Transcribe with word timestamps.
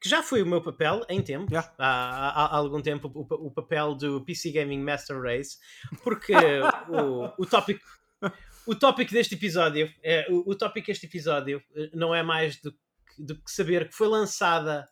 que 0.00 0.08
já 0.08 0.22
foi 0.22 0.40
o 0.40 0.46
meu 0.46 0.62
papel 0.62 1.04
em 1.06 1.20
tempo, 1.20 1.52
yeah. 1.52 1.70
há, 1.78 2.30
há, 2.30 2.46
há, 2.46 2.56
algum 2.56 2.80
tempo, 2.80 3.12
o, 3.14 3.48
o, 3.48 3.50
papel 3.50 3.94
do 3.94 4.24
PC 4.24 4.52
Gaming 4.52 4.82
Master 4.82 5.20
Race, 5.20 5.58
porque 6.02 6.32
o, 6.88 7.42
o 7.42 7.44
tópico. 7.44 7.84
O 8.66 8.74
tópico 8.74 9.12
deste 9.12 9.34
episódio, 9.34 9.92
é, 10.02 10.26
o, 10.30 10.50
o 10.50 10.54
tópico 10.56 10.86
deste 10.86 11.04
episódio 11.04 11.62
eh, 11.76 11.90
não 11.92 12.14
é 12.14 12.22
mais 12.22 12.58
do, 12.60 12.74
do 13.18 13.36
que 13.36 13.50
saber 13.50 13.86
que 13.88 13.94
foi 13.94 14.08
lançada 14.08 14.88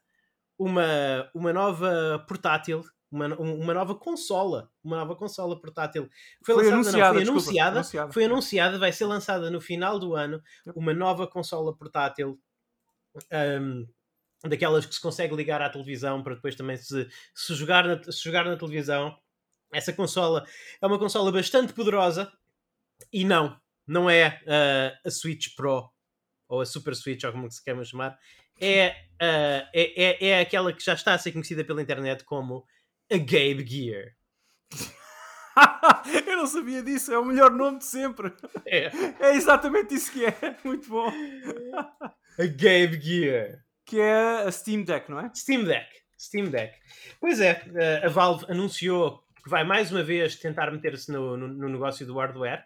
uma, 0.58 1.28
uma 1.34 1.52
nova 1.52 2.24
portátil 2.28 2.84
uma, 3.14 3.28
uma 3.36 3.72
nova 3.72 3.94
consola, 3.94 4.70
uma 4.82 4.96
nova 4.96 5.14
consola 5.14 5.58
portátil. 5.60 6.08
Foi, 6.44 6.54
foi 6.56 6.70
lançada, 6.70 7.18
anunciada, 7.18 7.20
não, 7.24 7.32
foi 7.32 7.42
desculpa, 7.42 7.62
anunciada, 7.70 8.12
foi 8.12 8.24
anunciada, 8.24 8.78
vai 8.78 8.92
ser 8.92 9.04
lançada 9.04 9.50
no 9.50 9.60
final 9.60 9.98
do 9.98 10.14
ano, 10.14 10.42
uma 10.74 10.92
nova 10.92 11.26
consola 11.26 11.76
portátil. 11.76 12.38
Um, 13.32 13.86
daquelas 14.48 14.84
que 14.84 14.94
se 14.94 15.00
consegue 15.00 15.34
ligar 15.34 15.62
à 15.62 15.70
televisão 15.70 16.22
para 16.22 16.34
depois 16.34 16.54
também 16.56 16.76
se, 16.76 17.08
se, 17.34 17.54
jogar, 17.54 17.86
na, 17.86 18.02
se 18.02 18.22
jogar 18.22 18.44
na 18.44 18.56
televisão. 18.56 19.16
Essa 19.72 19.92
consola 19.92 20.44
é 20.82 20.86
uma 20.86 20.98
consola 20.98 21.32
bastante 21.32 21.72
poderosa 21.72 22.30
e 23.12 23.24
não, 23.24 23.58
não 23.86 24.10
é 24.10 24.40
uh, 24.42 25.08
a 25.08 25.10
Switch 25.10 25.54
Pro 25.56 25.88
ou 26.48 26.60
a 26.60 26.66
Super 26.66 26.94
Switch, 26.94 27.24
ou 27.24 27.32
como 27.32 27.50
se 27.50 27.64
quer 27.64 27.82
chamar, 27.86 28.18
é, 28.60 28.90
uh, 28.90 29.68
é, 29.72 30.02
é, 30.02 30.28
é 30.28 30.40
aquela 30.40 30.72
que 30.72 30.84
já 30.84 30.92
está 30.94 31.14
a 31.14 31.18
ser 31.18 31.32
conhecida 31.32 31.64
pela 31.64 31.82
internet 31.82 32.22
como 32.24 32.64
a 33.12 33.18
Gabe 33.18 33.66
Gear. 33.66 34.12
eu 36.26 36.36
não 36.36 36.46
sabia 36.46 36.82
disso, 36.82 37.12
é 37.12 37.18
o 37.18 37.24
melhor 37.24 37.50
nome 37.50 37.78
de 37.78 37.84
sempre. 37.84 38.32
É, 38.66 38.90
é 39.20 39.34
exatamente 39.34 39.94
isso 39.94 40.12
que 40.12 40.24
é. 40.24 40.34
Muito 40.64 40.88
bom. 40.88 41.08
A 42.38 42.46
Gabe 42.46 43.00
Gear. 43.00 43.64
Que 43.84 44.00
é 44.00 44.42
a 44.46 44.50
Steam 44.50 44.82
Deck, 44.82 45.10
não 45.10 45.20
é? 45.20 45.30
Steam 45.34 45.64
Deck. 45.64 45.86
Steam 46.18 46.46
Deck. 46.46 46.74
Pois 47.20 47.40
é, 47.40 47.62
a 48.02 48.08
Valve 48.08 48.46
anunciou 48.48 49.22
que 49.42 49.50
vai 49.50 49.62
mais 49.62 49.92
uma 49.92 50.02
vez 50.02 50.36
tentar 50.36 50.70
meter-se 50.70 51.12
no, 51.12 51.36
no, 51.36 51.48
no, 51.48 51.68
negócio 51.68 52.06
do 52.06 52.16
hardware 52.16 52.64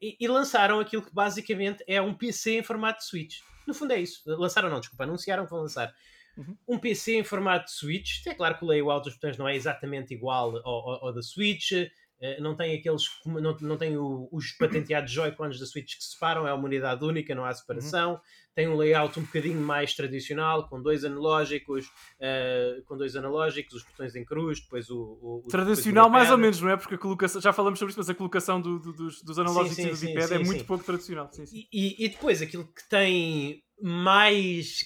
e, 0.00 0.16
e, 0.18 0.26
lançaram 0.26 0.80
aquilo 0.80 1.02
que 1.02 1.12
basicamente 1.12 1.84
é 1.86 2.00
um 2.00 2.14
PC 2.14 2.58
em 2.58 2.62
formato 2.62 3.00
de 3.00 3.06
Switch. 3.06 3.40
No 3.66 3.74
fundo 3.74 3.92
é 3.92 4.00
isso. 4.00 4.22
Lançaram, 4.26 4.70
não, 4.70 4.80
desculpa, 4.80 5.04
anunciaram 5.04 5.44
que 5.44 5.50
vão 5.50 5.60
lançar 5.60 5.92
Uhum. 6.36 6.56
Um 6.68 6.78
PC 6.78 7.16
em 7.16 7.24
formato 7.24 7.66
de 7.66 7.72
Switch, 7.72 8.26
é 8.26 8.34
claro 8.34 8.58
que 8.58 8.64
o 8.64 8.68
layout 8.68 9.04
dos 9.04 9.14
botões 9.14 9.38
não 9.38 9.48
é 9.48 9.56
exatamente 9.56 10.12
igual 10.12 10.56
ao, 10.58 10.90
ao, 10.90 11.06
ao 11.06 11.12
da 11.12 11.22
Switch, 11.22 11.72
uh, 11.72 12.42
não 12.42 12.54
tem 12.54 12.78
aqueles, 12.78 13.04
não, 13.24 13.56
não 13.60 13.76
tem 13.76 13.96
o, 13.96 14.28
os 14.30 14.52
patenteados 14.52 15.10
Joy-Cons 15.10 15.58
da 15.58 15.66
Switch 15.66 15.96
que 15.96 16.04
se 16.04 16.12
separam, 16.12 16.46
é 16.46 16.52
uma 16.52 16.64
unidade 16.64 17.04
única, 17.04 17.34
não 17.34 17.44
há 17.44 17.52
separação. 17.52 18.12
Uhum. 18.12 18.20
Tem 18.54 18.68
um 18.68 18.76
layout 18.76 19.18
um 19.18 19.22
bocadinho 19.22 19.60
mais 19.60 19.94
tradicional, 19.94 20.66
com 20.66 20.80
dois 20.80 21.04
analógicos, 21.04 21.86
uh, 21.86 22.82
com 22.86 22.96
dois 22.96 23.14
analógicos, 23.14 23.74
os 23.74 23.82
botões 23.82 24.14
em 24.16 24.24
cruz, 24.24 24.60
depois 24.60 24.88
o. 24.88 25.42
o 25.44 25.48
tradicional, 25.48 26.08
mais 26.08 26.30
ou 26.30 26.38
menos, 26.38 26.60
não 26.60 26.70
é? 26.70 26.76
Porque 26.76 26.94
a 26.94 26.98
colocação, 26.98 27.40
já 27.40 27.52
falamos 27.52 27.78
sobre 27.78 27.90
isso, 27.90 28.00
mas 28.00 28.08
a 28.08 28.14
colocação 28.14 28.60
do, 28.60 28.78
do, 28.78 28.92
dos, 28.92 29.22
dos 29.22 29.38
analógicos 29.38 29.76
sim, 29.76 29.82
sim, 29.82 29.88
e 29.88 29.90
do 29.90 29.96
sim, 29.96 30.06
D-pad 30.06 30.34
é 30.34 30.38
muito 30.38 30.64
pouco 30.64 30.84
tradicional. 30.84 31.30
E, 31.52 31.68
e, 31.72 32.04
e 32.06 32.08
depois 32.08 32.40
aquilo 32.40 32.64
que 32.66 32.88
tem 32.88 33.62
mais 33.82 34.78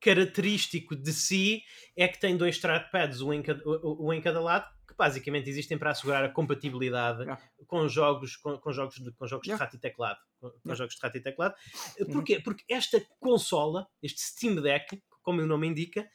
característico 0.00 0.94
de 0.94 1.12
si 1.12 1.62
é 1.96 2.06
que 2.06 2.18
tem 2.18 2.36
dois 2.36 2.58
trackpads, 2.58 3.20
um 3.20 3.32
em 3.32 3.42
cada, 3.42 3.62
um 3.66 4.12
em 4.12 4.20
cada 4.20 4.40
lado, 4.40 4.68
que 4.86 4.94
basicamente 4.96 5.50
existem 5.50 5.76
para 5.76 5.90
assegurar 5.90 6.24
a 6.24 6.28
compatibilidade 6.28 7.22
yeah. 7.22 7.42
com 7.66 7.88
jogos, 7.88 8.36
com, 8.36 8.56
com, 8.58 8.72
jogos, 8.72 8.96
de, 8.96 9.10
com 9.12 9.26
jogos 9.26 9.46
yeah. 9.46 9.56
de 9.56 9.64
rato 9.66 9.76
e 9.76 9.80
teclado. 9.80 10.18
Com, 10.40 10.46
yeah. 10.46 10.74
jogos 10.74 10.94
de 10.94 11.00
rato 11.02 11.16
e 11.16 11.20
teclado. 11.20 11.54
Uhum. 12.00 12.12
Porquê? 12.12 12.40
Porque 12.40 12.64
esta 12.68 13.00
consola, 13.20 13.88
este 14.02 14.20
Steam 14.20 14.56
Deck, 14.62 15.02
como 15.22 15.42
o 15.42 15.46
nome 15.46 15.66
indica, 15.66 16.08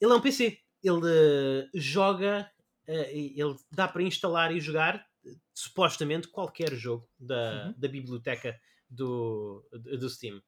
ele 0.00 0.12
é 0.12 0.14
um 0.14 0.20
PC. 0.20 0.58
Ele 0.82 0.96
uh, 0.96 1.70
joga, 1.74 2.50
uh, 2.88 2.92
ele 3.12 3.56
dá 3.70 3.86
para 3.86 4.02
instalar 4.02 4.54
e 4.54 4.60
jogar 4.60 5.06
supostamente 5.52 6.28
qualquer 6.28 6.74
jogo 6.74 7.08
da, 7.18 7.66
uhum. 7.66 7.74
da 7.76 7.88
biblioteca 7.88 8.58
do, 8.88 9.68
do 9.72 10.08
Steam. 10.08 10.40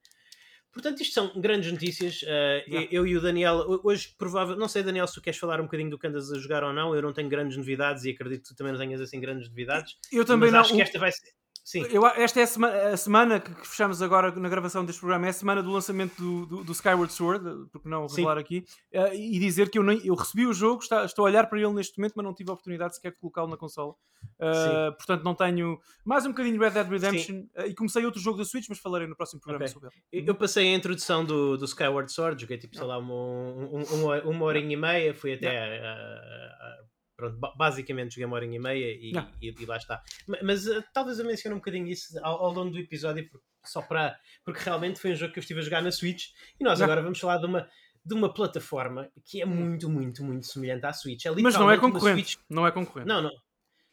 Portanto, 0.72 1.00
isto 1.00 1.14
são 1.14 1.32
grandes 1.40 1.72
notícias. 1.72 2.22
Uh, 2.22 2.88
eu 2.90 3.06
e 3.06 3.17
o 3.17 3.20
Daniel, 3.20 3.81
hoje, 3.82 4.14
provável, 4.17 4.56
não 4.56 4.69
sei, 4.69 4.82
Daniel, 4.82 5.06
se 5.06 5.14
tu 5.14 5.20
queres 5.20 5.38
falar 5.38 5.61
um 5.61 5.64
bocadinho 5.64 5.90
do 5.90 5.99
que 5.99 6.06
andas 6.06 6.32
a 6.32 6.38
jogar 6.38 6.62
ou 6.62 6.72
não. 6.72 6.94
Eu 6.94 7.02
não 7.02 7.12
tenho 7.12 7.28
grandes 7.28 7.56
novidades 7.56 8.05
e 8.05 8.11
acredito 8.11 8.43
que 8.43 8.49
tu 8.49 8.56
também 8.56 8.72
não 8.72 8.81
tenhas 8.81 9.00
assim 9.00 9.20
grandes 9.20 9.49
novidades. 9.49 9.96
Eu 10.12 10.25
também 10.25 10.50
não. 10.50 10.61
Acho 10.61 10.75
que 10.75 10.82
esta 10.82 10.99
vai 10.99 11.11
ser. 11.11 11.32
Sim. 11.70 11.87
Eu, 11.88 12.05
esta 12.05 12.40
é 12.40 12.43
a, 12.43 12.46
sema 12.49 12.69
a, 12.69 12.96
semana 12.96 13.38
que 13.38 13.64
fechamos 13.64 14.02
agora 14.02 14.32
na 14.32 14.49
gravação 14.49 14.84
deste 14.84 14.99
programa, 14.99 15.26
é 15.26 15.28
a 15.28 15.32
semana 15.32 15.62
do 15.62 15.70
lançamento 15.70 16.20
do, 16.20 16.44
do, 16.44 16.64
do 16.64 16.72
Skyward 16.72 17.12
Sword, 17.12 17.69
porque 17.70 17.88
não 17.88 18.08
revelar 18.08 18.34
Sim. 18.38 18.40
aqui, 18.40 18.64
uh, 18.93 19.14
e 19.14 19.38
dizer 19.38 19.70
que 19.70 19.78
eu, 19.78 19.84
nem, 19.84 20.05
eu 20.05 20.17
recebi 20.17 20.49
o 20.49 20.52
jogo, 20.52 20.82
está, 20.82 21.05
estou 21.05 21.25
a 21.25 21.28
olhar 21.28 21.49
para 21.49 21.61
ele 21.61 21.72
neste 21.72 21.96
momento, 21.96 22.14
mas 22.17 22.25
não 22.25 22.34
tive 22.34 22.50
a 22.50 22.55
oportunidade 22.55 22.96
sequer 22.96 23.12
de 23.12 23.20
colocá-lo 23.20 23.49
na 23.49 23.56
consola. 23.56 23.94
Uh, 24.40 24.93
portanto, 24.96 25.22
não 25.22 25.32
tenho 25.32 25.78
mais 26.05 26.26
um 26.26 26.31
bocadinho 26.31 26.58
de 26.58 26.64
Red 26.64 26.72
Dead 26.72 26.88
Redemption 26.88 27.44
uh, 27.56 27.67
e 27.67 27.72
comecei 27.72 28.05
outro 28.05 28.20
jogo 28.20 28.38
da 28.38 28.44
Switch, 28.44 28.67
mas 28.69 28.81
falarei 28.81 29.06
no 29.06 29.14
próximo 29.14 29.40
programa 29.40 29.64
okay. 29.64 29.72
sobre 29.72 29.90
ele. 30.11 30.28
Eu 30.28 30.34
passei 30.34 30.75
a 30.75 30.76
introdução 30.76 31.25
do, 31.25 31.56
do 31.56 31.67
Skyward 31.67 32.12
Sword, 32.12 32.40
joguei 32.40 32.58
tipo, 32.58 32.75
sei 32.75 32.84
lá, 32.84 32.99
uma, 32.99 33.14
uma, 33.14 34.22
uma 34.22 34.44
horinha 34.44 34.72
e 34.72 34.76
meia, 34.76 35.14
fui 35.14 35.34
até 35.34 35.52
yeah. 35.52 36.89
Pronto, 37.20 37.38
basicamente 37.55 38.14
joguei 38.14 38.25
uma 38.25 38.37
hora 38.37 38.46
e 38.46 38.58
meia 38.58 38.93
e, 38.93 39.12
e, 39.43 39.55
e 39.61 39.67
lá 39.67 39.76
está. 39.76 40.02
Mas 40.43 40.67
uh, 40.67 40.82
talvez 40.94 41.19
eu 41.19 41.26
mencione 41.26 41.55
um 41.55 41.58
bocadinho 41.58 41.87
isso 41.87 42.19
ao, 42.25 42.46
ao 42.46 42.52
longo 42.52 42.70
do 42.70 42.78
episódio, 42.78 43.28
só 43.62 43.82
para. 43.82 44.19
Porque 44.43 44.61
realmente 44.61 44.99
foi 44.99 45.12
um 45.12 45.14
jogo 45.14 45.32
que 45.32 45.38
eu 45.38 45.43
estive 45.43 45.61
a 45.61 45.62
jogar 45.62 45.82
na 45.82 45.93
Switch 45.93 46.28
e 46.58 46.64
nós 46.64 46.81
agora 46.81 47.02
vamos 47.02 47.20
falar 47.20 47.37
de 47.37 47.44
uma, 47.44 47.69
de 48.02 48.14
uma 48.14 48.32
plataforma 48.32 49.11
que 49.25 49.43
é 49.43 49.44
muito, 49.44 49.90
muito, 49.90 50.25
muito 50.25 50.46
semelhante 50.46 50.87
à 50.87 50.93
Switch. 50.94 51.26
É 51.26 51.31
mas 51.31 51.55
não 51.55 51.70
é 51.70 51.76
concorrente. 51.76 52.31
Switch... 52.31 52.44
Não 52.49 52.67
é 52.67 52.72
concorrente. 52.72 53.06
Não, 53.06 53.20
não. 53.20 53.32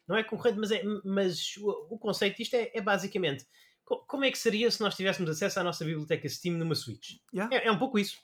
Não 0.08 0.16
é 0.16 0.24
concorrente, 0.24 0.58
mas, 0.58 0.72
é, 0.72 0.82
mas 1.04 1.58
o, 1.58 1.96
o 1.96 2.00
conceito 2.00 2.38
disto 2.38 2.54
é, 2.54 2.72
é 2.74 2.80
basicamente 2.80 3.46
como 4.06 4.26
é 4.26 4.32
que 4.32 4.38
seria 4.38 4.70
se 4.70 4.82
nós 4.82 4.96
tivéssemos 4.96 5.30
acesso 5.30 5.60
à 5.60 5.64
nossa 5.64 5.86
biblioteca 5.86 6.28
Steam 6.28 6.58
numa 6.58 6.76
Switch? 6.76 7.16
Yeah. 7.34 7.56
É, 7.56 7.68
é, 7.68 7.72
um 7.72 7.78
pouco 7.78 7.98
isso. 7.98 8.18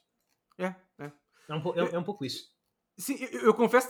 É, 0.57 0.75
é. 0.99 1.11
É 1.49 1.53
um, 1.53 1.73
é, 1.75 1.95
é 1.95 1.99
um 1.99 2.03
pouco 2.03 2.25
isso. 2.25 2.52
Sim, 2.97 3.17
eu, 3.31 3.41
eu, 3.41 3.53
confesso, 3.53 3.89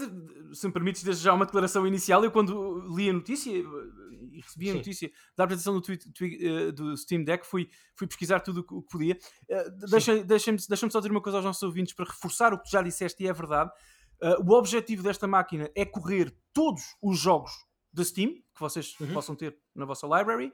se 0.53 0.65
me 0.65 0.71
permites, 0.71 1.03
desde 1.03 1.23
já 1.23 1.33
uma 1.33 1.45
declaração 1.45 1.85
inicial, 1.85 2.23
eu 2.23 2.31
quando 2.31 2.79
li 2.95 3.09
a 3.09 3.13
notícia 3.13 3.51
e 3.51 4.41
recebi 4.41 4.69
a 4.69 4.71
Sim. 4.71 4.77
notícia 4.77 5.11
da 5.35 5.43
apresentação 5.43 5.73
do, 5.73 5.81
tweet, 5.81 6.11
tweet, 6.13 6.45
uh, 6.45 6.71
do, 6.71 6.95
Steam 6.97 7.23
Deck, 7.23 7.45
fui, 7.45 7.69
fui 7.95 8.07
pesquisar 8.07 8.39
tudo 8.39 8.61
o 8.61 8.81
que 8.81 8.89
podia. 8.89 9.17
Uh, 9.49 9.87
Deixa-me 9.89 10.23
deixa 10.23 10.51
deixa 10.51 10.89
só 10.89 10.99
dizer 10.99 11.11
uma 11.11 11.21
coisa 11.21 11.37
aos 11.37 11.45
nossos 11.45 11.63
ouvintes 11.63 11.93
para 11.93 12.05
reforçar 12.05 12.53
o 12.53 12.57
que 12.57 12.65
tu 12.65 12.71
já 12.71 12.81
disseste 12.81 13.23
e 13.23 13.27
é 13.27 13.33
verdade. 13.33 13.71
Uh, 14.21 14.41
o 14.49 14.53
objetivo 14.53 15.03
desta 15.03 15.27
máquina 15.27 15.69
é 15.75 15.85
correr 15.85 16.33
todos 16.53 16.81
os 17.01 17.19
jogos 17.19 17.51
da 17.91 18.03
Steam 18.03 18.29
que 18.29 18.59
vocês 18.59 18.97
uhum. 18.99 19.13
possam 19.13 19.35
ter 19.35 19.57
na 19.75 19.85
vossa 19.85 20.07
library. 20.07 20.51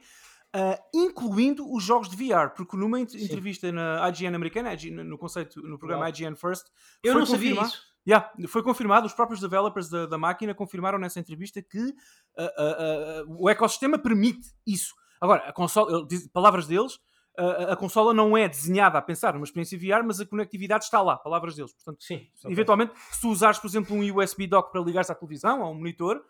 Uh, 0.55 0.75
incluindo 0.91 1.71
os 1.71 1.83
jogos 1.83 2.09
de 2.09 2.15
VR, 2.15 2.49
porque 2.55 2.75
numa 2.75 2.99
entrevista 2.99 3.67
Sim. 3.67 3.73
na 3.73 4.09
IGN 4.09 4.35
americana, 4.35 4.75
no 5.03 5.15
conceito, 5.15 5.61
no 5.61 5.77
programa 5.77 6.05
Uau. 6.05 6.09
IGN 6.09 6.35
First, 6.35 6.65
eu 7.03 7.13
não 7.13 7.23
sabia 7.23 7.61
isso. 7.61 7.88
Yeah, 8.07 8.31
foi 8.47 8.63
confirmado, 8.63 9.05
os 9.05 9.13
próprios 9.13 9.39
developers 9.39 9.89
da, 9.89 10.05
da 10.05 10.17
máquina 10.17 10.55
confirmaram 10.55 10.97
nessa 10.97 11.19
entrevista 11.19 11.61
que 11.61 11.79
uh, 11.79 13.25
uh, 13.27 13.43
o 13.43 13.49
ecossistema 13.49 13.99
permite 13.99 14.47
isso. 14.65 14.95
Agora, 15.21 15.43
a 15.49 15.53
consola, 15.53 16.07
palavras 16.33 16.65
deles, 16.65 16.97
a, 17.37 17.73
a 17.73 17.75
consola 17.75 18.13
não 18.13 18.37
é 18.37 18.47
desenhada 18.47 18.97
a 18.97 19.01
pensar 19.01 19.33
numa 19.33 19.43
experiência 19.43 19.77
VR, 19.77 20.03
mas 20.05 20.19
a 20.19 20.25
conectividade 20.25 20.85
está 20.85 21.01
lá, 21.01 21.17
palavras 21.17 21.55
deles. 21.55 21.73
Portanto, 21.73 22.03
Sim, 22.03 22.27
eventualmente, 22.45 22.93
se 23.11 23.21
tu 23.21 23.29
usares, 23.29 23.59
por 23.59 23.67
exemplo, 23.67 23.95
um 23.95 24.17
USB 24.17 24.47
dock 24.47 24.71
para 24.71 24.81
ligar-se 24.81 25.11
à 25.11 25.15
televisão 25.15 25.59
ou 25.59 25.65
a 25.65 25.69
um 25.69 25.75
monitor, 25.75 26.21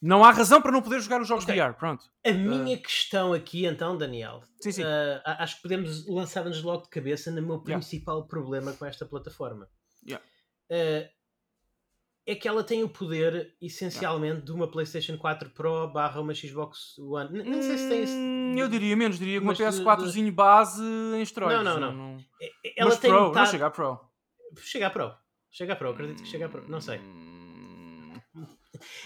não 0.00 0.24
há 0.24 0.30
razão 0.30 0.62
para 0.62 0.72
não 0.72 0.80
poder 0.80 1.00
jogar 1.00 1.20
os 1.20 1.28
jogos 1.28 1.44
okay. 1.44 1.60
VR, 1.60 1.74
pronto. 1.74 2.04
A 2.24 2.32
minha 2.32 2.76
uh... 2.76 2.82
questão 2.82 3.32
aqui, 3.32 3.66
então, 3.66 3.98
Daniel, 3.98 4.42
sim, 4.60 4.72
sim. 4.72 4.82
Uh, 4.82 5.20
acho 5.24 5.56
que 5.56 5.62
podemos 5.62 6.06
lançar-nos 6.08 6.62
logo 6.62 6.84
de 6.84 6.88
cabeça 6.88 7.30
no 7.30 7.42
meu 7.42 7.60
principal 7.60 8.16
yeah. 8.16 8.28
problema 8.28 8.72
com 8.72 8.86
esta 8.86 9.04
plataforma. 9.04 9.68
Yeah. 10.06 10.24
Uh, 10.70 11.08
é 12.26 12.34
que 12.34 12.46
ela 12.46 12.62
tem 12.62 12.84
o 12.84 12.88
poder, 12.88 13.56
essencialmente, 13.60 14.42
de 14.42 14.52
uma 14.52 14.70
PlayStation 14.70 15.16
4 15.18 15.50
Pro 15.50 15.88
barra 15.88 16.20
uma 16.20 16.32
Xbox 16.32 16.96
One. 16.98 17.42
Não 17.42 17.62
sei 17.62 17.78
se 17.78 17.88
tem 17.88 18.02
esse... 18.02 18.12
Hum, 18.12 18.54
eu 18.56 18.68
diria 18.68 18.96
menos, 18.96 19.18
diria 19.18 19.40
uma 19.40 19.52
PS4zinho 19.52 20.26
de... 20.26 20.30
base 20.30 20.82
em 20.82 21.22
esteroides. 21.22 21.64
Não, 21.64 21.80
não, 21.80 21.92
não. 21.92 22.12
não. 22.12 22.24
É, 22.40 22.50
ela 22.76 22.90
Mas 22.90 22.98
tem 23.00 23.10
Pro, 23.10 23.28
metade... 23.28 23.38
não 23.38 23.46
chega 23.46 23.66
a 23.66 23.70
Pro. 23.70 24.00
Chega 24.58 24.86
a 24.86 24.90
Pro. 24.90 25.14
Chega 25.50 25.72
a 25.72 25.76
Pro, 25.76 25.90
acredito 25.90 26.22
que 26.22 26.28
chega 26.28 26.46
a 26.46 26.48
Pro. 26.48 26.68
Não 26.68 26.80
sei. 26.80 26.98
Hum. 26.98 28.12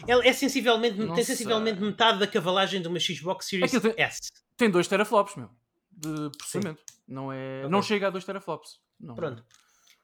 Ela 0.07 0.25
é 0.27 0.33
sensivelmente, 0.33 0.99
não 0.99 1.15
tem 1.15 1.25
sensivelmente 1.25 1.79
sei. 1.79 1.89
metade 1.89 2.19
da 2.19 2.27
cavalagem 2.27 2.83
de 2.83 2.89
uma 2.89 3.01
Xbox 3.01 3.47
Series 3.47 3.71
tem, 3.71 3.95
S. 3.97 4.31
Tem 4.57 4.71
2 4.71 4.87
teraflops, 4.87 5.37
meu, 5.37 5.51
de 5.91 6.31
processamento. 6.37 6.83
Não, 7.09 7.33
é, 7.33 7.61
okay. 7.61 7.71
não 7.71 7.83
chega 7.83 8.09
a 8.09 8.11
2 8.11 8.25
teraflops. 8.25 8.79
Não. 9.01 9.15
Pronto. 9.15 9.45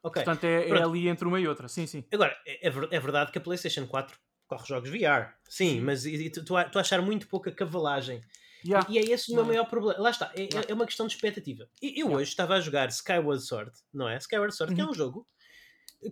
Okay. 0.02 0.24
Portanto, 0.24 0.44
é, 0.44 0.68
é 0.68 0.82
ali 0.82 1.08
entre 1.08 1.26
uma 1.26 1.40
e 1.40 1.46
outra. 1.46 1.68
Sim, 1.68 1.86
sim. 1.86 2.04
Agora, 2.12 2.36
é, 2.46 2.68
é, 2.68 2.72
é 2.90 3.00
verdade 3.00 3.30
que 3.30 3.38
a 3.38 3.40
PlayStation 3.40 3.86
4 3.86 4.18
corre 4.46 4.66
jogos 4.66 4.90
VR. 4.90 5.32
Sim, 5.48 5.74
sim. 5.74 5.80
mas 5.80 6.04
e, 6.06 6.30
tu, 6.30 6.56
achar 6.56 7.00
muito 7.02 7.28
pouca 7.28 7.52
cavalagem. 7.52 8.20
Yeah. 8.64 8.86
E, 8.90 8.98
é 8.98 9.02
esse 9.02 9.32
o 9.32 9.34
meu 9.34 9.44
maior 9.44 9.66
problema. 9.66 10.00
Lá 10.00 10.10
está, 10.10 10.32
é, 10.34 10.42
yeah. 10.42 10.64
é 10.68 10.74
uma 10.74 10.86
questão 10.86 11.06
de 11.06 11.14
expectativa. 11.14 11.68
Eu 11.80 11.90
yeah. 11.90 12.16
hoje 12.16 12.30
estava 12.30 12.54
a 12.54 12.60
jogar 12.60 12.88
Skyward 12.88 13.42
Sword, 13.42 13.72
não 13.92 14.08
é? 14.08 14.16
Skyward 14.18 14.54
Sword, 14.54 14.72
uhum. 14.72 14.76
que 14.76 14.80
é 14.80 14.84
uhum. 14.84 14.90
um 14.90 14.94
jogo 14.94 15.26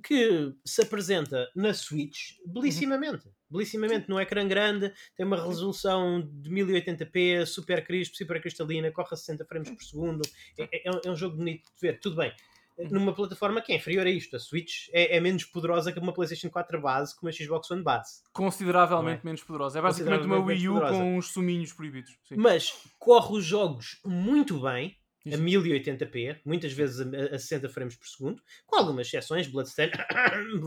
que 0.05 0.55
se 0.67 0.83
apresenta 0.83 1.51
na 1.57 1.73
Switch 1.73 2.35
belissimamente. 2.47 3.27
Uhum. 3.27 3.33
Belissimamente 3.51 4.09
no 4.09 4.21
ecrã 4.21 4.47
grande, 4.47 4.93
tem 5.17 5.25
uma 5.25 5.43
resolução 5.43 6.21
de 6.21 6.51
1080p, 6.51 7.47
super 7.47 7.85
crisp, 7.85 8.15
super 8.15 8.41
cristalina, 8.41 8.93
corre 8.93 9.09
a 9.13 9.17
60 9.17 9.45
frames 9.47 9.71
por 9.71 9.83
segundo. 9.83 10.23
É, 10.59 10.89
é, 10.89 11.01
é 11.07 11.11
um 11.11 11.17
jogo 11.17 11.37
bonito 11.37 11.65
de 11.75 11.81
ver, 11.81 11.99
tudo 12.01 12.17
bem. 12.17 12.33
Uhum. 12.79 12.89
Numa 12.91 13.13
plataforma 13.13 13.61
que 13.61 13.73
é 13.73 13.77
inferior 13.77 14.07
a 14.07 14.11
isto, 14.11 14.37
a 14.37 14.39
Switch 14.39 14.89
é, 14.93 15.17
é 15.17 15.21
menos 15.21 15.45
poderosa 15.45 15.93
que 15.93 15.99
uma 15.99 16.13
PlayStation 16.13 16.49
4 16.49 16.81
base, 16.81 17.17
com 17.17 17.27
uma 17.27 17.33
Xbox 17.33 17.71
One 17.71 17.83
base. 17.83 18.23
Consideravelmente 18.33 19.23
é? 19.23 19.25
menos 19.25 19.43
poderosa. 19.43 19.79
É 19.79 19.83
basicamente 19.83 20.27
uma 20.27 20.39
Wii 20.39 20.69
U 20.69 20.81
com 20.81 21.17
uns 21.17 21.33
suminhos 21.33 21.73
proibidos. 21.73 22.17
Sim. 22.29 22.37
Mas 22.37 22.73
corre 22.99 23.39
os 23.39 23.45
jogos 23.45 24.01
muito 24.05 24.61
bem 24.61 24.97
a 25.27 25.37
1080p, 25.37 26.39
muitas 26.45 26.73
vezes 26.73 27.01
a, 27.01 27.35
a 27.35 27.39
60 27.39 27.69
frames 27.69 27.97
por 27.97 28.07
segundo, 28.07 28.43
com 28.67 28.77
algumas 28.77 29.07
exceções, 29.07 29.47
Bloodstained. 29.47 29.93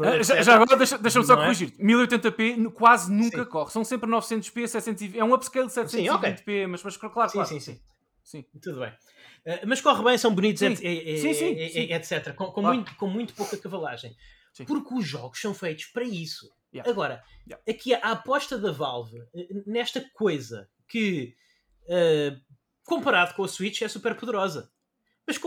Ah, 0.04 0.22
já, 0.24 0.42
já, 0.42 0.56
agora 0.56 0.78
deixa-me 0.78 1.02
deixa 1.02 1.24
só 1.24 1.34
é? 1.34 1.38
corrigir: 1.38 1.72
1080p 1.78 2.72
quase 2.74 3.12
nunca 3.12 3.44
sim. 3.44 3.50
corre, 3.50 3.72
são 3.72 3.84
sempre 3.84 4.10
900p, 4.10 4.68
720, 4.68 5.18
é 5.18 5.24
um 5.24 5.34
upscale 5.34 5.68
de 5.68 5.74
720p, 5.74 6.16
okay. 6.16 6.68
mas, 6.68 6.84
mas 6.84 6.98
claro, 6.98 7.13
claro. 7.13 7.30
Sim, 7.30 7.46
sim, 7.46 7.60
sim. 7.60 7.80
Sim. 8.31 8.45
Tudo 8.62 8.80
bem. 8.80 8.89
Uh, 8.89 9.68
mas 9.68 9.81
corre 9.81 10.04
bem, 10.04 10.18
são 10.18 10.33
bonitos, 10.33 10.60
sim. 10.60 10.88
É, 10.88 11.13
é, 11.13 11.18
sim, 11.18 11.33
sim, 11.33 11.56
é, 11.56 11.95
etc. 11.95 12.33
Com, 12.33 12.45
com, 12.45 12.62
claro. 12.62 12.75
muito, 12.75 12.95
com 12.95 13.07
muito 13.07 13.33
pouca 13.33 13.57
cavalagem. 13.57 14.16
Porque 14.66 14.94
os 14.94 15.07
jogos 15.07 15.39
são 15.39 15.54
feitos 15.54 15.86
para 15.86 16.04
isso. 16.04 16.51
Yeah. 16.74 16.89
Agora, 16.89 17.24
yeah. 17.48 17.63
aqui 17.69 17.94
a, 17.94 18.12
aposta 18.12 18.57
da 18.57 18.72
Valve 18.72 19.22
eh, 19.33 19.48
nesta 19.66 20.01
coisa 20.13 20.69
que 20.88 21.36
uh, 21.83 22.39
comparado 22.83 23.33
com 23.33 23.44
a 23.44 23.48
Switch, 23.48 23.81
é 23.81 23.88
super 23.88 24.16
poderosa. 24.16 24.72
Mas, 25.27 25.39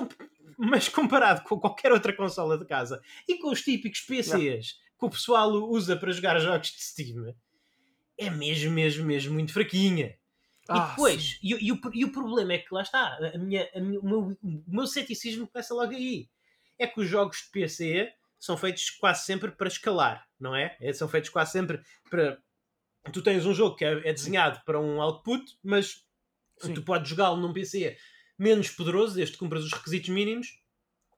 mas 0.59 0.89
comparado 0.89 1.43
com 1.43 1.59
qualquer 1.59 1.93
outra 1.93 2.15
consola 2.15 2.59
de 2.59 2.67
casa 2.67 3.03
e 3.29 3.39
com 3.39 3.51
os 3.51 3.63
típicos 3.63 4.01
PCs 4.01 4.35
yeah. 4.35 4.63
que 4.99 5.05
o 5.05 5.11
pessoal 5.11 5.51
usa 5.51 5.97
para 5.97 6.13
jogar 6.13 6.39
jogos 6.41 6.69
de 6.69 6.83
Steam, 6.83 7.35
é 8.17 8.31
mesmo, 8.31 8.73
mesmo, 8.73 9.05
mesmo 9.05 9.35
muito 9.35 9.53
fraquinha. 9.53 10.17
Ah, 10.69 10.87
e 10.87 10.91
depois, 10.91 11.39
e, 11.43 11.67
e, 11.67 11.73
o, 11.73 11.81
e 11.93 12.05
o 12.05 12.13
problema 12.13 12.55
é 12.55 12.59
que 12.59 12.73
lá 12.73 12.83
está, 12.83 13.19
a 13.35 13.39
minha, 13.39 13.69
a 13.75 13.81
minha, 13.81 14.01
o, 14.01 14.05
meu, 14.05 14.21
o 14.43 14.65
meu 14.67 14.87
ceticismo 14.87 15.47
começa 15.47 15.75
logo 15.75 15.93
aí. 15.93 16.29
É 16.79 16.87
que 16.87 17.01
os 17.01 17.09
jogos 17.09 17.43
de 17.45 17.51
PC 17.51 18.13
são 18.39 18.57
feitos 18.57 18.91
quase 18.91 19.25
sempre 19.25 19.51
para 19.53 19.69
escalar, 19.69 20.27
não 20.41 20.55
é? 20.55 20.77
é 20.81 20.93
são 20.93 21.09
feitos 21.09 21.31
quase 21.31 21.53
sempre 21.53 21.83
para. 22.11 22.43
Tu 23.13 23.23
tens 23.23 23.45
um 23.45 23.53
jogo 23.53 23.77
que 23.77 23.85
é, 23.85 24.09
é 24.09 24.13
desenhado 24.13 24.63
para 24.65 24.81
um 24.81 25.01
output, 25.03 25.45
mas 25.63 26.05
Sim. 26.59 26.75
Tu 26.75 26.83
podes 26.83 27.09
jogá-lo 27.09 27.41
num 27.41 27.53
PC 27.53 27.97
menos 28.39 28.71
poderoso, 28.71 29.15
desde 29.15 29.33
que 29.33 29.39
cumpras 29.39 29.65
os 29.65 29.73
requisitos 29.73 30.09
mínimos, 30.11 30.59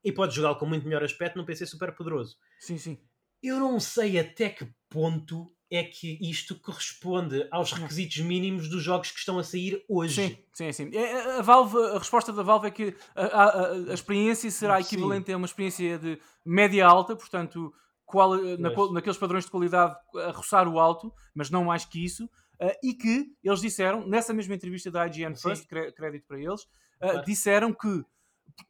e 0.05 0.13
podes 0.13 0.35
jogá-lo 0.35 0.57
com 0.57 0.67
muito 0.67 0.85
melhor 0.85 1.03
aspecto 1.03 1.37
num 1.37 1.45
PC 1.45 1.67
super 1.67 1.93
poderoso. 1.95 2.37
Sim, 2.59 2.79
sim. 2.79 3.01
Eu 3.43 3.59
não 3.59 3.79
sei 3.81 4.19
até 4.19 4.49
que 4.51 4.69
ponto 4.89 5.55
é 5.71 5.83
que 5.83 6.19
isto 6.21 6.55
corresponde 6.61 7.47
aos 7.51 7.73
requisitos 7.73 8.19
mínimos 8.19 8.69
dos 8.69 8.83
jogos 8.83 9.11
que 9.11 9.19
estão 9.19 9.39
a 9.39 9.45
sair 9.45 9.85
hoje. 9.89 10.29
Sim, 10.29 10.39
sim, 10.53 10.73
sim. 10.73 10.97
É, 10.97 11.03
é, 11.03 11.39
a, 11.39 11.43
Valve, 11.43 11.77
a 11.77 11.99
resposta 11.99 12.33
da 12.33 12.43
Valve 12.43 12.69
é 12.69 12.71
que 12.71 12.97
a, 13.15 13.25
a, 13.25 13.73
a 13.73 13.95
experiência 13.95 14.51
será 14.51 14.81
equivalente 14.81 15.27
sim. 15.27 15.33
a 15.33 15.37
uma 15.37 15.47
experiência 15.47 15.99
de 15.99 16.21
média 16.45 16.87
alta, 16.87 17.17
portanto, 17.17 17.73
qual, 18.05 18.37
na, 18.59 18.71
naqueles 18.93 19.19
padrões 19.19 19.45
de 19.45 19.51
qualidade 19.51 19.97
a 20.15 20.31
roçar 20.31 20.69
o 20.69 20.79
alto, 20.79 21.13
mas 21.35 21.51
não 21.51 21.65
mais 21.65 21.85
que 21.85 22.05
isso. 22.05 22.25
Uh, 22.61 22.73
e 22.83 22.95
que 22.95 23.27
eles 23.45 23.61
disseram, 23.61 24.07
nessa 24.07 24.33
mesma 24.33 24.55
entrevista 24.55 24.91
da 24.91 25.07
IGN 25.07 25.37
First, 25.37 25.67
crédito 25.67 26.27
para 26.27 26.41
eles, 26.41 26.63
uh, 26.63 26.69
claro. 27.01 27.25
disseram 27.27 27.73
que 27.73 28.03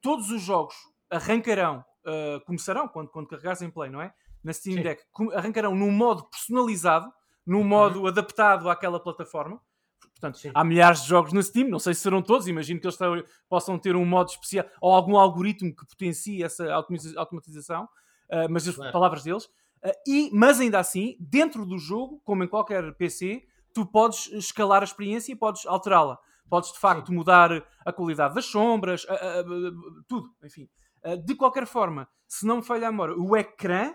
todos 0.01 0.31
os 0.31 0.43
jogos 0.43 0.75
arrancarão, 1.09 1.85
uh, 2.07 2.45
começarão 2.45 2.89
quando, 2.89 3.09
quando 3.09 3.29
carregares 3.29 3.63
em 3.63 3.71
play, 3.71 3.91
não 3.91 4.01
é? 4.01 4.13
Na 4.43 4.53
Steam 4.53 4.77
Sim. 4.77 4.83
Deck, 4.83 5.03
arrancarão 5.35 5.75
num 5.75 5.91
modo 5.91 6.25
personalizado, 6.29 7.13
num 7.47 7.59
uhum. 7.59 7.65
modo 7.65 8.01
uhum. 8.01 8.07
adaptado 8.07 8.71
àquela 8.71 9.01
plataforma. 9.01 9.61
Portanto, 10.13 10.39
Sim. 10.39 10.51
há 10.55 10.65
milhares 10.65 11.03
de 11.03 11.09
jogos 11.09 11.33
na 11.33 11.43
Steam, 11.43 11.69
não 11.69 11.79
sei 11.79 11.93
se 11.93 12.01
serão 12.01 12.23
todos, 12.23 12.49
imagino 12.49 12.81
que 12.81 12.87
eles 12.87 12.99
possam 13.49 13.79
ter 13.79 13.97
um 13.97 14.05
modo 14.05 14.31
especial 14.31 14.65
ou 14.81 14.93
algum 14.95 15.17
algoritmo 15.17 15.75
que 15.75 15.87
potencie 15.87 16.43
essa 16.43 16.73
automatização, 16.73 17.87
mas 18.49 18.67
as 18.67 18.77
claro. 18.77 18.93
palavras 18.93 19.25
deles. 19.25 19.47
e, 20.07 20.31
mas 20.33 20.59
ainda 20.59 20.79
assim, 20.79 21.17
dentro 21.21 21.67
do 21.67 21.77
jogo, 21.77 22.21
como 22.25 22.43
em 22.43 22.49
qualquer 22.49 22.95
PC, 22.95 23.43
tu 23.75 23.85
podes 23.85 24.29
escalar 24.33 24.81
a 24.81 24.85
experiência 24.87 25.33
e 25.33 25.37
podes 25.37 25.67
alterá-la. 25.67 26.19
Podes 26.49 26.73
de 26.73 26.79
facto 26.79 27.09
Sim. 27.09 27.15
mudar 27.15 27.51
a 27.85 27.93
qualidade 27.93 28.35
das 28.35 28.47
sombras, 28.47 29.05
a, 29.07 29.13
a, 29.13 29.41
a, 29.41 29.45
tudo, 30.09 30.31
enfim. 30.43 30.67
De 31.25 31.35
qualquer 31.35 31.67
forma, 31.67 32.09
se 32.27 32.45
não 32.45 32.57
me 32.57 32.63
falha 32.63 32.89
a 32.89 32.91
memória, 32.91 33.15
o 33.17 33.37
ecrã 33.37 33.95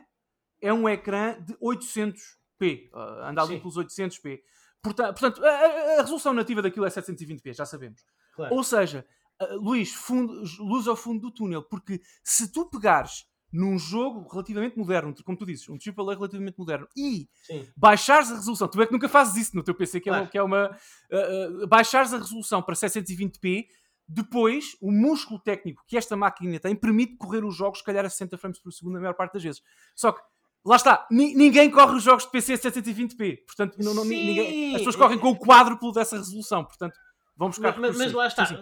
é 0.61 0.71
um 0.71 0.87
ecrã 0.87 1.37
de 1.41 1.53
800p, 1.55 2.89
anda 3.23 3.41
ali 3.41 3.55
Sim. 3.55 3.59
pelos 3.59 3.77
800p. 3.77 4.41
Portanto, 4.81 5.19
portanto 5.19 5.45
a, 5.45 6.01
resolução 6.01 6.33
nativa 6.33 6.61
daquilo 6.61 6.85
é 6.85 6.89
720p, 6.89 7.53
já 7.53 7.65
sabemos. 7.65 8.01
Claro. 8.33 8.55
Ou 8.55 8.63
seja, 8.63 9.05
Luís, 9.53 9.93
fundo, 9.93 10.43
luz 10.59 10.87
ao 10.87 10.95
fundo 10.95 11.21
do 11.21 11.31
túnel, 11.31 11.63
porque 11.63 12.01
se 12.23 12.51
tu 12.51 12.65
pegares 12.65 13.25
num 13.51 13.77
jogo 13.77 14.27
relativamente 14.31 14.77
moderno, 14.77 15.13
como 15.25 15.37
tu 15.37 15.45
dizes, 15.45 15.67
um 15.67 15.75
AAA 15.75 16.15
relativamente 16.15 16.57
moderno, 16.57 16.87
e 16.95 17.27
Sim. 17.43 17.67
baixares 17.75 18.31
a 18.31 18.35
resolução, 18.35 18.67
tu 18.67 18.81
é 18.81 18.85
que 18.85 18.93
nunca 18.93 19.09
fazes 19.09 19.47
isso 19.47 19.55
no 19.55 19.63
teu 19.63 19.75
PC, 19.75 19.99
que, 19.99 20.09
claro. 20.09 20.21
é, 20.21 20.23
uma, 20.23 20.31
que 20.31 20.37
é 20.37 20.43
uma. 20.43 20.77
Uh, 21.11 21.63
uh, 21.63 21.67
baixares 21.67 22.13
a 22.13 22.17
resolução 22.17 22.61
para 22.61 22.75
720p, 22.75 23.67
depois 24.13 24.75
o 24.81 24.91
músculo 24.91 25.39
técnico 25.39 25.83
que 25.87 25.97
esta 25.97 26.15
máquina 26.15 26.59
tem 26.59 26.75
permite 26.75 27.17
correr 27.17 27.43
os 27.43 27.55
jogos, 27.55 27.79
se 27.79 27.85
calhar, 27.85 28.05
a 28.05 28.09
60 28.09 28.37
frames 28.37 28.59
por 28.59 28.71
segundo, 28.71 28.97
a 28.97 29.01
maior 29.01 29.13
parte 29.13 29.33
das 29.33 29.43
vezes. 29.43 29.61
Só 29.95 30.11
que. 30.11 30.21
Lá 30.63 30.75
está, 30.75 31.07
ninguém 31.09 31.71
corre 31.71 31.95
os 31.95 32.03
jogos 32.03 32.23
de 32.23 32.29
PC 32.29 32.53
a 32.53 32.57
720p, 32.57 33.45
portanto, 33.47 33.77
não, 33.79 33.95
não, 33.95 34.05
ninguém, 34.05 34.75
as 34.75 34.81
pessoas 34.81 34.95
correm 34.95 35.17
com 35.17 35.29
o 35.29 35.35
quádruplo 35.35 35.91
dessa 35.91 36.17
resolução, 36.17 36.63
portanto, 36.63 36.93
Vamos 37.41 37.57
buscar 37.57 37.79
mas, 37.79 37.97
mas 37.97 38.13
lá 38.13 38.27
está. 38.27 38.45
Sim, 38.45 38.55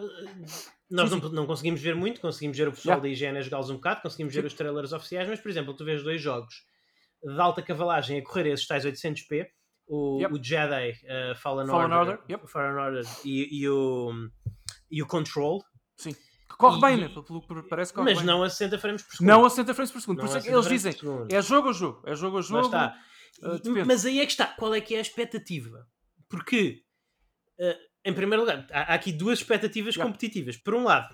sim. 0.46 0.70
Nós 0.90 1.10
Sim, 1.10 1.20
não, 1.20 1.30
não 1.30 1.46
conseguimos 1.46 1.82
ver 1.82 1.96
muito, 1.96 2.22
conseguimos 2.22 2.58
ver 2.58 2.70
o 2.70 2.72
pessoal 2.72 2.98
Yeah. 2.98 3.04
da 3.04 3.28
IGN 3.28 3.38
a 3.38 3.42
jogá-los 3.42 3.70
um 3.70 3.76
bocado, 3.76 4.02
conseguimos 4.02 4.34
ver 4.34 4.46
os 4.46 4.54
trailers 4.54 4.94
oficiais, 4.94 5.28
mas, 5.28 5.42
por 5.42 5.50
exemplo, 5.50 5.74
tu 5.74 5.84
vês 5.84 6.02
dois 6.02 6.22
jogos 6.22 6.64
de 7.22 7.40
alta 7.40 7.62
cavalagem 7.62 8.18
a 8.18 8.24
correr 8.24 8.48
esses 8.48 8.66
tais 8.66 8.86
800p, 8.86 9.48
o, 9.86 10.20
Yep. 10.22 10.34
o 10.34 10.44
Jedi 10.44 10.92
uh, 10.92 11.36
Fallen, 11.36 11.68
Fallen 11.68 11.92
Order, 11.92 11.98
Order, 11.98 12.20
yep. 12.30 12.48
Fallen 12.48 12.76
Order 12.76 13.04
e, 13.26 13.60
e 13.60 13.70
o, 13.70 14.12
e 14.92 15.02
o 15.02 15.08
Control, 15.08 15.64
Sim. 15.98 16.14
Que 16.14 16.58
corre 16.58 16.78
E- 16.78 16.82
bem, 16.82 16.98
né? 16.98 17.10
Pelo 17.10 17.42
que 17.42 17.70
parece 17.70 17.94
corre 17.94 18.06
mas 18.12 18.18
bem. 18.18 18.26
não 18.26 18.42
a 18.44 18.50
60 18.50 18.80
frames 18.80 19.04
por 19.04 19.12
segundo. 19.16 19.28
Não 19.28 19.46
a 19.46 19.50
60 19.50 19.74
frames 19.74 19.92
por 19.92 20.02
segundo. 20.02 20.18
Não 20.18 20.24
Por 20.26 20.30
isso 20.30 20.38
é 20.38 20.40
que 20.42 20.48
60 20.48 20.58
eles 20.70 20.82
dizem, 20.84 21.38
é 21.38 21.42
jogo 21.42 21.70
a 21.70 21.74
jogo. 21.74 22.02
É 22.06 22.16
jogo 22.16 22.38
a 22.40 22.42
jogo. 22.42 22.66
está. 22.66 22.96
Uh, 23.42 23.86
mas 23.86 24.06
aí 24.06 24.20
é 24.20 24.26
que 24.26 24.32
está. 24.32 24.48
Qual 24.48 24.74
é 24.74 24.82
que 24.82 24.96
é 24.96 24.98
a 24.98 25.02
expectativa? 25.02 25.86
Porque, 26.28 26.82
uh, 27.60 27.76
em 28.04 28.14
primeiro 28.14 28.42
lugar, 28.44 28.66
há, 28.72 28.80
há 28.92 28.96
aqui 28.96 29.12
duas 29.12 29.40
expectativas 29.40 29.94
Yeah. 29.96 30.12
competitivas. 30.12 30.58
Por 30.58 30.74
um 30.74 30.84
lado, 30.86 31.10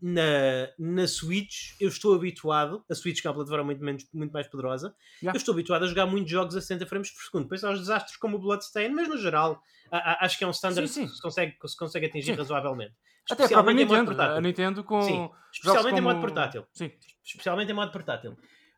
na, 0.00 0.68
na 0.78 1.06
Switch, 1.06 1.72
eu 1.80 1.88
estou 1.88 2.14
habituado, 2.14 2.84
a 2.90 2.94
Switch 2.94 3.20
que 3.20 3.26
é 3.26 3.30
uma 3.30 3.34
plataforma 3.36 3.64
muito, 3.64 3.84
menos, 3.84 4.06
muito 4.12 4.32
mais 4.32 4.46
poderosa, 4.46 4.94
Yeah. 5.22 5.36
eu 5.36 5.38
estou 5.38 5.52
habituado 5.52 5.84
a 5.84 5.86
jogar 5.88 6.06
muitos 6.06 6.30
jogos 6.30 6.56
a 6.56 6.60
60 6.60 6.86
frames 6.86 7.10
por 7.10 7.22
segundo. 7.22 7.42
Depois 7.44 7.62
há 7.64 7.70
os 7.72 7.80
desastres 7.80 8.16
como 8.16 8.36
o 8.36 8.40
Bloodstain, 8.40 8.88
mas 8.90 9.08
no 9.08 9.18
geral, 9.18 9.60
a- 9.90 9.98
a- 10.12 10.24
acho 10.24 10.38
que 10.38 10.44
é 10.44 10.46
um 10.46 10.50
standard 10.52 10.88
Sim, 10.88 11.02
sim. 11.02 11.08
que 11.08 11.14
se 11.16 11.22
consegue, 11.22 11.52
que 11.58 11.68
se 11.68 11.76
consegue 11.76 12.06
atingir 12.06 12.32
Sim. 12.32 12.38
razoavelmente. 12.38 12.94
Até 13.30 13.44
a 13.44 13.48
própria 13.48 13.72
Especialmente 13.72 13.82
em 13.82 13.84
modo 13.86 13.98
Nintendo. 14.00 14.10
A 14.10 14.16
portátil. 14.26 14.42
Nintendo 14.42 14.84
com. 14.84 15.02
Sim, 15.02 15.30
especialmente 15.52 15.98
em 15.98 16.00
modo 16.02 16.14
como- 16.14 16.26
portátil 16.26 16.66
Sim. 16.72 16.92
especialmente 17.24 17.70
em 17.70 17.74
modo 17.74 17.92
portátil. 17.92 18.32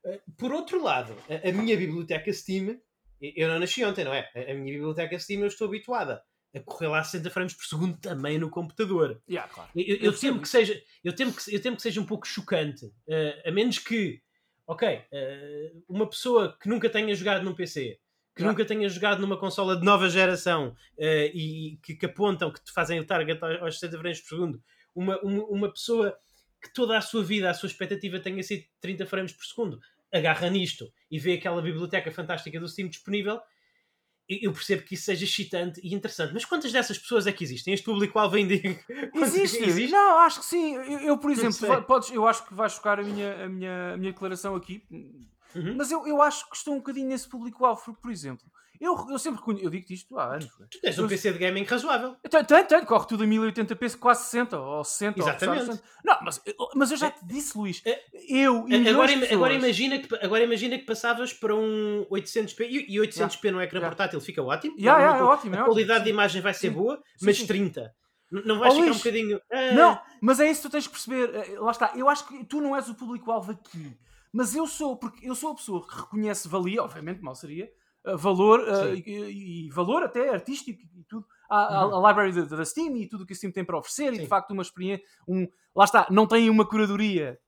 Uh, 0.05 0.21
Por 0.39 0.53
outro 0.53 0.83
lado, 0.83 1.15
a, 1.29 1.49
a 1.49 1.53
minha 1.53 1.77
biblioteca 1.77 2.33
Steam, 2.33 2.81
eu 3.21 3.49
não 3.49 3.59
nasci 3.59 3.85
ontem, 3.85 4.05
não 4.05 4.15
é? 4.15 4.31
A, 4.35 4.51
a 4.53 4.55
minha 4.55 4.73
biblioteca 4.73 5.19
Steam 5.19 5.41
eu 5.43 5.47
estou 5.49 5.69
habituada 5.69 6.23
a 6.55 6.61
correr 6.61 6.89
lá 6.89 6.99
a 7.01 7.05
60 7.05 7.31
frames 7.31 7.55
por 7.55 7.65
segundo 7.65 7.97
também 7.99 8.39
no 8.39 8.51
computador. 8.51 9.23
Yeah, 9.29 9.49
claro. 9.53 9.71
Eu, 9.77 9.85
eu- 9.97 10.05
Eu 10.07 10.19
temo 10.19 10.41
que 10.41 10.49
seja, 10.49 10.83
eu 11.05 11.15
temo 11.15 11.33
que, 11.33 11.55
eu 11.55 11.61
temo 11.63 11.77
que 11.77 11.83
seja 11.83 12.01
um 12.01 12.07
pouco 12.07 12.27
chocante, 12.27 12.87
uh, 12.87 13.49
a 13.49 13.51
menos 13.53 13.79
que, 13.79 14.21
ok, 14.67 14.89
uh, 15.13 15.85
uma 15.89 16.09
pessoa 16.09 16.57
que 16.61 16.69
nunca 16.69 16.89
tenha 16.91 17.15
jogado 17.15 17.45
num 17.45 17.55
PC, 17.55 17.99
que 18.41 18.49
nunca 18.49 18.65
tenha 18.65 18.89
jogado 18.89 19.21
numa 19.21 19.39
consola 19.39 19.77
de 19.77 19.85
nova 19.85 20.09
geração 20.09 20.69
uh, 20.99 21.31
e 21.35 21.79
que, 21.83 21.95
que 21.95 22.07
apontam, 22.07 22.53
que 22.53 22.63
te 22.63 22.73
fazem 22.73 22.99
o 22.99 23.05
target 23.05 23.43
aos 23.43 23.63
aos 23.63 23.75
60 23.79 23.99
frames 23.99 24.21
por 24.21 24.29
segundo, 24.29 24.63
uma, 24.95 25.19
uma, 25.21 25.45
uma 25.45 25.73
pessoa 25.73 26.17
que 26.63 26.73
toda 26.73 26.97
a 26.97 27.01
sua 27.01 27.23
vida, 27.23 27.51
a 27.51 27.55
sua 27.55 27.69
expectativa 27.69 28.19
tenha 28.19 28.43
sido 28.43 28.65
30 28.81 29.07
frames 29.07 29.33
por 29.33 29.45
segundo, 29.45 29.81
agarra 30.13 30.49
nisto 30.51 30.91
e 31.11 31.19
vê 31.19 31.35
aquela 31.35 31.63
biblioteca 31.63 32.11
fantástica 32.11 32.59
do 32.59 32.69
Steam 32.69 32.89
disponível, 32.89 33.41
eu 34.29 34.53
percebo 34.53 34.83
que 34.83 34.95
isso 34.95 35.05
seja 35.05 35.25
excitante 35.25 35.81
e 35.83 35.93
interessante. 35.93 36.33
Mas 36.33 36.45
quantas 36.45 36.71
dessas 36.71 36.97
pessoas 36.97 37.27
é 37.27 37.33
que 37.33 37.43
existem? 37.43 37.75
Este 37.75 37.85
público-alvo 37.85 38.37
ainda 38.37 38.55
Existe. 39.15 39.63
existe? 39.65 39.91
Não, 39.91 40.19
acho 40.21 40.41
que 40.41 40.47
sim. 40.47 40.77
Eu, 40.77 41.01
eu, 41.01 41.19
por 41.19 41.33
exemplo, 41.33 41.83
podes, 41.83 42.11
eu 42.11 42.27
acho 42.27 42.47
que 42.47 42.55
vai 42.55 42.69
chocar 42.71 43.01
a 43.01 43.03
minha, 43.03 43.45
a 43.45 43.49
minha, 43.49 43.93
a 43.95 43.97
minha 43.97 44.13
declaração 44.13 44.55
aqui. 44.55 44.85
Uhum. 45.55 45.75
Mas 45.77 45.91
eu, 45.91 46.07
eu 46.07 46.21
acho 46.23 46.49
que 46.49 46.57
estou 46.57 46.75
um 46.75 46.79
bocadinho 46.79 47.09
nesse 47.09 47.29
público-alvo. 47.29 47.95
Por 48.01 48.11
exemplo, 48.11 48.45
eu, 48.81 48.97
eu 49.11 49.19
sempre 49.19 49.41
reconheço. 49.41 49.65
Eu 49.65 49.71
digo 49.71 49.87
isto 49.91 50.19
há 50.19 50.35
anos. 50.35 50.47
ué. 50.59 50.67
Tu 50.71 50.81
tens 50.81 50.99
um 50.99 51.03
Eu- 51.03 51.09
PC 51.09 51.33
de 51.33 51.39
gaming 51.39 51.65
razoável. 51.65 52.17
Tenho, 52.31 52.45
tenho, 52.47 52.67
tenho, 52.67 52.87
corre 52.87 53.07
tudo 53.07 53.25
a 53.25 53.27
1080p, 53.27 53.97
quase 53.99 54.25
60 54.25 54.59
ou 54.59 54.83
60 54.85 55.19
Exatamente. 55.21 55.61
ou 55.61 55.67
60. 55.73 55.85
Não, 56.05 56.19
mas, 56.23 56.43
mas 56.75 56.91
eu 56.91 56.97
já 56.97 57.11
te 57.11 57.25
disse, 57.27 57.57
Luís. 57.59 57.83
É- 57.85 58.01
Eu 58.29 58.67
e 58.69 58.89
Agora, 58.89 59.09
pessoas- 59.13 59.33
agora, 59.33 59.55
imagina 59.55 59.99
que, 59.99 60.15
agora 60.25 60.43
imagina 60.45 60.79
que 60.79 60.85
passavas 60.85 61.33
para 61.33 61.55
um 61.55 62.07
800p 62.11 62.61
e, 62.69 62.95
e 62.95 62.99
800p 63.01 63.51
no 63.51 63.61
ecrã 63.61 63.79
Yeah. 63.81 63.89
portátil 63.97 64.21
fica 64.21 64.43
ótimo. 64.43 64.75
Yeah, 64.79 65.01
yeah, 65.01 65.19
é 65.19 65.23
ótimo, 65.25 65.55
é 65.55 65.59
a 65.59 65.61
ótimo. 65.63 65.75
qualidade 65.75 66.05
de 66.05 66.11
imagem 66.11 66.41
vai 66.41 66.55
ser 66.55 66.69
Sim. 66.69 66.75
boa, 66.75 66.97
Sim, 67.17 67.27
mas 67.27 67.37
sim. 67.39 67.47
30. 67.47 67.93
N- 68.33 68.43
Não 68.47 68.59
vais 68.61 68.73
Oh, 68.73 68.77
ficar 68.77 68.87
um 68.87 68.91
Luís. 68.91 68.99
bocadinho. 68.99 69.41
ah, 69.53 69.73
Não, 69.75 70.01
mas 70.21 70.39
é 70.39 70.49
isso 70.49 70.63
que 70.63 70.69
tu 70.69 70.71
tens 70.71 70.87
que 70.87 70.93
perceber. 70.93 71.35
Eh, 71.35 71.59
Lá 71.59 71.73
está. 71.73 71.93
Eu 71.97 72.09
acho 72.09 72.27
que 72.29 72.45
tu 72.45 72.61
não 72.61 72.77
és 72.77 72.89
o 72.89 72.95
público-alvo 72.95 73.51
aqui. 73.53 73.93
Mas 74.33 74.55
eu 74.55 74.67
sou, 74.67 74.97
porque 74.97 75.29
eu 75.29 75.35
sou 75.35 75.53
a 75.53 75.55
pessoa 75.55 75.87
que 75.87 75.95
reconhece 75.97 76.49
valia, 76.49 76.83
obviamente, 76.83 77.21
mal 77.21 77.35
seria, 77.35 77.71
eh, 78.05 78.17
valor 78.17 78.61
Sim. 78.65 79.03
e, 79.07 79.67
e 79.67 79.71
valor 79.71 80.03
até 80.03 80.31
artístico 80.31 80.81
e 80.97 81.05
tudo, 81.05 81.27
Uhum. 81.51 81.57
à 82.07 82.09
library 82.09 82.33
da, 82.33 82.57
da 82.59 82.65
Steam 82.65 82.97
e 82.97 83.09
tudo 83.09 83.25
o 83.25 83.27
que 83.27 83.33
a 83.33 83.37
Steam 83.37 83.51
tem 83.53 83.65
para 83.65 83.77
oferecer 83.77 84.13
e 84.13 84.17
Sim. 84.17 84.23
de 84.23 84.29
facto 84.29 84.53
uma 84.53 84.63
experiência. 84.63 85.05
Um, 85.27 85.49
lá 85.75 85.85
está, 85.85 86.07
não 86.09 86.25
tem 86.27 86.49
uma 86.49 86.65
curadoria 86.65 87.41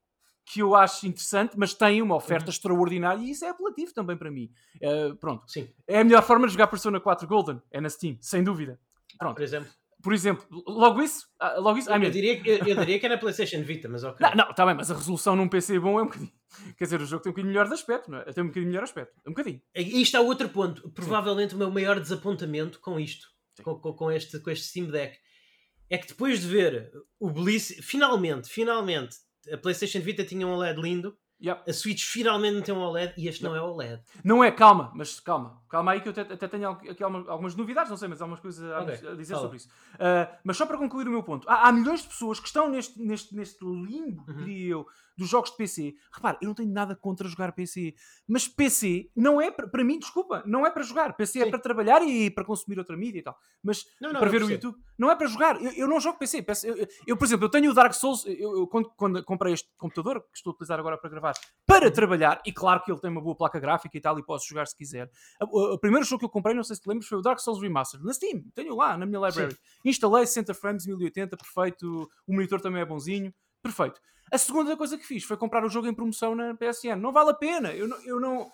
que 0.44 0.58
eu 0.60 0.74
acho 0.74 1.06
interessante, 1.06 1.56
mas 1.56 1.72
tem 1.72 2.02
uma 2.02 2.16
oferta 2.16 2.46
Uhum. 2.46 2.50
extraordinária 2.50 3.22
e 3.22 3.30
isso 3.30 3.44
é 3.44 3.50
apelativo 3.50 3.94
também 3.94 4.16
para 4.16 4.28
mim. 4.28 4.50
Eh, 4.80 5.14
pronto. 5.20 5.44
Sim, 5.46 5.68
É 5.86 6.00
a 6.00 6.04
melhor 6.04 6.20
forma 6.24 6.48
de 6.48 6.52
jogar 6.52 6.66
Persona 6.66 6.98
4 6.98 7.28
Golden, 7.28 7.62
é 7.70 7.80
na 7.80 7.88
Steam, 7.88 8.18
sem 8.20 8.42
dúvida. 8.42 8.80
Pronto. 9.16 9.36
por 9.36 9.42
exemplo. 9.44 9.70
Por 10.02 10.12
exemplo, 10.12 10.44
logo 10.66 11.00
isso, 11.02 11.26
ah, 11.38 11.58
logo 11.58 11.78
isso, 11.78 11.90
Eu, 11.90 11.98
mesmo. 11.98 12.12
diria, 12.12 12.40
que- 12.40 12.48
eu, 12.50 12.58
eu 12.58 12.76
diria 12.76 12.98
que 12.98 13.06
é 13.06 13.08
na 13.08 13.18
PlayStation 13.18 13.62
Vita, 13.62 13.88
mas 13.88 14.02
ok. 14.02 14.26
Não, 14.26 14.34
não, 14.34 14.50
está 14.50 14.66
bem, 14.66 14.74
mas 14.74 14.90
a 14.90 14.94
resolução 14.94 15.36
num 15.36 15.48
PC 15.48 15.78
bom 15.78 15.98
é 15.98 16.02
um 16.02 16.06
bocadinho. 16.06 16.32
Quer 16.76 16.84
dizer, 16.84 17.00
o 17.00 17.06
jogo 17.06 17.22
tem 17.22 17.30
um 17.30 17.32
bocadinho 17.34 17.52
melhor 17.52 17.68
de 17.68 17.74
aspecto, 17.74 18.10
não 18.10 18.18
é? 18.18 18.24
Tem 18.24 18.42
um 18.42 18.48
bocadinho 18.48 18.68
melhor 18.70 18.82
aspecto. 18.84 19.14
Um 19.26 19.30
bocadinho. 19.30 19.60
E 19.74 20.02
isto 20.02 20.16
há 20.16 20.20
outro 20.20 20.48
ponto. 20.48 20.90
Provavelmente 20.90 21.54
o 21.54 21.58
meu 21.58 21.70
maior 21.70 22.00
desapontamento 22.00 22.80
com 22.80 22.98
isto, 22.98 23.28
Sim. 23.56 23.62
com, 23.62 23.74
com- 23.78 23.92
com 23.94 24.10
este, 24.10 24.38
com 24.40 24.50
este 24.50 24.66
Steam 24.66 24.86
Deck, 24.88 25.16
é 25.88 25.98
que 25.98 26.08
depois 26.08 26.40
de 26.40 26.48
ver 26.48 26.90
o 27.20 27.30
belíssimo. 27.30 27.82
Finalmente, 27.82 28.48
finalmente, 28.48 29.16
a 29.52 29.56
PlayStation 29.56 30.00
Vita 30.00 30.24
tinha 30.24 30.46
um 30.46 30.50
OLED 30.52 30.80
lindo, 30.80 31.16
Yep. 31.44 31.68
a 31.68 31.72
Switch 31.72 32.04
finalmente 32.04 32.54
não 32.54 32.62
tem 32.62 32.72
um 32.74 32.78
OLED 32.80 33.14
e 33.16 33.26
este 33.26 33.42
não 33.42 33.56
é 33.56 33.60
OLED. 33.60 34.00
Não 34.22 34.44
é, 34.44 34.50
calma, 34.52 34.92
mas 34.94 35.18
calma. 35.18 35.60
Calma 35.68 35.92
aí 35.92 36.00
que 36.00 36.08
eu 36.08 36.12
até, 36.12 36.20
até 36.20 36.46
tenho 36.46 36.68
aqui 36.70 37.02
algumas, 37.02 37.28
algumas 37.28 37.54
novidades, 37.56 37.90
não 37.90 37.96
sei, 37.96 38.06
mas 38.08 38.20
há 38.20 38.24
algumas 38.24 38.40
coisas 38.40 38.62
a, 38.70 38.80
Ok, 38.82 38.94
a 39.08 39.14
dizer 39.16 39.34
fala. 39.34 39.42
sobre 39.44 39.56
isso. 39.56 39.68
Ah, 39.98 40.30
mas 40.44 40.56
só 40.56 40.66
para 40.66 40.78
concluir 40.78 41.08
o 41.08 41.10
meu 41.10 41.22
ponto, 41.22 41.48
há, 41.50 41.66
há 41.68 41.72
milhões 41.72 42.02
de 42.02 42.08
pessoas 42.08 42.38
que 42.38 42.46
estão 42.46 42.68
neste, 42.70 43.00
neste, 43.02 43.34
neste 43.34 43.64
limbo, 43.64 44.24
Uhum. 44.28 44.36
diria 44.36 44.68
eu, 44.72 44.86
dos 45.16 45.28
jogos 45.28 45.50
de 45.50 45.56
PC. 45.56 45.94
Repare, 46.12 46.38
eu 46.40 46.48
não 46.48 46.54
tenho 46.54 46.70
nada 46.72 46.94
contra 46.96 47.28
jogar 47.28 47.52
PC, 47.52 47.94
mas 48.26 48.46
PC 48.48 49.10
não 49.16 49.40
é 49.40 49.50
para 49.50 49.84
mim, 49.84 49.98
desculpa, 49.98 50.42
não 50.46 50.66
é 50.66 50.70
para 50.70 50.82
jogar. 50.82 51.14
PC 51.16 51.40
é 51.40 51.44
Sim. 51.44 51.50
para 51.50 51.58
trabalhar 51.58 52.02
e 52.02 52.30
para 52.30 52.44
consumir 52.44 52.78
outra 52.78 52.96
mídia 52.96 53.18
e 53.18 53.22
tal. 53.22 53.36
Mas 53.62 53.84
Não, 54.00 54.12
não, 54.12 54.20
para 54.20 54.28
eu 54.28 54.32
ver 54.32 54.42
o. 54.42 54.50
YouTube. 54.50 54.76
Não 54.98 55.10
é 55.10 55.16
para 55.16 55.26
jogar. 55.26 55.60
Eu, 55.62 55.72
eu 55.72 55.88
não 55.88 55.98
jogo 56.00 56.18
PC. 56.18 56.42
PC 56.42 56.70
eu, 56.70 56.86
eu, 57.06 57.16
por 57.16 57.24
exemplo, 57.24 57.46
eu 57.46 57.50
tenho 57.50 57.70
o 57.70 57.74
Dark 57.74 57.92
Souls. 57.94 58.24
Eu, 58.26 58.56
eu- 58.58 58.66
quando, 58.66 58.90
quando 58.96 59.24
comprei 59.24 59.52
este 59.54 59.68
computador, 59.76 60.20
que 60.20 60.36
estou 60.36 60.50
a 60.52 60.54
utilizar 60.54 60.78
agora 60.78 60.96
para 60.98 61.10
gravar, 61.10 61.32
para 61.66 61.86
Uhum. 61.86 61.92
trabalhar, 61.92 62.40
e 62.46 62.52
claro 62.52 62.82
que 62.82 62.90
ele 62.90 63.00
tem 63.00 63.10
uma 63.10 63.20
boa 63.20 63.36
placa 63.36 63.58
gráfica 63.60 63.96
e 63.96 64.00
tal, 64.00 64.18
e 64.18 64.22
posso 64.24 64.46
jogar 64.48 64.66
se 64.66 64.76
quiser. 64.76 65.10
O, 65.50 65.74
o 65.74 65.78
primeiro 65.78 66.04
jogo 66.06 66.20
que 66.20 66.24
eu 66.24 66.30
comprei, 66.30 66.54
não 66.54 66.62
sei 66.64 66.76
se 66.76 66.82
te 66.82 66.88
lembras, 66.88 67.08
foi 67.08 67.18
o 67.18 67.22
Dark 67.22 67.38
Souls 67.40 67.60
Remastered, 67.60 68.04
na 68.06 68.12
Steam. 68.12 68.42
Tenho 68.54 68.74
lá, 68.76 68.96
na 68.96 69.04
minha 69.06 69.20
library. 69.26 69.56
Instalei 69.84 70.26
60 70.26 70.54
frames, 70.54 70.86
1080, 70.86 71.36
perfeito. 71.36 72.08
O 72.26 72.34
monitor 72.34 72.60
também 72.60 72.80
é 72.80 72.84
bonzinho. 72.84 73.32
Perfeito. 73.62 74.00
A 74.32 74.38
segunda 74.38 74.76
coisa 74.76 74.96
que 74.98 75.06
fiz 75.06 75.24
foi 75.24 75.36
comprar 75.36 75.64
o 75.64 75.68
jogo 75.68 75.86
em 75.86 75.94
promoção 75.94 76.34
na 76.34 76.54
PSN. 76.54 76.96
Não 76.96 77.12
vale 77.12 77.30
a 77.30 77.34
pena. 77.34 77.72
Eu 77.72 77.86
não. 77.86 78.00
Eu, 78.02 78.18
não, 78.20 78.50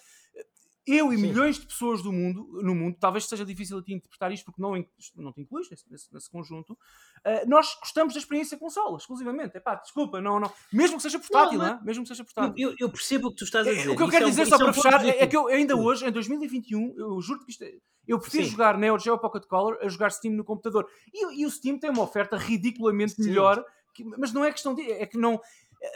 eu 0.86 1.12
e 1.12 1.16
Sim. 1.16 1.22
milhões 1.22 1.58
de 1.58 1.66
pessoas 1.66 2.02
do 2.02 2.10
mundo, 2.10 2.48
no 2.62 2.74
mundo, 2.74 2.96
talvez 2.98 3.26
seja 3.26 3.44
difícil 3.44 3.76
a 3.76 3.82
ti 3.82 3.92
interpretar 3.92 4.32
isto 4.32 4.46
porque 4.46 4.62
não, 4.62 4.72
não 5.16 5.32
te 5.34 5.42
incluís 5.42 5.68
nesse, 5.70 5.84
nesse- 6.10 6.30
conjunto, 6.30 6.78
ah, 7.22 7.42
nós 7.46 7.76
gostamos 7.78 8.14
da 8.14 8.20
experiência 8.20 8.56
consola, 8.56 8.96
exclusivamente. 8.96 9.54
Epá, 9.58 9.74
desculpa, 9.74 10.18
não, 10.18 10.40
não. 10.40 10.50
Mesmo 10.72 10.96
que 10.96 11.02
seja 11.02 11.18
portátil, 11.18 11.58
Não, 11.58 11.74
não, 11.76 11.84
Mesmo 11.84 12.04
que 12.04 12.08
seja 12.08 12.24
portátil. 12.24 12.54
Eu, 12.56 12.74
eu 12.78 12.88
percebo 12.90 13.28
o 13.28 13.30
que 13.30 13.36
tu 13.36 13.44
estás 13.44 13.66
a 13.66 13.70
dizer. 13.70 13.86
É, 13.86 13.92
o 13.92 13.96
que 13.96 14.02
eu 14.02 14.08
quero 14.08 14.24
é 14.24 14.26
um- 14.28 14.30
dizer 14.30 14.46
só 14.46 14.54
é 14.54 14.56
um 14.56 14.58
para 14.60 14.72
ponto 14.72 14.82
fechar 14.82 15.04
é, 15.04 15.18
é 15.22 15.26
que 15.26 15.36
eu 15.36 15.46
ainda 15.48 15.76
hoje, 15.76 16.06
em 16.06 16.10
2021, 16.10 16.94
eu 16.96 17.20
juro 17.20 17.44
que 17.44 17.50
isto 17.50 17.64
é, 17.64 17.74
eu 18.06 18.18
prefiro 18.18 18.44
Sim. 18.46 18.50
jogar 18.52 18.78
Neo 18.78 18.98
Geo 18.98 19.18
Pocket 19.18 19.44
Color 19.44 19.76
a 19.82 19.88
jogar 19.88 20.08
Steam 20.10 20.32
no 20.34 20.42
computador. 20.42 20.88
E, 21.12 21.42
e 21.42 21.44
o 21.44 21.50
Steam 21.50 21.78
tem 21.78 21.90
uma 21.90 22.02
oferta 22.02 22.38
ridiculamente 22.38 23.12
Sim. 23.12 23.24
melhor, 23.28 23.62
que- 24.05 24.17
mas 24.19 24.33
não 24.33 24.45
é 24.45 24.52
questão 24.52 24.75
de. 24.75 24.83
É 24.93 25.07
que 25.07 25.19
não. 25.19 25.40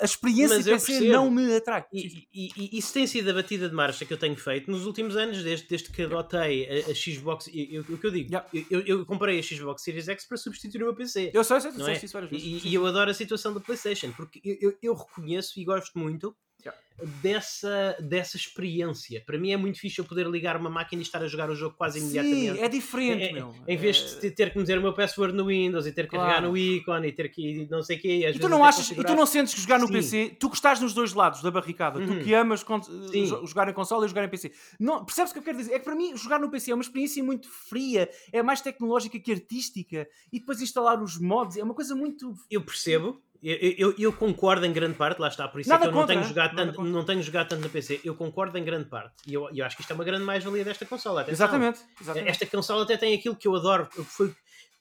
A 0.00 0.04
experiência 0.04 0.56
Mas 0.58 0.66
eu 0.68 0.74
PC 0.78 1.08
não 1.08 1.28
me 1.28 1.56
atrai. 1.56 1.84
E, 1.92 2.28
e- 2.32 2.50
e 2.56 2.78
isso 2.78 2.92
tem 2.92 3.04
sido 3.04 3.28
a 3.30 3.34
batida 3.34 3.68
de 3.68 3.74
marcha 3.74 4.04
que 4.04 4.12
eu 4.12 4.16
tenho 4.16 4.36
feito 4.36 4.70
nos 4.70 4.86
últimos 4.86 5.16
anos, 5.16 5.42
desde, 5.42 5.66
desde 5.66 5.90
que 5.90 6.02
adotei 6.02 6.84
a, 6.86 6.90
a 6.90 6.94
Xbox. 6.94 7.48
eu- 7.52 7.82
O 7.88 7.98
que 7.98 8.06
eu 8.06 8.10
digo, 8.12 8.30
Yeah. 8.30 8.48
eu, 8.70 8.80
eu- 8.82 9.04
comprei 9.04 9.40
a 9.40 9.42
Xbox 9.42 9.82
Series 9.82 10.08
X 10.08 10.24
para 10.28 10.36
substituir 10.36 10.82
o 10.82 10.86
meu 10.86 10.94
PC. 10.94 11.32
Eu 11.34 11.42
sei, 11.42 11.60
sei, 11.60 11.72
tu 11.72 11.78
não 11.80 11.88
é? 11.88 11.94
isso 11.96 12.12
várias 12.12 12.30
vezes. 12.30 12.46
E, 12.64 12.68
e 12.68 12.74
eu 12.74 12.86
adoro 12.86 13.10
a 13.10 13.14
situação 13.14 13.52
da 13.52 13.58
PlayStation, 13.58 14.12
porque 14.12 14.40
eu, 14.44 14.56
eu- 14.70 14.78
eu 14.80 14.94
reconheço 14.94 15.58
e 15.58 15.64
gosto 15.64 15.98
muito 15.98 16.32
Yeah. 16.64 16.80
dessa, 17.22 17.96
dessa 18.00 18.36
experiência. 18.36 19.20
Para 19.26 19.36
mim 19.38 19.50
é 19.50 19.56
muito 19.56 19.78
fixe 19.80 19.98
eu 19.98 20.04
poder 20.04 20.26
ligar 20.28 20.56
uma 20.56 20.70
máquina 20.70 21.00
e 21.00 21.04
estar 21.04 21.20
a 21.22 21.26
jogar 21.26 21.50
o 21.50 21.54
jogo 21.56 21.74
quase 21.76 21.98
Sim, 21.98 22.06
imediatamente. 22.18 22.60
é 22.64 22.68
diferente, 22.68 23.24
É- 23.24 23.32
meu. 23.32 23.54
Em 23.66 23.76
vez 23.76 24.16
É- 24.18 24.20
de 24.20 24.30
ter 24.30 24.52
que 24.52 24.58
meter 24.58 24.78
o 24.78 24.82
meu 24.82 24.92
password 24.92 25.34
no 25.34 25.46
Windows 25.46 25.86
e 25.86 25.92
ter 25.92 26.04
que 26.04 26.10
Claro. 26.10 26.28
carregar 26.28 26.48
no 26.48 26.56
ícone 26.56 27.08
e 27.08 27.12
ter 27.12 27.28
que 27.30 27.66
não 27.70 27.82
sei 27.82 27.96
o 27.96 28.00
quê. 28.00 28.30
E 28.32 28.38
tu, 28.38 28.48
não 28.48 28.62
achas, 28.64 28.90
e 28.90 29.02
tu 29.02 29.14
não 29.14 29.26
sentes 29.26 29.54
que 29.54 29.60
jogar 29.62 29.78
no 29.80 29.86
Sim. 29.88 29.92
PC, 29.94 30.36
tu 30.38 30.48
que 30.48 30.56
estás 30.56 30.80
nos 30.80 30.94
dois 30.94 31.12
lados 31.12 31.42
da 31.42 31.50
barricada, 31.50 31.98
tu 32.00 32.12
Uhum. 32.12 32.22
que 32.22 32.34
amas 32.34 32.64
Sim. 33.10 33.26
jogar 33.46 33.68
em 33.68 33.72
console 33.72 34.04
e 34.04 34.08
jogar 34.08 34.24
em 34.24 34.28
PC, 34.28 34.52
não, 34.78 35.04
percebes 35.04 35.30
o 35.30 35.34
que 35.34 35.40
eu 35.40 35.44
quero 35.44 35.58
dizer? 35.58 35.72
É 35.74 35.78
que 35.78 35.84
para 35.84 35.96
mim 35.96 36.16
jogar 36.16 36.38
no 36.38 36.50
PC 36.50 36.70
é 36.70 36.74
uma 36.74 36.82
experiência 36.82 37.22
muito 37.24 37.48
fria, 37.50 38.08
é 38.32 38.42
mais 38.42 38.60
tecnológica 38.60 39.18
que 39.18 39.32
artística, 39.32 40.06
e 40.32 40.38
depois 40.38 40.60
instalar 40.60 41.02
os 41.02 41.18
mods 41.18 41.56
é 41.56 41.64
uma 41.64 41.74
coisa 41.74 41.94
muito. 41.96 42.34
Eu 42.50 42.62
percebo, 42.62 43.20
eu, 43.42 43.74
eu, 43.76 43.94
eu 43.98 44.12
concordo 44.12 44.64
em 44.64 44.72
grande 44.72 44.96
parte, 44.96 45.18
lá 45.18 45.26
está, 45.26 45.48
por 45.48 45.60
isso 45.60 45.68
Nada 45.68 45.86
é 45.86 45.88
que 45.88 45.94
eu 45.94 46.00
não 46.00 46.06
tenho, 46.06 46.22
jogado 46.22 46.54
tanto, 46.54 46.74
contra. 46.74 46.92
não 46.92 47.04
tenho 47.04 47.22
jogado 47.22 47.48
tanto 47.48 47.62
no 47.62 47.68
PC. 47.68 48.00
Eu 48.04 48.14
concordo 48.14 48.56
em 48.56 48.64
grande 48.64 48.88
parte. 48.88 49.16
E 49.26 49.34
eu, 49.34 49.50
eu 49.52 49.64
acho 49.64 49.74
que 49.74 49.82
isto 49.82 49.90
é 49.90 49.94
uma 49.94 50.04
grande 50.04 50.24
mais-valia 50.24 50.64
desta 50.64 50.86
consola. 50.86 51.22
atenção. 51.22 51.46
Exatamente. 51.46 51.80
exatamente. 52.00 52.30
Esta 52.30 52.46
consola 52.46 52.84
até 52.84 52.96
tem 52.96 53.14
aquilo 53.14 53.34
que 53.34 53.48
eu 53.48 53.56
adoro, 53.56 53.88
que 53.88 54.04
foi 54.04 54.32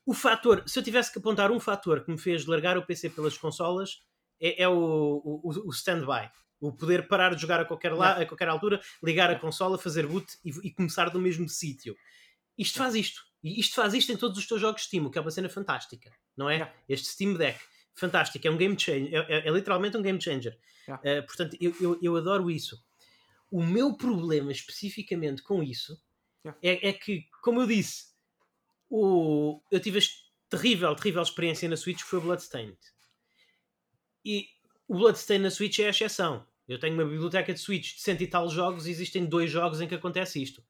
O 0.06 0.13
fator, 0.13 0.63
se 0.68 0.77
eu 0.77 0.84
tivesse 0.84 1.12
que 1.12 1.18
apontar 1.18 1.51
um 1.51 1.60
fator 1.60 2.03
que 2.03 2.12
me 2.12 2.20
fez 2.20 2.46
largar 2.46 2.77
o 2.77 2.86
PC 2.86 3.10
pelas 3.10 3.36
consolas, 3.36 4.01
é, 4.39 4.63
é 4.63 4.70
o, 4.70 4.74
o, 4.74 5.68
o 5.68 5.70
stand-by. 5.72 6.30
O 6.60 6.72
poder 6.72 7.08
parar 7.08 7.34
de 7.34 7.41
jogar 7.41 7.62
a 7.62 7.65
qualquer, 7.65 7.94
la, 7.94 8.18
a 8.18 8.25
qualquer 8.27 8.48
altura, 8.48 8.80
ligar 9.03 9.32
a 9.32 9.39
consola, 9.39 9.77
fazer 9.77 10.06
boot 10.06 10.38
e, 10.46 10.50
e 10.68 10.72
começar 10.72 11.10
do 11.10 11.20
mesmo 11.20 11.50
sítio. 11.50 11.96
Isto 12.56 12.77
faz 12.77 12.94
isto. 12.94 13.22
E 13.44 13.60
isto 13.60 13.75
faz 13.75 13.96
isto 13.96 14.12
em 14.12 14.18
todos 14.18 14.38
os 14.38 14.48
teus 14.48 14.62
jogos 14.62 14.84
Steam, 14.84 15.06
o 15.06 15.10
que 15.10 15.18
é 15.18 15.22
uma 15.22 15.32
cena 15.32 15.50
fantástica, 15.50 16.12
não 16.38 16.48
é? 16.48 16.72
Este 16.88 17.08
Steam 17.08 17.34
Deck, 17.34 17.60
fantástico, 18.01 18.46
é 18.46 18.51
um 18.51 18.58
game 18.58 18.77
changer, 18.77 19.13
é, 19.13 19.34
é, 19.38 19.48
é 19.48 19.51
literalmente 19.51 19.96
um 19.96 20.01
game 20.01 20.20
changer. 20.20 20.58
Yeah. 20.88 21.22
Uh, 21.22 21.25
portanto, 21.25 21.55
eu, 21.62 21.74
eu, 21.79 22.00
eu, 22.01 22.17
adoro 22.17 22.50
isso. 22.50 22.84
O 23.50 23.63
meu 23.63 23.96
problema 23.96 24.51
especificamente 24.51 25.43
com 25.43 25.62
isso 25.62 26.01
yeah. 26.43 26.60
é, 26.63 26.89
é, 26.89 26.93
que, 26.93 27.25
como 27.43 27.62
eu 27.62 27.67
disse, 27.67 28.05
o, 28.89 29.62
eu 29.72 29.79
tive 29.79 30.00
a 30.00 30.01
terrível, 30.50 30.96
terrível 30.96 31.22
experiência 31.22 31.70
na 31.70 31.77
Switch 31.77 32.00
que 32.00 32.10
foi 32.10 32.20
o 32.20 32.24
Bloodstained. 32.24 32.77
E 34.25 34.48
o 34.88 34.96
Bloodstained 34.96 35.43
na 35.43 35.51
Switch 35.51 35.79
é 35.79 35.88
a 35.88 35.89
exceção. 35.91 36.46
Eu 36.67 36.79
tenho 36.79 36.93
uma 36.93 37.05
biblioteca 37.05 37.53
de 37.53 37.60
Switch 37.60 37.96
de 37.96 38.01
cento 38.01 38.22
e 38.22 38.27
tal 38.27 38.50
jogos 38.50 38.88
e 38.88 38.91
existem 38.91 39.25
dois 39.25 39.51
jogos 39.51 39.79
em 39.79 39.88
que 39.88 39.96
acontece 39.96 40.41
isto. 40.41 40.63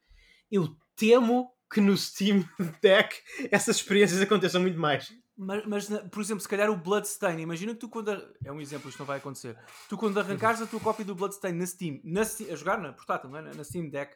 Eu 0.51 0.75
temo 0.95 1.51
que 1.71 1.79
no 1.79 1.95
Steam 1.95 2.43
Deck 2.81 3.15
essas 3.49 3.77
experiências 3.77 4.21
aconteçam 4.21 4.61
muito 4.61 4.79
mais. 4.79 5.13
Mas, 5.37 5.65
mas, 5.65 5.87
por 6.11 6.21
exemplo, 6.21 6.41
se 6.41 6.47
calhar 6.47 6.69
o 6.69 6.75
Bloodstain, 6.75 7.39
imagina 7.39 7.73
que 7.73 7.79
tu 7.79 7.89
quando. 7.89 8.11
É 8.43 8.51
um 8.51 8.61
exemplo, 8.61 8.89
isto 8.89 8.99
não 8.99 9.05
vai 9.05 9.17
acontecer. 9.17 9.57
Tu 9.89 9.97
quando 9.97 10.19
arrancares 10.19 10.61
a 10.61 10.67
tua 10.67 10.79
cópia 10.79 11.05
do 11.05 11.15
Bloodstain 11.15 11.53
na 11.53 11.65
Steam, 11.65 11.99
na 12.03 12.23
Steam 12.23 12.51
a 12.51 12.55
jogar 12.55 12.77
na 12.77 12.93
portátil, 12.93 13.29
não 13.29 13.39
é? 13.39 13.41
na 13.41 13.63
Steam 13.63 13.89
Deck, 13.89 14.15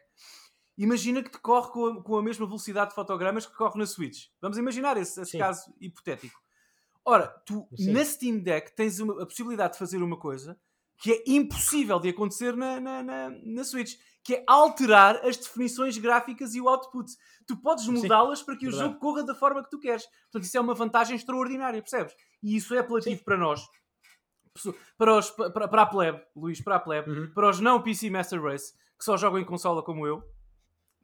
imagina 0.78 1.22
que 1.22 1.30
te 1.30 1.38
corre 1.38 1.70
com 1.72 1.86
a, 1.86 2.02
com 2.02 2.16
a, 2.16 2.22
mesma 2.22 2.46
velocidade 2.46 2.90
de 2.90 2.94
fotogramas 2.94 3.46
que 3.46 3.56
corre 3.56 3.78
na 3.78 3.86
Switch. 3.86 4.26
Vamos 4.40 4.58
imaginar 4.58 4.96
esse, 4.96 5.20
esse 5.20 5.36
caso 5.36 5.74
hipotético. 5.80 6.38
Ora, 7.04 7.28
tu 7.44 7.66
Sim. 7.76 7.92
na 7.92 8.04
Steam 8.04 8.38
Deck 8.38 8.74
tens 8.76 9.00
uma, 9.00 9.22
a 9.22 9.26
possibilidade 9.26 9.72
de 9.72 9.78
fazer 9.78 10.02
uma 10.02 10.16
coisa 10.16 10.58
que 10.98 11.12
é 11.12 11.24
impossível 11.26 11.98
de 11.98 12.08
acontecer 12.08 12.56
na, 12.56 12.80
na, 12.80 13.02
na, 13.02 13.30
na 13.30 13.64
Switch 13.64 13.96
que 14.26 14.34
é 14.34 14.44
alterar 14.44 15.24
as 15.24 15.36
definições 15.36 15.96
gráficas 15.98 16.52
e 16.56 16.60
o 16.60 16.68
output. 16.68 17.08
Tu 17.46 17.56
podes 17.58 17.86
mudá-las 17.86 18.42
para 18.42 18.56
que 18.56 18.66
o 18.66 18.72
jogo 18.72 18.98
corra 18.98 19.22
da 19.22 19.36
forma 19.36 19.62
que 19.62 19.70
tu 19.70 19.78
queres. 19.78 20.04
Portanto, 20.24 20.42
isso 20.42 20.58
é 20.58 20.60
uma 20.60 20.74
vantagem 20.74 21.14
extraordinária, 21.14 21.80
percebes? 21.80 22.12
E 22.42 22.56
isso 22.56 22.74
é 22.74 22.78
apelativo 22.78 23.18
Sim. 23.18 23.24
para 23.24 23.36
nós. 23.36 23.60
Para, 24.98 25.16
os, 25.16 25.30
para, 25.30 25.68
para 25.68 25.82
a 25.82 25.86
plebe, 25.86 26.20
Luís, 26.34 26.60
para 26.60 26.74
a 26.74 26.80
plebe, 26.80 27.08
uhum. 27.08 27.32
para 27.32 27.50
os 27.50 27.60
não 27.60 27.80
PC 27.80 28.10
Master 28.10 28.42
Race, 28.42 28.72
que 28.98 29.04
só 29.04 29.16
jogam 29.16 29.38
em 29.38 29.44
consola 29.44 29.80
como 29.80 30.04
eu, 30.04 30.20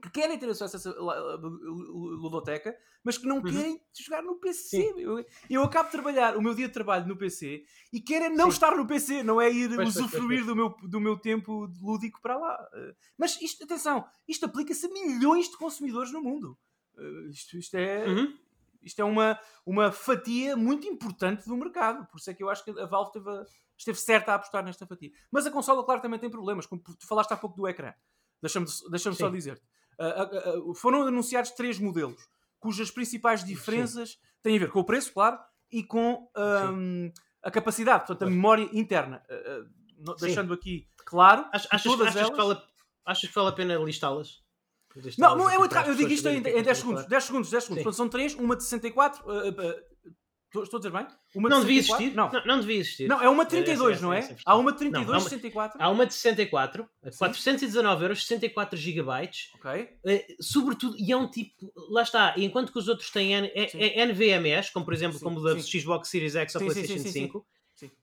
que 0.02 0.10
querem 0.10 0.36
ter 0.36 0.48
acesso 0.48 0.76
a 0.76 0.78
essa 0.78 1.00
ludoteca, 1.00 2.76
mas 3.04 3.16
que 3.16 3.26
não 3.26 3.36
uhum. 3.36 3.42
querem 3.44 3.80
jogar 4.04 4.20
no 4.20 4.34
PC. 4.34 4.92
Eu, 4.98 5.24
eu, 5.48 5.62
acabo 5.62 5.86
de 5.86 5.92
trabalhar 5.92 6.36
o 6.36 6.42
meu 6.42 6.54
dia 6.54 6.66
de 6.66 6.74
trabalho 6.74 7.06
no 7.06 7.16
PC 7.16 7.64
e 7.92 8.00
querem 8.00 8.34
não 8.34 8.46
Sim. 8.46 8.54
estar 8.54 8.76
no 8.76 8.84
PC, 8.84 9.22
não 9.22 9.40
é 9.40 9.48
ir 9.48 9.72
pois, 9.74 9.94
usufruir 9.96 10.44
pois, 10.44 10.44
pois, 10.44 10.46
do, 10.46 10.56
meu, 10.56 10.90
do 10.90 11.00
meu 11.00 11.16
tempo 11.16 11.70
lúdico 11.80 12.20
para 12.20 12.36
lá. 12.36 12.68
Eh, 12.74 12.94
mas 13.16 13.40
isto, 13.40 13.62
atenção, 13.62 14.04
isto 14.26 14.44
aplica-se 14.44 14.86
a 14.86 14.88
milhões 14.88 15.48
de 15.48 15.56
consumidores 15.56 16.10
no 16.10 16.20
mundo. 16.20 16.58
Eh, 16.98 17.28
isto, 17.30 17.56
isto 17.56 17.76
é. 17.76 18.04
Uhum. 18.08 18.36
Isto 18.82 19.00
é 19.00 19.04
uma, 19.04 19.38
uma 19.64 19.92
fatia 19.92 20.56
muito 20.56 20.88
importante 20.88 21.48
do 21.48 21.56
mercado. 21.56 22.04
Por 22.08 22.18
isso 22.18 22.28
é 22.28 22.34
que 22.34 22.42
eu 22.42 22.50
acho 22.50 22.64
que 22.64 22.70
a 22.72 22.86
Valve 22.86 23.12
teve, 23.12 23.30
esteve 23.78 23.96
certa 23.96 24.32
a 24.32 24.34
apostar 24.34 24.64
nesta 24.64 24.84
fatia. 24.84 25.12
Mas 25.30 25.46
a 25.46 25.52
consola, 25.52 25.84
claro, 25.84 26.02
também 26.02 26.18
tem 26.18 26.28
problemas. 26.28 26.66
Como 26.66 26.82
tu 26.82 27.06
falaste 27.06 27.30
há 27.32 27.36
pouco 27.36 27.56
do 27.56 27.68
ecrã. 27.68 27.94
Deixa-me 28.42 28.66
deixa 28.90 29.12
só 29.12 29.28
dizer-te. 29.28 29.62
Uh, 29.98 30.70
uh, 30.70 30.74
foram 30.74 31.06
anunciados 31.06 31.50
três 31.52 31.78
modelos, 31.78 32.20
cujas 32.58 32.90
principais 32.90 33.44
diferenças 33.44 34.10
Sim. 34.10 34.18
têm 34.42 34.56
a 34.56 34.60
ver 34.60 34.70
com 34.70 34.80
o 34.80 34.84
preço, 34.84 35.12
claro, 35.12 35.38
e 35.70 35.82
com 35.82 36.28
um, 36.36 37.12
a 37.42 37.50
capacidade, 37.50 38.06
portanto, 38.06 38.28
a 38.28 38.30
memória 38.30 38.68
interna. 38.72 39.22
Uh, 39.30 40.14
deixando 40.20 40.52
aqui 40.52 40.88
claro. 41.04 41.46
Achas, 41.52 41.82
todas 41.82 42.08
achas, 42.08 42.16
elas... 42.16 42.30
que 42.30 42.36
vale, 42.36 42.62
achas 43.04 43.28
que 43.28 43.34
vale 43.34 43.48
a 43.48 43.52
pena 43.52 43.74
listá-las? 43.76 44.42
Não, 45.16 45.36
não 45.36 45.48
é 45.48 45.56
muito 45.56 45.72
rápido. 45.72 45.92
Eu 45.92 45.96
digo 45.96 46.10
isto 46.10 46.28
em, 46.28 46.38
em 46.38 46.62
10 46.62 46.78
segundos. 46.78 47.06
10 47.06 47.24
segundos, 47.24 47.50
10 47.50 47.62
segundos. 47.64 47.82
Portanto, 47.82 47.96
são 47.96 48.08
três, 48.08 48.34
uma 48.34 48.54
de 48.54 48.62
64, 48.62 49.24
Estou 50.54 50.76
a 50.76 50.80
dizer 50.80 50.92
bem? 50.92 51.06
Uma 51.34 51.48
não 51.48 51.60
devia 51.60 51.78
existir? 51.78 52.14
Não. 52.14 52.30
não. 52.30 52.44
Não, 52.44 52.60
devia 52.60 52.76
existir. 52.76 53.08
Não, 53.08 53.20
é 53.22 53.28
uma 53.28 53.46
32, 53.46 53.98
é, 53.98 54.02
não 54.02 54.12
é? 54.12 54.36
há 54.44 54.56
uma 54.56 54.72
32, 54.72 55.06
não, 55.06 55.14
há 55.14 55.18
uma, 55.18 55.28
64. 55.28 55.82
Há 55.82 55.88
uma 55.90 56.06
de 56.06 56.14
64, 56.14 56.88
Sim. 57.10 57.18
419 57.18 58.02
euros, 58.02 58.26
64 58.26 58.78
GB. 58.78 59.10
Ok. 59.54 59.88
Uh, 60.04 60.42
sobretudo, 60.42 60.96
e 60.98 61.10
é 61.10 61.16
um 61.16 61.30
tipo. 61.30 61.72
Lá 61.90 62.02
está, 62.02 62.34
enquanto 62.36 62.72
que 62.72 62.78
os 62.78 62.88
outros 62.88 63.10
têm 63.10 63.32
N, 63.32 63.50
é, 63.54 64.00
é 64.00 64.06
NVMEs, 64.06 64.70
como 64.70 64.84
por 64.84 64.92
exemplo, 64.92 65.18
sim, 65.18 65.24
como 65.24 65.40
o 65.40 65.42
da 65.42 65.58
sim. 65.58 65.80
Xbox 65.80 66.08
Series 66.08 66.36
X 66.36 66.54
ou 66.54 66.60
sim, 66.60 66.66
PlayStation 66.66 67.08
5, 67.08 67.46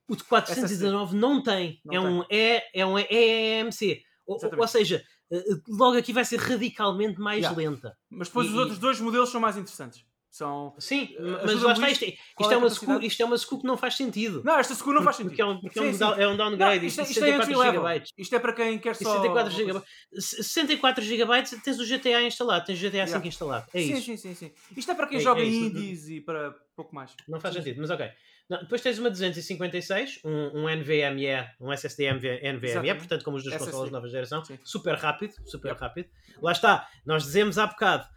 o 0.07 0.15
de 0.15 0.23
419 0.23 1.15
não 1.15 1.43
tem. 1.43 1.79
Não 1.85 1.93
é, 1.93 1.99
tem. 1.99 2.07
Um 2.07 2.23
e, 2.29 2.63
é 2.73 2.85
um 2.85 2.97
EMC. 2.97 4.03
Ou, 4.25 4.39
ou 4.57 4.67
seja, 4.67 5.03
eh, 5.31 5.43
logo 5.67 5.97
aqui 5.97 6.11
vai 6.11 6.25
ser 6.25 6.37
radicalmente 6.37 7.19
mais 7.19 7.43
yeah. 7.43 7.57
lenta. 7.57 7.97
Mas 8.09 8.27
depois 8.27 8.47
e, 8.47 8.49
os 8.51 8.55
outros 8.55 8.79
dois 8.79 8.99
modelos 8.99 9.29
são 9.29 9.39
mais 9.39 9.57
interessantes. 9.57 10.03
São, 10.29 10.75
Sim, 10.77 11.15
uh, 11.17 11.39
mas 11.43 11.61
lá 11.63 11.73
está, 11.73 11.89
isto, 11.89 12.05
é, 12.05 12.09
isto, 12.09 12.51
é, 12.51 12.53
é 12.53 12.57
uma 12.57 12.67
SKU, 12.67 13.01
isto 13.01 13.23
é 13.23 13.25
uma 13.25 13.35
SKU 13.35 13.59
que 13.61 13.65
não 13.65 13.75
faz 13.75 13.95
sentido. 13.95 14.43
Não, 14.45 14.59
esta 14.59 14.73
SKU 14.73 14.93
não 14.93 15.01
faz 15.01 15.15
sentido. 15.15 15.31
Porque 15.31 15.41
é 15.41 15.45
um, 15.45 15.59
porque 15.59 15.79
sim, 15.79 16.03
é 16.03 16.27
um, 16.27 16.33
é 16.33 16.37
downgrade. 16.37 16.79
Não, 16.79 16.87
isto, 16.87 17.01
é, 17.01 17.03
isto, 17.03 17.23
é 17.23 17.41
GB. 17.41 18.03
isto 18.15 18.35
é 18.35 18.39
para 18.39 18.53
quem 18.53 18.77
quer 18.77 18.95
só. 18.95 19.15
64 19.15 19.51
GB. 19.51 19.81
64 20.13 21.03
GB 21.03 21.43
tens 21.63 21.79
o 21.79 21.85
GTA 21.85 22.21
instalado, 22.21 22.65
tens 22.65 22.77
o 22.77 22.81
GTA 22.81 22.97
yeah. 22.97 23.11
5 23.11 23.27
instalado. 23.27 23.65
É 23.73 23.81
sim, 23.81 23.93
isso. 23.93 24.05
Sim, 24.05 24.17
sim, 24.17 24.35
sim. 24.35 24.51
Isto 24.77 24.91
é 24.91 24.95
para 24.95 25.07
quem 25.07 25.17
é, 25.17 25.21
joga 25.21 25.41
é 25.41 25.45
indies 25.45 26.07
e 26.09 26.21
para 26.21 26.51
pouco 26.75 26.93
mais. 26.93 27.11
Não 27.27 27.39
faz 27.39 27.55
sentido, 27.55 27.81
mas 27.81 27.89
ok. 27.89 28.09
Não, 28.49 28.59
depois 28.59 28.81
tens 28.81 28.97
uma 28.97 29.11
256, 29.11 30.21
um, 30.25 30.61
um 30.61 30.69
NVMe, 30.69 31.47
um 31.61 31.71
SSD 31.71 32.11
NVMe, 32.13 32.59
Exatamente. 32.63 32.97
portanto, 32.97 33.23
como 33.23 33.37
os 33.37 33.43
dos 33.43 33.55
consoles 33.55 33.85
de 33.87 33.91
nova 33.91 34.07
geração, 34.07 34.43
sim. 34.43 34.57
super 34.63 34.95
rápido, 34.95 35.33
super 35.45 35.73
rápido. 35.75 36.09
Lá 36.41 36.51
está, 36.51 36.87
nós 37.05 37.23
dizemos 37.23 37.59
há 37.59 37.67
bocado, 37.67 38.07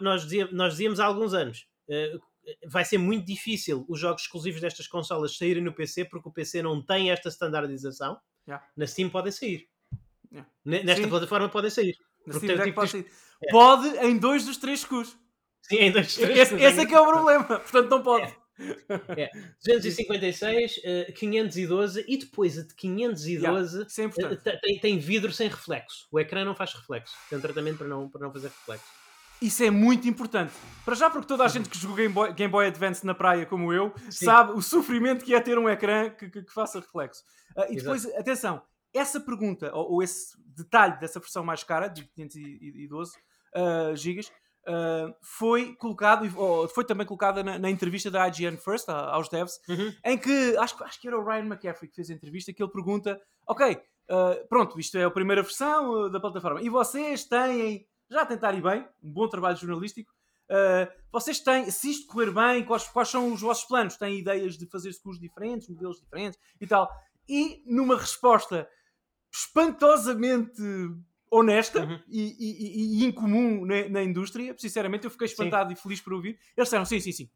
nós 0.00 0.22
dizíamos, 0.22 0.52
nós 0.52 0.72
dizíamos 0.72 1.00
há 1.00 1.06
alguns 1.06 1.34
anos, 1.34 1.66
eh, 1.88 2.18
vai 2.66 2.84
ser 2.84 2.98
muito 2.98 3.26
difícil 3.26 3.84
os 3.88 4.00
jogos 4.00 4.22
exclusivos 4.22 4.60
destas 4.60 4.86
consolas 4.86 5.36
saírem 5.36 5.62
no 5.62 5.74
PC 5.74 6.04
porque 6.04 6.28
o 6.28 6.32
PC 6.32 6.62
não 6.62 6.82
tem 6.82 7.10
esta 7.10 7.28
standardização. 7.28 8.18
Yeah. 8.46 8.66
Na 8.76 8.86
Steam 8.86 9.10
podem 9.10 9.32
sair. 9.32 9.68
Yeah. 10.32 10.50
Nesta 10.64 11.02
Sim. 11.02 11.08
plataforma 11.08 11.48
podem 11.48 11.70
sair. 11.70 11.96
Tipo 12.24 12.72
pode, 12.74 12.90
sair. 12.90 13.06
É. 13.42 13.50
pode 13.50 13.88
em 14.06 14.18
dois 14.18 14.44
dos 14.44 14.56
três 14.56 14.84
cus. 14.84 15.16
Sim, 15.62 15.76
em 15.76 15.92
dois 15.92 16.06
dos 16.06 16.16
três 16.16 16.38
Esse, 16.38 16.54
esse 16.54 16.80
é 16.80 16.86
que 16.86 16.94
é 16.94 17.00
o 17.00 17.06
problema. 17.06 17.44
Portanto, 17.44 17.90
não 17.90 18.02
pode. 18.02 18.26
É. 18.26 18.40
é. 19.24 19.30
256, 19.64 20.76
uh, 20.78 21.12
512 21.14 22.04
e 22.06 22.18
depois 22.18 22.58
a 22.58 22.62
de 22.62 22.74
512 22.74 23.86
yeah. 23.98 24.22
uh, 24.28 24.60
tem, 24.60 24.78
tem 24.80 24.98
vidro 24.98 25.32
sem 25.32 25.48
reflexo. 25.48 26.06
O 26.10 26.20
ecrã 26.20 26.44
não 26.44 26.54
faz 26.54 26.74
reflexo. 26.74 27.14
Tem 27.28 27.38
um 27.38 27.42
tratamento 27.42 27.78
para 27.78 27.88
não, 27.88 28.08
para 28.08 28.20
não 28.20 28.32
fazer 28.32 28.48
reflexo. 28.48 28.84
Isso 29.40 29.64
é 29.64 29.70
muito 29.70 30.08
importante. 30.08 30.52
Para 30.84 30.94
já, 30.94 31.08
porque 31.08 31.26
toda 31.26 31.44
a 31.44 31.48
gente 31.48 31.68
que 31.68 31.78
jogou 31.78 31.96
Game 31.96 32.12
Boy, 32.12 32.32
Game 32.32 32.50
Boy 32.50 32.66
Advance 32.66 33.04
na 33.06 33.14
praia, 33.14 33.46
como 33.46 33.72
eu, 33.72 33.92
Sim. 34.10 34.26
sabe 34.26 34.52
o 34.52 34.60
sofrimento 34.60 35.24
que 35.24 35.34
é 35.34 35.40
ter 35.40 35.58
um 35.58 35.68
ecrã 35.68 36.10
que, 36.10 36.28
que, 36.28 36.42
que 36.42 36.52
faça 36.52 36.80
reflexo. 36.80 37.22
Uh, 37.56 37.72
e 37.72 37.76
depois, 37.76 38.04
Exato. 38.04 38.20
atenção, 38.20 38.62
essa 38.92 39.20
pergunta, 39.20 39.74
ou, 39.74 39.92
ou, 39.92 40.02
esse 40.02 40.36
detalhe 40.56 40.98
dessa 40.98 41.20
versão 41.20 41.44
mais 41.44 41.62
cara, 41.62 41.88
de 41.88 42.04
512 42.04 43.12
uh, 43.54 43.96
GB, 43.96 44.20
uh, 44.20 45.14
foi 45.22 45.74
colocado, 45.76 46.28
ou 46.36 46.68
foi 46.68 46.84
também 46.84 47.06
colocada 47.06 47.42
na, 47.42 47.58
na, 47.58 47.70
entrevista 47.70 48.10
da 48.10 48.26
IGN 48.28 48.56
First, 48.56 48.88
aos 48.88 49.28
devs, 49.28 49.60
uhum. 49.68 49.94
em 50.04 50.18
que, 50.18 50.56
acho, 50.58 50.82
acho 50.84 51.00
que 51.00 51.08
era 51.08 51.18
o 51.18 51.24
Ryan 51.24 51.46
McCaffrey 51.46 51.88
que 51.88 51.96
fez 51.96 52.10
a 52.10 52.14
entrevista, 52.14 52.52
que 52.52 52.62
ele 52.62 52.70
pergunta, 52.70 53.20
ok, 53.46 53.74
uh, 53.74 54.48
pronto, 54.48 54.78
isto 54.78 54.98
é 54.98 55.04
a 55.04 55.10
primeira 55.10 55.42
versão 55.42 56.10
da 56.10 56.20
plataforma, 56.20 56.60
e 56.62 56.68
vocês 56.68 57.24
têm 57.24 57.86
já 58.10 58.22
a 58.22 58.26
tentar 58.26 58.54
ir 58.54 58.62
bem, 58.62 58.86
um 59.02 59.12
bom 59.12 59.28
trabalho 59.28 59.56
jornalístico. 59.56 60.12
Uh, 60.50 60.90
vocês 61.12 61.38
têm, 61.38 61.70
se 61.70 61.90
isto 61.90 62.08
correr 62.08 62.32
bem, 62.32 62.64
quais, 62.64 62.88
quais 62.88 63.08
são 63.08 63.32
os 63.32 63.40
vossos 63.40 63.64
planos? 63.64 63.96
Têm 63.96 64.18
ideias 64.18 64.58
de 64.58 64.66
fazer 64.66 64.92
cursos 65.00 65.20
diferentes, 65.20 65.68
modelos 65.68 66.00
diferentes 66.00 66.38
e 66.60 66.66
tal? 66.66 66.90
E 67.28 67.62
numa 67.66 67.96
resposta 67.96 68.68
espantosamente 69.32 70.60
honesta 71.30 71.84
uhum. 71.84 72.00
e, 72.08 72.36
e, 72.38 73.02
e, 73.02 73.06
incomum 73.06 73.64
na, 73.64 73.88
na, 73.88 74.02
indústria, 74.02 74.52
sinceramente 74.58 75.04
eu 75.04 75.10
fiquei 75.10 75.26
espantado 75.26 75.68
sim. 75.68 75.74
e 75.74 75.80
feliz 75.80 76.00
por 76.00 76.12
ouvir. 76.14 76.38
Eles 76.56 76.66
disseram: 76.66 76.84
sim, 76.84 76.98
sim, 76.98 77.12
sim, 77.12 77.30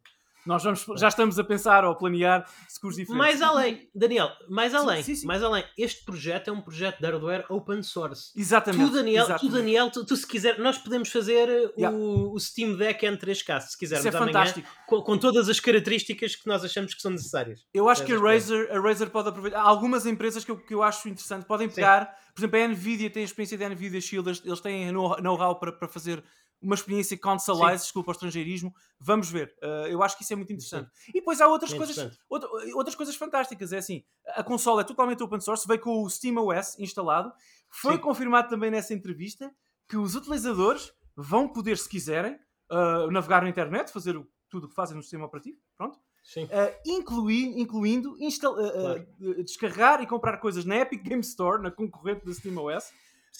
nós 0.46 0.62
vamos, 0.62 0.84
já 0.96 1.08
estamos 1.08 1.38
a 1.38 1.44
pensar 1.44 1.84
ou 1.84 1.92
a 1.92 1.94
planear 1.94 2.46
seguros 2.68 2.96
diferentes. 2.96 3.18
Mais 3.18 3.40
além, 3.40 3.88
Daniel, 3.94 4.30
mais 4.48 4.74
além, 4.74 5.02
sim, 5.02 5.14
sim, 5.14 5.22
sim. 5.22 5.26
mais 5.26 5.42
além, 5.42 5.64
este 5.78 6.04
projeto 6.04 6.48
é 6.48 6.52
um 6.52 6.60
projeto 6.60 6.98
de 6.98 7.06
hardware 7.06 7.44
open 7.48 7.82
source. 7.82 8.30
Exatamente. 8.36 8.90
Tu, 8.90 8.94
Daniel, 8.94 9.24
exatamente. 9.24 9.46
Tu, 9.46 9.52
Daniel 9.52 9.90
tu, 9.90 10.04
tu, 10.04 10.16
se 10.16 10.26
quiser, 10.26 10.58
nós 10.58 10.78
podemos 10.78 11.10
fazer 11.10 11.48
yeah. 11.76 11.96
o, 11.96 12.32
o, 12.32 12.40
Steam 12.40 12.76
Deck 12.76 13.04
N3K, 13.04 13.60
se 13.60 13.78
quisermos 13.78 14.04
Isso 14.04 14.14
é 14.14 14.18
amanhã, 14.18 14.32
fantástico. 14.32 14.68
Com, 14.86 15.02
com, 15.02 15.18
todas 15.18 15.48
as 15.48 15.58
características 15.60 16.36
que 16.36 16.46
nós 16.46 16.64
achamos 16.64 16.94
que 16.94 17.00
são 17.00 17.10
necessárias. 17.10 17.64
Eu 17.72 17.88
acho 17.88 18.04
que 18.04 18.12
a 18.12 18.18
Razer, 18.18 18.70
a 18.70 18.80
Razer 18.80 19.10
pode 19.10 19.28
aproveitar. 19.28 19.60
Há 19.60 19.62
algumas 19.62 20.04
empresas 20.06 20.44
que 20.44 20.50
eu, 20.50 20.58
que 20.58 20.74
eu 20.74 20.82
acho 20.82 21.08
interessante, 21.08 21.46
podem 21.46 21.68
pegar, 21.68 22.14
por 22.34 22.40
exemplo, 22.40 22.58
a 22.58 22.68
Nvidia 22.68 23.10
tem 23.10 23.22
a 23.22 23.24
experiência 23.24 23.56
da 23.56 23.68
Nvidia 23.68 24.00
Shield, 24.00 24.42
eles 24.44 24.60
têm 24.60 24.92
know-how 24.92 25.58
para, 25.58 25.72
para 25.72 25.88
fazer 25.88 26.22
uma 26.64 26.74
experiência 26.74 27.16
consolize, 27.18 27.84
desculpa 27.84 28.10
o 28.10 28.12
estrangeirismo. 28.12 28.74
Vamos 28.98 29.30
ver. 29.30 29.54
Uh, 29.62 29.86
eu 29.86 30.02
acho 30.02 30.16
que 30.16 30.24
isso 30.24 30.32
é 30.32 30.36
muito 30.36 30.52
interessante. 30.52 30.90
Sim. 30.94 31.10
E 31.10 31.12
depois 31.14 31.40
há 31.40 31.46
outras 31.46 31.72
é 31.72 31.76
coisas, 31.76 32.18
outra, 32.28 32.48
outras 32.74 32.94
coisas 32.94 33.14
fantásticas. 33.14 33.72
É 33.72 33.78
assim, 33.78 34.02
a 34.28 34.42
console 34.42 34.80
é 34.80 34.84
totalmente 34.84 35.22
open 35.22 35.40
source, 35.40 35.66
veio 35.68 35.80
com 35.80 36.02
o 36.02 36.08
SteamOS 36.08 36.78
instalado. 36.78 37.32
Foi 37.70 37.94
Sim. 37.94 38.00
confirmado 38.00 38.48
também 38.48 38.70
nessa 38.70 38.94
entrevista 38.94 39.54
que 39.88 39.96
os 39.96 40.14
utilizadores 40.14 40.92
vão 41.14 41.48
poder, 41.48 41.76
se 41.78 41.88
quiserem, 41.88 42.38
uh, 42.70 43.10
navegar 43.10 43.42
na 43.42 43.48
internet, 43.48 43.92
fazer 43.92 44.20
tudo 44.48 44.64
o 44.64 44.68
que 44.68 44.74
fazem 44.74 44.96
no 44.96 45.02
sistema 45.02 45.26
operativo. 45.26 45.58
Pronto. 45.76 45.98
Uh, 46.36 46.48
incluir, 46.86 47.60
incluindo 47.60 48.14
uh, 48.14 48.18
claro. 48.18 49.06
uh, 49.20 49.44
descarregar 49.44 50.02
e 50.02 50.06
comprar 50.06 50.38
coisas 50.38 50.64
na 50.64 50.76
Epic 50.76 51.02
Game 51.02 51.20
Store, 51.20 51.62
na 51.62 51.70
concorrente 51.70 52.24
da 52.24 52.32
SteamOS, 52.32 52.90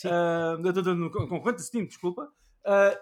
uh, 0.05 0.95
no 0.95 1.11
concorrente 1.11 1.59
da 1.59 1.65
Steam, 1.65 1.87
desculpa, 1.87 2.31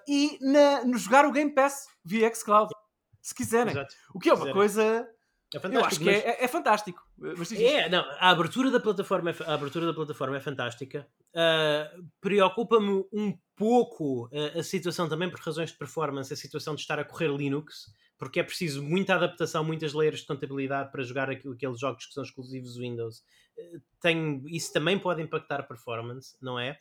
e 0.09 0.39
na, 0.41 0.85
no 0.85 0.99
jogar 0.99 1.25
o 1.25 1.33
Game 1.33 1.55
Pass 1.55 1.87
via 2.05 2.33
xCloud, 2.35 2.73
se 3.21 3.35
quiserem. 3.35 3.73
Exato. 3.73 3.95
O 4.15 4.19
que 4.19 4.29
é 4.29 4.35
uma 4.35 4.53
coisa 4.53 5.09
é 5.55 5.61
fantástico. 5.61 5.83
Eu 5.83 5.85
acho 5.85 6.01
que 6.01 6.09
é, 6.09 6.13
mas... 6.13 6.25
é, 6.25 6.45
é, 6.45 6.49
fantástico. 6.49 7.03
Mas, 7.19 7.53
é, 7.53 7.89
não, 7.89 8.01
a 8.19 8.31
abertura 8.31 8.71
da 8.71 8.81
plataforma 8.81 9.31
é, 9.31 9.35
a 9.47 9.55
abertura 9.55 9.87
da 9.87 9.95
plataforma 9.95 10.37
é 10.37 10.41
fantástica. 10.41 11.07
Uh, 11.35 12.09
Preocupa-me 12.21 13.05
um 13.13 13.39
pouco 13.55 14.27
uh, 14.27 14.59
a 14.59 14.63
situação 14.63 15.09
também 15.09 15.31
por 15.31 15.41
razões 15.41 15.71
de 15.71 15.77
performance, 15.77 16.33
a 16.33 16.37
situação 16.37 16.75
de 16.75 16.81
estar 16.81 16.99
a 16.99 17.05
correr 17.05 17.29
Linux, 17.29 17.93
porque 18.19 18.41
é 18.41 18.43
preciso 18.43 18.83
muita 18.83 19.15
adaptação, 19.15 19.63
muitas 19.63 19.93
layers 19.93 20.21
de 20.21 20.27
contabilidade 20.27 20.91
para 20.91 21.03
jogar 21.03 21.29
aqueles 21.31 21.79
jogos 21.79 22.07
que 22.07 22.15
são 22.15 22.23
exclusivos 22.23 22.79
Windows. 22.79 23.19
Uh, 23.59 23.83
tem, 24.01 24.43
isso 24.47 24.73
também 24.73 24.99
pode 24.99 25.21
impactar 25.21 25.61
a 25.61 25.65
performance, 25.65 26.35
não 26.41 26.59
é? 26.59 26.79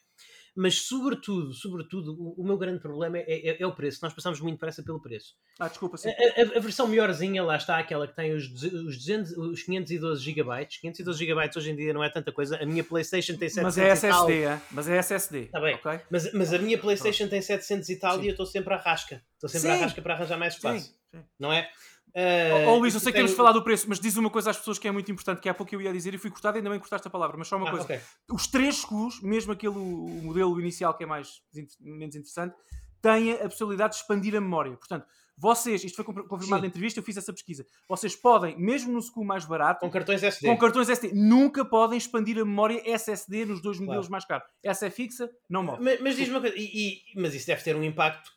Mas 0.56 0.82
sobretudo, 0.82 1.54
sobretudo, 1.54 2.14
o, 2.14 2.42
o 2.42 2.44
meu 2.44 2.58
grande 2.58 2.80
problema 2.80 3.18
é, 3.18 3.24
é, 3.28 3.62
é, 3.62 3.66
o 3.66 3.74
preço. 3.74 4.00
Nós 4.02 4.14
passamos 4.14 4.40
muito 4.42 4.60
pressa 4.60 4.84
pelo 4.84 5.02
preço. 5.02 5.36
Ah, 5.60 5.68
desculpa, 5.68 5.98
sim. 5.98 6.10
A, 6.10 6.14
a, 6.14 6.58
a, 6.58 6.60
versão 6.60 6.88
melhorzinha, 6.88 7.44
lá 7.44 7.56
está, 7.56 7.78
aquela 7.78 8.08
que 8.08 8.16
tem 8.16 8.34
os, 8.34 8.46
os, 8.46 8.98
200, 8.98 9.32
os 9.38 9.64
512 9.64 10.22
GB. 10.24 10.66
512 10.82 11.26
GB 11.26 11.50
hoje 11.56 11.72
em 11.72 11.76
dia 11.76 11.94
não 11.94 12.04
é 12.04 12.10
tanta 12.10 12.32
coisa. 12.32 12.58
A 12.62 12.66
minha 12.66 12.84
PlayStation 12.84 13.38
tem 13.38 13.50
700 13.50 13.64
Mas 13.64 13.78
é 13.78 13.90
SSD, 13.90 14.44
é? 14.44 14.62
Mas 14.72 14.90
é 14.90 14.98
SSD. 14.98 15.40
Está 15.44 15.62
bem. 15.62 15.76
Okay? 15.76 16.00
Mas, 16.10 16.34
mas 16.34 16.54
a 16.54 16.58
minha 16.58 16.78
PlayStation 16.78 17.28
tem 17.28 17.42
700 17.42 17.88
e 17.90 17.96
tal 17.98 18.18
sim. 18.18 18.24
e 18.24 18.28
eu 18.28 18.32
estou 18.32 18.46
sempre 18.46 18.74
à 18.74 18.78
rasca. 18.78 19.24
Estou 19.36 19.50
sempre 19.50 19.70
sim. 19.70 19.78
à 19.78 19.86
rasca 19.86 20.02
para 20.02 20.14
arranjar 20.14 20.38
mais 20.38 20.56
espaço. 20.56 20.88
Sim. 20.88 20.94
Sim. 21.18 21.24
Não 21.40 21.52
é? 21.52 21.70
Uh, 22.16 22.68
oh, 22.68 22.76
Luís, 22.76 22.94
eu 22.94 23.00
sei 23.00 23.12
que 23.12 23.18
temos 23.18 23.34
falado 23.34 23.56
do 23.56 23.64
preço, 23.64 23.86
mas 23.88 24.00
diz 24.00 24.18
uma 24.18 24.30
coisa 24.30 24.52
às 24.52 24.58
pessoas 24.58 24.78
que 24.78 24.88
é 24.88 24.92
muito 24.92 25.12
importante, 25.12 25.40
que 25.40 25.48
há 25.48 25.54
pouco 25.54 25.74
eu 25.74 25.82
ia 25.82 25.94
dizer 25.94 26.14
e 26.14 26.18
fui 26.18 26.30
cortado, 26.30 26.58
ainda 26.58 26.70
bem 26.70 26.80
cortaste 26.80 27.08
a 27.08 27.12
palavra, 27.12 27.38
mas 27.38 27.48
só 27.48 27.58
uma 27.58 27.68
ah, 27.68 27.72
coisa. 27.72 27.86
Okay. 27.86 28.00
Os 28.32 28.48
três 28.48 28.80
SKUs, 28.80 29.22
mesmo 29.22 29.54
aquele 29.54 29.78
o 29.78 30.22
modelo 30.24 30.60
inicial 30.60 30.94
que 30.94 31.04
é 31.04 31.08
mais 31.08 31.42
menos 31.80 32.16
interessante, 32.16 32.56
têm 33.02 33.34
a 33.34 33.50
possibilidade 33.50 33.94
de 33.94 34.02
expandir 34.02 34.36
a 34.36 34.42
memória. 34.42 34.76
Portanto, 34.76 35.06
vocês, 35.38 35.84
isto 35.84 35.96
foi 35.96 36.06
confirmado 36.06 36.46
Sim. 36.46 36.62
na 36.62 36.68
entrevista, 36.68 37.00
eu 37.00 37.04
fiz 37.04 37.18
essa 37.18 37.34
pesquisa. 37.34 37.66
Vocês 37.90 38.16
podem, 38.16 38.56
mesmo 38.60 38.92
no 38.92 39.00
SKU 39.00 39.24
mais 39.24 39.44
barato, 39.44 39.80
com 39.80 39.90
cartões 39.90 40.22
SD, 40.22 40.48
com 40.48 40.58
cartões 40.58 40.88
SD, 40.88 41.14
nunca 41.16 41.66
podem 41.66 41.98
expandir 41.98 42.38
a 42.38 42.46
memória 42.46 42.82
SSD 42.86 43.46
nos 43.46 43.62
dois 43.62 43.80
modelos 43.80 44.08
claro. 44.08 44.12
mais 44.12 44.26
caros. 44.26 44.48
Essa 44.64 44.86
é 44.86 44.90
fixa, 44.92 45.30
não 45.50 45.64
morre. 45.64 45.80
Mas, 45.82 46.02
mas 46.02 46.16
diz-me 46.16 46.36
uma 46.36 46.42
coisa, 46.42 46.56
e, 46.56 46.64
e, 46.64 47.20
mas 47.20 47.34
isso 47.34 47.48
deve 47.48 47.64
ter 47.64 47.76
um 47.76 47.84
impacto 47.84 48.30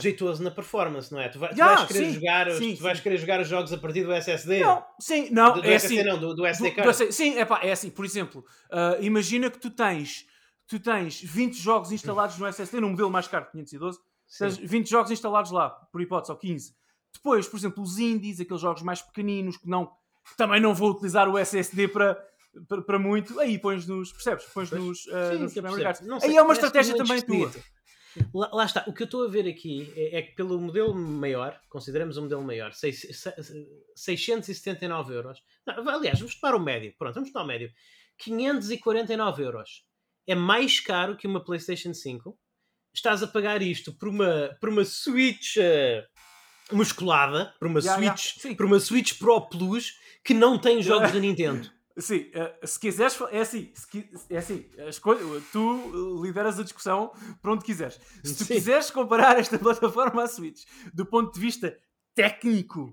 jeitoso 0.00 0.42
na 0.42 0.50
performance, 0.50 1.12
não 1.12 1.20
é? 1.20 1.28
Tu, 1.28 1.38
vai, 1.38 1.50
tu 1.50 1.56
vais 1.56 1.84
querer 1.84 2.04
sim, 2.06 2.12
jogar 2.14 2.48
os, 2.48 2.58
sim, 2.58 2.76
tu 2.76 2.82
vais 2.82 3.00
querer 3.00 3.16
jogar 3.18 3.40
os 3.40 3.48
jogos 3.48 3.72
a 3.72 3.78
partir 3.78 4.04
do 4.04 4.12
SSD. 4.12 4.60
Não, 4.60 4.84
sim, 5.00 5.28
não, 5.30 5.54
do, 5.54 5.62
do 5.62 5.68
é 5.68 5.74
SSD, 5.74 6.00
assim, 6.00 6.08
não, 6.08 6.18
do, 6.18 6.34
do 6.34 6.46
SD 6.46 6.70
card. 6.72 7.06
Do, 7.06 7.12
sim, 7.12 7.38
é 7.38 7.44
pá, 7.44 7.60
é 7.62 7.72
assim, 7.72 7.90
por 7.90 8.04
exemplo, 8.04 8.44
uh, 8.70 9.02
imagina 9.02 9.50
que 9.50 9.58
tu 9.58 9.70
tens 9.70 10.26
tu 10.66 10.80
tens 10.80 11.20
20 11.22 11.56
jogos 11.56 11.92
instalados 11.92 12.38
no 12.38 12.46
SSD 12.46 12.80
num 12.80 12.90
modelo 12.90 13.10
mais 13.10 13.28
caro, 13.28 13.46
512, 13.50 13.98
tens 14.38 14.56
20 14.56 14.90
jogos 14.90 15.10
instalados 15.10 15.50
lá, 15.50 15.70
por 15.70 16.00
hipótese, 16.00 16.32
ou 16.32 16.38
15. 16.38 16.74
Depois, 17.12 17.48
por 17.48 17.56
exemplo, 17.56 17.82
os 17.82 17.98
indies, 17.98 18.40
aqueles 18.40 18.60
jogos 18.60 18.82
mais 18.82 19.00
pequeninos 19.00 19.56
que 19.56 19.68
não 19.68 19.90
também 20.36 20.60
não 20.60 20.74
vou 20.74 20.90
utilizar 20.90 21.28
o 21.28 21.38
SSD 21.38 21.88
para 21.88 22.20
para, 22.68 22.82
para 22.82 22.98
muito, 22.98 23.38
aí 23.38 23.58
pões 23.58 23.86
nos, 23.86 24.12
percebes? 24.12 24.46
Pões 24.46 24.70
nos, 24.70 25.06
uh, 25.06 25.50
sim, 25.50 25.60
nos 25.60 25.76
cards. 25.82 26.02
Aí 26.22 26.36
é 26.36 26.42
uma 26.42 26.54
estratégia 26.54 26.96
também 26.96 27.20
tua. 27.20 27.50
Lá, 28.34 28.50
lá, 28.52 28.64
está, 28.64 28.84
o 28.86 28.92
que 28.92 29.02
eu 29.02 29.06
estou 29.06 29.24
a 29.24 29.28
ver 29.28 29.48
aqui 29.48 29.92
é, 29.96 30.18
é, 30.18 30.22
que 30.22 30.34
pelo 30.34 30.60
modelo 30.60 30.94
maior, 30.94 31.60
consideramos 31.68 32.16
um 32.16 32.22
modelo 32.22 32.42
maior, 32.42 32.72
6, 32.72 33.24
679 33.94 35.14
euros. 35.14 35.42
Não, 35.66 35.88
aliás, 35.88 36.18
vamos 36.18 36.34
tomar 36.38 36.54
o 36.54 36.60
médio. 36.60 36.94
Pronto, 36.98 37.14
vamos 37.14 37.30
tomar 37.30 37.44
o 37.44 37.48
médio. 37.48 37.70
549 38.18 39.42
euros. 39.42 39.84
É 40.26 40.34
mais 40.34 40.80
caro 40.80 41.16
que 41.16 41.26
uma 41.26 41.44
PlayStation 41.44 41.92
5. 41.94 42.38
Estás 42.94 43.22
a 43.22 43.26
pagar 43.26 43.62
isto 43.62 43.92
por 43.92 44.08
uma, 44.08 44.56
por 44.60 44.68
uma 44.70 44.84
Switch 44.84 45.56
uh, 45.56 46.74
musculada, 46.74 47.54
por 47.58 47.68
uma, 47.68 47.80
yeah, 47.80 48.16
Switch, 48.16 48.36
yeah. 48.38 48.56
por 48.56 48.66
uma 48.66 48.80
Switch 48.80 49.18
Pro 49.18 49.48
Plus 49.48 49.98
que 50.24 50.34
não 50.34 50.58
tem 50.58 50.82
jogos 50.82 51.12
da 51.12 51.20
Nintendo. 51.20 51.70
Sim, 51.98 52.30
uh, 52.34 52.66
se 52.66 52.78
quiseres, 52.78 53.18
é 53.30 53.40
assim, 53.40 53.72
é 54.28 54.36
assim, 54.36 54.66
escolha, 54.86 55.20
tu 55.50 56.20
lideras 56.22 56.60
a 56.60 56.62
discussão 56.62 57.10
para 57.40 57.52
onde 57.52 57.64
quiseres. 57.64 57.98
Se 58.22 58.36
tu 58.36 58.44
Sim. 58.44 58.54
quiseres 58.54 58.90
comparar 58.90 59.38
esta 59.38 59.56
plataforma 59.58 60.22
à 60.22 60.28
Switch 60.28 60.64
do 60.92 61.06
ponto 61.06 61.32
de 61.32 61.40
vista 61.40 61.74
técnico 62.14 62.92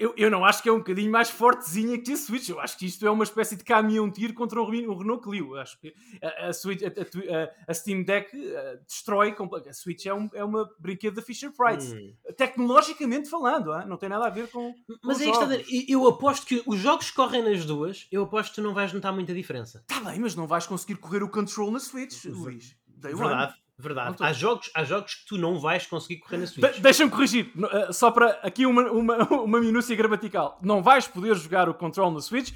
eu, 0.00 0.14
eu 0.16 0.30
não 0.30 0.46
acho 0.46 0.62
que 0.62 0.68
é 0.70 0.72
um 0.72 0.78
bocadinho 0.78 1.12
mais 1.12 1.28
fortezinha 1.28 2.00
que 2.00 2.10
a 2.12 2.16
Switch. 2.16 2.48
Eu 2.48 2.58
acho 2.58 2.78
que 2.78 2.86
isto 2.86 3.06
é 3.06 3.10
uma 3.10 3.22
espécie 3.22 3.54
de 3.54 3.62
caminhão-tiro 3.62 4.32
contra 4.32 4.58
o, 4.58 4.64
Renault 4.64 5.22
Clio. 5.22 5.54
Eu 5.54 5.60
acho 5.60 5.78
que 5.78 5.94
a, 6.22 6.48
a, 6.48 6.52
Switch, 6.54 6.80
a, 6.82 7.70
a, 7.70 7.74
Steam 7.74 8.02
Deck 8.02 8.34
uh, 8.34 8.82
destrói. 8.86 9.36
A 9.68 9.72
Switch 9.74 10.06
é, 10.06 10.14
um, 10.14 10.30
é 10.32 10.42
uma 10.42 10.70
brinquedo 10.78 11.16
da 11.16 11.22
Fisher 11.22 11.52
Price. 11.52 11.94
Hum. 11.94 12.14
Tecnologicamente 12.34 13.28
falando, 13.28 13.74
hein? 13.74 13.84
não 13.86 13.98
tem 13.98 14.08
nada 14.08 14.26
a 14.26 14.30
ver 14.30 14.48
com. 14.48 14.74
Mas 15.04 15.18
com 15.18 15.24
é 15.24 15.56
isto, 15.58 15.86
eu 15.86 16.08
aposto 16.08 16.46
que 16.46 16.62
os 16.66 16.78
jogos 16.78 17.10
correm 17.10 17.42
nas 17.42 17.66
duas, 17.66 18.08
eu 18.10 18.22
aposto 18.22 18.50
que 18.50 18.54
tu 18.54 18.62
não 18.62 18.72
vais 18.72 18.94
notar 18.94 19.12
muita 19.12 19.34
diferença. 19.34 19.84
Está 19.86 20.00
bem, 20.00 20.18
mas 20.18 20.34
não 20.34 20.46
vais 20.46 20.66
conseguir 20.66 20.96
correr 20.96 21.22
o 21.22 21.28
control 21.28 21.70
na 21.70 21.78
Switch, 21.78 22.24
Luís. 22.24 22.74
Verdade. 22.96 23.54
Verdade. 23.80 24.16
Há 24.20 24.32
jogos, 24.32 24.70
há 24.74 24.84
jogos 24.84 25.14
que 25.14 25.26
tu 25.26 25.38
não 25.38 25.58
vais 25.58 25.86
conseguir 25.86 26.20
correr 26.20 26.36
na 26.36 26.46
Switch. 26.46 26.74
De 26.74 26.80
Deixa-me 26.80 27.10
corrigir. 27.10 27.50
Eh, 27.72 27.92
só 27.92 28.10
para 28.10 28.32
aqui 28.42 28.66
uma, 28.66 28.82
uma, 28.90 29.16
uma 29.42 29.60
minúcia 29.60 29.96
gramatical. 29.96 30.58
Não 30.62 30.82
vais 30.82 31.08
poder 31.08 31.34
jogar 31.36 31.68
o 31.68 31.74
Control 31.74 32.10
na 32.10 32.20
Switch. 32.20 32.52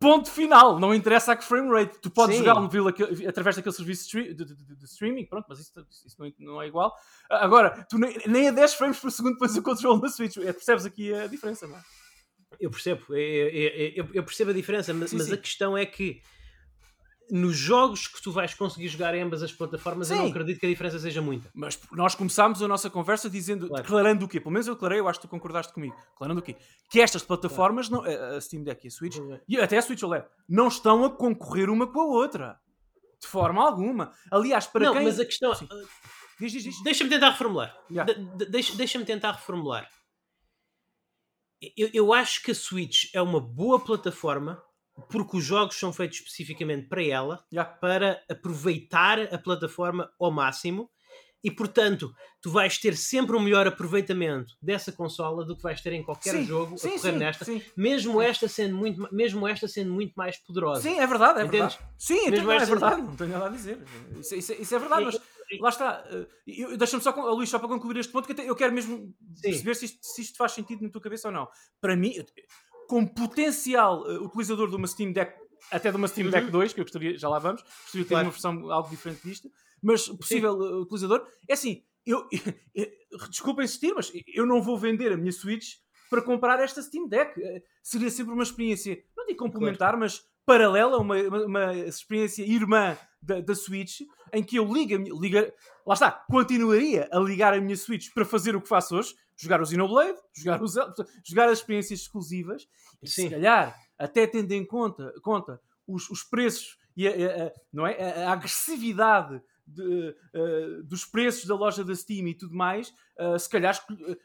Ponto 0.00 0.28
final. 0.28 0.80
Não 0.80 0.92
interessa 0.92 1.32
a 1.32 1.36
que 1.36 1.44
frame 1.44 1.70
rate. 1.70 1.98
Tu 2.00 2.10
podes 2.10 2.36
jogar 2.36 2.56
através 3.28 3.56
daquele 3.56 3.74
serviço 3.74 4.10
de, 4.10 4.34
de, 4.34 4.44
de, 4.44 4.76
de, 4.76 4.84
streaming. 4.84 5.26
Pronto, 5.26 5.46
mas 5.48 5.60
isso, 5.60 5.72
isso 6.04 6.16
não, 6.18 6.32
não, 6.40 6.62
é 6.62 6.66
igual. 6.66 6.92
Agora, 7.30 7.86
tu 7.88 7.96
nem, 7.96 8.16
nem 8.26 8.48
a 8.48 8.50
10 8.50 8.74
frames 8.74 8.98
por 8.98 9.12
segundo 9.12 9.38
pões 9.38 9.56
o 9.56 9.62
Control 9.62 10.00
na 10.00 10.08
Switch. 10.08 10.36
É, 10.38 10.52
percebes 10.52 10.84
aqui 10.84 11.14
a 11.14 11.28
diferença, 11.28 11.66
não 11.68 11.76
é? 11.76 11.82
Eu 12.60 12.70
percebo, 12.70 13.02
eu, 13.10 13.48
eu, 13.48 14.08
eu, 14.14 14.22
percebo 14.22 14.50
a 14.50 14.54
diferença, 14.54 14.94
mas, 14.94 15.10
sim, 15.10 15.16
mas 15.16 15.26
sim. 15.26 15.34
a 15.34 15.36
questão 15.36 15.76
é 15.76 15.84
que 15.84 16.20
nos 17.30 17.56
jogos 17.56 18.06
que 18.06 18.22
tu 18.22 18.30
vais 18.30 18.54
conseguir 18.54 18.88
jogar 18.88 19.14
em 19.14 19.22
ambas 19.22 19.42
as 19.42 19.52
plataformas, 19.52 20.08
Sim. 20.08 20.14
eu 20.14 20.18
não 20.20 20.26
acredito 20.28 20.60
que 20.60 20.66
a 20.66 20.68
diferença 20.68 20.98
seja 20.98 21.22
muita. 21.22 21.50
Mas 21.54 21.78
nós 21.92 22.14
começámos 22.14 22.62
a 22.62 22.68
nossa 22.68 22.90
conversa 22.90 23.30
dizendo, 23.30 23.68
claro. 23.68 23.82
declarando 23.82 24.24
o 24.24 24.28
quê? 24.28 24.40
Pelo 24.40 24.52
menos 24.52 24.66
eu 24.66 24.74
declarei, 24.74 25.00
eu 25.00 25.08
acho 25.08 25.20
que 25.20 25.26
tu 25.26 25.30
concordaste 25.30 25.72
comigo. 25.72 25.96
Declarando 26.12 26.40
o 26.40 26.42
quê? 26.42 26.56
Que 26.90 27.00
estas 27.00 27.22
plataformas, 27.22 27.88
claro. 27.88 28.04
não, 28.04 28.36
a 28.36 28.40
Steam 28.40 28.62
Deck 28.62 28.84
e 28.84 28.88
a 28.88 28.90
Switch, 28.90 29.16
e 29.48 29.56
até 29.58 29.78
a 29.78 29.82
Switch 29.82 30.02
OLED, 30.02 30.26
não 30.48 30.68
estão 30.68 31.04
a 31.04 31.10
concorrer 31.10 31.70
uma 31.70 31.86
com 31.86 32.00
a 32.00 32.06
outra. 32.06 32.60
De 33.20 33.26
forma 33.26 33.64
alguma. 33.64 34.12
Aliás, 34.30 34.66
para 34.66 34.84
não, 34.84 34.92
quem... 34.94 35.04
mas 35.04 35.18
a 35.18 35.24
questão... 35.24 35.52
Uh, 35.52 35.88
diz, 36.38 36.52
diz, 36.52 36.62
diz. 36.62 36.82
Deixa-me 36.82 37.08
tentar 37.08 37.30
reformular. 37.30 37.74
Yeah. 37.90 38.12
De, 38.12 38.46
deixa, 38.46 38.76
deixa-me 38.76 39.04
tentar 39.04 39.32
reformular. 39.32 39.88
Eu, 41.76 41.88
eu 41.94 42.12
acho 42.12 42.42
que 42.42 42.50
a 42.50 42.54
Switch 42.54 43.14
é 43.14 43.22
uma 43.22 43.40
boa 43.40 43.80
plataforma 43.80 44.62
porque 45.08 45.36
os 45.36 45.44
jogos 45.44 45.78
são 45.78 45.92
feitos 45.92 46.18
especificamente 46.18 46.88
para 46.88 47.02
ela, 47.02 47.44
yeah. 47.52 47.70
para 47.70 48.22
aproveitar 48.30 49.20
a 49.32 49.38
plataforma 49.38 50.10
ao 50.18 50.30
máximo. 50.30 50.90
E 51.42 51.50
portanto, 51.50 52.14
tu 52.40 52.50
vais 52.50 52.78
ter 52.78 52.96
sempre 52.96 53.36
um 53.36 53.40
melhor 53.40 53.66
aproveitamento 53.66 54.54
dessa 54.62 54.90
consola 54.90 55.44
do 55.44 55.54
que 55.54 55.62
vais 55.62 55.78
ter 55.78 55.92
em 55.92 56.02
qualquer 56.02 56.30
sim, 56.30 56.44
jogo 56.46 56.78
sim, 56.78 56.88
a 56.88 56.90
correr 56.92 57.12
sim, 57.12 57.18
nesta, 57.18 57.46
mesmo 57.76 58.22
esta 58.22 58.48
sendo 58.48 58.74
muito, 58.74 59.14
mesmo 59.14 59.46
esta 59.46 59.68
sendo 59.68 59.92
muito 59.92 60.14
mais 60.14 60.38
poderosa. 60.38 60.80
Sim, 60.80 60.98
é 60.98 61.06
verdade, 61.06 61.40
é 61.40 61.44
Entendes? 61.44 61.74
verdade. 61.74 61.94
Sim, 61.98 62.30
mesmo 62.30 62.50
então, 62.50 62.52
é 62.52 62.64
verdade, 62.64 63.02
não 63.02 63.16
tenho 63.16 63.30
nada 63.30 63.46
a 63.46 63.50
dizer. 63.50 63.78
Isso, 64.18 64.34
isso, 64.34 64.52
isso 64.54 64.74
é 64.74 64.78
verdade, 64.78 65.04
mas 65.04 65.20
lá 65.60 65.68
está. 65.68 66.04
Eh, 66.46 66.76
deixa-me 66.78 67.02
só, 67.02 67.10
Luís, 67.34 67.50
só 67.50 67.58
para 67.58 67.68
concluir 67.68 67.98
este 67.98 68.10
ponto, 68.10 68.26
que 68.26 68.40
eu 68.40 68.56
quero 68.56 68.72
mesmo 68.72 69.14
perceber 69.42 69.74
se 69.74 69.84
isto, 69.84 69.98
se 70.00 70.22
isto 70.22 70.38
faz 70.38 70.52
sentido 70.52 70.82
na 70.82 70.88
tua 70.88 71.02
cabeça 71.02 71.28
ou 71.28 71.34
não. 71.34 71.46
Para 71.78 71.94
mim, 71.94 72.14
como 72.94 73.12
potencial 73.12 74.02
uh, 74.02 74.24
utilizador 74.24 74.70
de 74.70 74.76
uma 74.76 74.86
Steam 74.86 75.10
Deck, 75.10 75.34
até 75.68 75.90
de 75.90 75.96
uma 75.96 76.06
Steam 76.06 76.30
Deck 76.30 76.48
2, 76.48 76.70
uhum. 76.70 76.74
que 76.76 76.80
eu 76.80 76.84
gostaria, 76.84 77.18
já 77.18 77.28
lá 77.28 77.40
vamos, 77.40 77.60
gostaria 77.60 78.04
de 78.04 78.04
ter 78.04 78.14
claro. 78.14 78.26
uma 78.26 78.30
versão 78.30 78.70
algo 78.70 78.88
diferente 78.88 79.20
disto, 79.24 79.50
mas 79.82 80.06
possível 80.10 80.52
uh, 80.52 80.82
utilizador, 80.82 81.26
é 81.48 81.54
assim, 81.54 81.82
eu, 82.06 82.24
desculpa 83.28 83.64
insistir, 83.64 83.92
mas 83.96 84.12
eu 84.32 84.46
não 84.46 84.62
vou 84.62 84.78
vender 84.78 85.10
a 85.10 85.16
minha 85.16 85.32
Switch 85.32 85.78
para 86.08 86.22
comprar 86.22 86.60
esta 86.60 86.80
Steam 86.80 87.08
Deck. 87.08 87.34
Seria 87.82 88.10
sempre 88.10 88.32
uma 88.32 88.44
experiência, 88.44 88.96
não 89.16 89.26
digo 89.26 89.40
complementar, 89.40 89.88
claro. 89.88 89.98
mas 89.98 90.24
paralela, 90.46 90.96
uma, 90.98 91.16
uma, 91.16 91.46
uma, 91.46 91.74
experiência 91.74 92.44
irmã 92.44 92.96
da, 93.24 93.40
da 93.40 93.54
Switch 93.54 94.00
em 94.32 94.42
que 94.42 94.56
eu 94.56 94.72
ligo, 94.72 94.96
liga, 95.20 95.52
lá 95.86 95.94
está, 95.94 96.10
continuaria 96.10 97.08
a 97.10 97.18
ligar 97.18 97.54
a 97.54 97.60
minha 97.60 97.76
Switch 97.76 98.12
para 98.12 98.24
fazer 98.24 98.54
o 98.54 98.60
que 98.60 98.68
faço 98.68 98.96
hoje, 98.96 99.14
jogar 99.36 99.60
o 99.60 99.66
Xenoblade, 99.66 100.18
jogar, 100.36 100.62
os, 100.62 100.74
jogar 101.24 101.48
as 101.48 101.58
experiências 101.58 102.00
exclusivas, 102.00 102.66
e 103.02 103.08
Sim. 103.08 103.24
se 103.24 103.30
calhar, 103.30 103.74
até 103.98 104.26
tendo 104.26 104.52
em 104.52 104.64
conta, 104.64 105.12
conta 105.22 105.60
os, 105.86 106.10
os 106.10 106.22
preços 106.22 106.76
e 106.96 107.08
a, 107.08 107.10
a, 107.10 107.46
a, 107.46 107.52
não 107.72 107.86
é? 107.86 108.24
a 108.24 108.32
agressividade 108.32 109.40
de, 109.66 110.14
uh, 110.34 110.82
dos 110.84 111.04
preços 111.04 111.46
da 111.46 111.54
loja 111.54 111.82
da 111.84 111.94
Steam 111.94 112.28
e 112.28 112.34
tudo 112.34 112.54
mais, 112.54 112.92
uh, 113.18 113.38
se 113.38 113.48
calhar 113.48 113.74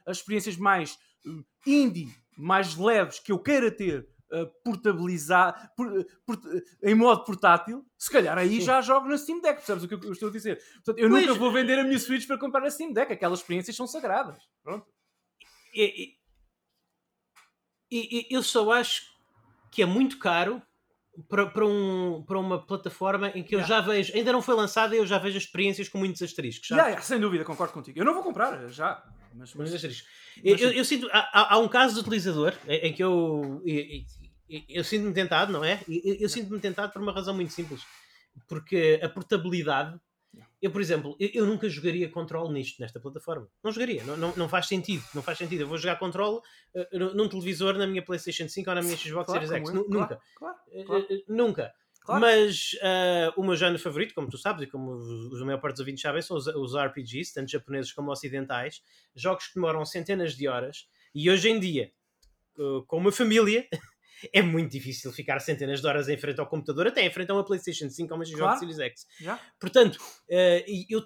as 0.06 0.18
experiências 0.18 0.58
mais 0.58 0.98
uh, 1.26 1.46
indie, 1.66 2.14
mais 2.38 2.76
leves 2.76 3.20
que 3.20 3.32
eu 3.32 3.40
queira 3.40 3.72
ter 3.72 4.08
uh, 4.32 4.48
portabilizar 4.64 5.72
por, 5.76 6.06
por, 6.26 6.40
em 6.84 6.96
modo 6.96 7.24
portátil, 7.24 7.86
se 7.98 8.12
calhar 8.12 8.38
aí 8.38 8.60
Sim. 8.60 8.62
já 8.62 8.82
jogo 8.82 9.08
na 9.08 9.18
Steam 9.18 9.42
Deck, 9.42 9.58
percebes 9.58 9.84
o 9.84 9.88
que 9.88 9.94
eu, 9.94 10.12
estou 10.12 10.30
a 10.30 10.32
dizer? 10.32 10.62
Portanto, 10.76 11.00
eu 11.00 11.10
pois. 11.10 11.28
nunca 11.28 11.40
vou 11.40 11.52
vender 11.52 11.80
a 11.80 11.84
minha 11.84 12.00
Switch 12.00 12.28
para 12.28 12.38
comprar 12.38 12.62
na 12.62 12.70
Steam 12.70 12.94
Deck, 12.94 13.12
aquelas 13.12 13.40
experiências 13.40 13.76
são 13.76 13.88
sagradas. 13.88 14.38
Pronto. 14.64 14.86
E, 15.74 16.18
e, 17.92 18.28
eu 18.30 18.44
só 18.44 18.72
acho 18.72 19.04
que 19.72 19.82
é 19.82 19.86
muito 19.86 20.18
caro 20.20 20.62
para, 21.28 21.48
para, 21.48 21.66
um, 21.66 22.24
para 22.26 22.40
uma 22.40 22.66
plataforma 22.66 23.30
em 23.30 23.44
que 23.44 23.56
eu 23.56 23.64
já 23.64 23.82
vejo, 23.82 24.16
ainda 24.16 24.32
não 24.32 24.42
foi 24.42 24.56
lançada 24.56 24.96
e 24.96 25.00
eu 25.00 25.06
já 25.06 25.18
vejo 25.18 25.38
experiências 25.38 25.90
com 25.90 25.98
muitos 25.98 26.22
asteriscos. 26.22 26.68
Já, 26.68 26.76
yeah, 26.76 26.90
yeah, 26.92 27.06
sem 27.06 27.20
dúvida, 27.20 27.44
concordo 27.44 27.74
contigo. 27.74 28.00
Eu 28.00 28.06
não 28.06 28.14
vou 28.14 28.24
comprar, 28.24 28.70
já. 28.70 29.04
Mas, 29.34 29.54
mas, 29.54 29.72
mas 29.72 30.04
eu, 30.44 30.56
eu, 30.58 30.72
eu, 30.72 30.86
sinto, 30.86 31.08
há, 31.12 31.54
há, 31.54 31.58
um 31.60 31.68
caso 31.68 31.94
de 31.94 32.00
utilizador 32.00 32.54
em 32.68 32.94
que 32.94 33.04
eu, 33.04 33.62
eu, 34.68 34.84
sinto-me 34.84 35.14
tentado, 35.14 35.52
não 35.52 35.64
é? 35.64 35.82
Eu, 35.88 36.16
eu 36.22 36.30
sinto-me 36.30 36.60
tentado 36.60 36.92
por 36.92 37.02
uma 37.02 37.12
razão 37.12 37.34
muito 37.34 37.54
simples. 37.54 37.82
Porque 38.48 39.00
a 39.04 39.10
portabilidade 39.10 40.00
eu, 40.62 40.72
por 40.72 40.82
exemplo, 40.82 41.16
eu, 41.20 41.30
eu, 41.34 41.46
nunca 41.46 41.70
jogaria 41.70 42.10
controle 42.10 42.54
nisto, 42.54 42.82
nesta 42.82 43.00
plataforma. 43.00 43.48
Não 43.64 43.72
jogaria, 43.72 44.04
não, 44.04 44.18
não, 44.18 44.34
não, 44.36 44.50
faz 44.50 44.68
sentido. 44.68 45.04
Não 45.14 45.22
faz 45.22 45.38
sentido. 45.38 45.62
Eu 45.62 45.68
vou 45.68 45.78
jogar 45.78 45.98
controle 45.98 46.38
uh, 46.38 47.16
num 47.16 47.30
televisor 47.30 47.76
na 47.76 47.88
minha 47.88 48.04
PlayStation 48.04 48.48
5 48.48 48.70
ou 48.70 48.76
na 48.76 48.82
minha 48.82 48.98
Xbox 48.98 49.26
claro, 49.26 49.48
Series 49.48 49.68
X. 49.68 49.70
É. 49.70 49.74
Nunca. 49.74 50.22
Claro, 50.36 50.58
claro, 50.86 51.04
uh, 51.04 51.24
nunca. 51.28 51.74
Mas 52.08 52.72
uh, 52.82 53.40
o 53.40 53.44
meu 53.44 53.56
género 53.56 53.80
favorito, 53.80 54.16
como 54.16 54.30
tu 54.30 54.38
sabes, 54.38 54.64
e 54.64 54.68
como 54.68 54.92
os, 54.94 55.42
a 55.42 55.46
maior 55.46 55.60
parte 55.60 55.76
dos 55.76 55.82
ouvintes 55.82 56.02
sabem, 56.02 56.22
são 56.22 56.36
os, 56.36 56.48
os 56.48 56.76
RPGs, 56.76 57.34
tanto 57.34 57.52
japoneses 57.52 57.94
como 57.94 58.12
ocidentais. 58.12 58.84
Jogos 59.16 59.48
que 59.48 59.56
demoram 59.56 59.86
centenas 59.86 60.36
de 60.36 60.48
horas. 60.48 60.90
E 61.14 61.30
hoje 61.30 61.50
em 61.50 61.60
dia, 61.60 61.92
com 62.88 62.98
uma 62.98 63.12
família, 63.12 63.68
é 64.34 64.42
muito 64.42 64.72
difícil 64.72 65.12
ficar 65.12 65.40
centenas 65.40 65.82
de 65.82 65.88
horas 65.88 66.10
em 66.10 66.18
frente 66.18 66.40
ao 66.40 66.48
computador, 66.48 66.88
até 66.88 67.06
em 67.06 67.12
frente 67.12 67.32
a 67.32 67.34
uma 67.34 67.46
PlayStation 67.46 67.90
5 67.90 68.14
ou 68.14 68.20
uma 68.20 68.26
Xbox 68.26 68.42
claro. 68.42 68.60
Series 68.60 68.80
X. 68.80 69.06
Yeah. 69.20 69.42
Portanto, 69.60 69.96
uh, 69.96 70.86
eu, 70.90 71.04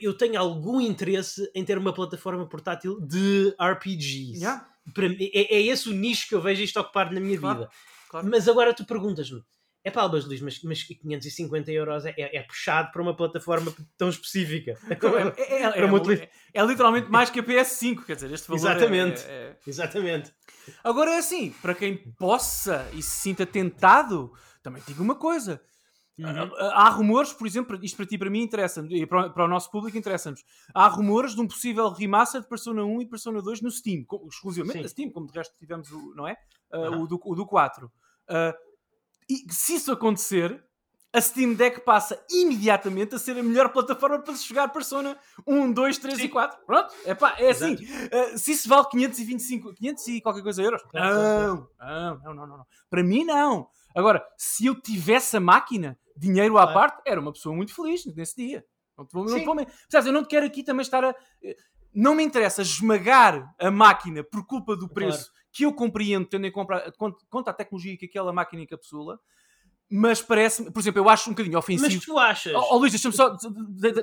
eu, 0.00 0.16
tenho 0.16 0.38
algum 0.38 0.80
interesse 0.80 1.50
em 1.54 1.64
ter 1.64 1.78
uma 1.78 1.92
plataforma 1.92 2.48
portátil 2.48 3.00
de 3.00 3.54
RPGs. 3.60 4.38
Yeah. 4.40 4.66
Para, 4.94 5.06
é, 5.06 5.56
é 5.56 5.62
esse 5.62 5.88
o 5.88 5.92
nicho 5.92 6.28
que 6.28 6.34
eu 6.34 6.40
vejo 6.40 6.62
isto 6.62 6.80
ocupar 6.80 7.12
na 7.12 7.20
minha 7.20 7.38
claro. 7.38 7.58
vida. 7.60 7.70
Claro. 8.08 8.28
Mas 8.28 8.48
agora 8.48 8.74
tu 8.74 8.84
perguntas-me. 8.84 9.42
É 9.84 9.90
pá, 9.90 10.02
Albas 10.02 10.24
Luís, 10.24 10.40
mas, 10.40 10.62
mas 10.62 10.82
550 10.84 11.72
euros 11.72 12.04
é, 12.06 12.14
é, 12.16 12.42
puxado 12.42 12.92
para 12.92 13.02
uma 13.02 13.16
plataforma 13.16 13.74
tão 13.98 14.08
específica. 14.08 14.78
É, 14.88 14.94
é, 15.42 15.82
é, 15.82 16.30
é, 16.54 16.64
literalmente 16.64 17.10
mais 17.10 17.30
que 17.30 17.40
a 17.40 17.42
PS5, 17.42 18.04
quer 18.04 18.14
dizer, 18.14 18.30
este 18.30 18.46
valor 18.46 18.60
Exatamente. 18.60 19.24
Exatamente. 19.66 20.32
Agora 20.84 21.10
é 21.10 21.18
assim, 21.18 21.50
para 21.60 21.74
quem 21.74 21.96
possa 21.96 22.88
e 22.92 23.02
se 23.02 23.10
sinta 23.10 23.44
tentado, 23.44 24.32
também 24.62 24.80
digo 24.86 25.02
uma 25.02 25.16
coisa. 25.16 25.60
Uhum. 26.18 26.54
Há 26.58 26.90
rumores, 26.90 27.32
por 27.32 27.46
exemplo, 27.46 27.76
isto 27.82 27.96
para 27.96 28.06
ti 28.06 28.18
para 28.18 28.30
mim 28.30 28.42
interessa 28.42 28.86
e 28.88 29.06
para, 29.06 29.30
para 29.30 29.44
o 29.44 29.48
nosso 29.48 29.70
público 29.70 29.96
interessa-nos. 29.96 30.44
Há 30.72 30.86
rumores 30.86 31.34
de 31.34 31.40
um 31.40 31.48
possível 31.48 31.88
remaster 31.88 32.42
de 32.42 32.48
Persona 32.48 32.84
1 32.84 33.02
e 33.02 33.08
Persona 33.08 33.42
2 33.42 33.62
no 33.62 33.70
Steam, 33.70 34.04
exclusivamente 34.28 34.76
Sim. 34.76 34.82
na 34.82 34.88
Steam, 34.88 35.10
como 35.10 35.26
de 35.26 35.32
resto 35.32 35.58
tivemos 35.58 35.90
o, 35.90 36.14
não 36.14 36.28
é? 36.28 36.36
Uh, 36.72 37.02
o, 37.02 37.06
do, 37.06 37.20
o 37.24 37.34
do 37.34 37.46
4. 37.46 37.86
Uh, 37.86 38.71
e 39.32 39.52
se 39.52 39.74
isso 39.76 39.92
acontecer, 39.92 40.62
a 41.12 41.20
Steam 41.20 41.54
Deck 41.54 41.80
passa 41.82 42.24
imediatamente 42.30 43.14
a 43.14 43.18
ser 43.18 43.38
a 43.38 43.42
melhor 43.42 43.68
plataforma 43.68 44.18
para 44.20 44.34
se 44.34 44.48
jogar 44.48 44.68
Persona 44.68 45.16
1, 45.46 45.72
2, 45.72 45.98
3 45.98 46.16
Sim. 46.16 46.24
e 46.24 46.28
4. 46.28 46.58
Pronto, 46.64 46.94
Epá, 47.04 47.36
é 47.38 47.50
assim. 47.50 47.74
Uh, 47.74 48.38
se 48.38 48.52
isso 48.52 48.68
vale 48.68 48.86
525, 48.90 49.74
500 49.74 50.08
e 50.08 50.20
qualquer 50.22 50.42
coisa 50.42 50.62
euros, 50.62 50.82
não, 50.92 51.68
não, 51.78 52.18
não, 52.22 52.34
não, 52.34 52.46
não. 52.46 52.66
Para 52.88 53.02
mim, 53.02 53.24
não. 53.24 53.68
Agora, 53.94 54.26
se 54.38 54.64
eu 54.66 54.74
tivesse 54.74 55.36
a 55.36 55.40
máquina, 55.40 55.98
dinheiro 56.16 56.56
à 56.56 56.72
parte, 56.72 57.02
era 57.06 57.20
uma 57.20 57.32
pessoa 57.32 57.54
muito 57.54 57.74
feliz 57.74 58.06
nesse 58.06 58.36
dia. 58.36 58.64
Não 58.96 59.04
te 59.04 59.12
vou, 59.12 59.24
não 59.24 59.38
te 59.38 59.44
vou, 59.44 59.54
eu 60.06 60.12
não 60.12 60.22
te 60.22 60.28
quero 60.28 60.46
aqui 60.46 60.62
também 60.62 60.82
estar 60.82 61.04
a. 61.04 61.14
Não 61.94 62.14
me 62.14 62.22
interessa 62.22 62.62
esmagar 62.62 63.54
a 63.58 63.70
máquina 63.70 64.24
por 64.24 64.46
culpa 64.46 64.74
do 64.74 64.88
preço 64.88 65.30
claro. 65.30 65.41
Que 65.52 65.64
eu 65.64 65.72
compreendo, 65.72 66.26
tendo 66.26 66.46
em 66.46 66.52
conta, 66.52 66.92
conta 67.28 67.50
a 67.50 67.54
tecnologia 67.54 67.96
que 67.96 68.06
aquela 68.06 68.32
máquina 68.32 68.62
encapsula 68.62 69.18
mas 69.94 70.22
parece 70.22 70.70
por 70.70 70.80
exemplo, 70.80 71.02
eu 71.02 71.08
acho 71.10 71.28
um 71.28 71.34
bocadinho 71.34 71.58
ofensivo. 71.58 71.92
Mas 71.94 72.04
tu 72.06 72.18
achas? 72.18 72.54
Oh, 72.54 72.66
oh 72.70 72.78
Luís, 72.78 72.92
deixa-me 72.92 73.14
só 73.14 73.36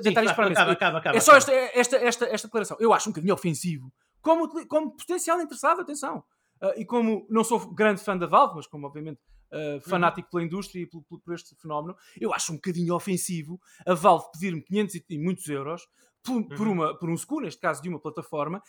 deitar 0.00 0.24
isto 0.24 0.36
para 0.36 0.46
a. 0.46 0.50
Acaba, 0.50 0.70
acaba, 0.70 0.98
acaba, 0.98 1.16
é 1.16 1.20
só 1.20 1.34
esta, 1.34 1.52
esta, 1.52 1.96
esta, 1.96 2.26
esta 2.26 2.46
declaração. 2.46 2.76
Eu 2.78 2.92
acho 2.92 3.08
um 3.08 3.12
bocadinho 3.12 3.34
ofensivo. 3.34 3.92
Como, 4.22 4.48
como 4.68 4.96
potencial 4.96 5.40
interessado, 5.40 5.80
atenção. 5.80 6.22
Uh, 6.62 6.78
e 6.78 6.84
como 6.84 7.26
não 7.28 7.42
sou 7.42 7.74
grande 7.74 8.02
fã 8.02 8.16
da 8.16 8.26
Valve, 8.26 8.54
mas 8.56 8.68
como 8.68 8.86
obviamente 8.86 9.18
uh, 9.50 9.80
fanático 9.80 10.28
uhum. 10.28 10.30
pela 10.30 10.44
indústria 10.44 10.82
e 10.82 10.86
por, 10.86 11.02
por, 11.02 11.34
este 11.34 11.56
fenómeno, 11.56 11.96
eu 12.20 12.32
acho 12.32 12.52
um 12.52 12.56
bocadinho 12.56 12.94
ofensivo 12.94 13.60
a 13.84 13.92
Valve 13.92 14.26
pedir-me 14.32 14.62
500 14.62 14.94
e, 14.94 15.04
e, 15.10 15.18
muitos 15.18 15.48
euros 15.48 15.82
por, 16.22 16.36
uhum. 16.36 16.48
por, 16.48 16.68
uma, 16.68 16.98
por 16.98 17.10
um 17.10 17.14
SKU, 17.14 17.40
neste 17.40 17.60
caso 17.60 17.82
de 17.82 17.88
uma 17.88 17.98
plataforma, 17.98 18.62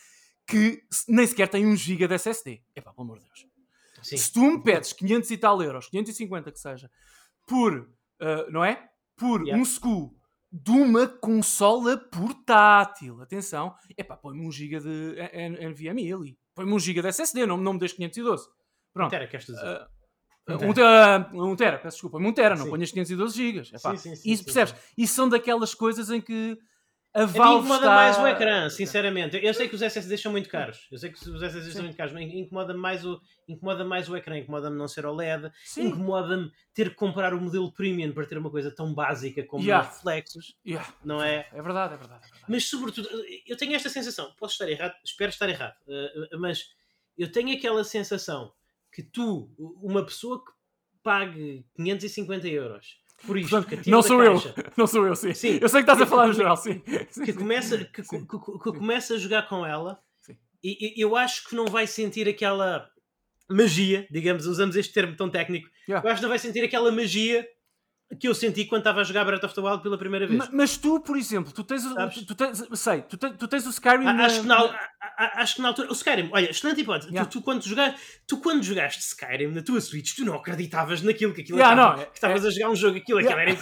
que 0.46 0.82
nem 1.08 1.26
sequer 1.26 1.48
tem 1.48 1.66
1 1.66 1.76
GB 1.76 2.08
de 2.08 2.14
SSD. 2.14 2.62
É 2.74 2.80
pá, 2.80 2.92
pelo 2.92 3.04
amor 3.04 3.18
de 3.18 3.24
Deus. 3.24 3.46
Sim. 4.02 4.16
Se 4.16 4.32
tu 4.32 4.40
me 4.40 4.62
pedes 4.62 4.92
500 4.92 5.30
e 5.30 5.38
tal 5.38 5.62
euros, 5.62 5.88
550 5.88 6.50
que 6.50 6.58
seja, 6.58 6.90
por, 7.46 7.78
uh, 7.78 8.50
não 8.50 8.64
é? 8.64 8.88
Por 9.16 9.42
yeah. 9.42 9.60
um 9.60 9.64
SKU 9.64 10.14
de 10.50 10.70
uma 10.70 11.06
consola 11.06 11.96
portátil, 11.96 13.22
atenção, 13.22 13.74
é 13.96 14.02
pá, 14.02 14.16
põe-me 14.16 14.46
um 14.46 14.50
GB 14.50 14.80
de 14.80 15.16
NVMe 15.70 16.12
ali, 16.12 16.38
põe-me 16.54 16.72
um 16.72 16.78
GB 16.78 17.00
de 17.00 17.08
SSD, 17.08 17.46
não, 17.46 17.56
não 17.56 17.74
me 17.74 17.78
deixes 17.78 17.96
512. 17.96 18.48
Pronto. 18.92 19.06
Um 19.06 19.10
tera, 19.10 19.26
queres 19.26 19.46
dizer? 19.46 19.64
Uh, 19.64 20.52
um, 20.68 20.74
tera, 20.74 21.30
um 21.32 21.56
tera, 21.56 21.78
peço 21.78 21.96
desculpa, 21.96 22.18
um 22.18 22.32
tera, 22.32 22.54
não 22.54 22.68
ponhas 22.68 22.90
512 22.90 23.34
GB. 23.34 23.64
Sim, 23.64 23.96
sim, 23.96 24.16
sim, 24.16 24.30
Isso 24.30 24.44
percebes? 24.44 24.74
Isso 24.98 25.14
são 25.14 25.28
daquelas 25.28 25.74
coisas 25.74 26.10
em 26.10 26.20
que 26.20 26.58
a 27.14 27.26
Valve 27.26 27.66
incomoda 27.66 27.84
está... 27.84 27.94
mais 27.94 28.18
o 28.18 28.26
ecrã, 28.26 28.70
sinceramente. 28.70 29.38
Eu 29.42 29.52
sei 29.52 29.68
que 29.68 29.74
os 29.74 29.82
SSDs 29.82 30.20
são 30.20 30.32
muito 30.32 30.48
caros. 30.48 30.88
Eu 30.90 30.96
sei 30.98 31.10
que 31.10 31.18
os 31.18 31.42
SSDs 31.42 31.66
Sim. 31.66 31.72
são 31.72 31.82
muito 31.82 31.96
caros, 31.96 32.12
mas 32.12 32.22
incomoda-me 32.22 32.80
mais 32.80 33.04
o, 33.04 33.20
incomoda 33.46 33.84
mais 33.84 34.08
o 34.08 34.16
ecrã, 34.16 34.38
incomoda-me 34.38 34.78
não 34.78 34.88
ser 34.88 35.04
OLED, 35.04 35.52
incomoda-me 35.76 36.50
ter 36.72 36.88
que 36.90 36.96
comprar 36.96 37.34
o 37.34 37.40
modelo 37.40 37.70
premium 37.70 38.12
para 38.12 38.26
ter 38.26 38.38
uma 38.38 38.50
coisa 38.50 38.70
tão 38.70 38.94
básica 38.94 39.44
como 39.44 39.62
yeah. 39.62 39.86
reflexos. 39.86 40.56
Yeah. 40.66 40.90
Não 41.04 41.22
é? 41.22 41.46
É 41.52 41.60
verdade, 41.60 41.94
é 41.94 41.96
verdade, 41.98 42.24
é 42.24 42.28
verdade. 42.28 42.44
Mas 42.48 42.64
sobretudo, 42.64 43.08
eu 43.46 43.56
tenho 43.58 43.74
esta 43.74 43.90
sensação, 43.90 44.32
posso 44.38 44.54
estar 44.54 44.68
errado, 44.70 44.94
espero 45.04 45.30
estar 45.30 45.48
errado, 45.50 45.76
uh, 45.86 46.38
mas 46.38 46.70
eu 47.18 47.30
tenho 47.30 47.54
aquela 47.54 47.84
sensação 47.84 48.54
que 48.90 49.02
tu, 49.02 49.50
uma 49.82 50.04
pessoa 50.04 50.42
que 50.42 50.50
pague 51.02 51.66
550 51.76 52.48
euros 52.48 53.01
por 53.26 53.38
isto. 53.38 53.50
Portanto, 53.50 53.88
não 53.88 54.02
sou 54.02 54.22
eu, 54.22 54.40
não 54.76 54.86
sou 54.86 55.06
eu, 55.06 55.16
sim. 55.16 55.34
sim. 55.34 55.58
Eu 55.60 55.68
sei 55.68 55.82
que 55.82 55.90
estás 55.90 56.00
a 56.00 56.06
falar 56.06 56.26
no 56.26 56.32
geral, 56.32 56.56
sim. 56.56 56.80
Que 57.24 57.32
começa, 57.32 57.78
que, 57.78 58.02
que, 58.02 58.18
que, 58.26 58.72
começa 58.72 59.14
a 59.14 59.18
jogar 59.18 59.48
com 59.48 59.64
ela 59.64 60.00
e, 60.62 60.94
eu 60.96 61.16
acho 61.16 61.48
que 61.48 61.56
não 61.56 61.66
vai 61.66 61.86
sentir 61.86 62.28
aquela 62.28 62.88
magia, 63.50 64.06
digamos, 64.10 64.46
usamos 64.46 64.76
este 64.76 64.92
termo 64.92 65.16
tão 65.16 65.28
técnico, 65.28 65.68
yeah. 65.88 66.06
eu 66.06 66.10
acho 66.10 66.20
que 66.20 66.22
não 66.22 66.30
vai 66.30 66.38
sentir 66.38 66.62
aquela 66.62 66.90
magia 66.92 67.46
que 68.18 68.28
eu 68.28 68.34
senti 68.34 68.64
quando 68.64 68.80
estava 68.80 69.00
a 69.00 69.04
jogar 69.04 69.24
Breath 69.24 69.44
of 69.44 69.54
the 69.54 69.60
Wild 69.60 69.82
pela 69.82 69.96
primeira 69.96 70.26
vez. 70.26 70.38
Mas, 70.38 70.50
mas 70.50 70.76
tu, 70.76 71.00
por 71.00 71.16
exemplo, 71.16 71.52
tu 71.52 71.64
tens, 71.64 71.84
o, 71.84 71.94
tu 72.26 72.34
tens 72.34 72.62
sei, 72.74 73.02
tu 73.02 73.16
tens, 73.16 73.36
tu 73.36 73.48
tens 73.48 73.66
o 73.66 73.70
Skyrim. 73.70 74.06
A, 74.06 74.26
acho, 74.26 74.42
na, 74.44 74.56
que 74.62 74.68
na, 74.68 74.90
acho 75.36 75.54
que 75.56 75.62
na 75.62 75.68
altura. 75.68 75.88
O 75.88 75.92
Skyrim, 75.92 76.28
olha, 76.32 76.50
excelente 76.50 76.80
hipótese. 76.80 77.10
Yeah. 77.10 77.28
Tu, 77.28 77.38
tu, 77.38 77.44
quando 77.44 77.62
jogaste, 77.62 78.00
tu 78.26 78.38
quando 78.38 78.62
jogaste 78.62 79.02
Skyrim 79.02 79.48
na 79.48 79.62
tua 79.62 79.80
Switch, 79.80 80.14
tu 80.14 80.24
não 80.24 80.34
acreditavas 80.34 81.02
naquilo 81.02 81.32
que 81.32 81.42
aquilo 81.42 81.58
yeah, 81.58 81.74
estava, 81.74 81.96
não, 81.96 82.04
que 82.04 82.14
estavas 82.14 82.44
é, 82.44 82.48
a 82.48 82.50
jogar 82.50 82.70
um 82.70 82.76
jogo, 82.76 82.98
aquilo, 82.98 83.20
yeah. 83.20 83.52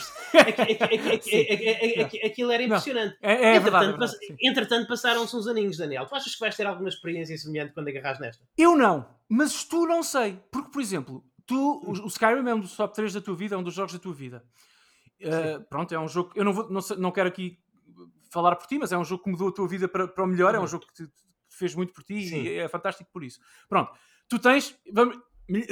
aquilo 2.25 2.53
era 2.53 2.63
impressionante. 2.63 3.17
É, 3.23 3.33
é, 3.33 3.57
entretanto, 3.57 3.63
verdade, 3.63 3.85
é 3.85 3.97
verdade, 3.97 4.37
entretanto 4.43 4.89
passaram-se 4.89 5.37
uns 5.37 5.47
aninhos, 5.47 5.77
Daniel. 5.77 6.07
Tu 6.07 6.15
achas 6.15 6.35
que 6.35 6.41
vais 6.41 6.57
ter 6.57 6.67
alguma 6.67 6.89
experiência 6.89 7.37
semelhante 7.37 7.73
quando 7.73 7.89
agarras 7.89 8.19
nesta? 8.19 8.43
Eu 8.57 8.77
não, 8.77 9.07
mas 9.29 9.65
tu 9.65 9.87
não 9.87 10.03
sei. 10.03 10.39
Porque, 10.51 10.71
por 10.71 10.83
exemplo, 10.83 11.25
tu, 11.51 11.83
o, 11.85 11.91
o 12.05 12.07
Skyrim 12.07 12.49
é 12.49 12.55
um 12.55 12.61
dos 12.61 12.77
top 12.77 12.95
3 12.95 13.13
da 13.13 13.21
tua 13.21 13.35
vida, 13.35 13.57
é 13.57 13.59
um 13.59 13.63
dos 13.63 13.75
jogos 13.75 13.93
da 13.93 13.99
tua 13.99 14.15
vida. 14.15 14.45
Uh, 15.21 15.63
pronto, 15.69 15.93
é 15.93 15.99
um 15.99 16.07
jogo. 16.07 16.31
Eu 16.37 16.45
não, 16.45 16.53
vou, 16.53 16.71
não, 16.71 16.81
não, 16.97 17.11
quero 17.11 17.29
aqui 17.29 17.59
falar 18.31 18.55
por 18.55 18.67
ti, 18.69 18.79
mas 18.79 18.93
é 18.93 18.97
um 18.97 19.05
jogo 19.05 19.25
que 19.25 19.31
mudou 19.31 19.49
a 19.49 19.53
tua 19.53 19.67
vida 19.67 19.89
para, 19.89 20.07
para 20.07 20.23
o 20.23 20.27
melhor. 20.29 20.55
É 20.55 20.59
um 20.59 20.63
uhum. 20.63 20.69
jogo 20.69 20.87
que 20.87 20.95
te, 20.95 21.13
fez 21.49 21.75
muito 21.75 21.93
por 21.93 22.05
ti 22.05 22.29
Sim. 22.29 22.43
e 22.43 22.59
é 22.59 22.69
fantástico 22.69 23.11
por 23.13 23.25
isso. 23.25 23.41
Pronto, 23.69 23.93
tu 24.29 24.39
tens 24.39 24.79
vamos, 24.93 25.19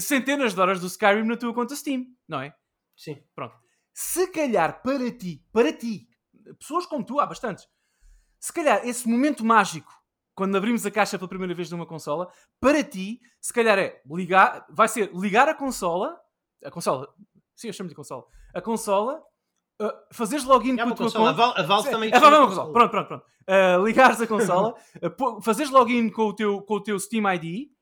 centenas 0.01 0.53
de 0.53 0.61
horas 0.61 0.81
do 0.81 0.89
Skyrim 0.89 1.23
na 1.23 1.37
tua 1.37 1.55
conta 1.55 1.77
Steam, 1.77 2.07
não 2.27 2.41
é? 2.41 2.53
Sim. 2.97 3.23
Pronto. 3.35 3.55
Se 3.95 4.27
calhar 4.33 4.83
para 4.83 5.11
ti, 5.13 5.47
para 5.53 5.73
ti, 5.73 6.09
pessoas 6.59 6.87
como 6.87 7.05
tu, 7.05 7.21
há 7.21 7.27
bastantes, 7.27 7.69
se 8.41 8.53
calhar 8.53 8.87
esse 8.87 9.09
momento 9.09 9.45
mágico, 9.45 9.93
quando 10.39 10.55
abrimos 10.57 10.87
a 10.87 10.91
caixa 10.93 11.19
pela 11.19 11.29
primeira 11.29 11.53
vez 11.53 11.69
de 11.69 11.75
uma 11.75 11.85
consola, 11.85 12.31
para 12.61 12.85
ti, 12.85 13.21
se 13.41 13.53
calhar 13.53 13.77
é 13.77 14.01
ligar, 14.09 14.65
vai 14.71 14.87
ser 14.87 15.11
ligar 15.13 15.49
a 15.49 15.55
consola, 15.55 16.17
a 16.65 16.71
consola, 16.71 17.13
sim, 17.57 17.67
eu 17.67 17.73
chamo 17.73 17.89
de 17.89 17.95
consola, 17.97 18.25
a 18.55 18.61
consola, 18.61 19.21
uh, 19.83 19.91
fazeres 20.13 20.45
login 20.45 20.79
É 20.79 20.85
com 20.85 20.91
a 20.91 20.95
tua 20.95 21.07
consola. 21.07 21.31
A 21.31 21.35
conta. 21.35 21.61
A 21.61 21.63
Valve 21.65 21.91
também. 21.91 22.11
É, 22.11 22.21
vai, 22.21 22.21
vai, 22.21 22.31
uma 22.31 22.39
uma 22.39 22.49
consola. 22.51 22.73
Pronto, 22.73 22.91
pronto, 22.93 23.09
pronto. 23.09 23.25
Uh, 23.49 23.85
ligares 23.85 24.21
a 24.21 24.29
consola, 24.29 24.75
uh, 25.03 25.43
fazeres 25.43 25.73
login 25.73 26.09
com 26.09 26.27
o 26.27 26.33
teu, 26.33 26.63
com 26.63 26.75
o 26.75 26.83
teu 26.85 27.01
Steam 27.01 27.29
ID 27.35 27.73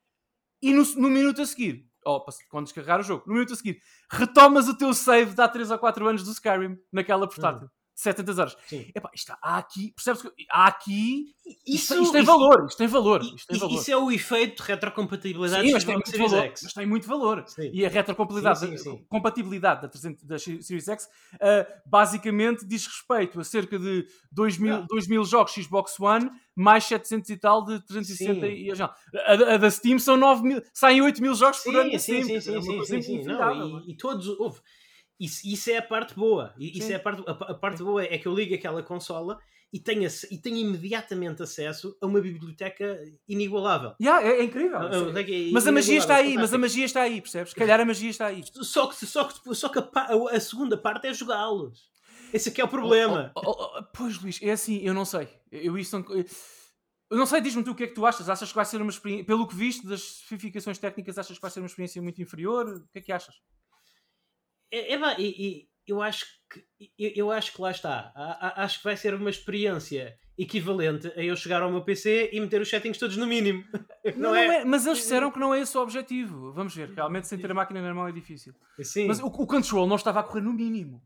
e 0.62 0.72
no, 0.72 0.82
no 0.94 1.10
minuto 1.10 1.42
a 1.42 1.44
seguir, 1.44 1.86
ou 2.06 2.24
quando 2.48 2.64
descarregar 2.64 3.00
o 3.00 3.02
jogo, 3.02 3.24
no 3.26 3.34
minuto 3.34 3.52
a 3.52 3.56
seguir, 3.56 3.82
retomas 4.10 4.66
o 4.66 4.78
teu 4.78 4.94
save 4.94 5.34
de 5.34 5.42
há 5.42 5.46
3 5.46 5.72
ou 5.72 5.78
4 5.78 6.08
anos 6.08 6.22
do 6.22 6.30
Skyrim 6.30 6.78
naquela 6.90 7.28
portátil. 7.28 7.68
700 7.96 8.38
horas. 8.38 8.56
Sim. 8.68 8.86
Epá, 8.94 9.10
isto 9.14 9.32
há 9.40 9.56
aqui, 9.56 9.90
percebes 9.92 10.20
que 10.20 10.30
há 10.50 10.66
aqui. 10.66 11.34
Isto, 11.66 11.94
Isso, 11.94 12.02
isto 12.02 12.12
tem 12.12 12.22
isso- 12.22 12.30
valor, 12.30 12.66
isto 12.68 12.76
tem 12.78 12.86
valor. 12.86 13.22
Isto 13.22 13.46
tem 13.46 13.58
valor. 13.58 13.74
Isso 13.80 13.90
é 13.90 13.96
o 13.96 14.12
efeito 14.12 14.62
de 14.62 14.68
retrocompatibilidade 14.68 15.66
Sim, 15.66 15.72
mas 15.72 15.84
tem, 15.84 15.94
muito 15.94 16.10
Series 16.10 16.30
valor, 16.30 16.44
X. 16.46 16.60
mas 16.62 16.72
tem 16.74 16.86
muito 16.86 17.08
valor. 17.08 17.44
Sim. 17.46 17.70
E 17.72 17.86
a 17.86 17.88
retrocompatibilidade, 17.88 18.58
Sim, 18.58 18.76
sim, 18.76 19.04
compatibilidade 19.08 19.82
da, 19.82 19.88
300, 19.88 20.24
da 20.24 20.38
Series 20.38 20.86
X 20.88 21.08
ah, 21.40 21.66
basicamente 21.86 22.66
diz 22.66 22.86
respeito 22.86 23.40
a 23.40 23.44
cerca 23.44 23.78
de 23.78 24.06
2 24.30 24.58
mil, 24.58 24.66
Yeah. 24.66 24.86
2 24.90 25.06
mil 25.08 25.24
jogos 25.24 25.52
Xbox 25.54 25.98
One 25.98 26.30
mais 26.54 26.84
700 26.84 27.30
e 27.30 27.36
tal 27.38 27.64
de 27.64 27.80
360 27.86 28.40
Sim. 28.46 28.52
e. 28.52 28.70
A, 28.72 29.54
a 29.54 29.56
da 29.56 29.70
Steam 29.70 29.98
são 29.98 30.16
9 30.16 30.42
mil, 30.42 30.62
saem 30.74 31.00
8 31.00 31.22
mil 31.22 31.34
jogos 31.34 31.60
por 31.60 31.74
ano 31.74 31.90
Sim, 31.92 31.98
sim, 32.24 32.40
sim, 32.40 32.56
É 32.56 32.84
sim, 32.84 33.02
sim. 33.02 33.22
Não, 33.24 33.80
e, 33.80 33.92
e 33.92 33.96
todos, 33.96 34.26
houve. 34.28 34.60
Isso, 35.18 35.40
isso 35.46 35.70
é 35.70 35.78
a 35.78 35.82
parte 35.82 36.14
boa. 36.14 36.54
Isso 36.58 36.86
Sim. 36.86 36.92
é 36.92 36.96
a 36.96 37.00
parte, 37.00 37.22
a, 37.26 37.30
a 37.30 37.54
parte 37.54 37.82
boa 37.82 38.04
é 38.04 38.18
que 38.18 38.26
eu 38.26 38.34
ligo 38.34 38.54
aquela 38.54 38.82
consola 38.82 39.38
e 39.72 39.80
tenho, 39.80 40.08
e 40.30 40.38
tenho 40.38 40.56
imediatamente 40.56 41.42
acesso 41.42 41.96
a 42.00 42.06
uma 42.06 42.20
biblioteca 42.20 42.98
inigualável. 43.28 43.94
Yeah, 44.00 44.26
é, 44.26 44.40
é 44.40 44.44
incrível. 44.44 44.78
A- 44.78 44.90
a 44.90 45.20
é 45.20 45.50
Mas 45.52 45.66
a 45.66 45.72
magia 45.72 45.98
está 45.98 46.16
aí, 46.16 46.34
mas 46.34 46.54
a 46.54 46.58
magia 46.58 46.84
está 46.84 47.02
aí, 47.02 47.20
percebes? 47.20 47.50
Se 47.50 47.56
calhar 47.56 47.80
a 47.80 47.84
magia 47.84 48.10
está 48.10 48.26
aí. 48.26 48.42
Só 48.52 48.86
que, 48.86 49.06
só 49.06 49.24
que, 49.24 49.54
só 49.54 49.68
que 49.68 49.78
a, 49.78 50.40
segunda 50.40 50.76
parte 50.76 51.06
é 51.06 51.14
jogá-los. 51.14 51.90
Esse 52.32 52.48
aqui 52.48 52.60
é 52.60 52.64
o 52.64 52.68
problema. 52.68 53.32
Oh, 53.34 53.40
oh, 53.44 53.78
oh, 53.78 53.82
pois, 53.94 54.20
Luís, 54.20 54.38
é 54.42 54.50
assim, 54.50 54.80
eu 54.82 54.94
não 54.94 55.04
sei. 55.04 55.28
Eu 55.50 55.78
isso 55.78 55.98
não... 55.98 56.24
Eu 57.08 57.16
não 57.16 57.26
sei, 57.26 57.40
diz-me 57.40 57.62
tu 57.62 57.70
o 57.70 57.74
que 57.74 57.84
é 57.84 57.86
que 57.86 57.94
tu 57.94 58.04
achas. 58.04 58.28
Achas 58.28 58.48
que 58.48 58.54
vai 58.54 58.64
ser 58.64 58.82
uma 58.82 58.90
experiência. 58.90 59.24
Pelo 59.24 59.46
que 59.46 59.54
viste 59.54 59.86
das 59.86 60.00
especificações 60.00 60.76
técnicas, 60.76 61.16
achas 61.16 61.36
que 61.36 61.42
vai 61.42 61.50
ser 61.50 61.60
uma 61.60 61.66
experiência 61.66 62.02
muito 62.02 62.20
inferior? 62.20 62.66
O 62.66 62.88
que 62.92 62.98
é 62.98 63.00
que 63.00 63.12
achas? 63.12 63.34
É, 64.70 64.94
é, 64.94 65.20
e- 65.20 65.46
e 65.46 65.68
eu 65.86 66.02
acho 66.02 66.24
que 66.50 66.64
eu, 66.98 67.10
eu 67.16 67.30
acho 67.30 67.52
que 67.52 67.60
lá 67.60 67.70
está. 67.70 68.12
A- 68.14 68.48
a- 68.60 68.64
acho 68.64 68.78
que 68.78 68.84
vai 68.84 68.96
ser 68.96 69.14
uma 69.14 69.30
experiência 69.30 70.16
equivalente 70.38 71.08
a 71.16 71.22
eu 71.22 71.34
chegar 71.36 71.62
ao 71.62 71.70
meu 71.70 71.82
PC 71.82 72.28
e 72.32 72.40
meter 72.40 72.60
os 72.60 72.68
settings 72.68 72.98
todos 72.98 73.16
no 73.16 73.26
mínimo. 73.26 73.64
Não, 73.72 73.80
Não, 74.16 74.30
não 74.30 74.34
é? 74.36 74.56
é, 74.60 74.64
Mas 74.64 74.84
eles 74.86 74.98
disseram 74.98 75.30
que 75.30 75.38
não 75.38 75.54
é 75.54 75.60
esse 75.60 75.76
o 75.76 75.80
objetivo. 75.80 76.52
Vamos 76.52 76.74
ver, 76.74 76.90
realmente 76.90 77.26
sem 77.26 77.38
ter 77.38 77.50
a 77.50 77.54
máquina 77.54 77.80
na 77.80 77.94
mão 77.94 78.06
é 78.06 78.12
difícil. 78.12 78.54
Sim. 78.82 79.06
Mas 79.06 79.18
o, 79.20 79.26
o 79.26 79.46
control 79.46 79.86
não 79.86 79.96
estava 79.96 80.20
a 80.20 80.22
correr 80.22 80.42
no 80.42 80.52
mínimo. 80.52 81.02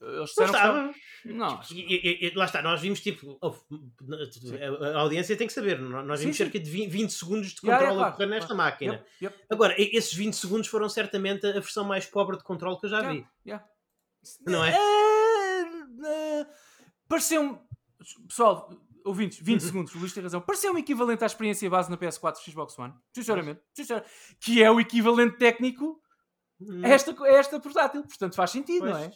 Eles 0.00 0.32
não 0.36 0.92
que. 0.92 1.00
Não, 1.32 1.60
E- 1.72 2.24
e- 2.24 2.26
e- 2.28 2.34
lá 2.36 2.44
está, 2.44 2.62
nós 2.62 2.80
vimos 2.80 3.00
tipo. 3.00 3.38
a, 3.42 4.98
audiência 5.00 5.36
tem 5.36 5.46
que 5.46 5.52
saber. 5.52 5.78
Nós 5.80 6.20
Sim, 6.20 6.26
vimos 6.26 6.36
sim. 6.36 6.44
cerca 6.44 6.58
de 6.60 6.70
20, 6.70 6.90
20 6.90 7.10
segundos 7.12 7.48
de 7.54 7.60
Yeah, 7.64 7.78
controle 7.78 7.96
yeah, 7.98 8.08
a 8.08 8.12
correr 8.12 8.26
nesta 8.26 8.54
claro. 8.54 8.70
máquina. 8.70 8.92
Yep, 8.94 9.08
yep, 9.22 9.44
Agora, 9.50 9.74
esses 9.76 10.14
20 10.14 10.34
segundos 10.34 10.68
foram 10.68 10.88
certamente 10.88 11.44
a 11.46 11.52
versão 11.52 11.84
mais 11.84 12.06
pobre 12.06 12.36
de 12.36 12.44
controle 12.44 12.78
que 12.78 12.86
eu 12.86 12.90
já 12.90 13.00
vi. 13.00 13.16
yeah, 13.16 13.28
yeah. 13.46 13.66
Não 14.46 14.64
é? 14.64 14.70
Eh, 14.72 16.46
Pareceu-me. 17.08 17.58
Pessoal, 18.28 18.70
ouvintes, 19.04 19.38
20 19.40 19.60
Uhum. 19.62 19.66
segundos, 19.68 19.94
o 19.94 19.98
Luís 19.98 20.12
tem 20.12 20.22
razão. 20.22 20.40
Pareceu-me 20.40 20.80
equivalente 20.80 21.24
à 21.24 21.26
experiência 21.26 21.68
base 21.68 21.90
na 21.90 21.96
PS4 21.96 22.36
Xbox 22.38 22.78
One. 22.78 22.94
Sinceramente. 23.14 23.60
sinceramente. 23.74 24.10
Que 24.40 24.62
é 24.62 24.70
o 24.70 24.78
equivalente 24.80 25.36
técnico 25.38 26.00
Hum, 26.60 26.82
a 26.84 26.88
esta, 26.88 27.14
a 27.24 27.28
esta 27.28 27.60
portátil. 27.60 28.02
Portanto, 28.02 28.34
faz 28.34 28.50
sentido, 28.50 28.86
não 28.86 28.96
é? 28.98 29.10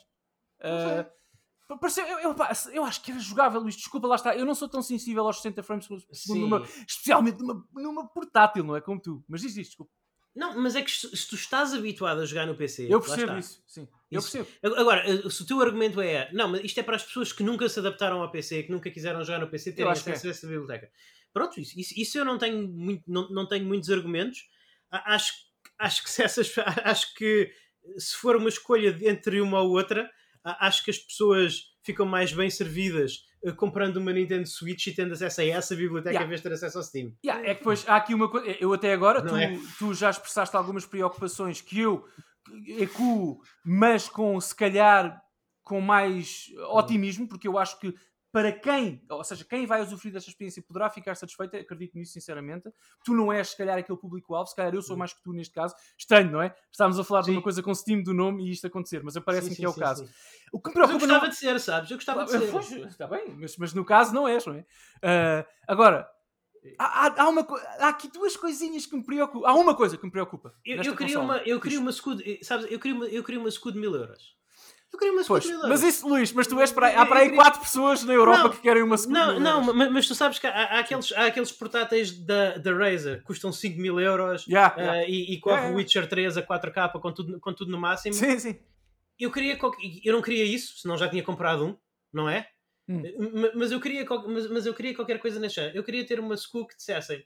Pa- 1.69 1.77
pareceu, 1.79 2.05
eu, 2.07 2.19
eu, 2.19 2.37
eu 2.73 2.85
acho 2.85 3.03
que 3.03 3.11
era 3.13 3.21
jogável, 3.21 3.61
Luís. 3.61 3.77
Desculpa, 3.77 4.07
lá 4.07 4.17
está. 4.17 4.37
Eu 4.37 4.45
não 4.45 4.55
sou 4.55 4.69
tão 4.69 4.83
sensível 4.83 5.27
aos 5.27 5.37
60 5.37 5.63
frames 5.63 5.87
por 5.87 6.01
segundo, 6.13 6.41
numa- 6.41 6.67
especialmente 6.87 7.39
numa, 7.41 7.67
numa 7.73 8.09
portátil, 8.09 8.65
não 8.65 8.77
é? 8.77 8.81
Como 8.81 9.01
tu. 9.01 9.25
Mas 9.29 9.41
diz 9.41 9.57
isto, 9.57 9.71
desculpa. 9.71 9.93
Não, 10.35 10.59
mas 10.61 10.75
é 10.75 10.83
que 10.83 10.91
se 10.91 11.29
tu 11.29 11.35
estás 11.35 11.75
habituado 11.75 12.21
a 12.21 12.25
jogar 12.25 12.47
no 12.47 12.55
PC. 12.57 12.87
Eu 12.89 13.01
percebo 13.01 13.39
isso. 13.39 13.63
Sim, 13.67 13.87
eu 14.11 14.19
Isso. 14.19 14.33
percebo. 14.33 14.77
Agora, 14.81 15.05
eh, 15.07 15.29
se 15.29 15.43
o 15.43 15.47
teu 15.47 15.61
argumento 15.61 16.01
é 16.01 16.31
não, 16.33 16.49
mas 16.49 16.65
isto 16.65 16.79
é 16.81 16.83
para 16.83 16.97
as 16.97 17.05
pessoas 17.05 17.33
que 17.35 17.43
nunca 17.43 17.69
se 17.69 17.79
adaptaram 17.79 18.23
ao 18.23 18.31
PC, 18.31 18.63
que 18.63 18.71
nunca 18.73 18.91
quiseram 18.91 19.23
jogar 19.23 19.41
no 19.41 19.49
PC, 19.49 19.73
terem 19.73 19.93
acesso 19.93 20.27
a 20.27 20.31
essa 20.31 20.47
biblioteca. 20.47 20.91
Pronto, 21.35 21.61
isso, 21.61 21.79
isso, 21.79 21.93
isso 21.97 22.19
eu 22.19 22.25
não 22.25 22.39
tenho, 22.39 22.67
muito, 22.67 23.03
não, 23.07 23.29
não 23.31 23.47
tenho 23.47 23.67
muitos 23.67 23.91
argumentos. 23.91 24.49
Acho, 24.91 25.35
acho 25.79 26.03
que 26.03 26.11
se 26.11 26.23
essas, 26.23 26.51
acho 26.85 27.15
que 27.15 27.53
se 27.99 28.17
for 28.17 28.35
uma 28.37 28.49
escolha 28.49 28.97
entre 29.03 29.39
uma 29.41 29.61
ou 29.61 29.71
outra, 29.73 30.11
acho 30.45 30.85
que 30.85 30.91
as 30.91 30.99
pessoas 30.99 31.73
ficam 31.85 32.07
mais 32.07 32.33
bem 32.33 32.49
servidas 32.51 33.25
eh, 33.45 33.53
comprando 33.53 33.97
uma 33.97 34.13
Nintendo 34.13 34.47
Switch 34.47 34.87
e 34.87 34.95
tendo 34.95 35.13
acesso 35.13 35.41
a 35.41 35.45
essa 35.45 35.75
biblioteca 35.75 36.11
Yeah. 36.11 36.27
em 36.27 36.29
vez 36.29 36.41
de 36.41 36.49
ter 36.49 36.55
acesso 36.55 36.79
ao 36.79 36.85
Steam. 36.85 37.13
Yeah, 37.25 37.43
é 37.49 37.55
que 37.55 37.61
depois 37.61 37.85
há 37.89 37.97
aqui 37.97 38.15
uma 38.15 38.31
coisa. 38.31 38.57
Eu 38.61 38.73
até 38.73 38.93
agora, 38.93 39.23
tu, 39.23 39.37
é? 39.37 39.59
tu 39.79 39.95
já 39.95 40.11
expressaste 40.11 40.57
algumas 40.57 40.87
preocupações 40.87 41.61
que 41.61 41.81
eu 41.81 42.05
ecuo, 42.79 43.41
mas 43.65 44.09
com 44.09 44.41
se 44.41 44.55
calhar 44.55 45.21
com 45.63 45.81
mais 45.81 46.47
otimismo, 46.71 47.29
porque 47.29 47.47
eu 47.47 47.57
acho 47.57 47.79
que 47.79 47.95
para 48.33 48.51
quem, 48.51 49.05
ou 49.11 49.23
seja, 49.23 49.45
quem 49.45 49.67
vai 49.67 49.83
usufruir 49.83 50.15
desta 50.15 50.31
experiência 50.31 50.63
poderá 50.63 50.89
ficar 50.89 51.15
satisfeito, 51.15 51.55
acredito 51.55 51.99
nisso 51.99 52.15
sinceramente. 52.15 52.71
Tu 53.05 53.13
não 53.15 53.31
és, 53.31 53.49
se 53.51 53.57
calhar, 53.59 53.77
aquele 53.79 53.99
público-alvo, 53.99 54.49
se 54.49 54.57
calhar 54.57 54.75
eu 54.75 54.81
sou 54.81 54.97
mais 54.97 55.13
que 55.13 55.23
tu 55.23 55.35
neste 55.35 55.53
caso. 55.53 55.75
Estranho, 55.99 56.31
não 56.31 56.41
é? 56.41 56.55
Estamos 56.71 56.99
a 56.99 57.05
falar 57.05 57.21
de 57.21 57.27
Sim. 57.27 57.33
uma 57.33 57.43
coisa 57.43 57.63
com 57.63 57.75
Steam 57.75 58.03
do 58.03 58.15
nome 58.15 58.45
e 58.47 58.51
isto 58.51 58.67
acontecer, 58.67 59.03
mas 59.05 59.19
parece-me 59.19 59.55
que 59.55 59.65
é 59.65 59.69
o 59.69 59.73
sim, 59.73 59.81
caso. 59.81 60.07
sim. 60.07 60.13
O 60.51 60.59
que 60.61 60.71
me 60.71 60.75
Mas 60.77 60.83
eu 60.91 60.97
preocupa 60.99 61.07
gostava 61.07 61.25
não... 61.25 61.29
de 61.31 61.37
ser, 61.37 61.61
sabes? 61.61 61.91
Eu 61.91 61.97
gostava 61.99 62.25
de 62.25 62.31
ser. 62.31 62.51
pois, 62.51 62.73
Está 62.73 63.07
bem, 63.07 63.29
mas, 63.39 63.57
mas 63.59 63.75
no 63.75 63.85
caso 63.85 64.15
não 64.15 64.27
és, 64.27 64.47
não 64.47 64.55
é? 64.55 64.65
Ah, 65.03 65.47
agora, 65.69 66.09
há, 66.79 67.23
há- 67.23 67.29
uma, 67.29 67.47
há 67.81 67.89
aqui 67.89 68.09
duas 68.09 68.35
coisinhas 68.37 68.87
que 68.87 68.97
me 68.97 69.05
preocupam. 69.05 69.47
Há 69.47 69.55
uma 69.55 69.75
coisa 69.77 69.99
que 69.99 70.05
me 70.07 70.11
preocupa. 70.11 70.55
Eu, 70.65 70.83
eu 70.83 70.97
queria 70.97 71.21
uma, 71.21 71.37
eu 71.39 71.61
queria 71.61 71.79
uma 71.81 71.91
escudo, 71.91 72.23
sabes, 72.43 72.71
eu 72.71 72.79
queria 72.81 72.97
uma, 72.97 73.07
eu 73.07 73.23
queria 73.23 73.41
uma 73.41 73.49
escudo 73.49 73.75
de 73.75 73.81
mil 73.81 73.95
euros. 73.95 74.41
Eu 74.93 74.99
queria 74.99 75.13
uma 75.15 75.25
Pois, 75.25 75.49
mas 75.69 75.83
isso, 75.83 76.07
Luís, 76.07 76.33
mas 76.33 76.47
tu 76.47 76.61
és 76.61 76.71
para 76.71 76.89
aí, 76.89 76.95
há 76.97 77.07
para 77.07 77.21
aí 77.21 77.25
queria- 77.31 77.43
quatro 77.43 77.61
pessoas 77.61 78.05
na 78.05 78.13
Europa 78.13 78.39
Não, 78.43 78.51
que 78.51 78.61
querem 78.61 78.83
uma 78.83 78.99
segunda. 78.99 79.39
Não, 79.39 79.63
não, 79.63 79.75
mas, 79.75 79.91
mas 79.91 80.07
tu 80.07 80.15
sabes 80.15 80.39
que 80.39 80.47
há, 80.47 80.51
há 80.51 80.79
aqueles, 80.81 81.11
há 81.13 81.27
aqueles 81.27 81.51
portáteis 81.51 82.13
da, 82.13 82.59
da 82.59 82.75
Razer 82.75 83.19
que 83.21 83.25
custam 83.25 83.51
5 83.51 83.81
mil 83.81 83.99
euros 83.99 84.47
Yeah, 84.47 84.75
eh, 84.77 84.83
yeah. 84.83 85.09
e, 85.09 85.33
e 85.35 85.41
corre 85.41 85.57
o 85.57 85.63
yeah. 85.63 85.77
Witcher 85.77 86.07
3 86.07 86.37
a 86.37 86.43
4K 86.43 87.01
com 87.01 87.13
tudo, 87.13 87.41
com 87.41 87.55
tudo 87.55 87.71
no 87.71 87.79
máximo. 87.79 88.13
Sim, 88.15 88.39
sim. 88.39 88.59
Eu, 89.19 89.31
queria, 89.31 89.59
eu 90.05 90.13
não 90.13 90.21
queria 90.21 90.45
isso, 90.45 90.79
senão 90.79 90.99
já 90.99 91.09
tinha 91.09 91.23
comprado 91.23 91.65
um, 91.65 91.77
não 92.13 92.29
é? 92.29 92.49
Hum. 92.89 93.03
Ma- 93.41 93.53
Mas, 93.55 93.73
eu 93.73 93.81
queria, 93.81 94.05
mas, 94.27 94.51
mas 94.51 94.67
eu 94.67 94.75
queria 94.75 94.95
qualquer 94.95 95.19
coisa 95.21 95.39
neste 95.41 95.57
género. 95.57 95.77
Eu 95.79 95.85
queria 95.85 96.05
ter 96.05 96.21
uma 96.21 96.35
SKU 96.35 96.67
que 96.67 96.77
dissessem 96.77 97.25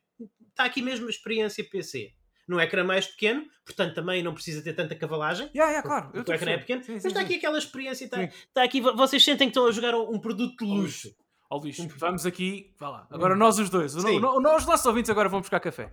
está 0.50 0.64
aqui 0.64 0.81
mesmo 0.83 1.07
a 1.07 1.11
experiência 1.11 1.64
PC. 1.64 2.12
No 2.48 2.61
ecrã 2.61 2.85
mais 2.85 3.06
pequeno, 3.06 3.44
portanto 3.64 3.94
também 3.94 4.22
não 4.22 4.32
precisa 4.32 4.62
ter 4.62 4.72
tanta 4.72 4.94
cavalagem. 4.94 5.50
Yeah, 5.54 5.72
yeah, 5.72 5.82
claro. 5.82 6.11
O 6.14 6.32
ecrã 6.32 6.52
é 6.52 6.59
pequeno, 6.59 6.82
Sim, 6.85 6.92
mas 6.92 7.04
está 7.04 7.20
aqui 7.20 7.35
aquela 7.35 7.59
experiência, 7.59 8.04
está, 8.04 8.23
está 8.23 8.62
aqui, 8.62 8.81
vo- 8.81 8.94
vocês 8.96 9.25
sentem 9.25 9.48
que 9.48 9.50
estão 9.50 9.66
a 9.66 9.73
jogar 9.73 9.94
um, 9.96 10.18
produto 10.18 10.64
de 10.64 10.71
luxo. 10.71 11.12
Ó 11.50 11.58
Luís, 11.58 11.77
vamos 11.96 12.25
aqui. 12.27 12.73
Vá 12.79 12.88
lá. 12.88 13.06
Agora 13.10 13.35
nós 13.37 13.58
os 13.58 13.68
dois. 13.71 13.94
O- 13.96 14.00
Sim. 14.00 14.18
o- 14.21 14.38
o- 14.40 14.56
os 14.56 14.66
nossos 14.66 14.87
ouvintes 14.87 15.10
agora 15.10 15.29
vão 15.29 15.40
buscar 15.40 15.60
café. 15.60 15.92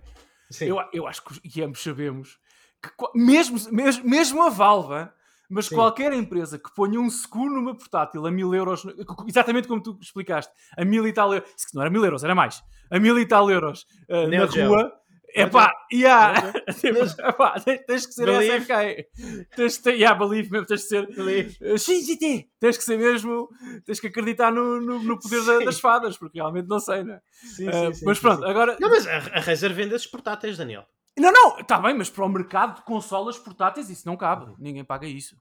Sim. 0.50 0.66
Eu, 0.66 0.78
eu 0.92 1.06
acho 1.06 1.22
que 1.24 1.40
e 1.58 1.62
ambos 1.62 1.82
sabemos 1.82 2.38
que 2.82 2.90
mesmo, 3.18 3.58
mesmo, 3.72 4.04
mesmo 4.08 4.42
a 4.42 4.50
Valve, 4.50 5.08
mas 5.48 5.66
Sim. 5.66 5.74
qualquer 5.74 6.12
empresa 6.12 6.58
que 6.58 6.72
ponha 6.74 7.00
um 7.00 7.08
seguro 7.10 7.54
numa 7.54 7.74
portátil 7.74 8.26
a 8.26 8.30
mil 8.30 8.54
euros, 8.54 8.84
exatamente 9.26 9.66
como 9.68 9.82
tu 9.82 9.98
explicaste, 10.00 10.52
a 10.76 10.84
mil 10.84 11.06
e 11.06 11.12
tal 11.12 11.32
euros, 11.32 11.48
se 11.56 11.74
não 11.74 11.82
era 11.82 11.90
mil 11.90 12.04
euros, 12.04 12.22
era 12.24 12.34
mais, 12.34 12.62
a 12.90 12.98
mil 12.98 13.18
e 13.18 13.26
tal 13.26 13.50
euros 13.50 13.86
uh, 14.08 14.28
na 14.28 14.46
Geo. 14.46 14.68
rua, 14.68 14.92
é 15.34 15.46
pá, 15.46 15.72
yeah. 15.92 16.52
Temos- 16.80 17.16
epá, 17.18 17.60
tens- 17.60 18.06
que 18.06 18.12
ser. 18.12 18.28
SFK, 18.28 19.08
tens 19.56 19.78
que 19.78 19.90
yeah, 19.90 20.18
believe 20.18 20.50
mesmo, 20.50 20.66
tens 20.66 20.82
que 20.82 20.88
ser. 20.88 21.04
Uh, 21.08 21.76
XGT! 21.78 22.48
Tens 22.60 22.78
que 22.78 22.84
ser 22.84 22.98
mesmo, 22.98 23.48
tens 23.84 24.00
que 24.00 24.06
acreditar 24.06 24.52
no, 24.52 24.80
no, 24.80 25.02
no 25.02 25.18
poder 25.18 25.44
da- 25.44 25.64
das 25.64 25.80
fadas, 25.80 26.16
porque 26.16 26.38
realmente 26.38 26.68
não 26.68 26.78
sei, 26.78 27.02
né? 27.04 27.20
Sim, 27.32 27.68
Uh, 27.68 27.72
sim, 27.72 27.94
sim, 27.94 28.04
mas 28.06 28.18
sim, 28.18 28.22
pronto, 28.22 28.42
sim. 28.42 28.48
agora. 28.50 28.76
Não, 28.80 28.88
mas 28.88 29.06
a, 29.06 29.16
a 29.16 29.40
Razer 29.40 29.72
vende 29.74 29.94
esses 29.94 30.06
portáteis, 30.06 30.56
Daniel. 30.56 30.84
Não, 31.18 31.30
não, 31.32 31.58
está 31.58 31.78
bem, 31.78 31.94
mas 31.96 32.10
para 32.10 32.24
o 32.24 32.28
mercado 32.28 32.76
de 32.76 32.82
consolas 32.82 33.38
portáteis 33.38 33.88
isso 33.90 34.06
não 34.06 34.16
cabe. 34.16 34.52
Ninguém 34.58 34.84
paga 34.84 35.06
isso. 35.06 35.36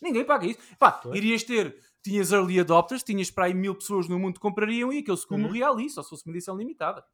Ninguém 0.00 0.24
paga 0.24 0.46
isso. 0.46 0.58
Pá, 0.80 1.00
irias 1.14 1.44
ter, 1.44 1.76
tinhas 2.02 2.32
early 2.32 2.58
adopters, 2.58 3.04
tinhas 3.04 3.30
para 3.30 3.44
aí 3.44 3.54
mil 3.54 3.72
pessoas 3.74 4.08
no 4.08 4.18
mundo 4.18 4.34
que 4.34 4.40
comprariam 4.40 4.92
e 4.92 4.98
aquele 4.98 5.16
segundo 5.16 5.38
Uhum. 5.42 5.46
morria 5.46 5.68
ali, 5.68 5.88
só 5.88 6.02
se 6.02 6.10
fosse 6.10 6.26
uma 6.26 6.34
edição 6.34 6.56
limitada. 6.56 7.04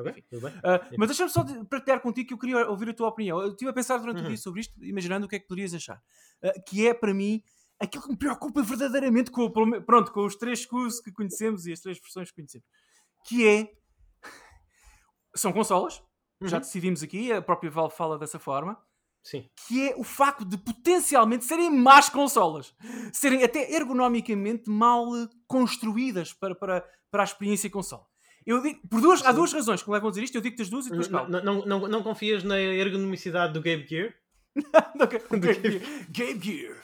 Ok, 0.00 0.24
tudo 0.28 0.42
bem. 0.48 0.52
Uh, 0.58 0.96
mas 0.98 1.08
deixa-me 1.08 1.30
só 1.30 1.42
de- 1.42 1.64
partilhar 1.66 2.00
contigo 2.00 2.28
que 2.28 2.34
eu 2.34 2.38
queria 2.38 2.68
ouvir 2.68 2.88
a 2.90 2.94
tua 2.94 3.08
opinião. 3.08 3.40
Eu 3.40 3.50
estive 3.50 3.70
a 3.70 3.74
pensar 3.74 3.98
durante 3.98 4.18
o 4.18 4.22
Uhum. 4.22 4.28
dia 4.28 4.36
sobre 4.36 4.60
isto, 4.60 4.84
imaginando 4.84 5.26
o 5.26 5.28
que 5.28 5.36
é 5.36 5.38
que 5.38 5.46
poderias 5.46 5.74
achar. 5.74 6.02
Uh, 6.42 6.62
que 6.66 6.86
é, 6.86 6.94
para 6.94 7.12
mim, 7.14 7.42
aquilo 7.80 8.02
que 8.04 8.10
me 8.10 8.16
preocupa 8.16 8.62
verdadeiramente 8.62 9.30
com, 9.30 9.50
pronto, 9.50 10.12
com 10.12 10.24
os 10.24 10.36
três 10.36 10.64
cursos 10.66 11.00
que 11.00 11.12
conhecemos 11.12 11.66
e 11.66 11.72
as 11.72 11.80
três 11.80 11.98
versões 12.00 12.30
que 12.30 12.36
conhecemos, 12.36 12.66
que 13.26 13.46
é 13.46 13.72
são 15.34 15.52
consolas, 15.52 16.02
uhum. 16.40 16.48
já 16.48 16.58
decidimos 16.58 17.02
aqui, 17.02 17.32
a 17.32 17.42
própria 17.42 17.70
Valve 17.70 17.94
fala 17.94 18.18
dessa 18.18 18.38
forma. 18.38 18.78
Sim. 19.22 19.50
Que 19.66 19.90
é 19.90 19.96
o 19.96 20.04
facto 20.04 20.44
de 20.44 20.56
potencialmente 20.56 21.44
serem 21.44 21.68
más 21.68 22.08
consolas, 22.08 22.72
serem 23.12 23.42
até 23.42 23.72
ergonomicamente 23.74 24.70
mal 24.70 25.04
construídas 25.48 26.32
para, 26.32 26.54
para, 26.54 26.88
para 27.10 27.22
a 27.22 27.24
experiência 27.24 27.68
console. 27.68 28.04
Eu 28.46 28.62
digo, 28.62 28.78
por 28.88 29.00
duas, 29.00 29.24
há 29.24 29.32
duas 29.32 29.52
razões 29.52 29.82
que 29.82 29.88
me 29.88 29.94
levam 29.94 30.08
a 30.08 30.12
dizer 30.12 30.24
isto, 30.24 30.36
eu 30.36 30.40
digo-te 30.40 30.62
as 30.62 30.68
duas 30.68 30.86
e 30.86 30.90
depois. 30.90 31.08
Não, 31.08 31.28
não, 31.28 31.66
não, 31.66 31.88
não 31.88 32.02
confias 32.02 32.44
na 32.44 32.58
ergonomicidade 32.60 33.52
do 33.52 33.60
Game 33.60 33.84
Gear? 33.86 34.14
do, 34.54 35.06
do 35.06 35.40
Game, 35.40 35.62
Gear. 35.62 35.82
Game 36.10 36.40
Gear 36.40 36.76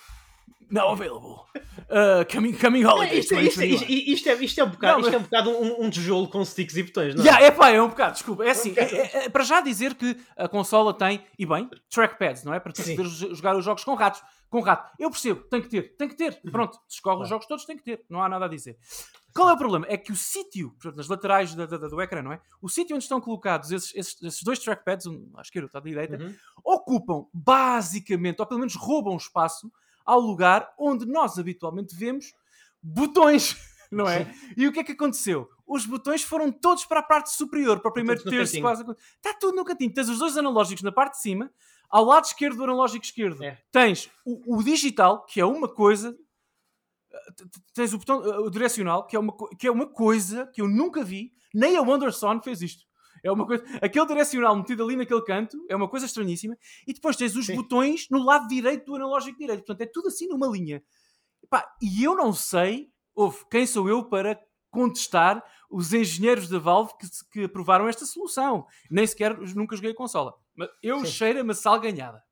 now 0.72 0.90
available. 0.90 1.44
Uh, 1.90 2.24
coming, 2.32 2.54
coming 2.54 2.82
holiday. 2.82 3.18
Isto, 3.18 3.34
isto, 3.34 3.62
isto, 3.62 3.84
isto, 3.90 4.28
é, 4.28 4.34
isto 4.44 4.60
é 4.60 4.64
um 4.64 4.70
bocado, 4.70 4.92
não, 4.94 5.00
isto 5.00 5.14
é 5.14 5.18
um, 5.18 5.22
bocado 5.22 5.50
um, 5.50 5.84
um, 5.84 5.90
tijolo 5.90 6.28
com 6.28 6.44
sticks 6.44 6.76
e 6.76 6.82
botões, 6.82 7.14
não 7.14 7.22
é? 7.22 7.26
Yeah, 7.26 7.46
é 7.46 7.50
pá, 7.50 7.70
é 7.70 7.82
um 7.82 7.88
bocado, 7.88 8.14
desculpa. 8.14 8.44
É 8.44 8.50
assim, 8.50 8.72
é, 8.76 8.82
é, 8.82 9.24
é, 9.24 9.28
para 9.28 9.44
já 9.44 9.60
dizer 9.60 9.94
que 9.94 10.16
a 10.36 10.48
consola 10.48 10.94
tem, 10.94 11.22
e 11.38 11.44
bem, 11.44 11.68
trackpads, 11.90 12.44
não 12.44 12.54
é? 12.54 12.60
Para 12.60 12.72
tu 12.72 12.82
poder 12.82 13.04
jogar 13.04 13.56
os 13.56 13.64
jogos 13.64 13.84
com 13.84 13.94
ratos. 13.94 14.22
Com 14.48 14.60
rato. 14.60 14.90
Eu 14.98 15.10
percebo, 15.10 15.40
tem 15.44 15.62
que 15.62 15.68
ter, 15.68 15.96
tem 15.96 16.08
que 16.08 16.14
ter. 16.14 16.38
Uhum. 16.44 16.52
Pronto, 16.52 16.74
se 16.86 16.96
escorre 16.96 17.22
os 17.22 17.28
jogos 17.28 17.46
todos, 17.46 17.64
tem 17.64 17.74
que 17.74 17.82
ter. 17.82 18.04
Não 18.10 18.22
há 18.22 18.28
nada 18.28 18.44
a 18.44 18.48
dizer. 18.48 18.76
Qual 19.34 19.48
é 19.48 19.54
o 19.54 19.56
problema? 19.56 19.86
É 19.88 19.96
que 19.96 20.12
o 20.12 20.16
sítio, 20.16 20.74
nas 20.94 21.08
laterais 21.08 21.54
da, 21.54 21.64
da, 21.64 21.78
do 21.78 22.00
ecrã, 22.02 22.20
não 22.20 22.34
é? 22.34 22.40
O 22.60 22.68
sítio 22.68 22.94
onde 22.94 23.02
estão 23.02 23.18
colocados 23.18 23.72
esses, 23.72 23.94
esses, 23.94 24.22
esses 24.22 24.42
dois 24.42 24.58
trackpads, 24.58 25.06
um 25.06 25.32
à 25.36 25.40
esquerda 25.40 25.70
e 25.72 25.78
à 25.78 25.80
direita, 25.80 26.22
uhum. 26.22 26.34
ocupam 26.62 27.24
basicamente, 27.32 28.40
ou 28.40 28.46
pelo 28.46 28.60
menos 28.60 28.74
roubam 28.74 29.16
espaço 29.16 29.72
ao 30.04 30.20
lugar 30.20 30.72
onde 30.78 31.06
nós 31.06 31.38
habitualmente 31.38 31.94
vemos 31.94 32.32
botões, 32.82 33.56
não 33.90 34.08
é? 34.08 34.24
Sim. 34.24 34.54
E 34.56 34.66
o 34.66 34.72
que 34.72 34.80
é 34.80 34.84
que 34.84 34.92
aconteceu? 34.92 35.48
Os 35.66 35.86
botões 35.86 36.22
foram 36.22 36.50
todos 36.50 36.84
para 36.84 37.00
a 37.00 37.02
parte 37.02 37.30
superior, 37.30 37.80
para 37.80 37.90
o 37.90 37.94
primeiro 37.94 38.22
terço, 38.22 38.60
quase. 38.60 38.84
Está 39.16 39.34
tudo 39.34 39.56
no 39.56 39.64
cantinho. 39.64 39.92
Tens 39.92 40.08
os 40.08 40.18
dois 40.18 40.36
analógicos 40.36 40.82
na 40.82 40.92
parte 40.92 41.14
de 41.14 41.22
cima, 41.22 41.50
ao 41.88 42.04
lado 42.04 42.24
esquerdo 42.24 42.56
do 42.56 42.64
analógico 42.64 43.04
esquerdo. 43.04 43.42
É. 43.42 43.58
Tens 43.70 44.10
o, 44.24 44.58
o, 44.58 44.62
digital, 44.62 45.24
que 45.24 45.40
é 45.40 45.46
uma 45.46 45.68
coisa. 45.68 46.16
Tens 47.74 47.94
o 47.94 47.98
botão 47.98 48.18
o 48.18 48.50
direcional, 48.50 49.06
que 49.06 49.16
é, 49.16 49.18
uma, 49.18 49.34
que 49.58 49.66
é 49.66 49.70
uma 49.70 49.86
coisa 49.86 50.46
que 50.46 50.60
eu 50.60 50.68
nunca 50.68 51.04
vi. 51.04 51.32
Nem 51.54 51.76
a 51.76 51.82
Wonderson 51.82 52.40
fez 52.42 52.60
isto. 52.62 52.84
É 53.22 53.30
uma 53.30 53.46
coisa. 53.46 53.64
Aquele 53.80 54.06
direcional 54.06 54.56
metido 54.56 54.82
ali 54.82 54.96
naquele 54.96 55.22
canto 55.22 55.64
é 55.68 55.76
uma 55.76 55.88
coisa 55.88 56.06
estranhíssima. 56.06 56.58
E 56.86 56.92
depois 56.92 57.16
tens 57.16 57.36
os 57.36 57.46
Sim. 57.46 57.54
botões 57.54 58.08
no 58.10 58.22
lado 58.24 58.48
direito 58.48 58.86
do 58.86 58.96
analógico 58.96 59.38
direito. 59.38 59.64
Portanto, 59.64 59.80
é 59.80 59.86
tudo 59.86 60.08
assim 60.08 60.26
numa 60.26 60.48
linha. 60.48 60.82
e 61.80 62.02
eu 62.02 62.16
não 62.16 62.32
sei, 62.32 62.90
ouve, 63.14 63.38
quem 63.50 63.66
sou 63.66 63.88
eu 63.88 64.04
para 64.04 64.40
contestar 64.70 65.42
os 65.70 65.92
engenheiros 65.92 66.48
da 66.48 66.58
Valve 66.58 66.92
que, 66.98 67.06
que 67.30 67.44
aprovaram 67.44 67.88
esta 67.88 68.04
solução. 68.04 68.66
Nem 68.90 69.06
sequer 69.06 69.38
nunca 69.54 69.76
joguei 69.76 69.92
a 69.92 69.94
consola. 69.94 70.34
Mas 70.56 70.68
eu 70.82 71.04
cheiro-me 71.04 71.52
a 71.52 71.54
sal 71.54 71.78
ganhada. 71.78 72.22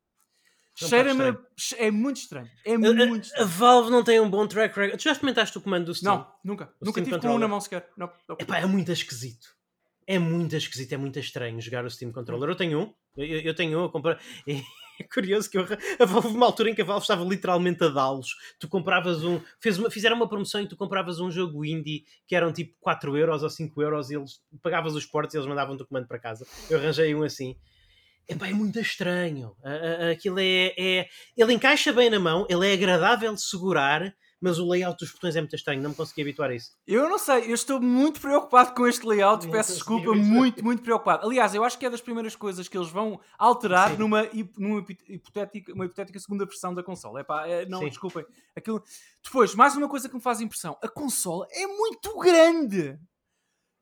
Cheira-me. 0.75 1.37
É 1.77 1.91
muito 1.91 2.17
estranho. 2.17 2.49
É 2.65 2.77
muito 2.77 3.25
estranho. 3.25 3.43
A 3.43 3.45
Valve 3.45 3.91
não 3.91 4.03
tem 4.03 4.19
um 4.19 4.31
bom 4.31 4.47
track 4.47 4.75
record. 4.75 4.99
Tu 4.99 5.05
já 5.05 5.13
experimentaste 5.13 5.57
o 5.59 5.61
comando 5.61 5.87
do 5.87 5.95
Steam? 5.95 6.17
Não, 6.17 6.33
nunca. 6.43 6.73
O 6.81 6.87
nunca 6.87 7.01
Steam 7.01 7.19
tive 7.19 7.29
com 7.29 7.35
um 7.35 7.39
na 7.39 7.49
mão 7.49 7.61
sequer. 7.61 7.89
Não, 7.97 8.11
não. 8.29 8.37
Epá, 8.39 8.59
é 8.59 8.67
muito 8.67 8.91
esquisito 8.91 9.60
é 10.11 10.19
muito 10.19 10.57
esquisito, 10.57 10.93
é 10.93 10.97
muito 10.97 11.21
estranho 11.21 11.61
jogar 11.61 11.85
o 11.85 11.91
Steam 11.91 12.11
Controller. 12.11 12.51
Eu 12.51 12.57
tenho 12.57 12.81
um, 12.81 12.95
eu, 13.17 13.41
eu 13.41 13.55
tenho 13.55 13.79
um, 13.79 13.83
eu. 13.85 13.93
É 15.01 15.03
curioso 15.03 15.49
que 15.49 15.57
eu, 15.57 15.67
houve 16.15 16.29
uma 16.29 16.45
altura 16.45 16.69
em 16.69 16.75
que 16.75 16.83
a 16.83 16.85
Valve 16.85 17.05
estava 17.05 17.25
literalmente 17.25 17.83
a 17.83 17.89
dá-los. 17.89 18.37
Tu 18.59 18.69
compravas 18.69 19.25
um, 19.25 19.41
fez 19.59 19.79
uma, 19.79 19.91
fizeram 19.91 20.15
uma 20.15 20.29
promoção 20.29 20.61
e 20.61 20.69
tu 20.69 20.77
compravas 20.77 21.21
um 21.21 21.31
jogo 21.31 21.65
indie 21.65 22.05
que 22.27 22.37
eram 22.37 22.53
tipo 22.53 22.75
4 22.81 23.17
euros 23.17 23.43
ou 23.43 23.49
5 23.49 23.81
euros 23.81 24.11
e 24.11 24.17
eles 24.17 24.43
pagavas 24.63 24.95
os 24.95 25.07
portos 25.07 25.35
e 25.35 25.39
eles 25.39 25.49
mandavam 25.49 25.75
o 25.75 25.87
comando 25.87 26.07
para 26.07 26.19
casa. 26.19 26.47
Eu 26.69 26.79
arranjei 26.79 27.15
um 27.15 27.23
assim. 27.23 27.57
É 28.29 28.53
muito 28.53 28.79
estranho. 28.79 29.57
Aquilo 30.13 30.39
é, 30.39 30.75
é. 30.77 31.09
Ele 31.35 31.55
encaixa 31.55 31.95
bem 31.95 32.11
na 32.11 32.21
mão, 32.21 32.47
ele 32.51 32.69
é 32.69 32.75
agradável 32.75 33.33
de 33.33 33.41
segurar 33.41 34.15
mas 34.41 34.59
o 34.59 34.69
layout 34.69 34.99
dos 34.99 35.13
botões 35.13 35.37
é 35.37 35.41
muito 35.41 35.55
estranho, 35.55 35.83
não 35.83 35.91
me 35.91 35.97
consegui 35.97 36.23
habituar 36.23 36.51
a 36.51 36.55
isso. 36.55 36.73
Eu 36.87 37.09
não 37.09 37.19
sei, 37.19 37.51
eu 37.51 37.55
estou 37.55 37.81
muito 37.81 38.21
preocupado 38.21 38.75
com 38.75 38.87
este 38.87 39.07
layout, 39.07 39.45
não 39.45 39.53
peço 39.53 39.75
desculpa, 39.75 40.15
muito, 40.15 40.65
muito 40.65 40.83
preocupado. 40.83 41.27
Aliás, 41.27 41.55
eu 41.55 41.63
acho 41.63 41.79
que 41.79 41.85
é 41.85 41.91
das 41.91 42.01
primeiras 42.01 42.35
coisas 42.35 42.67
que 42.67 42.77
eles 42.77 42.89
vão 42.89 43.21
alterar 43.39 43.99
numa, 43.99 44.29
numa 44.57 44.85
hipotética, 45.09 45.73
uma 45.75 45.85
hipotética 45.85 46.19
segunda 46.19 46.47
versão 46.47 46.75
da 46.75 46.83
consola. 46.83 47.21
Epá, 47.21 47.47
é, 47.47 47.67
não, 47.67 47.81
Sim. 47.81 47.89
desculpem. 47.89 48.25
Aquilo... 48.57 48.83
Depois, 49.23 49.55
mais 49.55 49.77
uma 49.77 49.89
coisa 49.89 50.09
que 50.09 50.15
me 50.15 50.23
faz 50.23 50.41
impressão: 50.41 50.79
a 50.83 50.89
consola 50.89 51.47
é 51.51 51.67
muito 51.67 52.19
grande. 52.19 52.99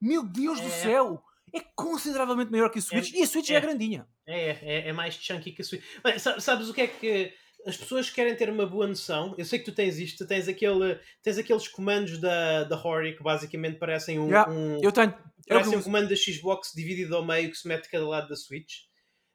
Meu 0.00 0.24
Deus 0.24 0.58
é. 0.58 0.62
do 0.64 0.70
céu! 0.70 1.22
É 1.54 1.60
consideravelmente 1.74 2.50
maior 2.50 2.68
que 2.68 2.78
a 2.78 2.82
Switch 2.82 3.14
é, 3.14 3.18
e 3.18 3.22
a 3.22 3.26
Switch 3.26 3.48
é, 3.48 3.54
é 3.54 3.60
grandinha. 3.60 4.06
É, 4.26 4.50
é, 4.50 4.88
é 4.88 4.92
mais 4.92 5.14
chunky 5.14 5.52
que 5.52 5.62
a 5.62 5.64
Switch. 5.64 5.82
Mas, 6.04 6.22
sabes 6.44 6.68
o 6.68 6.74
que 6.74 6.82
é 6.82 6.86
que 6.86 7.32
as 7.68 7.76
pessoas 7.76 8.08
querem 8.08 8.34
ter 8.34 8.48
uma 8.48 8.64
boa 8.64 8.86
noção. 8.86 9.34
Eu 9.36 9.44
sei 9.44 9.58
que 9.58 9.66
tu 9.66 9.72
tens 9.72 9.98
isto, 9.98 10.26
tens, 10.26 10.48
aquele, 10.48 10.98
tens 11.22 11.36
aqueles 11.36 11.68
comandos 11.68 12.18
da, 12.18 12.64
da 12.64 12.82
Hori 12.82 13.14
que 13.14 13.22
basicamente 13.22 13.78
parecem 13.78 14.18
um. 14.18 14.28
Yeah, 14.28 14.50
um 14.50 14.80
eu 14.82 14.90
tenho. 14.90 15.14
Parecem 15.46 15.74
eu... 15.74 15.78
um 15.78 15.82
comando 15.82 16.08
da 16.08 16.16
Xbox 16.16 16.72
dividido 16.74 17.14
ao 17.14 17.24
meio 17.24 17.50
que 17.50 17.56
se 17.56 17.68
mete 17.68 17.84
de 17.84 17.90
cada 17.90 18.08
lado 18.08 18.28
da 18.28 18.36
Switch. 18.36 18.84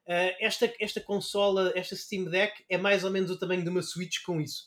Uh, 0.06 0.34
esta, 0.40 0.72
esta 0.80 1.00
consola, 1.00 1.72
esta 1.76 1.94
Steam 1.94 2.24
Deck, 2.24 2.64
é 2.68 2.76
mais 2.76 3.04
ou 3.04 3.10
menos 3.10 3.30
o 3.30 3.38
tamanho 3.38 3.62
de 3.62 3.70
uma 3.70 3.82
Switch 3.82 4.16
com 4.26 4.40
isso. 4.40 4.64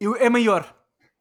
Eu, 0.00 0.16
é 0.16 0.30
maior. 0.30 0.74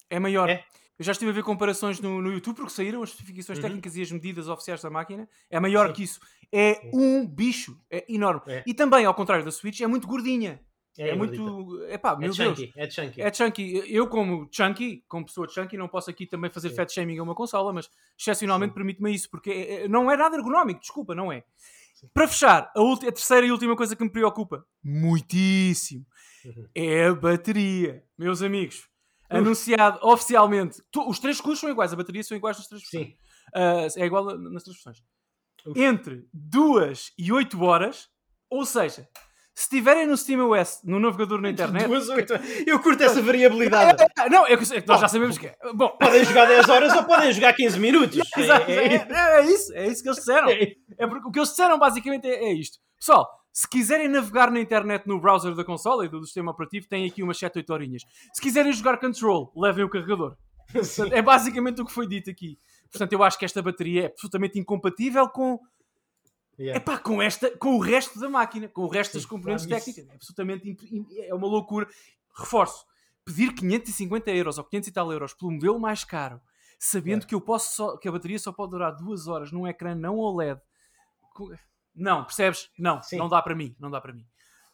É 0.09 0.19
maior. 0.19 0.49
É? 0.49 0.63
Eu 0.97 1.03
já 1.03 1.11
estive 1.11 1.31
a 1.31 1.33
ver 1.33 1.43
comparações 1.43 1.99
no, 1.99 2.21
no 2.21 2.31
YouTube 2.31 2.55
porque 2.55 2.71
saíram 2.71 3.03
as 3.03 3.09
especificações 3.09 3.57
uhum. 3.57 3.63
técnicas 3.63 3.95
e 3.97 4.01
as 4.01 4.11
medidas 4.11 4.47
oficiais 4.47 4.81
da 4.81 4.89
máquina. 4.89 5.27
É 5.49 5.59
maior 5.59 5.87
Sim. 5.87 5.93
que 5.93 6.03
isso. 6.03 6.19
É 6.53 6.89
um 6.93 7.27
bicho. 7.27 7.77
É 7.91 8.05
enorme. 8.07 8.41
É. 8.47 8.63
E 8.65 8.73
também, 8.73 9.05
ao 9.05 9.13
contrário 9.13 9.43
da 9.43 9.51
Switch, 9.51 9.81
é 9.81 9.87
muito 9.87 10.07
gordinha. 10.07 10.61
É, 10.97 11.09
é 11.09 11.15
muito. 11.15 11.83
Epá, 11.85 12.13
é 12.13 12.17
meu 12.17 12.33
chunky, 12.33 12.67
Deus. 12.67 12.73
é 12.75 12.89
chunky. 12.89 13.21
É 13.21 13.33
chunky. 13.33 13.83
Eu, 13.87 14.07
como 14.07 14.47
chunky, 14.51 15.03
como 15.07 15.25
pessoa 15.25 15.47
chunky, 15.49 15.75
não 15.75 15.87
posso 15.87 16.09
aqui 16.09 16.27
também 16.27 16.51
fazer 16.51 16.69
Sim. 16.69 16.75
fat 16.75 16.93
shaming 16.93 17.17
a 17.17 17.23
uma 17.23 17.33
consola, 17.33 17.73
mas 17.73 17.89
excepcionalmente 18.19 18.73
permite-me 18.73 19.13
isso, 19.13 19.29
porque 19.29 19.49
é, 19.49 19.83
é, 19.83 19.87
não 19.87 20.09
é 20.11 20.15
nada 20.15 20.35
ergonómico, 20.35 20.79
desculpa, 20.79 21.15
não 21.15 21.31
é. 21.31 21.43
Sim. 21.95 22.07
Para 22.13 22.27
fechar, 22.27 22.71
a, 22.75 22.93
a, 22.93 23.11
terceira 23.11 23.45
e 23.45 23.51
última 23.51 23.75
coisa 23.75 23.95
que 23.95 24.03
me 24.03 24.09
preocupa 24.09 24.65
muitíssimo 24.83 26.05
uhum. 26.45 26.67
é 26.75 27.07
a 27.07 27.15
bateria. 27.15 28.03
Meus 28.15 28.43
amigos, 28.43 28.87
anunciado 29.29 29.99
oficialmente, 30.03 30.81
tu, 30.91 31.09
os 31.09 31.17
três 31.17 31.41
custos 31.41 31.61
são 31.61 31.69
iguais, 31.69 31.91
a 31.91 31.95
bateria 31.95 32.23
são 32.23 32.37
iguais 32.37 32.57
nas 32.57 32.67
três 32.67 32.83
versões. 32.83 33.13
Uh, 33.55 33.99
é 33.99 34.05
igual 34.05 34.25
nas 34.37 34.63
três 34.63 34.77
versões. 34.77 35.03
Entre 35.75 36.27
2 36.33 37.13
e 37.17 37.31
8 37.31 37.63
horas, 37.63 38.09
ou 38.49 38.65
seja, 38.65 39.07
se 39.55 39.65
estiverem 39.65 40.07
no 40.07 40.17
SteamOS, 40.17 40.81
no 40.83 40.99
navegador 40.99 41.39
na 41.39 41.51
internet. 41.51 41.85
Duas, 41.85 42.09
oito. 42.09 42.33
Eu 42.65 42.79
curto 42.79 43.03
essa 43.03 43.21
variabilidade. 43.21 44.01
É, 44.01 44.25
é, 44.25 44.29
não, 44.29 44.47
é 44.47 44.57
que 44.57 44.87
nós 44.87 44.99
já 44.99 45.07
sabemos 45.07 45.37
que 45.37 45.47
é. 45.47 45.55
Bom, 45.75 45.89
podem 45.89 46.25
jogar 46.25 46.45
10 46.45 46.69
horas 46.69 46.93
ou 46.93 47.03
podem 47.03 47.31
jogar 47.31 47.53
15 47.53 47.79
minutos. 47.79 48.19
É, 48.35 48.95
é, 48.95 49.39
é, 49.39 49.45
isso, 49.45 49.73
é 49.73 49.87
isso 49.87 50.01
que 50.01 50.09
eles 50.09 50.17
disseram. 50.17 50.49
É 50.49 51.07
porque 51.07 51.27
o 51.27 51.31
que 51.31 51.39
eles 51.39 51.49
disseram 51.49 51.77
basicamente 51.77 52.27
é, 52.27 52.45
é 52.45 52.53
isto. 52.53 52.79
Pessoal, 52.99 53.27
se 53.51 53.67
quiserem 53.69 54.07
navegar 54.07 54.49
na 54.49 54.59
internet 54.59 55.07
no 55.07 55.19
browser 55.19 55.53
da 55.53 55.63
consola 55.63 56.05
e 56.05 56.09
do 56.09 56.23
sistema 56.25 56.51
operativo, 56.51 56.87
tem 56.87 57.05
aqui 57.05 57.21
umas 57.21 57.37
7, 57.37 57.59
8 57.59 57.73
horinhas. 57.73 58.01
Se 58.33 58.41
quiserem 58.41 58.71
jogar 58.73 58.97
Control, 58.97 59.51
levem 59.55 59.83
o 59.83 59.89
carregador. 59.89 60.35
Portanto, 60.73 61.13
é 61.13 61.21
basicamente 61.21 61.81
o 61.81 61.85
que 61.85 61.91
foi 61.91 62.07
dito 62.07 62.29
aqui. 62.29 62.57
Portanto, 62.91 63.13
eu 63.13 63.23
acho 63.23 63.37
que 63.37 63.45
esta 63.45 63.61
bateria 63.61 64.03
é 64.03 64.05
absolutamente 64.07 64.59
incompatível 64.59 65.27
com 65.29 65.59
Yeah. 66.59 66.77
Epá, 66.77 66.99
com, 66.99 67.21
esta, 67.21 67.49
com 67.57 67.75
o 67.75 67.79
resto 67.79 68.19
da 68.19 68.29
máquina, 68.29 68.67
com 68.67 68.83
o 68.83 68.87
resto 68.87 69.13
das 69.13 69.25
componentes 69.25 69.65
claro, 69.65 69.83
técnicas. 69.83 70.11
É 70.11 70.15
absolutamente 70.15 70.77
é 71.27 71.33
uma 71.33 71.47
loucura. 71.47 71.87
Reforço, 72.35 72.85
pedir 73.25 73.53
550 73.53 74.31
euros 74.31 74.57
ou 74.57 74.63
500 74.63 74.87
e 74.87 74.91
tal 74.91 75.11
euros 75.11 75.33
pelo 75.33 75.51
modelo 75.51 75.79
mais 75.79 76.03
caro, 76.03 76.39
sabendo 76.77 77.25
que 77.25 77.33
eu 77.33 77.41
posso 77.41 77.75
só, 77.75 77.97
que 77.97 78.07
a 78.07 78.11
bateria 78.11 78.37
só 78.37 78.51
pode 78.51 78.71
durar 78.71 78.95
duas 78.95 79.27
horas 79.27 79.51
num 79.51 79.67
ecrã 79.67 79.95
não 79.95 80.17
OLED. 80.17 80.59
Não, 81.95 82.23
percebes? 82.23 82.69
Não, 82.77 83.01
Sim. 83.01 83.17
não 83.17 83.29
dá 83.29 83.41
para 83.41 83.55
mim, 83.55 83.75
não 83.79 83.89
dá 83.89 84.01
para 84.01 84.13
mim. 84.13 84.25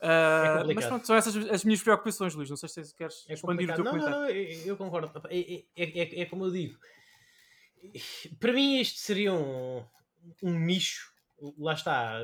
Uh, 0.01 0.69
é 0.69 0.73
mas 0.73 0.85
pronto, 0.85 1.05
são 1.05 1.15
essas 1.15 1.35
as 1.35 1.65
minhas 1.65 1.81
preocupações, 1.81 2.33
Luís. 2.33 2.49
Não 2.49 2.55
sei 2.55 2.69
se 2.69 2.95
queres 2.95 3.25
é 3.27 3.33
expandir 3.33 3.69
o 3.69 3.75
teu 3.75 3.83
não, 3.83 3.91
comentário. 3.91 4.17
Não, 4.17 4.25
não, 4.25 4.65
eu 4.65 4.77
concordo. 4.77 5.11
É, 5.29 5.37
é, 5.37 5.63
é, 5.75 6.21
é, 6.21 6.25
como 6.25 6.45
eu 6.45 6.51
digo. 6.51 6.79
Para 8.39 8.53
mim, 8.53 8.79
isto 8.79 8.99
seria 8.99 9.33
um, 9.33 9.83
um 10.41 10.57
nicho 10.57 11.08
lá 11.57 11.73
está, 11.73 12.19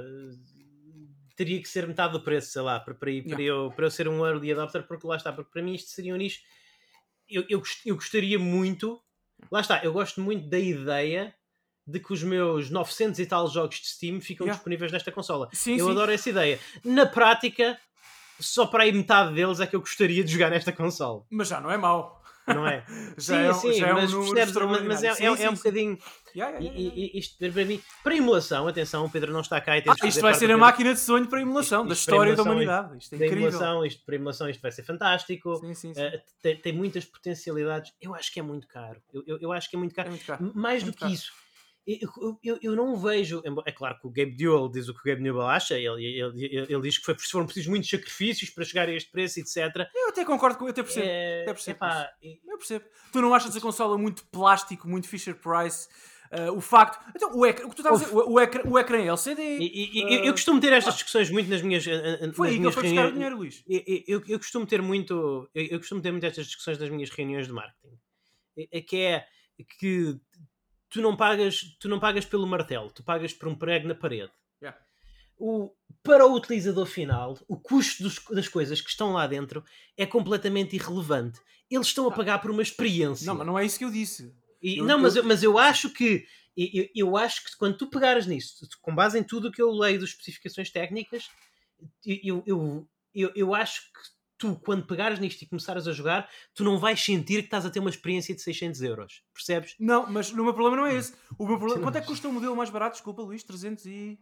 teria 1.36 1.62
que 1.62 1.70
ser 1.70 1.88
metade 1.88 2.14
do 2.14 2.22
preço, 2.22 2.52
sei 2.52 2.62
lá, 2.62 2.80
para, 2.80 2.94
para, 2.94 3.12
para, 3.30 3.42
eu, 3.42 3.72
para 3.76 3.86
eu 3.86 3.92
ser 3.92 4.08
um 4.08 4.26
early 4.26 4.52
adopter, 4.52 4.84
porque 4.84 5.06
lá 5.06 5.16
está, 5.16 5.32
porque 5.34 5.52
para 5.52 5.62
mim 5.62 5.74
isto 5.74 5.90
seria 5.90 6.14
um 6.14 6.18
nicho. 6.18 6.42
Eu, 7.30 7.44
eu, 7.50 7.62
eu 7.86 7.96
gostaria 7.96 8.40
muito, 8.40 9.02
lá 9.52 9.62
está, 9.62 9.84
eu 9.84 9.92
gosto 9.92 10.22
muito 10.22 10.48
da 10.48 10.60
ideia 10.60 11.34
de 11.88 12.00
que 12.00 12.14
os 12.14 12.24
meus 12.24 12.70
900 12.70 13.20
e 13.20 13.26
tal 13.26 13.48
jogos 13.48 13.80
de 13.80 13.88
Steam 13.88 14.20
ficam 14.20 14.46
yeah. 14.46 14.58
disponíveis 14.58 14.92
nesta 14.92 15.12
consola. 15.12 15.50
Sim, 15.54 15.78
eu 15.78 15.86
sim. 15.86 15.92
adoro 15.92 16.12
essa 16.12 16.30
ideia. 16.30 16.60
Na 16.84 17.06
prática, 17.06 17.80
só 18.40 18.66
para 18.66 18.84
aí 18.84 18.92
metade 18.92 19.34
deles 19.36 19.60
é 19.60 19.68
que 19.68 19.76
eu 19.76 19.80
gostaria 19.80 20.24
de 20.24 20.32
jogar 20.32 20.50
nesta 20.50 20.72
console. 20.72 21.24
Mas 21.30 21.48
já 21.48 21.62
não 21.62 21.70
é 21.70 21.78
mau. 21.78 22.24
Não 22.48 22.66
é? 22.66 22.84
já 23.18 23.54
sim, 23.54 23.70
é, 23.70 23.74
sim, 23.74 23.80
já 23.80 23.88
é 23.88 23.94
um 23.94 23.96
mas, 23.96 24.14
número 24.14 24.34
percebes, 24.34 24.84
mas 24.88 25.04
é, 25.04 25.08
é, 25.08 25.14
Sim, 25.16 25.26
é 25.26 25.32
um 25.32 25.36
sim, 25.36 25.44
sim. 25.44 25.56
bocadinho. 25.56 25.98
Yeah, 26.36 26.58
yeah, 26.60 26.78
yeah, 26.78 26.96
e- 26.96 27.12
e- 27.16 27.20
Isto, 27.20 27.38
para, 27.38 27.64
mim, 27.66 27.82
para 28.04 28.16
emulação, 28.16 28.68
atenção, 28.68 29.06
o 29.06 29.10
Pedro 29.10 29.32
não 29.32 29.40
está 29.42 29.62
cá 29.62 29.78
e 29.78 29.82
temos 29.82 30.02
Ah, 30.02 30.08
isto 30.08 30.22
vai 30.22 30.34
ser 30.34 30.52
a 30.52 30.58
máquina 30.58 30.94
de 30.94 31.00
sonho 31.00 31.28
para 31.28 31.42
emulação 31.42 31.82
Isto- 31.84 31.88
da 31.88 31.94
isto 31.94 32.02
história 32.02 32.36
da 32.36 32.42
emulação, 32.44 32.52
humanidade. 32.54 32.98
Isto 33.04 33.16
é 33.16 33.18
Da 33.18 33.26
incrível. 33.26 33.48
emulação, 33.50 33.86
isto, 33.86 34.06
para 34.06 34.16
emulação 34.16 34.50
isto 34.50 34.62
vai 34.62 34.72
ser 34.72 34.84
fantástico. 34.84 35.56
Sim, 35.58 35.74
sim, 35.74 35.94
sim. 35.94 36.02
Uh, 36.02 36.22
tem, 36.42 36.58
tem 36.58 36.74
muitas 36.74 37.06
potencialidades. 37.06 37.94
Eu 38.02 38.14
acho 38.14 38.34
que 38.34 38.40
é 38.40 38.44
muito 38.44 38.68
caro. 38.68 39.02
Eu, 39.14 39.24
eu, 39.26 39.38
eu 39.40 39.52
acho 39.54 39.70
que 39.70 39.76
é 39.76 39.80
muito 39.80 39.94
É 39.94 39.96
caro. 39.96 40.10
muito 40.10 40.26
caro. 40.26 40.52
Mais 40.54 40.84
é 40.84 40.86
do 40.86 40.92
que 40.92 41.00
caro. 41.00 41.12
isso, 41.14 41.32
eu, 41.88 42.40
eu, 42.44 42.60
eu 42.64 42.76
não 42.76 42.98
vejo. 42.98 43.42
É 43.66 43.72
claro 43.72 43.98
que 44.00 44.08
o 44.08 44.10
Gabe 44.10 44.36
Newell 44.38 44.68
diz 44.70 44.90
o 44.90 44.94
que 44.94 45.00
o 45.02 45.04
Gabe 45.14 45.22
Newell 45.22 45.48
acha. 45.48 45.76
Ele, 45.78 46.04
ele, 46.04 46.46
ele, 46.46 46.66
ele 46.74 46.82
diz 46.82 46.98
que 46.98 47.06
foi, 47.06 47.16
foram 47.18 47.46
precisos 47.46 47.70
muitos 47.70 47.90
sacrifícios 47.90 48.50
para 48.50 48.66
chegar 48.66 48.90
a 48.90 48.92
este 48.92 49.10
preço, 49.12 49.40
etc. 49.40 49.58
Eu 49.94 50.10
até 50.10 50.26
concordo 50.26 50.58
com 50.58 50.66
eu 50.66 50.72
até 50.72 50.82
percebo. 50.84 51.06
É, 51.08 51.44
até 51.44 51.54
percebo 51.54 51.78
epá, 51.78 52.10
Eu 52.24 52.58
percebo. 52.58 52.86
Tu 53.14 53.22
não 53.22 53.34
achas 53.34 53.56
a 53.56 53.62
consola 53.62 53.98
muito 53.98 54.26
plástico, 54.32 54.88
muito 54.90 55.08
Fisher 55.08 55.36
Price? 55.36 55.88
Ah, 56.38 56.52
o 56.52 56.60
facto. 56.60 57.00
Então, 57.16 57.36
o 57.38 57.46
ecrã, 57.46 57.66
o 57.66 57.70
que 57.70 57.76
tu 57.76 57.80
estavas 57.82 58.12
o, 58.12 58.32
o 58.34 58.40
ecrã, 58.40 58.62
o 58.70 58.78
ecrã 58.78 58.98
é 59.02 59.08
LCD. 59.08 59.42
e- 59.42 59.64
e- 59.64 60.00
e- 60.00 60.14
eu, 60.20 60.24
eu 60.26 60.32
costumo 60.34 60.60
ter 60.60 60.74
estas 60.74 60.94
ah. 60.94 60.98
discussões 60.98 61.30
muito 61.30 61.50
nas 61.50 61.62
minhas, 61.62 61.86
eh, 61.88 62.32
Foi 62.34 62.50
aí 62.50 62.56
que 62.58 62.64
ele 62.66 62.72
foi 62.72 62.84
buscar 62.84 63.08
o 63.08 63.12
dinheiro, 63.14 63.38
Luís. 63.38 63.64
Eu, 63.68 63.84
eu- 63.88 64.04
eu- 64.08 64.24
eu 64.28 64.38
costumo 64.40 64.66
ter 64.66 64.82
muito 64.82 65.50
eu, 65.54 65.66
eu 65.66 65.80
costumo 65.80 66.02
ter 66.02 66.12
muito 66.12 66.26
estas 66.26 66.46
discussões 66.48 66.78
nas 66.78 66.90
minhas 66.90 67.10
reuniões 67.10 67.48
de 67.48 67.54
marketing 67.54 67.98
é, 68.58 68.78
é 68.78 68.82
que 68.82 68.98
é 68.98 69.26
que 69.80 70.20
tu 70.90 71.02
não 71.02 71.16
pagas 71.16 71.62
tu 71.80 71.88
não 71.88 72.00
pagas 72.00 72.26
pelo 72.26 72.46
martelo 72.48 72.90
tu 72.92 73.04
pagas 73.04 73.34
por 73.34 73.48
um 73.48 73.56
prego 73.56 73.88
na 73.88 73.96
parede 73.96 74.32
Yeah. 74.62 74.80
o, 75.38 75.72
para 76.04 76.26
o 76.26 76.34
utilizador 76.36 76.86
final 76.86 77.38
o 77.48 77.58
custo 77.58 78.04
dos- 78.04 78.24
das 78.32 78.48
coisas 78.48 78.80
que 78.82 78.90
estão 78.90 79.12
lá 79.14 79.28
dentro 79.28 79.64
é 79.98 80.06
completamente 80.06 80.76
irrelevante 80.76 81.40
eles 81.70 81.88
estão 81.88 82.08
a 82.08 82.12
pagar 82.12 82.40
por 82.40 82.52
uma 82.52 82.62
experiência 82.62 83.26
Não, 83.26 83.36
mas 83.36 83.48
não 83.48 83.58
é 83.60 83.66
isso 83.66 83.78
que 83.80 83.86
eu 83.86 83.92
disse. 83.92 84.34
E- 84.74 84.78
Eu- 84.80 84.86
não, 84.86 85.00
mas 85.00 85.16
eu- 85.16 85.22
eu, 85.24 85.28
mas 85.28 85.44
eu 85.44 85.58
acho 85.58 85.90
que 85.92 86.26
eu, 86.58 86.68
eu- 86.74 86.90
eu 86.96 87.18
acho 87.18 87.44
que 87.46 87.58
quando 87.58 87.78
tu 87.78 87.88
pegares 87.88 88.26
nisso, 88.26 88.68
com 88.82 88.94
base 88.96 89.20
em 89.20 89.24
tudo 89.24 89.50
o 89.50 89.52
que 89.52 89.62
eu 89.62 89.72
leio 89.72 90.00
das 90.00 90.10
especificações 90.10 90.70
técnicas, 90.72 91.28
eu, 92.06 92.44
eu, 92.46 92.88
eu, 93.14 93.32
eu 93.36 93.54
acho 93.56 93.82
que 93.82 94.00
tu, 94.38 94.56
quando 94.64 94.86
pegares 94.86 95.20
nisto 95.20 95.42
e 95.42 95.48
começares 95.48 95.88
a 95.88 95.92
jogar, 95.94 96.30
tu 96.54 96.64
não 96.64 96.78
vais 96.80 97.00
sentir 97.04 97.40
que 97.42 97.48
estás 97.48 97.66
a 97.66 97.70
ter 97.70 97.80
uma 97.80 97.90
experiência 97.90 98.34
de 98.36 98.42
600 98.42 98.82
euros. 98.82 99.22
Percebes? 99.34 99.76
Não, 99.80 100.10
mas 100.12 100.32
o 100.32 100.36
meu 100.44 100.54
problema 100.54 100.78
não 100.78 100.86
é 100.86 100.96
esse. 100.96 101.14
O 101.38 101.46
meu 101.48 101.58
problema... 101.58 101.76
Sim, 101.78 101.84
Quanto 101.84 101.96
é 101.98 102.02
que 102.02 102.08
custa 102.08 102.28
o 102.28 102.34
modelo 102.34 102.56
mais 102.56 102.70
barato? 102.70 102.94
Desculpa, 102.96 103.22
Luís, 103.22 103.44
300 103.44 103.86
e... 103.86 104.20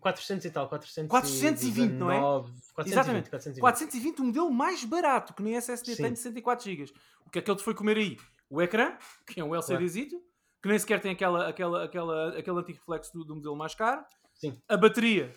400 0.00 0.44
e 0.44 0.50
tal, 0.50 0.68
400 0.68 1.08
420, 1.08 1.92
não 1.92 2.10
é? 2.10 2.18
420, 2.18 2.86
Exatamente. 2.92 3.30
420. 3.30 3.60
420, 3.60 4.18
o 4.20 4.24
modelo 4.24 4.50
mais 4.52 4.84
barato, 4.84 5.32
que 5.34 5.42
nem 5.42 5.54
SSD 5.54 5.94
Sim. 5.94 6.02
tem 6.02 6.12
de 6.12 6.18
64 6.18 6.64
GB. 6.64 6.92
O 7.24 7.30
que 7.30 7.38
é 7.38 7.42
que 7.42 7.48
ele 7.50 7.58
te 7.58 7.62
foi 7.64 7.74
comer 7.74 7.96
aí? 7.98 8.16
O 8.50 8.60
ecrã, 8.62 8.96
que 9.26 9.40
é 9.40 9.44
um 9.44 9.54
LCDzito, 9.54 10.16
que 10.62 10.68
nem 10.68 10.78
sequer 10.78 11.00
tem 11.00 11.12
aquela, 11.12 11.48
aquela, 11.48 11.84
aquela, 11.84 12.38
aquele 12.38 12.58
anti-reflexo 12.58 13.12
do, 13.12 13.24
do 13.24 13.34
modelo 13.36 13.56
mais 13.56 13.74
caro. 13.74 14.04
Sim. 14.34 14.58
A 14.68 14.76
bateria, 14.76 15.32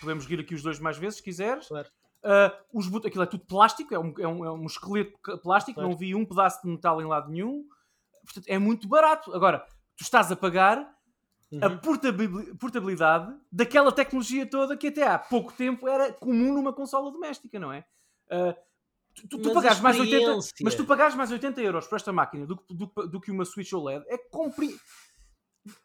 podemos 0.00 0.24
seguir 0.24 0.40
aqui 0.40 0.54
os 0.54 0.62
dois 0.62 0.78
mais 0.78 0.96
vezes, 0.98 1.16
se 1.18 1.22
quiseres. 1.22 1.68
Claro. 1.68 1.88
Ah, 2.24 2.56
os 2.72 2.86
bot... 2.88 3.06
Aquilo 3.06 3.24
é 3.24 3.26
tudo 3.26 3.44
plástico, 3.44 3.92
é 3.94 3.98
um, 3.98 4.14
é 4.18 4.26
um, 4.28 4.44
é 4.44 4.52
um 4.52 4.64
esqueleto 4.66 5.12
plástico, 5.42 5.74
Claro. 5.74 5.90
não 5.90 5.96
vi 5.96 6.14
um 6.14 6.24
pedaço 6.24 6.62
de 6.62 6.68
metal 6.70 7.00
em 7.00 7.06
lado 7.06 7.30
nenhum. 7.30 7.64
Portanto, 8.24 8.44
é 8.48 8.58
muito 8.58 8.86
barato. 8.86 9.34
Agora, 9.34 9.66
tu 9.96 10.02
estás 10.02 10.30
a 10.30 10.36
pagar 10.36 10.78
a 11.60 11.66
Uhum. 11.66 11.78
portabil- 11.78 12.56
portabilidade 12.56 13.34
daquela 13.50 13.90
tecnologia 13.92 14.46
toda 14.48 14.74
que 14.76 14.86
até 14.86 15.06
há 15.06 15.18
pouco 15.18 15.52
tempo 15.52 15.86
era 15.88 16.10
comum 16.12 16.54
numa 16.54 16.72
consola 16.72 17.10
doméstica, 17.12 17.58
não 17.58 17.70
é? 17.72 17.84
Ah, 18.30 18.56
tu, 19.14 19.28
tu, 19.28 19.38
tu 19.42 19.52
pagares 19.52 19.80
mais 19.80 19.98
80, 19.98 20.16
experiência- 20.16 20.54
mas 20.62 20.74
tu 20.74 20.84
pagares 20.84 21.14
mais 21.14 21.30
80 21.30 21.60
euros 21.60 21.86
por 21.86 21.96
esta 21.96 22.12
máquina 22.12 22.46
do, 22.46 22.56
que- 22.56 22.74
do, 22.74 22.86
do 23.08 23.20
que 23.20 23.30
uma 23.30 23.44
Switch 23.44 23.72
OLED 23.72 24.04
é 24.08 24.18
compre... 24.30 24.76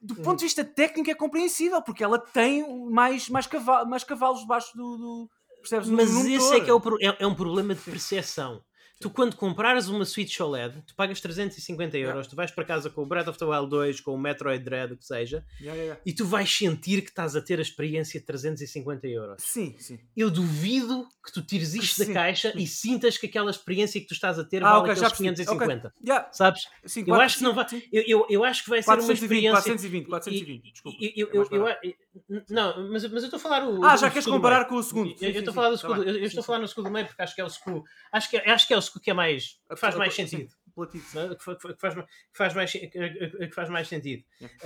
do 0.01 0.15
Uhum. 0.15 0.23
ponto 0.23 0.39
de 0.39 0.45
vista 0.45 0.63
técnico 0.65 1.09
é 1.11 1.15
compreensível 1.15 1.81
porque 1.81 2.03
ela 2.03 2.17
tem 2.19 2.65
mais, 2.89 3.29
mais, 3.29 3.45
cavalo, 3.47 3.87
mais 3.89 4.03
cavalos 4.03 4.41
debaixo 4.41 4.75
do, 4.75 4.97
do 4.97 5.29
percebes? 5.61 5.89
Mas 5.89 6.09
esse 6.25 6.55
é 6.55 6.59
que 6.61 6.69
é, 6.69 6.73
o 6.73 6.81
é, 7.01 7.17
é 7.23 7.27
um 7.27 7.35
problema 7.35 7.75
de 7.75 7.81
percepção. 7.81 8.61
Tu, 8.99 9.11
quando 9.11 9.35
comprares 9.35 9.87
uma 9.89 10.03
Switch 10.05 10.39
OLED, 10.39 10.81
tu 10.87 10.95
pagas 10.95 11.21
350 11.21 11.95
euros, 11.99 12.25
tu 12.25 12.35
vais 12.35 12.49
para 12.49 12.65
casa 12.65 12.89
com 12.89 13.03
o 13.03 13.05
Breath 13.05 13.27
of 13.27 13.37
the 13.37 13.45
Wild 13.45 13.69
2, 13.69 14.01
com 14.01 14.15
o 14.15 14.17
Metroid 14.17 14.63
Dread, 14.63 14.93
o 14.93 14.97
que 14.97 15.05
seja, 15.05 15.45
Yeah, 15.61 15.75
yeah, 15.75 15.83
yeah. 15.83 16.01
e 16.03 16.11
tu 16.13 16.25
vais 16.25 16.49
sentir 16.51 17.03
que 17.03 17.09
estás 17.09 17.35
a 17.35 17.41
ter 17.41 17.59
a 17.59 17.61
experiência 17.61 18.19
de 18.19 18.25
350 18.25 19.07
euros. 19.07 19.35
Sim, 19.43 19.75
sim. 19.77 19.99
Eu 20.15 20.31
duvido 20.31 21.07
que 21.23 21.31
tu 21.31 21.43
tires 21.43 21.75
isto 21.75 22.03
Sim. 22.03 22.07
da 22.07 22.13
caixa 22.13 22.51
e 22.55 22.65
sintas 22.65 23.19
que 23.19 23.27
aquela 23.27 23.51
experiência 23.51 24.01
que 24.01 24.07
tu 24.07 24.15
estás 24.15 24.39
a 24.39 24.43
ter 24.43 24.63
Ah, 24.63 24.69
vale 24.79 24.79
ok, 24.79 24.95
já 24.95 25.07
aqueles 25.07 25.09
percebi. 25.19 25.29
550. 25.45 25.93
Yeah, 26.03 26.29
Sabes? 26.31 26.63
sim, 26.85 27.01
Eu 27.01 27.05
quatro- 27.05 27.23
acho 27.25 27.37
que 27.37 27.43
não 27.43 27.51
sim, 27.51 27.55
vai. 27.55 27.69
sim. 27.69 27.81
Eu, 27.93 28.03
eu, 28.07 28.27
eu 28.31 28.43
acho 28.43 28.63
que 28.63 28.69
vai 28.71 28.81
ser 28.81 28.89
uma 28.89 28.95
420, 28.97 29.21
experiência. 29.21 29.61
420, 29.61 30.07
420, 30.07 30.71
desculpa. 30.71 30.97
Eu- 30.99 31.07
É 31.07 31.13
eu- 31.37 31.47
eu- 31.51 31.67
eu- 31.67 32.43
não, 32.49 32.89
mas, 32.89 33.03
mas 33.03 33.21
eu 33.21 33.25
estou 33.27 33.37
a 33.37 33.39
falar 33.39 33.63
o. 33.63 33.83
Ah, 33.85 33.95
já 33.95 34.09
queres 34.09 34.25
comparar 34.25 34.57
meio. 34.61 34.69
com 34.69 34.75
o 34.77 34.81
segundo? 34.83 35.11
Eu- 35.11 35.17
Sim, 35.19 35.25
Eu 35.27 35.33
sim, 35.33 35.37
estou 35.37 35.51
a 35.51 35.53
sim, 35.53 35.55
falar 35.55 35.69
do 35.69 35.75
tá 35.75 35.81
segundo. 35.81 35.99
bem. 35.99 36.07
Eu 36.07 36.13
eu 36.15 36.19
Sim, 36.21 36.25
estou 36.25 36.39
a 36.39 36.41
sim. 36.41 36.47
falar 36.47 36.59
no 36.59 36.67
segundo 36.67 36.89
meio 36.89 37.05
porque 37.05 37.21
acho 37.21 37.35
que 37.35 37.41
é 37.41 37.45
o 37.45 37.49
segundo. 37.49 37.83
Acho 38.11 38.29
que, 38.31 38.37
acho 38.37 38.67
que 38.67 38.73
é 38.73 38.77
o 38.77 38.81
segundo 38.87 39.03
que 39.03 39.11
é 39.11 39.13
mais. 39.13 39.59
que 39.69 39.75
faz 39.75 39.95
mais 39.95 40.13
sentido. 40.13 40.53
platito. 40.75 41.19
é? 41.19 41.35
Que 41.35 41.43
fa- 41.43 41.55
que 41.55 41.79
faz, 41.79 41.93
que 41.95 42.05
faz 42.33 42.53
mais, 42.53 42.71
que 42.71 42.87
que 42.89 43.51
faz 43.55 43.69
mais 43.69 43.87
sentido. 43.87 44.23
Yeah. 44.41 44.57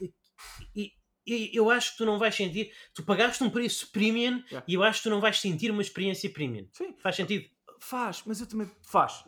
Uh, 0.00 0.12
e, 0.74 0.92
e 1.26 1.50
eu 1.56 1.70
acho 1.70 1.92
que 1.92 1.98
tu 1.98 2.04
não 2.06 2.18
vais 2.18 2.34
sentir. 2.34 2.72
Tu 2.94 3.02
pagaste 3.04 3.42
um 3.44 3.50
preço 3.50 3.90
premium 3.92 4.42
Yeah. 4.46 4.64
e 4.66 4.74
eu 4.74 4.82
acho 4.82 4.98
que 5.00 5.04
tu 5.04 5.10
não 5.10 5.20
vais 5.20 5.38
sentir 5.40 5.70
uma 5.70 5.82
experiência 5.82 6.28
premium. 6.30 6.68
Sim. 6.72 6.94
Faz 7.00 7.16
sentido? 7.16 7.48
Faz, 7.80 8.22
mas 8.26 8.40
eu 8.40 8.46
também. 8.46 8.70
Faz. 8.82 9.24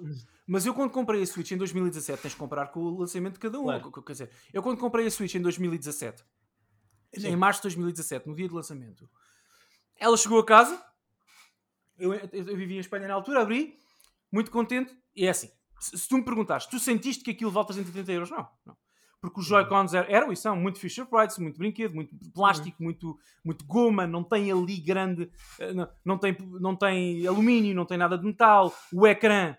Mas 0.47 0.67
eu 0.67 0.75
quando 0.75 0.91
comprei 0.91 1.23
a 1.23 1.27
Switch 1.27 1.51
em 1.53 1.57
2017, 1.57 2.21
tens 2.23 2.31
de 2.33 2.37
comparar 2.37 2.67
com 2.69 2.81
o 2.81 2.99
lançamento 3.01 3.35
de 3.35 3.39
cada 3.41 3.59
um. 3.59 3.65
Claro. 3.65 3.91
Quer 4.03 4.13
dizer, 4.13 4.31
eu 4.53 4.63
quando 4.63 4.79
comprei 4.79 5.07
a 5.07 5.11
Switch 5.11 5.35
em 5.35 5.41
2017, 5.43 6.23
Sim. 7.17 7.29
em 7.29 7.37
março 7.37 7.61
de 7.61 7.65
2017, 7.65 8.27
no 8.29 8.35
dia 8.35 8.47
de 8.49 8.55
lançamento, 8.55 9.09
ela 9.97 10.17
chegou 10.17 10.39
a 10.41 10.45
casa, 10.45 10.81
eu, 11.97 12.13
eu, 12.13 12.29
eu 12.33 12.57
vivia 12.57 12.77
em 12.77 12.81
Espanha 12.81 13.09
na 13.09 13.15
altura, 13.15 13.41
abri, 13.41 13.79
muito 14.35 14.51
contente, 14.51 14.93
e 15.15 15.25
é 15.27 15.31
assim. 15.31 15.49
Se, 15.81 15.97
se 15.99 16.09
tu 16.09 16.17
me 16.17 16.25
perguntaste, 16.25 16.69
tu 16.71 16.79
sentiste 16.79 17.23
que 17.23 17.31
aquilo 17.31 17.51
volta 17.51 17.73
a 17.73 17.77
180 17.77 18.11
euros? 18.13 18.31
Não, 18.31 18.49
não. 18.67 18.77
Porque 19.21 19.41
os 19.41 19.47
Joy-Cons 19.47 19.95
eram, 19.95 20.33
e 20.33 20.37
são 20.37 20.55
muito 20.55 20.79
Fisher 20.79 21.07
Price, 21.07 21.41
muito 21.41 21.57
brinquedo, 21.57 21.95
muito 21.95 22.15
plástico, 22.33 22.83
muito, 22.83 23.19
muito 23.43 23.65
goma, 23.65 24.07
não 24.07 24.23
tem 24.23 24.53
ali 24.53 24.77
grande, 24.79 25.31
eh, 25.59 25.73
não, 25.73 25.89
não, 26.05 26.19
tem, 26.19 26.37
não 26.61 26.77
tem 26.77 27.27
alumínio, 27.27 27.75
não 27.75 27.87
tem 27.87 27.97
nada 27.97 28.19
de 28.19 28.25
metal, 28.27 28.75
o 28.93 29.07
ecrã, 29.07 29.57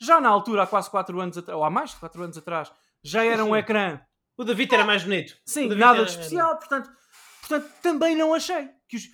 já 0.00 0.20
na 0.20 0.28
altura, 0.28 0.64
há 0.64 0.66
quase 0.66 0.90
4 0.90 1.20
anos 1.20 1.38
atrás, 1.38 1.56
ou 1.56 1.64
há 1.64 1.70
mais 1.70 1.90
de 1.90 1.96
4 1.98 2.22
anos 2.24 2.36
atrás, 2.36 2.72
já 3.04 3.24
era 3.24 3.44
um 3.44 3.54
ecrã 3.54 4.00
O 4.36 4.42
David 4.42 4.74
era 4.74 4.84
mais 4.84 5.04
bonito. 5.04 5.36
Sim, 5.46 5.68
nada 5.68 5.98
era- 5.98 6.04
de 6.06 6.10
especial, 6.10 6.56
portanto, 6.58 6.90
portanto, 7.40 7.70
também 7.82 8.16
não 8.16 8.34
achei 8.34 8.68
que 8.88 8.96
os, 8.96 9.04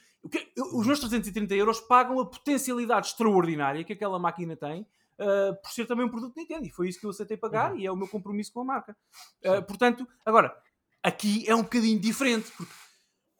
os 0.74 0.86
meus 0.86 0.98
330 1.00 1.54
euros 1.54 1.80
pagam 1.80 2.18
a 2.20 2.26
potencialidade 2.26 3.08
extraordinária 3.08 3.84
que 3.84 3.92
aquela 3.92 4.18
máquina 4.18 4.56
tem 4.56 4.82
uh, 5.18 5.54
por 5.62 5.70
ser 5.70 5.86
também 5.86 6.04
um 6.06 6.08
produto 6.08 6.34
Nintendo 6.36 6.66
e 6.66 6.70
foi 6.70 6.88
isso 6.88 6.98
que 7.00 7.06
eu 7.06 7.10
aceitei 7.10 7.36
pagar 7.36 7.72
Uhum. 7.72 7.78
e 7.78 7.86
é 7.86 7.92
o 7.92 7.96
meu 7.96 8.08
compromisso 8.08 8.52
com 8.52 8.60
a 8.60 8.64
marca. 8.64 8.96
Uh, 9.44 9.62
portanto, 9.64 10.06
agora, 10.24 10.54
aqui 11.02 11.44
é 11.48 11.54
um 11.54 11.62
bocadinho 11.62 11.98
diferente 12.00 12.50
porque 12.56 12.72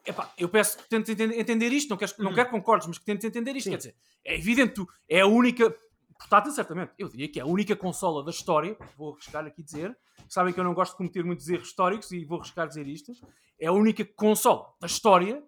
epá, 0.07 0.32
eu 0.39 0.49
peço 0.49 0.78
que 0.78 0.89
tentes 0.89 1.11
entender, 1.11 1.39
entender 1.39 1.72
isto, 1.72 1.91
não 1.91 1.97
quero, 1.97 2.12
não 2.18 2.28
Uhum. 2.30 2.34
quero 2.34 2.47
que 2.51 2.55
concordes, 2.57 2.86
mas 2.89 2.99
que 2.99 3.05
tentes 3.05 3.24
entender 3.24 3.55
isto. 3.57 3.64
Sim. 3.64 3.70
Quer 3.70 3.76
dizer, 3.78 3.97
é 4.24 4.36
evidente, 4.36 4.74
tu- 4.74 4.89
é 5.09 5.20
a 5.20 5.26
única. 5.26 5.74
Portátil, 6.18 6.51
certamente. 6.51 6.91
Eu 6.99 7.09
diria 7.09 7.28
que 7.30 7.39
é 7.39 7.43
a 7.45 7.47
única 7.47 7.76
consola 7.76 8.24
da 8.24 8.32
história, 8.32 8.76
vou 8.97 9.12
arriscar 9.12 9.47
aqui 9.47 9.62
dizer. 9.62 9.97
Sabem 10.28 10.53
que 10.53 10.59
eu 10.59 10.64
não 10.64 10.74
gosto 10.74 10.91
de 10.91 10.97
cometer 10.97 11.22
muitos 11.24 11.49
erros 11.49 11.68
históricos 11.68 12.11
e 12.11 12.24
vou 12.24 12.41
arriscar 12.41 12.66
dizer 12.66 12.89
isto. 12.89 13.12
É 13.57 13.68
a 13.68 13.72
única 13.72 14.05
consola 14.05 14.66
da 14.80 14.89
história 14.89 15.41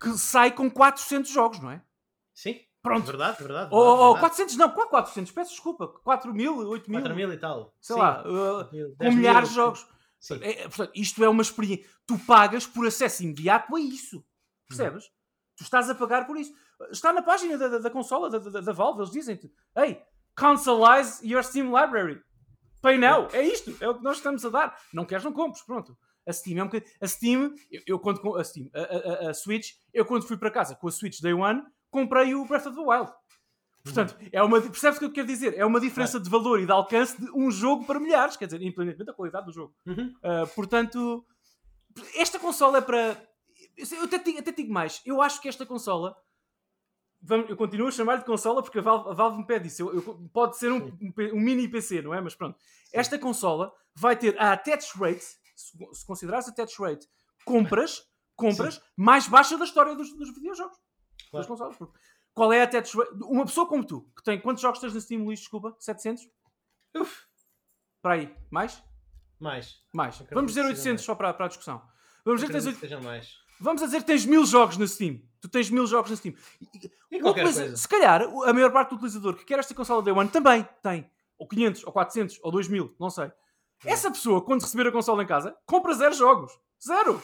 que 0.00 0.10
sai 0.18 0.50
com 0.52 0.70
400 0.70 1.30
jogos, 1.30 1.60
não 1.60 1.70
é? 1.70 1.82
Sim, 2.34 2.60
Pronto. 2.82 3.06
verdade, 3.06 3.38
verdade. 3.38 3.68
Ou, 3.72 3.80
ou 3.80 4.14
verdade, 4.14 4.20
400, 4.20 4.56
não, 4.56 4.70
qual 4.70 4.88
400? 4.88 5.32
Peço 5.32 5.50
desculpa. 5.50 5.88
4 5.88 6.32
mil, 6.32 6.56
8 6.56 6.90
mil, 6.90 7.00
4 7.00 7.16
mil 7.16 7.32
e 7.32 7.36
tal. 7.36 7.74
sei 7.80 7.94
Sim. 7.94 8.00
lá, 8.00 8.22
uh, 8.26 8.64
10 8.70 8.96
com 8.96 9.04
mil, 9.04 9.12
milhares 9.16 9.48
de 9.48 9.54
jogos. 9.54 9.86
Sim. 10.20 10.38
É, 10.42 10.62
é, 10.62 10.68
portanto, 10.68 10.92
isto 10.94 11.24
é 11.24 11.28
uma 11.28 11.42
experiência. 11.42 11.84
Tu 12.06 12.18
pagas 12.20 12.66
por 12.66 12.86
acesso 12.86 13.22
imediato 13.22 13.74
a 13.74 13.80
isso. 13.80 14.24
Percebes? 14.68 15.04
Tu 15.56 15.64
estás 15.64 15.90
a 15.90 15.94
pagar 15.94 16.26
por 16.26 16.36
isso. 16.36 16.52
Está 16.90 17.12
na 17.12 17.22
página 17.22 17.58
da, 17.58 17.68
da, 17.68 17.78
da 17.78 17.90
consola, 17.90 18.30
da, 18.30 18.38
da, 18.38 18.60
da 18.60 18.72
Valve, 18.72 19.00
eles 19.00 19.10
dizem-te: 19.10 19.52
Hey, 19.76 20.00
consoleize 20.36 21.26
your 21.26 21.42
Steam 21.42 21.66
library. 21.66 22.22
Pay 22.80 22.98
now. 22.98 23.28
É 23.32 23.42
isto. 23.42 23.76
É 23.80 23.88
o 23.88 23.96
que 23.96 24.04
nós 24.04 24.18
estamos 24.18 24.44
a 24.44 24.48
dar. 24.48 24.80
Não 24.92 25.04
queres, 25.04 25.24
não 25.24 25.32
compres. 25.32 25.62
Pronto. 25.62 25.96
A 26.28 26.32
Steam 26.32 26.58
é 26.58 26.62
um 26.62 26.66
bocadinho. 26.66 26.92
A 27.00 27.06
Steam, 27.08 27.54
eu, 27.70 27.82
eu 27.86 27.98
quando. 27.98 28.20
com- 28.20 28.36
A 28.36 28.44
Steam, 28.44 28.68
a, 28.74 28.80
a- 28.80 29.26
a- 29.26 29.30
a 29.30 29.34
Switch, 29.34 29.72
eu 29.94 30.04
quando 30.04 30.26
fui 30.26 30.36
para 30.36 30.50
casa 30.50 30.74
com 30.76 30.86
a 30.86 30.90
Switch 30.92 31.20
Day 31.20 31.32
One, 31.32 31.62
comprei 31.90 32.34
o 32.34 32.44
Breath 32.44 32.66
of 32.66 32.76
the 32.76 32.82
Wild. 32.82 33.10
Portanto, 33.82 34.16
é 34.30 34.42
uma, 34.42 34.60
percebes 34.60 34.96
o 34.96 35.00
que 35.00 35.06
eu 35.06 35.12
quero 35.12 35.26
dizer? 35.26 35.56
É 35.56 35.64
uma 35.64 35.80
diferença 35.80 36.20
de 36.20 36.28
valor 36.28 36.60
e 36.60 36.66
de 36.66 36.72
alcance 36.72 37.18
de 37.18 37.30
um 37.30 37.50
jogo 37.50 37.86
para 37.86 37.98
milhares, 37.98 38.36
quer 38.36 38.44
dizer, 38.44 38.60
independentemente 38.60 39.06
da 39.06 39.14
qualidade 39.14 39.46
do 39.46 39.52
jogo. 39.52 39.74
Uhum. 39.86 40.14
Uh, 40.22 40.46
portanto, 40.54 41.24
esta 42.14 42.38
consola 42.38 42.78
é 42.78 42.80
para. 42.82 43.16
Eu 43.76 44.02
até 44.04 44.18
digo, 44.18 44.38
até 44.40 44.52
digo 44.52 44.72
mais. 44.72 45.00
Eu 45.06 45.22
acho 45.22 45.40
que 45.40 45.48
esta 45.48 45.64
consola 45.64 46.14
vamos, 47.22 47.48
eu 47.48 47.56
continuo 47.56 47.88
a 47.88 47.90
chamar-lhe 47.92 48.20
de 48.20 48.26
consola 48.26 48.62
porque 48.62 48.78
a 48.78 48.82
Valve, 48.82 49.10
a 49.10 49.14
Valve 49.14 49.38
me 49.38 49.46
pede 49.46 49.68
isso. 49.68 49.82
Eu, 49.82 49.94
eu, 49.94 50.30
pode 50.32 50.58
ser 50.58 50.70
um, 50.70 50.86
um, 51.00 51.12
um, 51.34 51.40
mini 51.40 51.68
PC, 51.68 52.02
não 52.02 52.12
é? 52.12 52.20
Mas 52.20 52.34
pronto. 52.34 52.58
Sim. 52.58 52.90
Esta 52.92 53.18
consola 53.18 53.72
vai 53.94 54.16
ter 54.16 54.38
a 54.38 54.52
attach 54.52 54.98
rate, 54.98 55.24
se, 55.58 56.06
considerares 56.06 56.48
attach 56.48 56.80
rate, 56.80 57.08
compras, 57.44 58.02
compras 58.36 58.74
Sim. 58.76 58.80
mais 58.96 59.26
baixa 59.26 59.58
da 59.58 59.64
história 59.64 59.94
dos, 59.94 60.16
dos 60.16 60.32
videojogos. 60.34 60.78
Claro. 61.30 61.46
Das 61.46 61.46
consolas. 61.46 61.76
Qual 62.32 62.52
é 62.52 62.60
a 62.60 62.64
attach 62.64 62.96
rate? 62.96 63.10
Uma 63.24 63.44
pessoa 63.44 63.66
como 63.66 63.84
tu, 63.84 64.10
que 64.16 64.22
tem 64.22 64.40
quantos 64.40 64.62
jogos 64.62 64.78
tens 64.78 64.94
na 64.94 65.00
Steam, 65.00 65.24
Luís? 65.24 65.40
Desculpa, 65.40 65.74
700? 65.80 66.28
Uf. 66.96 67.26
Para 68.00 68.14
aí, 68.14 68.36
mais? 68.50 68.82
Mais. 69.40 69.82
Mais. 69.92 70.22
Vamos 70.30 70.52
dizer 70.52 70.64
800 70.64 71.04
só 71.04 71.14
para, 71.14 71.34
para 71.34 71.46
a 71.46 71.48
discussão. 71.48 71.82
Vamos 72.24 72.40
dizer 72.40 72.52
que 72.74 72.80
tens 72.80 72.92
8... 72.92 73.02
mais. 73.02 73.38
Vamos 73.60 73.82
dizer 73.82 73.98
que 73.98 74.06
tens 74.06 74.24
mil 74.24 74.46
jogos 74.46 74.76
na 74.76 74.86
Steam. 74.86 75.20
Tu 75.40 75.48
tens 75.48 75.70
mil 75.70 75.86
jogos 75.86 76.10
na 76.10 76.16
Steam. 76.16 76.34
E. 76.60 77.76
Se 77.76 77.88
calhar, 77.88 78.22
a 78.22 78.52
maior 78.52 78.72
parte 78.72 78.90
do 78.90 78.96
utilizador 78.96 79.34
que 79.34 79.44
quer 79.44 79.58
esta 79.58 79.74
consola 79.74 80.02
Day 80.02 80.12
One 80.12 80.28
também 80.28 80.66
tem. 80.82 81.10
Ou 81.36 81.46
500, 81.46 81.84
ou 81.84 81.92
400, 81.92 82.40
ou 82.42 82.50
2000, 82.50 82.96
não 82.98 83.10
sei. 83.10 83.30
Essa 83.84 84.10
pessoa, 84.10 84.44
quando 84.44 84.62
receber 84.62 84.88
a 84.88 84.92
consola 84.92 85.22
em 85.22 85.26
casa, 85.26 85.56
compra 85.66 85.94
zero 85.94 86.14
jogos. 86.14 86.52
Zero. 86.84 87.22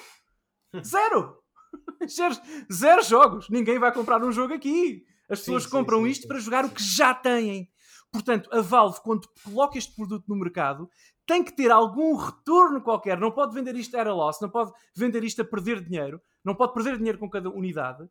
Zero. 0.84 1.38
zero. 2.08 2.34
zero 2.72 3.02
jogos. 3.02 3.48
Ninguém 3.48 3.78
vai 3.78 3.92
comprar 3.92 4.22
um 4.22 4.32
jogo 4.32 4.54
aqui. 4.54 5.04
As 5.28 5.40
pessoas 5.40 5.64
sim, 5.64 5.70
compram 5.70 5.98
sim, 5.98 6.04
sim, 6.04 6.10
isto 6.10 6.28
para 6.28 6.38
jogar 6.38 6.64
o 6.64 6.70
que 6.70 6.82
já 6.82 7.14
têm. 7.14 7.68
Portanto, 8.12 8.48
a 8.52 8.60
Valve, 8.60 9.00
quando 9.02 9.28
coloca 9.42 9.76
este 9.76 9.94
produto 9.96 10.24
no 10.28 10.36
mercado, 10.36 10.88
tem 11.26 11.42
que 11.42 11.52
ter 11.52 11.70
algum 11.72 12.14
retorno 12.14 12.80
qualquer. 12.80 13.18
Não 13.18 13.32
pode 13.32 13.54
vender 13.54 13.74
isto 13.74 13.96
a 13.96 14.12
loss, 14.12 14.40
não 14.40 14.48
pode 14.48 14.70
vender 14.94 15.24
isto 15.24 15.42
a 15.42 15.44
perder 15.44 15.82
dinheiro, 15.82 16.20
não 16.44 16.54
pode 16.54 16.74
perder 16.74 16.96
dinheiro 16.96 17.18
com 17.18 17.28
cada 17.28 17.50
unidade, 17.50 18.08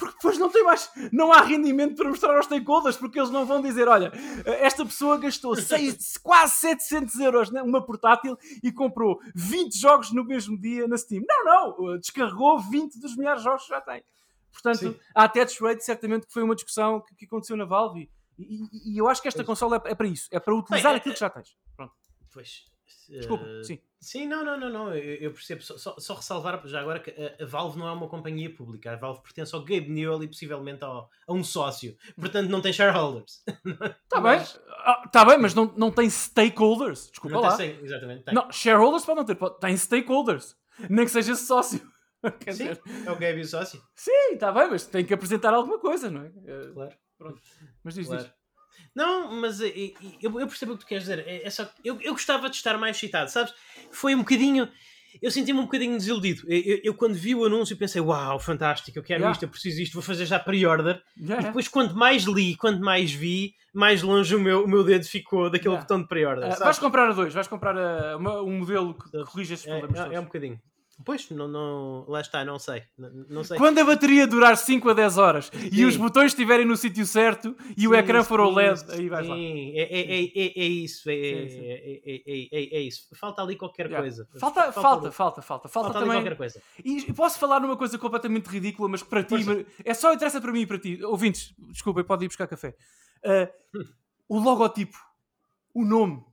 porque 0.00 0.14
depois 0.14 0.38
não 0.38 0.48
tem 0.48 0.64
mais, 0.64 0.90
não 1.12 1.30
há 1.30 1.42
rendimento 1.42 1.94
para 1.94 2.08
mostrar 2.08 2.34
aos 2.34 2.46
stakeholders, 2.46 2.96
porque 2.96 3.18
eles 3.18 3.30
não 3.30 3.44
vão 3.44 3.60
dizer: 3.60 3.86
olha, 3.86 4.10
esta 4.46 4.84
pessoa 4.84 5.18
gastou 5.18 5.54
seis, 5.54 6.16
quase 6.24 6.54
700 6.54 7.14
euros 7.20 7.50
numa 7.50 7.84
portátil 7.84 8.38
e 8.62 8.72
comprou 8.72 9.20
20 9.34 9.78
jogos 9.78 10.10
no 10.10 10.24
mesmo 10.24 10.58
dia 10.58 10.88
na 10.88 10.96
Steam. 10.96 11.22
Não, 11.28 11.44
não, 11.44 11.98
descarregou 11.98 12.58
20 12.58 12.98
dos 12.98 13.14
melhores 13.14 13.42
jogos 13.42 13.64
que 13.64 13.68
já 13.68 13.80
tem. 13.82 14.02
Portanto, 14.50 14.78
Sim. 14.78 14.96
a 15.14 15.24
attach 15.24 15.62
rate 15.62 15.84
certamente 15.84 16.26
que 16.26 16.32
foi 16.32 16.42
uma 16.42 16.54
discussão 16.54 17.00
que, 17.02 17.14
que 17.14 17.24
aconteceu 17.26 17.56
na 17.56 17.66
Valve 17.66 18.10
e, 18.38 18.42
e, 18.42 18.94
e, 18.94 18.98
eu 18.98 19.06
acho 19.06 19.20
que 19.20 19.28
esta 19.28 19.44
consola 19.44 19.80
é, 19.84 19.90
é, 19.90 19.94
para 19.94 20.08
isso, 20.08 20.28
é 20.32 20.40
para 20.40 20.54
utilizar 20.54 20.92
Bem, 20.92 20.98
aquilo 20.98 21.14
que 21.14 21.20
já 21.20 21.28
tens. 21.28 21.54
Pronto. 21.76 21.92
Pois. 22.32 22.64
Desculpa, 23.08 23.44
uh, 23.44 23.64
sim. 23.64 23.78
Sim, 24.00 24.26
não, 24.26 24.42
não, 24.42 24.58
não, 24.58 24.70
não. 24.70 24.94
Eu, 24.94 25.16
eu 25.16 25.32
percebo. 25.32 25.62
Só, 25.62 25.76
só, 25.76 25.94
só, 25.98 26.14
ressalvar 26.14 26.66
já 26.66 26.80
agora 26.80 27.00
que 27.00 27.10
a, 27.10 27.44
a, 27.44 27.46
Valve 27.46 27.78
não 27.78 27.86
é 27.86 27.92
uma 27.92 28.08
companhia 28.08 28.52
pública. 28.52 28.92
A 28.92 28.96
Valve 28.96 29.22
pertence 29.22 29.54
ao 29.54 29.60
Gabe 29.60 29.90
Newell 29.90 30.22
e 30.22 30.26
possivelmente 30.26 30.82
ao, 30.82 31.10
a 31.28 31.32
um 31.32 31.44
sócio. 31.44 31.94
Portanto, 32.18 32.48
não 32.48 32.62
tem 32.62 32.72
shareholders. 32.72 33.42
Está 34.04 34.20
bem, 34.20 34.40
ah, 34.68 35.08
tá 35.12 35.24
bem, 35.24 35.38
mas 35.38 35.54
não, 35.54 35.70
não 35.76 35.90
tem 35.90 36.08
stakeholders. 36.08 37.10
Desculpa 37.10 37.36
não 37.36 37.42
lá. 37.42 37.56
Tem, 37.58 37.78
exatamente. 37.82 38.24
Tem. 38.24 38.34
Não, 38.34 38.50
shareholders 38.50 39.04
pode 39.04 39.18
não 39.18 39.24
ter, 39.26 39.34
pode, 39.34 39.60
tem 39.60 39.76
stakeholders. 39.76 40.56
Nem 40.88 41.04
que 41.04 41.10
seja 41.10 41.34
sócio. 41.34 41.80
Quer 42.40 42.54
Sim, 42.54 42.68
dizer... 42.68 42.82
é 43.06 43.10
o 43.10 43.16
Gabe 43.16 43.38
e 43.38 43.40
o 43.42 43.46
sócio. 43.46 43.82
Sim, 43.94 44.32
está 44.32 44.50
bem, 44.50 44.70
mas 44.70 44.86
tem 44.86 45.04
que 45.04 45.12
apresentar 45.12 45.52
alguma 45.52 45.78
coisa, 45.78 46.10
não 46.10 46.22
é? 46.22 46.30
Claro. 46.72 46.94
Pronto. 47.18 47.42
Mas 47.84 47.94
diz, 47.94 48.06
claro. 48.06 48.22
diz. 48.22 48.32
Não, 48.94 49.30
mas 49.32 49.60
eu, 49.60 49.70
eu 50.22 50.46
percebo 50.46 50.72
o 50.72 50.76
que 50.76 50.84
tu 50.84 50.88
queres 50.88 51.04
dizer. 51.04 51.20
É, 51.26 51.46
é 51.46 51.50
só, 51.50 51.68
eu, 51.84 52.00
eu 52.00 52.12
gostava 52.12 52.50
de 52.50 52.56
estar 52.56 52.76
mais 52.76 52.96
excitado, 52.96 53.30
sabes? 53.30 53.54
Foi 53.90 54.14
um 54.14 54.18
bocadinho. 54.18 54.68
Eu 55.20 55.30
senti-me 55.30 55.58
um 55.58 55.64
bocadinho 55.64 55.96
desiludido. 55.96 56.42
Eu, 56.46 56.60
eu, 56.60 56.80
eu, 56.84 56.94
quando 56.94 57.14
vi 57.14 57.34
o 57.34 57.44
anúncio 57.44 57.76
pensei, 57.76 58.00
uau, 58.00 58.38
fantástico, 58.38 58.96
eu 58.98 59.02
quero 59.02 59.20
yeah. 59.20 59.32
isto, 59.32 59.42
eu 59.42 59.48
preciso 59.48 59.80
isto, 59.80 59.94
vou 59.94 60.02
fazer 60.02 60.24
já 60.24 60.38
pre-order. 60.38 61.02
Yeah. 61.18 61.42
E 61.42 61.46
depois, 61.46 61.66
quanto 61.66 61.96
mais 61.96 62.24
li, 62.24 62.56
quanto 62.56 62.80
mais 62.80 63.10
vi, 63.10 63.54
mais 63.74 64.02
longe 64.02 64.34
o 64.34 64.40
meu, 64.40 64.64
o 64.64 64.68
meu 64.68 64.84
dedo 64.84 65.04
ficou 65.04 65.50
daquele 65.50 65.74
yeah. 65.74 65.82
botão 65.82 66.00
de 66.00 66.08
pre-order. 66.08 66.52
Uh, 66.52 66.58
vais 66.58 66.78
comprar 66.78 67.10
a 67.10 67.12
dois, 67.12 67.34
vais 67.34 67.48
comprar 67.48 67.76
a, 67.76 68.16
uma, 68.16 68.40
um 68.40 68.58
modelo 68.58 68.94
que 68.94 69.10
corrija 69.24 69.54
estes 69.54 69.70
é, 69.70 69.78
problemas. 69.78 70.10
É, 70.10 70.14
é 70.14 70.20
um 70.20 70.24
bocadinho. 70.24 70.60
Pois, 71.04 71.30
não, 71.30 71.48
não, 71.48 72.04
lá 72.08 72.20
está, 72.20 72.44
não 72.44 72.58
sei. 72.58 72.82
Não, 72.96 73.10
não 73.28 73.44
sei. 73.44 73.56
Quando 73.56 73.78
a 73.78 73.84
bateria 73.84 74.26
durar 74.26 74.56
5 74.56 74.90
a 74.90 74.94
10 74.94 75.18
horas 75.18 75.50
sim. 75.52 75.70
e 75.72 75.84
os 75.84 75.96
botões 75.96 76.32
estiverem 76.32 76.66
no 76.66 76.76
sítio 76.76 77.06
certo 77.06 77.56
e 77.76 77.82
sim, 77.82 77.86
o 77.86 77.94
ecrã 77.94 78.22
for 78.22 78.40
OLED, 78.40 78.84
aí 78.90 79.08
vais 79.08 79.26
lá. 79.26 79.36
É, 79.36 79.40
é, 79.40 80.00
é, 80.00 80.52
é, 80.56 80.64
isso, 80.64 81.08
é, 81.08 81.14
é, 81.14 82.76
é, 82.76 82.80
isso. 82.80 83.08
Falta 83.14 83.42
ali 83.42 83.56
qualquer 83.56 83.86
yeah. 83.86 84.02
coisa. 84.02 84.28
Falta, 84.38 84.72
falta, 84.72 85.10
falta, 85.10 85.12
falta, 85.12 85.42
falta, 85.42 85.68
falta, 85.68 85.92
também. 85.92 86.16
qualquer 86.16 86.36
coisa. 86.36 86.62
E 86.84 87.12
posso 87.12 87.38
falar 87.38 87.60
numa 87.60 87.76
coisa 87.76 87.98
completamente 87.98 88.46
ridícula, 88.46 88.88
mas 88.88 89.02
para 89.02 89.22
ti, 89.22 89.34
é 89.84 89.94
só 89.94 90.12
interessa 90.12 90.40
para 90.40 90.52
mim 90.52 90.60
e 90.60 90.66
para 90.66 90.78
ti. 90.78 91.02
Ouvintes, 91.04 91.54
desculpem, 91.70 92.04
pode 92.04 92.24
ir 92.24 92.28
buscar 92.28 92.46
café. 92.46 92.74
Uh, 93.24 93.84
o 94.28 94.38
logotipo, 94.38 94.98
o 95.74 95.84
nome. 95.84 96.24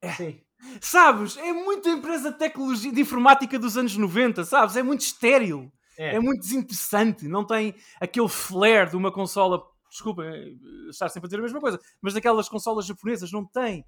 É, 0.00 0.12
Sim. 0.12 0.40
Sabes? 0.80 1.36
É 1.36 1.52
muito 1.52 1.88
empresa 1.88 2.32
de 2.32 2.38
tecnologia, 2.38 2.92
de 2.92 3.00
informática 3.00 3.58
dos 3.58 3.76
anos 3.76 3.96
90, 3.96 4.44
sabes? 4.44 4.76
É 4.76 4.82
muito 4.82 5.02
estéril. 5.02 5.70
É. 5.98 6.16
é 6.16 6.20
muito 6.20 6.40
desinteressante. 6.40 7.28
Não 7.28 7.44
tem 7.44 7.74
aquele 8.00 8.28
flair 8.28 8.88
de 8.88 8.96
uma 8.96 9.12
consola. 9.12 9.62
Desculpa 9.90 10.24
eh, 10.24 10.52
estar 10.88 11.08
sempre 11.08 11.26
a 11.26 11.28
dizer 11.28 11.38
a 11.38 11.42
mesma 11.42 11.60
coisa, 11.60 11.78
mas 12.00 12.14
daquelas 12.14 12.48
consolas 12.48 12.86
japonesas 12.86 13.30
não 13.32 13.44
tem. 13.44 13.84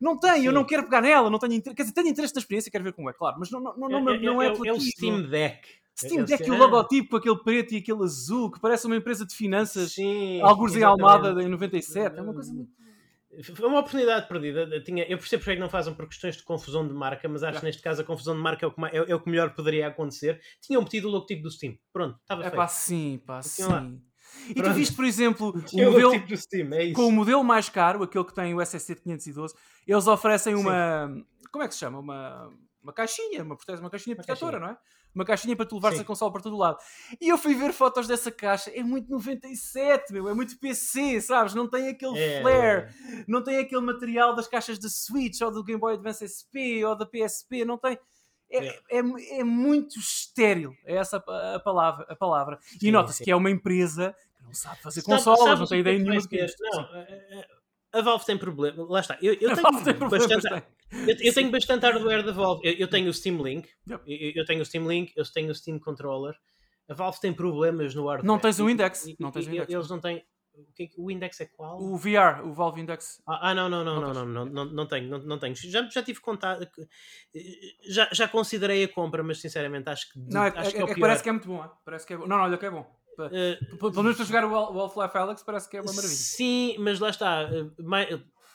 Não 0.00 0.18
tem, 0.18 0.40
Sim. 0.40 0.46
eu 0.46 0.52
não 0.52 0.64
quero 0.64 0.84
pegar 0.84 1.02
nela, 1.02 1.30
não 1.30 1.38
tenho 1.38 1.52
interesse. 1.52 1.76
Quer 1.76 1.82
dizer, 1.82 1.94
tenho 1.94 2.08
interesse 2.08 2.34
na 2.34 2.40
experiência, 2.40 2.70
quero 2.70 2.82
ver 2.82 2.92
como 2.92 3.08
é, 3.08 3.12
claro, 3.12 3.36
mas 3.38 3.50
não, 3.50 3.60
não, 3.60 3.76
não, 3.76 3.88
não, 3.88 4.10
é, 4.10 4.18
não 4.18 4.42
é, 4.42 4.46
é, 4.46 4.50
é, 4.50 4.68
é 4.68 4.72
o 4.72 4.80
Steam 4.80 5.22
Deck. 5.22 5.68
Steam 5.96 6.24
Deck 6.24 6.44
e 6.44 6.50
o 6.50 6.56
logotipo, 6.56 7.16
aquele 7.16 7.38
preto 7.38 7.74
e 7.74 7.76
aquele 7.76 8.02
azul, 8.02 8.50
que 8.50 8.58
parece 8.58 8.86
uma 8.86 8.96
empresa 8.96 9.24
de 9.24 9.34
finanças, 9.34 9.92
Sim, 9.92 10.40
alguns 10.40 10.74
em 10.74 10.82
Almada 10.82 11.40
em 11.40 11.48
97. 11.48 12.18
É 12.18 12.22
uma 12.22 12.34
coisa 12.34 12.52
muito 12.52 12.72
foi 13.42 13.66
uma 13.66 13.80
oportunidade 13.80 14.28
perdida. 14.28 14.60
Eu, 14.62 14.82
tinha, 14.82 15.04
eu 15.04 15.18
percebo 15.18 15.42
porque 15.42 15.52
é 15.52 15.54
que 15.54 15.60
não 15.60 15.68
fazem 15.68 15.94
por 15.94 16.06
questões 16.06 16.36
de 16.36 16.42
confusão 16.42 16.86
de 16.86 16.92
marca, 16.92 17.28
mas 17.28 17.42
acho 17.42 17.60
que 17.60 17.64
neste 17.64 17.82
caso 17.82 18.02
a 18.02 18.04
confusão 18.04 18.34
de 18.34 18.40
marca 18.40 18.64
é 18.64 18.68
o, 18.68 18.72
que, 18.72 18.84
é, 18.84 19.10
é 19.10 19.14
o 19.14 19.20
que 19.20 19.30
melhor 19.30 19.54
poderia 19.54 19.88
acontecer. 19.88 20.40
Tinham 20.60 20.82
metido 20.82 21.08
o 21.08 21.10
logotipo 21.10 21.42
do 21.42 21.50
Steam. 21.50 21.76
Pronto, 21.92 22.18
estava 22.20 22.42
é 22.42 22.44
feito. 22.44 22.54
É 22.54 22.56
pá, 22.56 22.68
sim, 22.68 23.22
pá, 23.26 23.42
sim. 23.42 23.64
Lá. 23.64 23.90
E 24.48 24.54
Pronto. 24.54 24.70
tu 24.70 24.74
viste, 24.74 24.94
por 24.94 25.04
exemplo, 25.04 25.48
o 25.72 25.82
modelo, 25.82 26.36
Steam, 26.36 26.72
é 26.72 26.92
com 26.92 27.06
o 27.06 27.12
modelo 27.12 27.44
mais 27.44 27.68
caro, 27.68 28.02
aquele 28.02 28.24
que 28.24 28.34
tem 28.34 28.54
o 28.54 28.60
SSD 28.60 28.96
de 28.96 29.02
512, 29.02 29.54
eles 29.86 30.06
oferecem 30.06 30.54
uma. 30.54 31.08
Sim. 31.08 31.26
Como 31.50 31.64
é 31.64 31.68
que 31.68 31.74
se 31.74 31.80
chama? 31.80 31.98
Uma, 31.98 32.52
uma 32.82 32.92
caixinha, 32.92 33.42
uma, 33.42 33.56
uma 33.80 33.90
caixinha 33.90 34.16
protetora, 34.16 34.58
não 34.58 34.68
é? 34.68 34.76
Uma 35.14 35.24
caixinha 35.24 35.54
para 35.54 35.64
tu 35.64 35.76
levares 35.76 35.98
Sim. 35.98 36.04
a 36.04 36.06
console 36.06 36.32
para 36.32 36.42
todo 36.42 36.56
lado. 36.56 36.78
E 37.20 37.28
eu 37.28 37.38
fui 37.38 37.54
ver 37.54 37.72
fotos 37.72 38.08
dessa 38.08 38.32
caixa, 38.32 38.70
é 38.70 38.82
muito 38.82 39.08
97, 39.08 40.12
meu, 40.12 40.28
é 40.28 40.34
muito 40.34 40.58
PC, 40.58 41.20
sabes? 41.20 41.54
Não 41.54 41.68
tem 41.68 41.88
aquele 41.88 42.18
é, 42.18 42.40
flare, 42.40 42.58
é. 42.58 43.24
não 43.28 43.42
tem 43.42 43.58
aquele 43.58 43.80
material 43.80 44.34
das 44.34 44.48
caixas 44.48 44.78
da 44.78 44.88
Switch 44.88 45.40
ou 45.40 45.52
do 45.52 45.62
Game 45.62 45.80
Boy 45.80 45.94
Advance 45.94 46.26
SP 46.26 46.84
ou 46.84 46.96
da 46.96 47.06
PSP, 47.06 47.64
não 47.64 47.78
tem. 47.78 47.98
É, 48.50 48.66
é. 48.66 48.80
é, 48.90 49.38
é 49.40 49.44
muito 49.44 49.98
estéril, 49.98 50.74
é 50.84 50.96
essa 50.96 51.16
a 51.16 51.60
palavra. 51.60 52.06
A 52.08 52.16
palavra. 52.16 52.58
E 52.82 52.90
nota-se 52.90 53.22
que 53.22 53.30
é 53.30 53.36
uma 53.36 53.50
empresa 53.50 54.14
que 54.36 54.44
não 54.44 54.54
sabe 54.54 54.80
fazer 54.82 55.00
sabe, 55.00 55.16
consolas, 55.16 55.60
não 55.60 55.66
tem 55.66 55.80
ideia 55.80 55.98
nenhuma 55.98 56.20
do 56.20 56.28
que 56.28 56.40
é. 56.40 56.46
Não, 56.60 56.88
a 57.94 58.02
Valve 58.02 58.26
tem 58.26 58.36
problema. 58.36 58.84
Lá 58.88 59.00
está. 59.00 59.16
Eu, 59.22 59.34
eu 59.34 59.54
tenho 59.54 60.10
bastante. 60.10 60.46
Eu, 60.92 61.16
eu 61.20 61.34
tenho 61.34 61.50
bastante 61.50 61.82
hardware 61.82 62.24
da 62.24 62.32
Valve. 62.32 62.66
Eu, 62.66 62.74
eu 62.74 62.88
tenho 62.88 63.08
o 63.08 63.12
Steam 63.12 63.42
Link, 63.42 63.68
yep. 63.88 64.02
eu, 64.06 64.44
tenho 64.44 64.62
o 64.62 64.64
Steam 64.64 64.86
Link, 64.88 65.12
eu 65.16 65.24
tenho 65.32 65.50
o 65.50 65.54
Steam 65.54 65.78
Controller. 65.78 66.34
A 66.88 66.94
Valve 66.94 67.20
tem 67.20 67.32
problemas 67.32 67.94
no 67.94 68.06
hardware. 68.06 68.26
Não 68.26 68.38
tens 68.38 68.58
o 68.58 68.68
Index. 68.68 69.06
não 69.18 69.30
tens 69.30 69.46
o 69.46 69.50
index. 69.50 69.72
Eles 69.72 69.88
não 69.88 70.00
têm. 70.00 70.24
O, 70.56 70.72
que, 70.72 70.90
o 70.96 71.10
Index 71.10 71.40
é 71.40 71.46
qual? 71.46 71.80
O 71.80 71.96
VR, 71.96 72.44
o 72.44 72.52
Valve 72.52 72.80
Index. 72.80 73.20
Ah, 73.26 73.50
ah 73.50 73.54
não, 73.54 73.68
não, 73.68 73.84
não, 73.84 74.00
não, 74.00 74.14
não, 74.14 74.24
não, 74.24 74.44
não, 74.44 74.64
não, 74.66 74.86
tenho, 74.86 75.08
não, 75.08 75.18
não 75.18 75.38
tenho. 75.38 75.56
Já, 75.56 75.88
já 75.88 76.00
tive 76.00 76.20
contato, 76.20 76.68
já, 77.88 78.08
já 78.12 78.28
considerei 78.28 78.84
a 78.84 78.88
compra, 78.88 79.24
mas 79.24 79.40
sinceramente 79.40 79.88
acho 79.88 80.12
que. 80.12 80.18
Não, 80.30 80.44
é, 80.44 80.52
acho 80.54 80.70
que 80.70 80.76
é, 80.76 80.80
é, 80.82 80.90
é 80.90 80.96
parece 80.96 81.22
que 81.24 81.28
é 81.28 81.32
muito 81.32 81.48
bom. 81.48 81.68
Parece 81.84 82.06
que 82.06 82.12
é 82.12 82.16
bom. 82.16 82.26
Não, 82.26 82.36
não, 82.36 82.44
olha 82.44 82.56
que 82.56 82.66
é 82.66 82.70
bom. 82.70 82.86
Uh, 83.18 83.76
Pelo 83.78 84.02
menos 84.02 84.16
para 84.16 84.26
jogar 84.26 84.44
o 84.44 84.80
Half-Life 84.80 85.16
Alex 85.16 85.42
parece 85.42 85.68
que 85.68 85.76
é 85.76 85.80
uma 85.80 85.92
maravilha. 85.92 86.16
Sim, 86.16 86.76
mas 86.78 86.98
lá 87.00 87.10
está. 87.10 87.48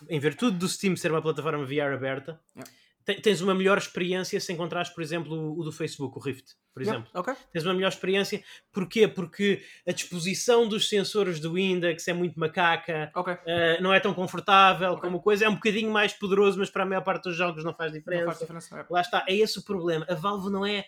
Em 0.07 0.19
virtude 0.19 0.57
do 0.57 0.67
Steam 0.67 0.95
ser 0.95 1.11
uma 1.11 1.21
plataforma 1.21 1.65
VR 1.65 1.93
aberta, 1.93 2.39
yeah 2.55 2.69
tens 3.15 3.41
uma 3.41 3.55
melhor 3.55 3.77
experiência 3.77 4.39
se 4.39 4.53
encontrares, 4.53 4.89
por 4.89 5.01
exemplo, 5.01 5.57
o, 5.57 5.63
do 5.63 5.71
Facebook, 5.71 6.17
o 6.17 6.21
Rift, 6.21 6.53
por 6.73 6.81
exemplo. 6.81 7.07
Yeah, 7.09 7.19
okay. 7.19 7.33
Tens 7.51 7.65
uma 7.65 7.73
melhor 7.73 7.89
experiência. 7.89 8.43
Porquê? 8.71 9.07
Porque 9.07 9.63
a 9.87 9.91
disposição 9.91 10.67
dos 10.67 10.87
sensores 10.87 11.39
do 11.39 11.57
Index 11.57 12.07
é 12.07 12.13
muito 12.13 12.39
macaca, 12.39 13.11
okay. 13.15 13.33
uh, 13.33 13.81
não 13.81 13.93
é 13.93 13.99
tão 13.99 14.13
confortável 14.13 14.91
okay. 14.91 15.01
como 15.01 15.21
coisa, 15.21 15.45
é 15.45 15.49
um 15.49 15.55
bocadinho 15.55 15.91
mais 15.91 16.13
poderoso, 16.13 16.59
mas 16.59 16.69
para 16.69 16.83
a 16.83 16.85
maior 16.85 17.01
parte 17.01 17.23
dos 17.23 17.35
jogos 17.35 17.63
não 17.63 17.73
faz 17.73 17.91
diferença. 17.91 18.25
Não 18.25 18.31
faz 18.31 18.39
diferença 18.39 18.79
é. 18.79 18.85
Lá 18.89 19.01
está, 19.01 19.25
é 19.27 19.35
esse 19.35 19.59
o 19.59 19.63
problema. 19.63 20.05
A 20.09 20.13
Valve 20.13 20.51
não 20.51 20.65
é, 20.65 20.85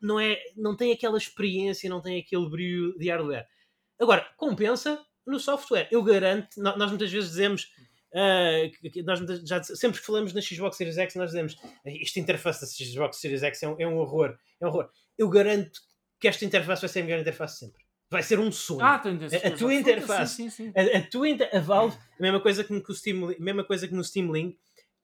não 0.00 0.20
é, 0.20 0.38
não 0.56 0.76
tem 0.76 0.92
aquela 0.92 1.18
experiência, 1.18 1.90
não 1.90 2.00
tem 2.00 2.20
aquele 2.20 2.48
brilho 2.48 2.96
de 2.98 3.10
hardware. 3.10 3.46
Agora, 4.00 4.26
compensa 4.36 5.04
no 5.26 5.40
software. 5.40 5.88
Eu 5.90 6.02
garanto, 6.02 6.60
nós 6.60 6.90
muitas 6.90 7.10
vezes 7.10 7.30
dizemos 7.30 7.68
Uh, 8.10 9.04
nós 9.04 9.20
já, 9.46 9.62
sempre 9.62 10.00
que 10.00 10.06
falamos 10.06 10.32
na 10.32 10.40
Xbox 10.40 10.78
Series 10.78 10.96
X, 10.96 11.14
nós 11.14 11.30
dizemos 11.30 11.56
esta 11.84 12.18
interface 12.18 12.60
da 12.62 12.66
Xbox 12.66 13.18
Series 13.18 13.42
X 13.42 13.62
é 13.62 13.68
um, 13.68 13.76
é 13.78 13.86
um 13.86 13.98
horror. 13.98 14.36
É 14.60 14.64
um 14.64 14.70
horror. 14.70 14.88
Eu 15.16 15.28
garanto 15.28 15.78
que 16.18 16.26
esta 16.26 16.44
interface 16.44 16.80
vai 16.80 16.88
ser 16.88 17.00
a 17.00 17.04
melhor 17.04 17.20
interface 17.20 17.58
sempre. 17.58 17.82
Vai 18.10 18.22
ser 18.22 18.38
um 18.38 18.50
sonho. 18.50 18.82
Ah, 18.82 18.98
tenho 18.98 19.20
a, 19.22 19.48
a 19.48 19.50
tua 19.50 19.74
interface, 19.74 20.36
sim, 20.36 20.50
sim, 20.50 20.72
sim. 20.72 20.72
A, 20.74 20.98
a, 20.98 21.02
tua 21.02 21.26
a 21.52 21.60
Valve, 21.60 21.98
a 22.18 22.22
mesma 22.22 22.40
coisa 22.40 22.64
que 22.64 22.72
no 22.72 22.94
Steam, 22.94 23.34
mesma 23.38 23.64
coisa 23.64 23.86
que 23.86 23.94
no 23.94 24.02
Steam 24.02 24.32
Link, 24.32 24.58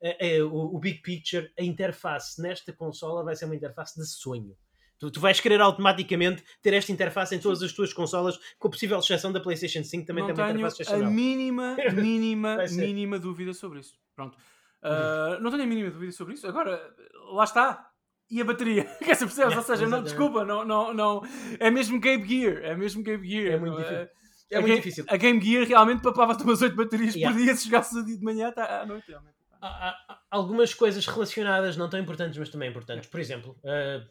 é, 0.04 0.42
o, 0.42 0.74
o, 0.74 0.78
Big 0.78 1.00
Picture, 1.00 1.50
a 1.58 1.62
interface 1.62 2.40
nesta 2.40 2.72
consola 2.72 3.24
vai 3.24 3.34
ser 3.34 3.46
uma 3.46 3.56
interface 3.56 3.98
de 3.98 4.06
sonho. 4.06 4.54
Tu, 4.98 5.10
tu, 5.10 5.20
vais 5.20 5.40
querer 5.40 5.60
automaticamente 5.60 6.44
ter 6.62 6.74
esta 6.74 6.92
interface 6.92 7.34
em 7.34 7.38
todas 7.38 7.62
as 7.62 7.72
tuas 7.72 7.92
consolas, 7.92 8.38
com 8.58 8.68
a 8.68 8.70
possível 8.70 8.98
exceção 8.98 9.32
da 9.32 9.40
PlayStation 9.40 9.82
5, 9.82 10.06
também 10.06 10.26
não 10.26 10.34
tem 10.34 10.44
uma 10.44 10.50
interface 10.50 10.82
excepcional. 10.82 11.08
a 11.08 11.10
mínima, 11.10 11.76
mínima, 11.94 12.56
mínima 12.70 13.18
dúvida 13.18 13.54
sobre 13.54 13.80
isso. 13.80 13.94
Pronto. 14.14 14.36
Uh, 14.82 15.40
não 15.40 15.50
tenho 15.50 15.62
a 15.62 15.66
mínima 15.66 15.90
dúvida 15.90 16.12
sobre 16.12 16.34
isso. 16.34 16.46
Agora, 16.46 16.94
lá 17.32 17.44
está. 17.44 17.90
E 18.30 18.40
a 18.40 18.44
bateria? 18.44 18.84
Quer 19.02 19.14
se 19.14 19.24
percebes? 19.24 19.56
Ou 19.56 19.62
seja, 19.62 19.86
não, 19.86 20.02
desculpa, 20.02 20.44
não, 20.44 20.64
não, 20.64 20.92
não. 20.92 21.22
É 21.58 21.70
mesmo 21.70 21.98
Game 21.98 22.26
Gear. 22.26 22.62
É 22.62 22.76
mesmo 22.76 23.02
Game 23.02 23.26
Gear. 23.26 23.54
É 23.54 23.58
muito 23.58 23.76
difícil. 23.76 23.96
É, 23.96 24.10
é 24.50 24.60
muito 24.60 24.74
difícil. 24.76 25.04
A 25.08 25.16
Game 25.16 25.40
Gear 25.40 25.66
realmente 25.66 26.02
papava-te 26.02 26.42
umas 26.42 26.60
8 26.60 26.76
baterias 26.76 27.14
yeah. 27.14 27.34
por 27.34 27.42
dia 27.42 27.54
se 27.54 27.64
jogasses 27.64 28.04
de 28.04 28.22
manhã 28.22 28.52
tá, 28.52 28.82
à 28.82 28.86
noite. 28.86 29.08
Realmente. 29.08 29.33
Há, 29.64 29.88
há, 29.88 30.22
algumas 30.30 30.74
coisas 30.74 31.06
relacionadas 31.06 31.74
não 31.74 31.88
tão 31.88 31.98
importantes, 31.98 32.36
mas 32.36 32.50
também 32.50 32.68
importantes. 32.68 33.08
Por 33.08 33.18
exemplo, 33.18 33.58
uh, 33.64 34.04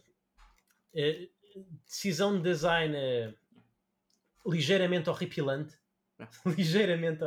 uh, 0.95 1.66
decisão 1.86 2.36
de 2.36 2.41
design 2.41 2.95
uh, 2.95 4.51
ligeiramente 4.51 5.12
horripilante. 5.12 5.78
ligeiramente, 6.58 7.24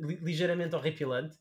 li, 0.00 0.16
ligeiramente 0.16 0.76
horripilante. 0.76 1.36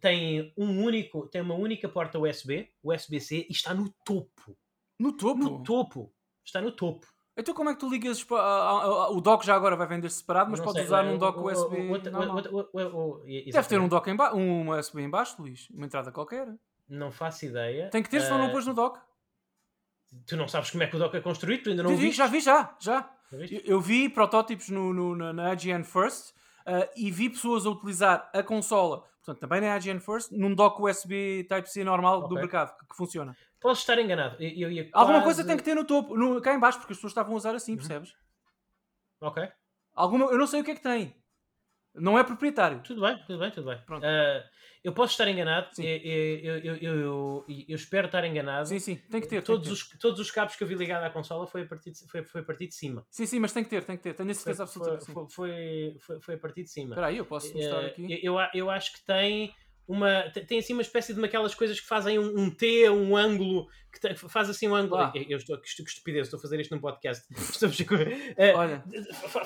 Tem 0.00 0.52
um 0.56 0.82
único, 0.84 1.28
tem 1.28 1.40
uma 1.40 1.54
única 1.54 1.88
porta 1.88 2.18
USB, 2.18 2.72
USB-C, 2.82 3.46
e 3.48 3.52
está 3.52 3.74
no 3.74 3.92
topo. 4.04 4.56
No 4.98 5.16
topo? 5.16 5.38
No 5.38 5.62
topo. 5.62 6.14
Está 6.44 6.60
no 6.60 6.72
topo. 6.72 7.06
Então 7.38 7.54
como 7.54 7.70
é 7.70 7.74
que 7.74 7.78
tu 7.78 7.88
ligas 7.88 8.26
o 8.28 9.20
dock 9.20 9.46
já 9.46 9.54
agora 9.54 9.76
vai 9.76 9.86
vender 9.86 10.10
separado, 10.10 10.50
mas 10.50 10.58
podes 10.58 10.84
usar 10.84 11.04
num 11.04 11.16
dock 11.16 11.38
USB 11.38 11.76
Deve 13.52 13.68
ter 13.68 13.80
um 13.80 13.86
dock 13.86 14.10
em 14.10 14.16
ba... 14.16 14.34
um 14.34 14.76
USB 14.76 15.02
em 15.02 15.08
baixo, 15.08 15.40
Luís, 15.40 15.70
uma 15.70 15.86
entrada 15.86 16.10
qualquer. 16.10 16.48
Não 16.88 17.12
faço 17.12 17.46
ideia. 17.46 17.90
Tem 17.90 18.02
que 18.02 18.10
ter, 18.10 18.20
se 18.22 18.30
não, 18.30 18.38
não 18.38 18.50
pôs 18.50 18.66
no 18.66 18.74
dock. 18.74 18.98
Tu 20.26 20.36
não 20.36 20.48
sabes 20.48 20.70
como 20.70 20.82
é 20.82 20.86
que 20.88 20.96
o 20.96 20.98
dock 20.98 21.16
é 21.16 21.20
construído, 21.20 21.64
tu 21.64 21.70
ainda 21.70 21.82
não 21.82 21.96
vi, 21.96 22.10
Já 22.10 22.26
vi, 22.26 22.40
já, 22.40 22.74
já. 22.80 23.08
Eu, 23.30 23.60
eu, 23.64 23.80
vi 23.80 24.08
protótipos 24.08 24.70
no, 24.70 24.92
no, 24.92 25.14
na, 25.14 25.32
na 25.32 25.52
IGN 25.52 25.84
First 25.84 26.30
uh, 26.30 26.88
e 26.96 27.10
vi 27.10 27.28
pessoas 27.28 27.66
a 27.66 27.70
utilizar 27.70 28.30
a 28.32 28.42
consola, 28.42 29.04
portanto 29.22 29.38
também 29.38 29.60
na 29.60 29.76
IGN 29.76 30.00
First, 30.00 30.32
num 30.32 30.54
dock 30.54 30.82
USB 30.82 31.44
Type-C 31.46 31.84
normal 31.84 32.20
okay. 32.20 32.28
do 32.30 32.34
mercado, 32.36 32.76
que, 32.78 32.86
que 32.86 32.96
funciona. 32.96 33.36
Posso 33.60 33.80
estar 33.80 33.98
enganado. 33.98 34.36
Eu, 34.42 34.70
eu 34.70 34.88
Alguma 34.92 35.22
coisa 35.22 35.44
tem 35.44 35.56
que 35.56 35.62
ter 35.62 35.74
no 35.74 35.84
topo, 35.84 36.16
no, 36.16 36.40
cá 36.40 36.54
em 36.54 36.60
baixo, 36.60 36.78
porque 36.78 36.92
as 36.92 36.98
pessoas 36.98 37.10
estavam 37.10 37.34
a 37.34 37.36
usar 37.36 37.54
assim, 37.54 37.72
uhum. 37.72 37.78
percebes? 37.78 38.14
Ok. 39.20 39.48
Alguma, 39.94 40.26
eu 40.26 40.38
não 40.38 40.46
sei 40.46 40.60
o 40.60 40.64
que 40.64 40.70
é 40.70 40.74
que 40.74 40.82
tem. 40.82 41.14
Não 41.94 42.18
é 42.18 42.22
proprietário. 42.22 42.80
Tudo 42.82 43.00
bem, 43.00 43.18
tudo 43.26 43.38
bem, 43.40 43.50
tudo 43.50 43.66
bem. 43.66 43.76
Uh, 43.78 44.44
eu 44.84 44.92
posso 44.92 45.12
estar 45.12 45.28
enganado, 45.28 45.68
eu, 45.78 45.84
eu, 45.84 46.76
eu, 46.76 47.44
eu, 47.48 47.74
espero 47.74 48.06
estar 48.06 48.24
enganado. 48.24 48.68
Sim, 48.68 48.78
sim, 48.78 48.96
tem 49.10 49.20
que 49.20 49.26
ter. 49.26 49.42
Todos, 49.42 49.82
que 49.82 49.90
ter. 49.90 49.96
Os, 49.96 50.00
todos 50.00 50.20
os 50.20 50.30
cabos 50.30 50.54
que 50.54 50.62
eu 50.62 50.68
vi 50.68 50.76
ligado 50.76 51.02
à 51.02 51.10
consola 51.10 51.46
foi 51.46 51.62
a 51.62 51.66
partir 51.66 51.90
de, 51.90 52.06
foi, 52.08 52.22
foi 52.22 52.40
a 52.42 52.44
partir 52.44 52.68
de 52.68 52.74
cima. 52.74 53.04
Sim, 53.10 53.26
sim, 53.26 53.40
mas 53.40 53.52
tem 53.52 53.64
que 53.64 53.70
ter, 53.70 53.82
tem 53.84 53.96
que 53.96 54.02
ter. 54.04 54.14
Tenho 54.14 54.30
a 54.30 54.34
certeza 54.34 54.66
foi, 54.66 54.82
absoluta. 54.82 55.04
Foi, 55.04 55.26
foi, 55.28 55.96
foi, 56.00 56.20
foi, 56.20 56.34
a 56.36 56.38
partir 56.38 56.62
de 56.62 56.70
cima. 56.70 56.90
Espera 56.90 57.08
aí, 57.08 57.16
eu 57.16 57.26
posso 57.26 57.52
mostrar 57.52 57.86
aqui. 57.86 58.20
Eu, 58.22 58.36
eu 58.54 58.70
acho 58.70 58.92
que 58.92 59.04
tem 59.04 59.52
uma 59.88 60.30
tem 60.30 60.58
assim 60.58 60.74
uma 60.74 60.82
espécie 60.82 61.14
de 61.14 61.24
aquelas 61.24 61.54
coisas 61.54 61.80
que 61.80 61.86
fazem 61.86 62.18
um, 62.18 62.38
um 62.38 62.50
T, 62.50 62.90
um 62.90 63.16
ângulo 63.16 63.66
que 63.90 63.98
te, 63.98 64.14
faz 64.14 64.50
assim 64.50 64.68
um 64.68 64.74
ângulo. 64.74 65.00
Ah. 65.00 65.12
Eu, 65.14 65.38
estou 65.38 65.58
que 65.58 65.66
estupidez, 65.66 66.26
estou 66.26 66.36
a 66.36 66.40
fazer 66.42 66.60
isto 66.60 66.74
num 66.74 66.80
podcast. 66.80 67.26
Estou, 67.32 67.70
uh, 67.70 68.56
Olha. 68.56 68.84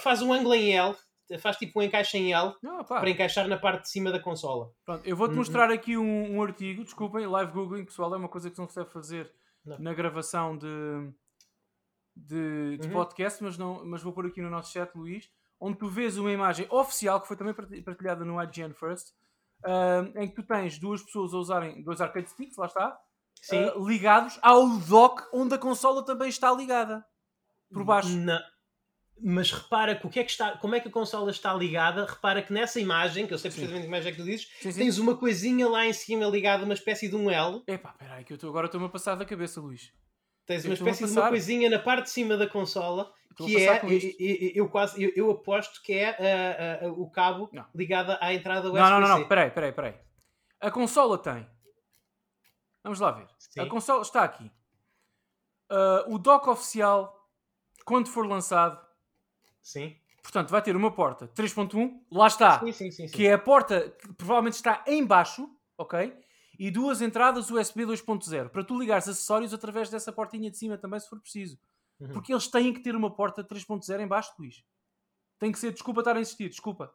Faz 0.00 0.20
um 0.20 0.32
ângulo 0.32 0.54
em 0.54 0.76
L, 0.76 0.96
faz 1.38 1.56
tipo 1.56 1.78
um 1.78 1.82
encaixe 1.82 2.18
em 2.18 2.34
L 2.34 2.54
Não, 2.60 2.84
para 2.84 3.08
encaixar 3.08 3.46
na 3.46 3.56
parte 3.56 3.82
de 3.82 3.90
cima 3.90 4.10
da 4.10 4.18
consola. 4.18 4.72
Pronto, 4.84 5.06
eu 5.06 5.16
vou-te 5.16 5.36
mostrar 5.36 5.68
uhum. 5.68 5.74
aqui 5.74 5.96
um, 5.96 6.36
um, 6.36 6.42
artigo, 6.42 6.82
desculpem, 6.82 7.24
live 7.24 7.52
googling, 7.52 7.84
pessoal, 7.84 8.12
é 8.12 8.18
uma 8.18 8.28
coisa 8.28 8.50
que 8.50 8.58
não 8.58 8.68
se 8.68 8.74
deve 8.74 8.90
fazer 8.90 9.32
não. 9.64 9.78
na 9.78 9.94
gravação 9.94 10.58
de, 10.58 10.66
de, 12.16 12.78
de 12.78 12.88
uhum. 12.88 12.94
podcast, 12.94 13.42
mas, 13.44 13.56
não, 13.56 13.84
mas 13.84 14.02
vou 14.02 14.12
pôr 14.12 14.26
aqui 14.26 14.42
no 14.42 14.50
nosso 14.50 14.72
chat, 14.72 14.92
Luís, 14.96 15.30
onde 15.60 15.78
tu 15.78 15.86
vês 15.86 16.18
uma 16.18 16.32
imagem 16.32 16.66
oficial 16.68 17.20
que 17.20 17.28
foi 17.28 17.36
também 17.36 17.54
partilhada 17.54 18.24
no 18.24 18.42
IGN 18.42 18.74
First 18.74 19.12
uh, 19.64 20.18
em 20.18 20.28
que 20.28 20.34
tu 20.34 20.42
tens 20.42 20.78
duas 20.78 21.02
pessoas 21.02 21.32
a 21.34 21.38
usarem 21.38 21.82
dois 21.82 22.00
arcade 22.00 22.30
sticks, 22.30 22.56
lá 22.56 22.66
está, 22.66 22.98
uh, 23.52 23.86
ligados 23.86 24.38
ao 24.42 24.68
dock 24.80 25.22
onde 25.32 25.54
a 25.54 25.58
consola 25.58 26.04
também 26.04 26.28
está 26.28 26.52
ligada. 26.52 27.04
Por 27.72 27.84
baixo. 27.84 28.08
Não. 28.10 28.40
Mas 29.24 29.52
repara 29.52 29.94
que 29.94 30.06
o 30.06 30.10
que 30.10 30.18
é 30.18 30.24
que 30.24 30.30
está, 30.30 30.56
como 30.58 30.74
é 30.74 30.80
que 30.80 30.88
a 30.88 30.90
consola 30.90 31.30
está 31.30 31.54
ligada? 31.54 32.04
Repara 32.04 32.42
que 32.42 32.52
nessa 32.52 32.80
imagem, 32.80 33.26
que 33.26 33.32
eu 33.32 33.38
sei 33.38 33.50
precisamente 33.50 33.82
que 33.82 33.88
imagem 33.88 34.10
é 34.10 34.14
que 34.14 34.20
tu 34.20 34.24
dizes, 34.24 34.48
sim, 34.60 34.72
sim. 34.72 34.80
tens 34.80 34.98
uma 34.98 35.16
coisinha 35.16 35.68
lá 35.68 35.86
em 35.86 35.92
cima 35.92 36.24
ligada, 36.26 36.64
uma 36.64 36.74
espécie 36.74 37.08
de 37.08 37.14
um 37.14 37.30
L. 37.30 37.62
Epá, 37.66 37.92
peraí, 37.92 38.24
que 38.24 38.32
eu 38.32 38.38
tô, 38.38 38.48
agora 38.48 38.66
estou-me 38.66 38.86
a 38.86 38.88
passar 38.88 39.14
da 39.14 39.24
cabeça, 39.24 39.60
Luís. 39.60 39.92
Tens 40.44 40.64
uma 40.64 40.74
espécie 40.74 41.06
de 41.06 41.12
uma 41.12 41.28
coisinha 41.28 41.70
na 41.70 41.78
parte 41.78 42.04
de 42.04 42.10
cima 42.10 42.36
da 42.36 42.48
consola 42.48 43.12
que 43.34 43.56
é, 43.56 43.80
eu, 43.84 44.64
eu, 44.64 44.68
quase, 44.68 45.02
eu, 45.02 45.12
eu, 45.14 45.30
aposto 45.30 45.82
que 45.82 45.92
é 45.92 46.82
uh, 46.82 46.88
uh, 46.88 47.02
o 47.02 47.10
cabo 47.10 47.48
não. 47.52 47.64
ligado 47.74 48.16
à 48.20 48.32
entrada 48.32 48.68
USB. 48.68 48.80
Não, 48.80 48.90
não, 48.90 49.00
não, 49.00 49.18
não, 49.18 49.28
peraí, 49.28 49.50
peraí, 49.50 49.72
peraí. 49.72 49.94
A 50.60 50.70
consola 50.70 51.18
tem. 51.18 51.46
Vamos 52.82 53.00
lá 53.00 53.10
ver. 53.12 53.28
Sim. 53.38 53.60
A 53.60 53.66
consola 53.66 54.02
está 54.02 54.24
aqui. 54.24 54.50
Uh, 55.70 56.14
o 56.14 56.18
dock 56.18 56.48
oficial, 56.48 57.28
quando 57.84 58.08
for 58.08 58.26
lançado, 58.26 58.78
Sim. 59.62 59.96
Portanto, 60.22 60.50
vai 60.50 60.62
ter 60.62 60.76
uma 60.76 60.90
porta 60.90 61.28
3.1, 61.28 62.00
lá 62.10 62.26
está, 62.26 62.60
sim, 62.72 62.90
sim, 62.90 63.06
que 63.08 63.26
é 63.26 63.32
a 63.32 63.38
porta 63.38 63.90
que 63.90 64.12
provavelmente 64.14 64.54
está 64.54 64.84
em 64.86 65.04
baixo, 65.04 65.48
ok? 65.76 66.16
E 66.58 66.70
duas 66.70 67.02
entradas 67.02 67.50
USB 67.50 67.84
2.0, 67.84 68.48
para 68.50 68.62
tu 68.62 68.78
ligares 68.78 69.08
acessórios 69.08 69.52
através 69.52 69.90
dessa 69.90 70.12
portinha 70.12 70.50
de 70.50 70.56
cima 70.56 70.78
também, 70.78 71.00
se 71.00 71.08
for 71.08 71.18
preciso. 71.20 71.58
Uhum. 72.02 72.12
Porque 72.12 72.32
eles 72.32 72.48
têm 72.48 72.72
que 72.72 72.80
ter 72.80 72.96
uma 72.96 73.14
porta 73.14 73.44
3.0 73.44 74.00
em 74.00 74.06
baixo, 74.06 74.32
Luís. 74.38 74.62
Tem 75.38 75.52
que 75.52 75.58
ser, 75.58 75.72
desculpa 75.72 76.00
estar 76.00 76.16
a 76.16 76.20
insistir, 76.20 76.48
desculpa. 76.48 76.92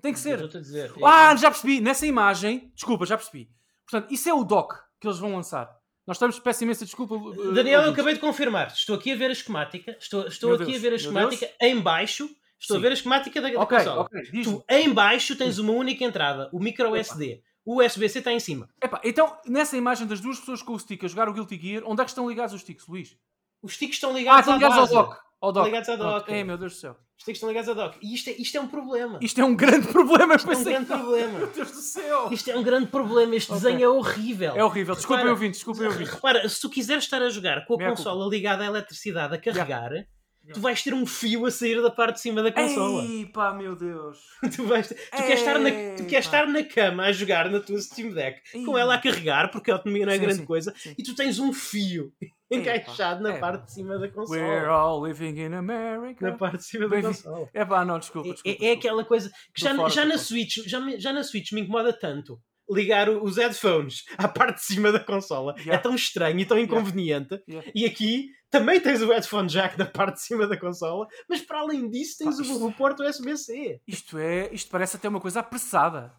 Tem 0.00 0.12
que 0.12 0.18
ser. 0.18 0.48
Dizer, 0.48 0.92
ah, 1.04 1.36
já 1.36 1.50
percebi. 1.50 1.80
Nessa 1.80 2.06
imagem, 2.06 2.72
desculpa, 2.74 3.06
já 3.06 3.16
percebi. 3.16 3.48
Portanto, 3.88 4.12
isso 4.12 4.28
é 4.28 4.34
o 4.34 4.42
dock 4.42 4.74
que 5.00 5.06
eles 5.06 5.18
vão 5.18 5.34
lançar. 5.34 5.70
Nós 6.04 6.16
estamos, 6.16 6.40
peço 6.40 6.64
imensa 6.64 6.84
desculpa. 6.84 7.14
Uh, 7.14 7.52
Daniel, 7.52 7.82
eu 7.82 7.92
acabei 7.92 8.14
de 8.14 8.20
confirmar. 8.20 8.68
Estou 8.68 8.96
aqui 8.96 9.12
a 9.12 9.16
ver 9.16 9.30
a 9.30 9.32
esquemática. 9.32 9.96
Estou, 10.00 10.26
estou 10.26 10.54
aqui 10.54 10.64
Deus, 10.64 10.78
a 10.78 10.80
ver 10.80 10.92
a 10.92 10.96
esquemática 10.96 11.50
em 11.60 11.80
baixo. 11.80 12.28
Estou 12.58 12.76
Sim. 12.76 12.80
a 12.80 12.82
ver 12.82 12.90
a 12.90 12.94
esquemática 12.94 13.40
da, 13.40 13.48
okay, 13.48 13.58
da 13.58 13.66
consola. 13.66 14.00
Okay, 14.02 14.42
tu, 14.42 14.64
em 14.68 14.92
baixo, 14.92 15.36
tens 15.36 15.58
uma 15.58 15.72
única 15.72 16.04
entrada, 16.04 16.48
o 16.52 16.58
micro 16.58 16.96
SD. 16.96 17.42
O 17.64 17.80
USB-C 17.80 18.18
está 18.18 18.32
em 18.32 18.40
cima. 18.40 18.68
Epá, 18.82 19.00
então, 19.04 19.36
nessa 19.46 19.76
imagem 19.76 20.06
das 20.06 20.20
duas 20.20 20.38
pessoas 20.40 20.62
com 20.62 20.72
o 20.72 20.78
stick 20.78 21.04
a 21.04 21.08
jogar 21.08 21.28
o 21.28 21.32
Guilty 21.32 21.56
Gear, 21.56 21.82
onde 21.86 22.00
é 22.00 22.04
que 22.04 22.10
estão 22.10 22.28
ligados 22.28 22.52
os 22.52 22.60
sticks, 22.60 22.86
Luís? 22.88 23.16
Os 23.62 23.74
sticks 23.74 23.96
estão 23.96 24.12
ligados, 24.12 24.38
ah, 24.38 24.40
estão 24.40 24.54
ligados 24.54 24.78
ao 24.78 25.04
dock. 25.04 25.20
Ao 25.40 25.52
dock. 25.52 25.66
ligados 25.66 25.88
ao 25.88 25.96
dock. 25.96 26.32
É, 26.32 26.44
meu 26.44 26.58
Deus 26.58 26.74
do 26.74 26.78
céu. 26.78 26.92
Os 26.92 27.22
sticks 27.22 27.36
estão 27.36 27.48
ligados 27.48 27.68
ao 27.68 27.74
dock. 27.74 27.98
E 28.02 28.14
isto 28.14 28.30
é, 28.30 28.32
isto 28.32 28.56
é 28.56 28.60
um 28.60 28.66
problema. 28.66 29.18
Isto 29.22 29.40
é 29.40 29.44
um 29.44 29.54
grande 29.54 29.86
problema. 29.86 30.34
Isto 30.34 30.50
é 30.50 30.56
um 30.56 30.64
grande 30.64 30.86
problema. 30.86 31.38
Meu 31.38 31.46
Deus 31.46 31.70
do 31.70 31.80
céu. 31.80 32.32
Isto 32.32 32.50
é 32.50 32.56
um 32.56 32.62
grande 32.62 32.86
problema. 32.88 33.36
Este 33.36 33.52
okay. 33.52 33.62
desenho 33.62 33.84
é 33.84 33.88
horrível. 33.88 34.56
É 34.56 34.64
horrível. 34.64 34.94
Desculpem 34.96 35.28
ouvinte, 35.28 35.52
desculpem 35.54 35.86
ouvinte. 35.86 36.10
Repara, 36.10 36.48
se 36.48 36.60
tu 36.60 36.68
quiseres 36.68 37.04
estar 37.04 37.22
a 37.22 37.30
jogar 37.30 37.64
com 37.64 37.74
a 37.74 37.76
Minha 37.76 37.90
consola 37.90 38.22
culpa. 38.22 38.34
ligada 38.34 38.64
à 38.64 38.66
eletricidade 38.66 39.34
a 39.34 39.38
carregar... 39.38 39.92
Yeah 39.92 40.06
tu 40.52 40.60
vais 40.60 40.82
ter 40.82 40.92
um 40.92 41.06
fio 41.06 41.46
a 41.46 41.50
sair 41.50 41.80
da 41.80 41.90
parte 41.90 42.14
de 42.14 42.20
cima 42.22 42.42
da 42.42 42.50
consola. 42.50 43.04
Ei, 43.04 43.26
pá, 43.26 43.52
meu 43.52 43.76
Deus. 43.76 44.18
tu 44.54 44.64
vais 44.64 44.88
tu, 44.88 44.94
queres 44.94 45.38
estar 45.38 45.58
na... 45.58 45.70
tu 45.96 46.04
queres 46.06 46.24
estar 46.24 46.46
na 46.46 46.64
cama 46.64 47.04
a 47.04 47.12
jogar 47.12 47.48
na 47.48 47.60
tua 47.60 47.80
Steam 47.80 48.12
Deck 48.12 48.40
Ei. 48.52 48.64
com 48.64 48.76
ela 48.76 48.94
a 48.94 48.98
carregar, 48.98 49.50
porque 49.50 49.70
a 49.70 49.74
autonomia 49.74 50.06
não 50.06 50.12
é 50.12 50.16
sim, 50.16 50.22
grande 50.22 50.40
sim, 50.40 50.44
coisa, 50.44 50.74
sim. 50.76 50.94
e 50.98 51.02
tu 51.02 51.14
tens 51.14 51.38
um 51.38 51.52
fio 51.52 52.12
encaixado 52.52 53.22
na 53.22 53.38
parte 53.38 53.66
de 53.66 53.72
cima 53.72 53.98
da 53.98 54.08
consola. 54.08 54.38
We're 54.38 54.68
all 54.68 55.02
living 55.02 55.40
in 55.40 55.54
America. 55.54 56.30
Na 56.30 56.36
parte 56.36 56.58
de 56.58 56.64
cima 56.64 56.88
da 56.88 57.02
consola. 57.02 57.48
É 57.52 57.64
pá, 57.64 57.84
não, 57.84 57.98
desculpa. 57.98 58.32
desculpa, 58.32 58.64
é, 58.64 58.68
é, 58.68 58.72
aquela 58.72 59.04
coisa 59.04 59.30
que 59.54 59.60
já, 59.60 59.88
já, 59.88 60.04
na 60.04 60.18
Switch, 60.18 60.58
já, 60.66 60.80
já 60.98 61.12
na 61.12 61.22
Switch 61.22 61.52
me 61.52 61.62
incomoda 61.62 61.92
tanto 61.92 62.40
ligar 62.70 63.08
os 63.08 63.36
headphones 63.36 64.04
à 64.16 64.28
parte 64.28 64.56
de 64.56 64.64
cima 64.64 64.92
da 64.92 65.00
consola. 65.00 65.54
É 65.56 65.60
yeah. 65.60 65.74
É 65.74 65.78
tão 65.78 65.94
estranho 65.94 66.38
e 66.38 66.44
tão 66.44 66.58
inconveniente. 66.58 67.34
Yeah. 67.48 67.66
Yeah. 67.66 67.72
E 67.74 67.84
aqui 67.84 68.28
também 68.50 68.80
tens 68.80 69.02
o 69.02 69.08
headphone 69.08 69.48
jack 69.48 69.76
da 69.76 69.86
parte 69.86 70.16
de 70.16 70.22
cima 70.22 70.46
da 70.46 70.58
consola, 70.58 71.06
mas 71.28 71.40
para 71.40 71.60
além 71.60 71.88
disso 71.88 72.18
tens 72.18 72.36
Pá, 72.36 72.42
isto, 72.42 72.54
o, 72.54 72.68
o 72.68 72.72
porto 72.72 73.02
USB-C. 73.02 73.80
Isto 73.86 74.18
é, 74.18 74.52
isto 74.52 74.70
parece 74.70 74.96
até 74.96 75.08
uma 75.08 75.20
coisa 75.20 75.40
apressada. 75.40 76.12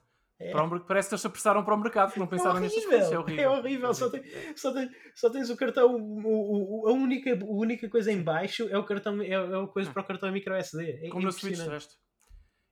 É. 0.43 0.51
Para 0.51 0.79
parece 0.81 1.09
que 1.09 1.13
eles 1.15 1.21
se 1.21 1.27
apressaram 1.27 1.63
para 1.63 1.73
o 1.73 1.79
mercado, 1.79 2.13
não 2.17 2.27
pensaram 2.27 2.57
é 2.57 2.61
nestas 2.61 2.85
coisas. 2.85 3.11
É 3.11 3.17
horrível. 3.17 3.43
É 3.43 3.49
horrível. 3.49 3.93
Só, 3.93 4.09
tem, 4.09 4.23
só, 4.55 4.73
tem, 4.73 4.89
só 5.15 5.29
tens 5.29 5.49
o 5.49 5.55
cartão. 5.55 5.95
O, 5.95 6.83
o, 6.83 6.87
a, 6.87 6.91
única, 6.91 7.31
a 7.31 7.45
única 7.45 7.89
coisa 7.89 8.11
em 8.11 8.21
baixo 8.21 8.67
é 8.69 8.77
o 8.77 8.83
cartão 8.83 9.21
é, 9.21 9.29
é 9.29 9.35
a 9.35 9.67
coisa 9.67 9.91
para 9.91 10.01
o 10.01 10.05
cartão 10.05 10.31
micro 10.31 10.53
SD. 10.53 11.05
É 11.05 11.09
Como 11.09 11.25
no 11.25 11.31
Switch 11.31 11.59
resto. 11.59 11.95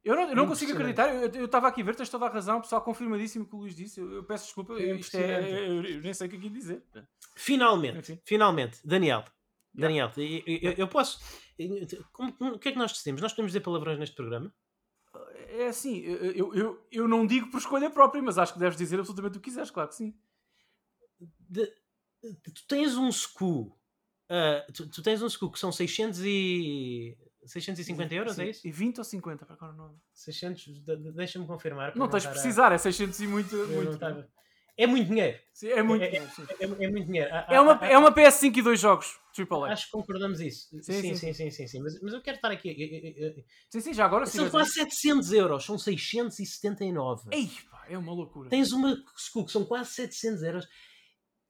Eu 0.04 0.16
não, 0.16 0.30
eu 0.30 0.36
não 0.36 0.48
consigo 0.48 0.72
acreditar, 0.72 1.14
eu 1.14 1.46
estava 1.46 1.68
aqui 1.68 1.82
a 1.82 1.86
ver, 1.86 1.96
tens 1.96 2.10
toda 2.10 2.26
a 2.26 2.30
razão, 2.30 2.58
o 2.58 2.62
pessoal 2.62 2.82
confirmadíssimo 2.82 3.46
que 3.46 3.56
o 3.56 3.60
Luís 3.60 3.76
disse. 3.76 4.00
Eu, 4.00 4.12
eu 4.12 4.24
peço 4.24 4.46
desculpa, 4.46 4.74
é 4.74 4.96
isto 4.96 5.16
é, 5.16 5.68
eu, 5.70 5.84
eu, 5.84 6.02
nem 6.02 6.12
sei 6.12 6.26
o 6.26 6.30
que 6.30 6.38
aqui 6.38 6.50
dizer. 6.50 6.84
Finalmente, 7.36 8.00
Enfim. 8.00 8.20
finalmente, 8.26 8.80
Daniel, 8.84 9.24
Daniel, 9.72 10.12
eu 10.76 10.88
posso. 10.88 11.20
Como, 12.12 12.36
o 12.56 12.58
que 12.58 12.70
é 12.70 12.72
que 12.72 12.78
nós 12.80 12.92
decidimos? 12.92 13.22
Nós 13.22 13.32
podemos 13.32 13.52
dizer 13.52 13.62
palavrões 13.62 14.00
neste 14.00 14.16
programa? 14.16 14.52
É 15.54 15.68
assim, 15.68 16.00
eu, 16.00 16.54
eu, 16.56 16.88
eu 16.92 17.08
não 17.08 17.26
digo 17.26 17.50
por 17.52 17.58
escolha 17.58 17.90
própria, 17.90 18.22
mas 18.22 18.38
acho 18.38 18.54
que 18.54 18.60
deves 18.60 18.78
dizer 18.78 19.00
absolutamente 19.00 19.38
o 19.38 19.42
que 19.42 19.50
quiseres, 19.50 19.70
claro 19.70 19.90
que 19.90 19.96
sim. 19.96 20.16
De, 21.40 21.66
tu 22.22 22.68
tens 22.68 22.96
um 22.96 23.10
SKU. 23.10 23.78
Uh, 24.30 24.72
tu, 24.74 24.90
tu, 24.90 25.04
tens 25.04 25.22
um 25.22 25.28
SKU 25.28 25.52
que 25.52 25.60
são 25.60 25.72
600 25.72 26.20
e. 26.24 27.18
650 27.46 28.14
euros, 28.14 28.36
sim, 28.36 28.44
é 28.44 28.50
isso? 28.50 28.68
E 28.68 28.72
20 28.72 29.00
ou 29.00 29.04
50, 29.04 29.46
para 29.46 29.56
agora 29.56 29.74
não. 29.74 30.00
600, 30.14 30.84
deixa-me 31.16 31.46
confirmar. 31.48 31.96
Não 31.96 32.08
tens 32.08 32.24
de 32.24 32.30
precisar, 32.30 32.72
é 32.72 32.78
600 32.78 33.20
e 33.20 33.28
muito. 33.28 33.56
muito 33.56 33.98
é 34.78 34.88
muito 34.88 35.08
dinheiro. 35.08 35.38
Sim, 35.54 35.70
é 35.70 35.84
muito 35.84 36.04
é, 36.04 36.08
dinheiro. 36.08 36.32
É, 36.38 36.64
é, 36.64 36.66
é, 36.66 36.90
muito 36.90 37.06
dinheiro. 37.06 37.30
É 37.48 37.60
uma, 37.60 37.74
é 37.86 37.98
uma 37.98 38.12
PS5 38.14 38.58
e 38.58 38.62
dois 38.62 38.80
jogos. 38.80 39.20
Triple 39.34 39.64
Acho 39.66 39.86
que 39.86 39.92
concordamos 39.92 40.40
isso. 40.40 40.68
Sim, 40.82 41.16
sim, 41.16 41.34
sim. 41.34 41.52
sim, 41.52 41.68
sim, 41.68 41.80
Mas, 41.82 42.02
mas 42.02 42.14
eu 42.14 42.22
quero 42.22 42.36
estar 42.36 42.52
aqui. 42.52 43.44
Sim, 43.70 43.80
sim, 43.80 43.94
já 43.94 44.06
agora 44.06 44.26
sim. 44.26 44.40
São 44.40 44.50
quase 44.50 44.72
700 44.74 45.32
euros, 45.34 45.66
são 45.66 45.78
679. 45.78 47.30
Ei, 47.32 47.50
pá, 47.70 47.86
é 47.90 47.98
uma 47.98 48.14
loucura. 48.14 48.50
Tens 48.50 48.72
uma 48.72 48.96
que 48.96 49.52
são 49.52 49.64
quase 49.66 49.92
700 49.92 50.44
euros 50.44 50.68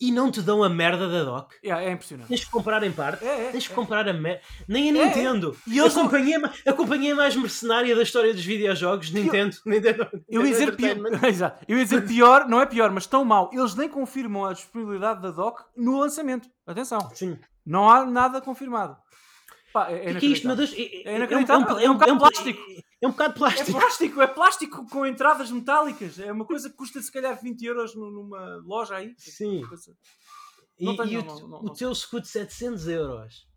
e 0.02 0.12
não 0.12 0.32
te 0.32 0.42
dão 0.42 0.64
a 0.64 0.70
merda 0.70 1.08
da 1.08 1.24
doc. 1.24 1.54
Yeah, 1.64 1.86
é 1.86 1.92
impressionante. 1.92 2.28
Tens 2.28 2.44
que 2.44 2.50
comprar 2.50 2.82
em 2.82 2.92
parte. 2.92 3.24
É, 3.24 3.48
é, 3.48 3.52
tens 3.52 3.68
que 3.68 3.74
é. 3.74 3.76
comprar 3.76 4.10
a 4.10 4.14
merda. 4.14 4.42
Nem 4.68 4.90
a 4.90 5.06
Nintendo. 5.06 5.56
E 5.68 5.78
eu 5.78 5.86
a, 5.86 5.92
companhia, 5.92 6.42
a 6.66 6.74
companhia 6.74 7.16
mais 7.16 7.36
mercenária 7.36 7.96
da 7.96 8.02
história 8.02 8.34
dos 8.34 8.44
videojogos, 8.44 9.12
Nintendo. 9.12 9.56
Eu, 9.64 9.72
Nintendo, 9.72 10.08
eu, 10.28 10.46
ia 10.46 10.52
dizer 10.52 10.76
pior, 10.76 10.98
Exato. 11.24 11.66
eu 11.68 11.78
ia 11.78 11.84
dizer 11.84 12.08
pior, 12.08 12.48
não 12.48 12.60
é 12.60 12.66
pior, 12.66 12.90
mas 12.90 13.06
tão 13.06 13.24
mal. 13.24 13.52
Eles 13.54 13.76
nem 13.76 13.88
confirmam 13.88 14.46
a 14.46 14.54
disponibilidade 14.54 15.22
da 15.22 15.30
doc 15.30 15.60
no 15.78 16.00
lançamento. 16.00 16.50
Atenção. 16.66 17.12
Sim. 17.14 17.38
Não 17.64 17.88
há 17.88 18.04
nada 18.04 18.42
confirmado. 18.42 18.98
Pá, 19.72 19.90
é, 19.92 20.10
é, 20.10 20.14
que 20.16 20.26
é 20.26 20.30
isto, 20.30 20.48
meu 20.48 20.56
Deus? 20.56 20.74
É, 20.76 21.10
é 21.10 21.16
inacreditável. 21.16 21.78
É 21.78 21.90
um, 21.90 21.94
bocado 21.94 22.18
plástico. 22.18 22.60
É 22.60 22.91
um 23.08 23.12
bocado 23.12 23.34
plástico. 23.34 23.70
É 23.70 23.74
plástico, 23.80 24.22
é 24.22 24.28
plástico 24.28 24.90
com 24.90 25.06
entradas 25.06 25.50
metálicas. 25.52 26.20
É 26.20 26.32
uma 26.32 26.46
coisa 26.46 26.70
que 26.70 26.76
custa 26.76 27.02
se 27.02 27.12
calhar 27.12 27.40
20 27.42 27.64
euros 27.66 27.96
numa 27.96 28.62
loja 28.66 28.96
aí. 28.96 29.14
Sim. 29.18 29.64
E, 30.80 30.86
Não 30.86 30.96
tenho, 30.96 31.10
e 31.12 31.18
o, 31.18 31.24
não, 31.26 31.36
o 31.60 31.64
não. 31.66 31.74
teu 31.74 31.92
escudo 31.92 32.24
de 32.24 32.30
700 32.30 32.88
euros. 32.88 33.48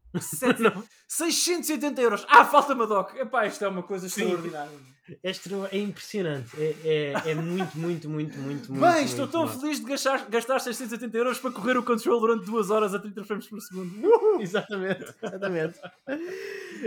680 1.08 2.00
euros. 2.02 2.26
Ah, 2.28 2.44
falta-me 2.44 2.82
a 2.82 2.86
doc. 2.86 3.14
Epá, 3.16 3.46
isto 3.46 3.64
é 3.64 3.68
uma 3.68 3.82
coisa 3.82 4.08
Sim. 4.08 4.22
extraordinária. 4.22 4.94
É, 5.22 5.30
extra- 5.30 5.68
é 5.70 5.78
impressionante. 5.78 6.50
É, 6.56 7.12
é, 7.26 7.30
é 7.32 7.34
muito, 7.34 7.76
muito, 7.78 8.08
muito, 8.08 8.38
muito, 8.38 8.72
muito. 8.72 8.80
Bem, 8.94 9.04
estou 9.04 9.26
muito 9.26 9.32
tão 9.32 9.46
feliz 9.48 9.78
de 9.80 9.84
gastar, 9.84 10.26
gastar 10.30 10.58
680 10.60 11.16
euros 11.18 11.38
para 11.38 11.50
correr 11.50 11.76
o 11.76 11.82
control 11.82 12.20
durante 12.20 12.46
2 12.46 12.70
horas 12.70 12.94
a 12.94 12.98
30 12.98 13.22
frames 13.24 13.46
por 13.46 13.60
segundo. 13.60 13.92
Uhul! 14.06 14.40
Exatamente, 14.40 15.04
exatamente. 15.22 15.78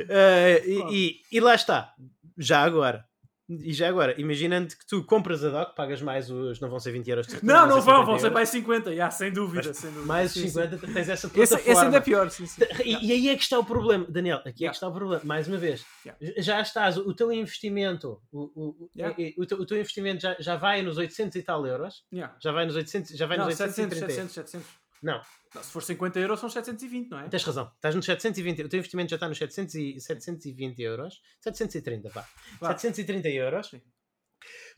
Eh, 0.09 0.63
e, 0.65 0.81
e, 0.95 1.21
e 1.31 1.39
lá 1.39 1.53
está, 1.55 1.93
já 2.37 2.61
agora. 2.63 3.05
E 3.49 3.71
já 3.71 3.87
agora, 3.87 4.13
imaginando 4.19 4.67
que 4.75 4.85
tu 4.85 5.05
compras 5.05 5.41
a 5.41 5.49
doc, 5.49 5.73
pagas 5.73 6.01
mais 6.01 6.29
os. 6.29 6.59
Não 6.59 6.69
vão 6.69 6.81
ser 6.81 6.91
20 6.91 7.07
euros. 7.07 7.27
Não, 7.41 7.65
não 7.65 7.79
ser 7.79 7.85
vão, 7.85 7.99
50 8.01 8.05
vão 8.05 8.19
ser 8.19 8.29
mais 8.31 8.49
50. 8.49 8.89
Yeah, 8.91 9.09
sem 9.09 9.31
dúvida, 9.31 9.73
sem 9.73 9.89
dúvida. 9.89 10.05
Mais 10.05 10.31
Sim, 10.33 10.41
sim. 10.41 10.47
50, 10.49 10.77
tens 10.79 10.97
essa 11.07 11.13
Esse, 11.13 11.29
plataforma. 11.29 11.71
esse 11.71 11.81
ainda 11.85 11.95
é 11.95 11.99
pior, 12.01 12.29
sim, 12.29 12.45
sim. 12.45 12.61
E, 12.83 13.07
e 13.07 13.11
aí 13.13 13.29
é 13.29 13.37
que 13.37 13.43
está 13.43 13.57
o 13.57 13.63
problema, 13.63 14.05
Daniel. 14.09 14.39
Aqui 14.39 14.49
é 14.49 14.53
Yeah. 14.67 14.71
que 14.71 14.75
está 14.75 14.87
o 14.89 14.91
problema. 14.91 15.21
Mais 15.23 15.47
uma 15.47 15.55
vez, 15.55 15.85
Yeah. 16.05 16.41
já 16.41 16.59
estás, 16.59 16.97
o 16.97 17.13
teu 17.13 17.31
investimento, 17.31 18.21
o, 18.33 18.39
o, 18.53 18.67
o- 18.83 18.89
Yeah. 18.93 19.15
o 19.37 19.45
teu, 19.45 19.59
o 19.61 19.65
teu 19.65 19.77
investimento 19.79 20.21
já, 20.21 20.35
já 20.39 20.57
vai 20.57 20.81
nos 20.81 20.97
800 20.97 21.37
e 21.37 21.41
tal 21.41 21.65
euros. 21.65 22.03
Yeah. 22.11 22.35
Já 22.43 22.51
vai 22.51 22.65
nos 22.65 22.75
800, 22.75 23.11
já 23.15 23.25
vai 23.27 23.37
Não, 23.37 23.45
nos 23.45 23.55
700, 23.55 23.97
830. 24.01 24.29
700, 24.33 24.33
700. 24.51 24.86
Não, 25.01 25.21
Não, 25.53 25.63
se 25.63 25.71
for 25.71 25.83
50 25.83 26.19
euros, 26.19 26.39
são 26.39 26.49
720, 26.49 27.09
não 27.09 27.19
é? 27.19 27.29
tens 27.29 27.43
razão. 27.43 27.71
Estás 27.75 27.95
nos 27.95 28.05
720. 28.05 28.63
O 28.63 28.69
teu 28.69 28.79
investimento 28.79 29.09
já 29.09 29.15
está 29.15 29.27
nos 29.27 29.37
700 29.37 29.75
e, 29.75 29.99
720 29.99 30.81
euros. 30.81 31.21
730, 31.41 32.09
vá. 32.09 32.25
Vá. 32.59 32.67
730 32.69 33.29
euros. 33.29 33.67
Sim. 33.67 33.81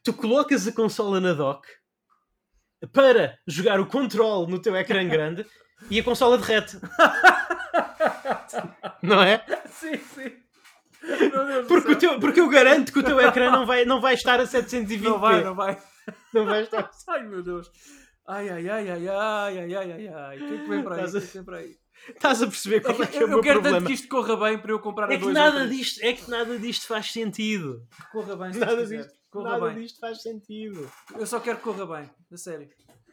Tu 0.04 0.14
colocas 0.14 0.68
a 0.68 0.72
consola 0.72 1.20
na 1.20 1.34
dock 1.34 1.68
para 2.94 3.38
jogar 3.48 3.80
o 3.80 3.86
controle 3.86 4.52
no 4.52 4.62
teu 4.62 4.76
ecrã 4.76 5.06
grande 5.08 5.46
e 5.90 6.00
a 6.00 6.04
consola 6.04 6.38
derrete. 6.38 6.78
Não 9.02 9.22
é? 9.22 9.44
sim, 9.70 9.98
sim. 9.98 10.32
Porque, 11.68 11.92
o 11.92 11.98
teu, 11.98 12.20
porque 12.20 12.42
eu 12.42 12.50
garanto 12.50 12.92
que 12.92 13.00
o 13.00 13.04
teu 13.04 13.20
ecrã 13.22 13.50
não 13.50 13.66
vai, 13.66 13.86
não 13.86 14.02
vai 14.02 14.16
estar 14.16 14.40
a 14.40 14.44
720p. 14.44 15.02
Não 15.02 15.20
vai, 15.20 15.44
não 15.44 15.56
vai. 15.56 15.82
Não 16.34 16.46
vai 16.46 16.64
estar. 16.64 16.90
Ai, 17.08 17.24
meu 17.24 17.42
Deus. 17.42 17.72
Ai, 18.32 18.48
ai, 18.50 18.70
ai, 18.70 18.90
ai, 18.92 19.08
ai, 19.08 19.58
ai, 19.58 19.74
ai, 19.76 19.92
ai, 19.92 20.08
ai. 20.08 20.38
O 20.38 20.48
que 20.48 20.54
é 20.54 20.58
que 20.64 20.70
vem 20.70 20.84
para 20.84 20.96
aí? 20.96 21.02
O 21.02 21.06
Estás 21.06 21.16
a- 21.16 21.18
é 21.18 21.22
que 21.22 21.34
vem 21.34 21.44
para 21.44 21.58
aí? 21.58 21.78
Estás 22.10 22.42
a 22.44 22.48
perceber 22.48 22.82
qual 22.82 23.04
é, 23.04 23.08
que 23.08 23.18
é 23.18 23.20
o 23.20 23.24
eu, 23.24 23.28
meu 23.28 23.38
eu 23.40 23.44
quero 23.44 23.56
problema? 23.62 23.78
tanto 23.80 23.88
que 23.88 23.94
isto 23.94 24.08
corra 24.08 24.38
bem 24.38 24.58
para 24.60 24.72
eu 24.72 24.80
comprar 24.80 25.10
a 25.10 25.14
É 25.14 25.18
que, 25.18 25.26
nada 25.32 25.68
disto, 25.68 26.00
é 26.02 26.14
que 26.14 26.30
nada 26.30 26.58
disto 26.60 26.88
faz 26.88 27.12
sentido. 27.12 27.86
Que 27.98 28.12
corra 28.12 28.36
bem, 28.36 28.54
se 28.54 28.60
Nada 28.60 28.86
disto, 28.86 29.12
Corra 29.32 29.50
nada 29.60 29.66
bem. 29.74 29.84
disto 29.84 30.00
faz 30.00 30.22
sentido. 30.22 30.90
Eu 31.18 31.26
só 31.28 31.40
quero 31.40 31.58
que 31.58 31.64
corra 31.64 31.86
bem, 32.02 32.10
a 32.32 32.38
sério. 32.38 32.70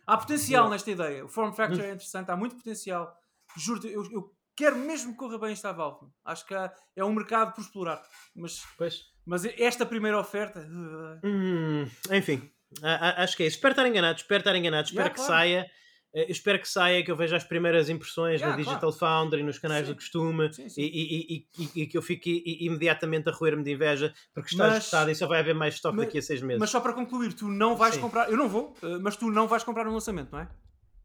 Há 0.06 0.16
potencial 0.18 0.68
nesta 0.70 0.90
ideia. 0.90 1.24
O 1.24 1.28
form 1.28 1.52
factor 1.52 1.80
é 1.80 1.92
interessante, 1.92 2.30
há 2.30 2.36
muito 2.36 2.54
potencial. 2.56 3.12
Juro-te, 3.56 3.88
eu, 3.88 4.04
eu 4.12 4.32
quero 4.54 4.76
mesmo 4.76 5.12
que 5.12 5.18
corra 5.18 5.38
bem 5.38 5.52
esta 5.52 5.72
Valve. 5.72 6.06
Acho 6.24 6.46
que 6.46 6.54
há- 6.54 6.72
é 6.94 7.04
um 7.04 7.12
mercado 7.12 7.54
por 7.54 7.62
explorar. 7.62 8.00
Mas, 8.36 8.62
Pois. 8.78 9.00
mas 9.26 9.44
esta 9.44 9.84
primeira 9.84 10.18
oferta. 10.20 10.60
Hum, 11.24 11.86
enfim, 12.12 12.38
a- 12.38 12.44
a- 12.44 12.55
acho 12.82 13.36
que 13.36 13.42
é 13.42 13.46
isso. 13.46 13.56
Espero 13.56 13.72
estar 13.72 13.86
enganado, 13.86 14.18
espero 14.18 14.40
estar 14.40 14.54
enganado, 14.56 14.86
espero 14.88 15.06
Yeah, 15.08 15.14
que 15.14 15.26
claro. 15.26 15.32
saia. 15.32 15.70
Eh, 16.14 16.24
eu 16.24 16.30
espero 16.30 16.58
que 16.58 16.68
saia, 16.68 17.04
que 17.04 17.10
eu 17.10 17.16
veja 17.16 17.36
as 17.36 17.44
primeiras 17.44 17.88
impressões 17.90 18.40
Yeah, 18.40 18.56
na 18.56 18.62
Digital 18.62 18.92
Foundry, 18.92 19.42
nos 19.42 19.58
canais 19.58 19.86
Sim. 19.86 19.92
do 19.92 19.96
costume 19.96 20.52
Sim, 20.52 20.68
sim. 20.68 20.80
E, 20.80 20.86
e- 20.86 21.46
e- 21.58 21.82
e- 21.82 21.86
que 21.86 21.96
eu 21.98 22.02
fique 22.02 22.42
imediatamente 22.60 23.28
a 23.28 23.32
roer-me 23.32 23.62
de 23.62 23.72
inveja 23.72 24.14
porque 24.32 24.50
está 24.50 24.68
Mas- 24.68 24.84
esgotado 24.84 25.10
e 25.10 25.14
só 25.14 25.26
vai 25.26 25.40
haver 25.40 25.54
mais 25.54 25.74
estoque 25.74 25.96
mas- 25.96 26.06
daqui 26.06 26.18
a 26.18 26.22
seis 26.22 26.40
meses. 26.42 26.60
Mas 26.60 26.70
só 26.70 26.80
para 26.80 26.92
concluir, 26.92 27.32
tu 27.34 27.48
não 27.48 27.76
vais 27.76 27.96
comprar. 27.96 28.30
Eu 28.30 28.36
não 28.36 28.48
vou, 28.48 28.74
uh, 28.82 29.00
mas 29.02 29.16
tu 29.16 29.30
não 29.30 29.46
vais 29.46 29.62
comprar 29.64 29.84
no 29.84 29.92
lançamento, 29.92 30.30
não 30.32 30.40
é? 30.40 30.48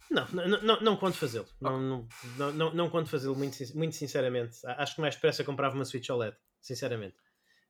Não, 0.09 0.27
não, 0.33 0.61
não, 0.61 0.81
não 0.81 0.97
conto 0.97 1.15
fazê-lo. 1.17 1.47
Não, 1.61 1.79
não, 1.79 2.07
não, 2.37 2.51
não, 2.53 2.73
não 2.73 2.89
conto 2.89 3.09
fazê-lo, 3.09 3.33
muito, 3.35 3.57
muito 3.75 3.95
sinceramente. 3.95 4.57
Acho 4.65 4.95
que 4.95 5.01
mais 5.01 5.15
depressa 5.15 5.41
comprava 5.43 5.73
uma 5.73 5.85
Switch 5.85 6.09
OLED, 6.09 6.35
sinceramente. 6.61 7.15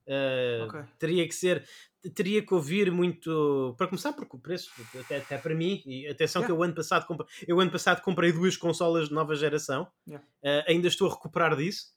Uh, 0.08 0.64
Ok. 0.66 0.82
Teria 0.98 1.28
que 1.28 1.36
ser, 1.36 1.64
teria 2.10 2.42
que 2.46 2.54
ouvir 2.54 2.92
muito. 2.92 3.76
Para 3.78 3.88
começar, 3.88 4.14
porque 4.14 4.36
o 4.36 4.40
preço, 4.40 4.72
até, 5.00 5.18
até 5.18 5.38
para 5.38 5.54
mim, 5.56 5.82
e 5.86 6.08
atenção 6.08 6.44
que 6.44 6.52
eu 6.52 6.62
ano, 6.64 6.74
passado, 6.74 7.06
eu 7.48 7.60
ano 7.60 7.72
passado 7.72 8.02
comprei 8.02 8.32
duas 8.32 8.58
consolas 8.58 9.10
de 9.10 9.14
nova 9.14 9.36
geração, 9.36 9.88
Yeah. 10.08 10.26
Uh, 10.44 10.64
ainda 10.68 10.88
estou 10.88 11.08
a 11.08 11.14
recuperar 11.14 11.56
disso. 11.56 11.94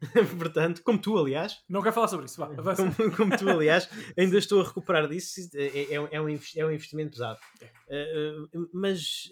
Portanto, 0.38 0.82
como 0.82 0.98
tu, 0.98 1.16
aliás, 1.18 1.62
Não 1.68 1.80
quero 1.82 1.94
falar 1.94 2.08
sobre 2.08 2.26
isso. 2.26 2.38
Vá, 2.38 2.74
como, 2.76 2.92
como 3.16 3.36
tu, 3.36 3.48
aliás, 3.48 3.88
ainda 4.18 4.36
estou 4.38 4.60
a 4.60 4.64
recuperar 4.64 5.08
disso. 5.08 5.40
É, 5.54 5.64
é- 5.64 5.94
é 5.94 6.20
um, 6.20 6.38
é 6.56 6.66
um 6.66 6.70
investimento 6.70 7.12
pesado. 7.12 7.38
Uh, 7.88 8.68
mas 8.72 9.30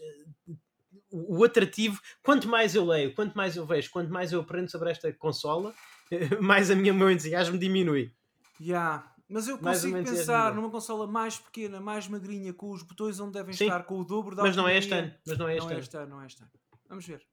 o 1.10 1.42
atrativo, 1.44 2.00
quanto 2.22 2.48
mais 2.48 2.74
eu 2.74 2.84
leio, 2.86 3.14
quanto 3.14 3.34
mais 3.36 3.56
eu 3.56 3.66
vejo, 3.66 3.90
quanto 3.90 4.12
mais 4.12 4.32
eu 4.32 4.40
aprendo 4.40 4.70
sobre 4.70 4.90
esta 4.90 5.12
consola, 5.12 5.74
mais 6.40 6.70
a 6.70 6.76
minha, 6.76 6.92
o 6.92 6.96
meu 6.96 7.10
entusiasmo 7.10 7.58
diminui. 7.58 8.12
Yeah. 8.60 9.10
Mas 9.30 9.46
eu 9.48 9.56
consigo 9.58 9.96
é 9.96 10.02
pensar 10.02 10.54
numa 10.54 10.68
consola 10.70 11.06
mais 11.06 11.38
pequena, 11.38 11.80
mais 11.80 12.08
magrinha, 12.08 12.52
com 12.52 12.70
os 12.70 12.82
botões 12.82 13.20
onde 13.20 13.32
devem 13.32 13.54
Sim. 13.54 13.64
estar, 13.64 13.84
com 13.84 14.00
o 14.00 14.04
dobro 14.04 14.34
da 14.34 14.42
Mas 14.42 14.56
não 14.56 14.66
é 14.68 14.76
este 14.76 14.92
ano. 14.92 15.14
Mas 15.26 15.38
não 15.38 15.48
é 15.48 15.52
este 15.56 15.62
Não 15.64 15.70
é 15.70 15.72
ano. 15.74 15.80
este 15.82 15.96
ano, 15.96 16.10
não 16.10 16.22
é 16.22 16.26
este 16.26 16.42
ano. 16.42 16.50
Vamos 16.88 17.06
ver. 17.06 17.26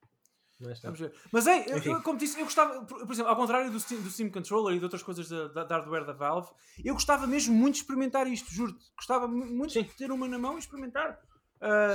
Não 0.60 0.70
é. 0.72 0.74
Vamos 0.84 1.00
ver. 1.00 1.14
Mas 1.32 1.48
é, 1.48 1.66
eu, 1.88 2.02
como 2.02 2.18
disse, 2.18 2.40
eu 2.40 2.46
gostava, 2.46 2.84
por, 2.86 3.06
por 3.06 3.12
exemplo, 3.14 3.30
ao 3.30 3.36
contrário 3.36 3.72
do 3.72 3.80
Steam, 3.80 4.02
do 4.02 4.10
Steam 4.10 4.30
Controller 4.30 4.76
e 4.76 4.80
de 4.80 4.84
outras 4.86 5.04
coisas 5.04 5.28
da, 5.30 5.48
da, 5.48 5.64
da 5.64 5.76
hardware 5.78 6.06
da 6.06 6.14
Valve, 6.14 6.50
eu 6.84 6.94
gostava 6.94 7.26
mesmo 7.28 7.54
muito 7.56 7.76
de 7.76 7.82
experimentar 7.82 8.28
isto, 8.28 8.52
juro-te. 8.52 8.86
Gostava 8.96 9.28
mu- 9.28 9.46
muito 9.46 9.74
Sim. 9.74 9.84
de 9.84 9.90
ter 9.96 10.12
uma 10.12 10.28
na 10.28 10.38
mão 10.40 10.56
e 10.56 10.60
experimentar. 10.60 11.20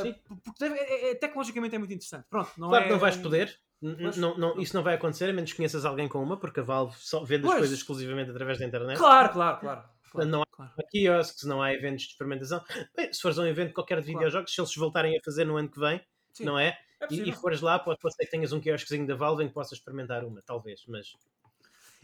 Sim. 0.03 0.15
porque 0.45 0.65
é- 0.65 1.11
é- 1.13 1.15
tecnologicamente 1.15 1.75
é 1.77 1.79
muito 1.79 1.93
interessante. 1.95 2.27
Pronto, 2.29 2.51
não 2.59 2.69
Claro 2.69 2.83
é 2.85 2.87
que 2.89 2.93
não 2.93 2.99
vais 3.01 3.17
poder. 3.17 3.61
Mas- 3.83 4.17
não, 4.17 4.37
não, 4.39 4.61
isso 4.61 4.77
não 4.77 4.83
vai 4.83 4.95
acontecer, 4.95 5.29
a 5.29 5.33
menos 5.33 5.51
que 5.51 5.57
conheças 5.57 5.85
alguém 5.85 6.09
com 6.09 6.23
uma, 6.23 6.37
porque 6.37 6.61
a 6.61 6.63
Valve 6.63 6.95
só 6.99 7.25
vende 7.25 7.43
as 7.45 7.51
Pois. 7.51 7.59
coisas 7.59 7.79
exclusivamente 7.79 8.31
através 8.31 8.59
da 8.59 8.65
internet. 8.65 8.97
Claro, 8.97 9.33
claro, 9.33 9.59
claro. 9.61 9.83
claro, 10.13 10.29
Não 10.29 10.43
há- 10.43 10.47
claro. 10.51 10.73
Quiosques, 10.91 11.43
não 11.45 11.61
há 11.61 11.73
eventos 11.75 12.05
de 12.05 12.11
experimentação. 12.11 12.63
Bem, 12.97 13.13
se 13.13 13.21
fores 13.21 13.39
a 13.39 13.43
um 13.43 13.47
evento 13.47 13.73
qualquer 13.75 13.97
de 14.01 14.05
Claro. 14.07 14.19
videojogos, 14.19 14.55
se 14.55 14.61
eles 14.61 14.75
voltarem 14.77 15.17
a 15.17 15.21
fazer 15.25 15.45
no 15.45 15.57
ano 15.57 15.69
que 15.69 15.81
vem, 15.81 16.01
Sim, 16.33 16.45
não 16.45 16.59
é? 16.59 16.79
é 17.01 17.07
E, 17.11 17.29
e 17.29 17.33
fores 17.33 17.61
lá, 17.61 17.79
pode, 17.79 17.99
pode 17.99 18.15
ser 18.15 18.25
que 18.25 18.31
tenhas 18.31 18.53
um 18.53 18.61
quiosquezinho 18.61 19.07
da 19.07 19.17
Valve 19.17 19.43
em 19.43 19.49
que 19.49 19.55
possas 19.55 19.79
experimentar 19.79 20.25
uma, 20.25 20.41
talvez, 20.43 20.83
mas 20.87 21.15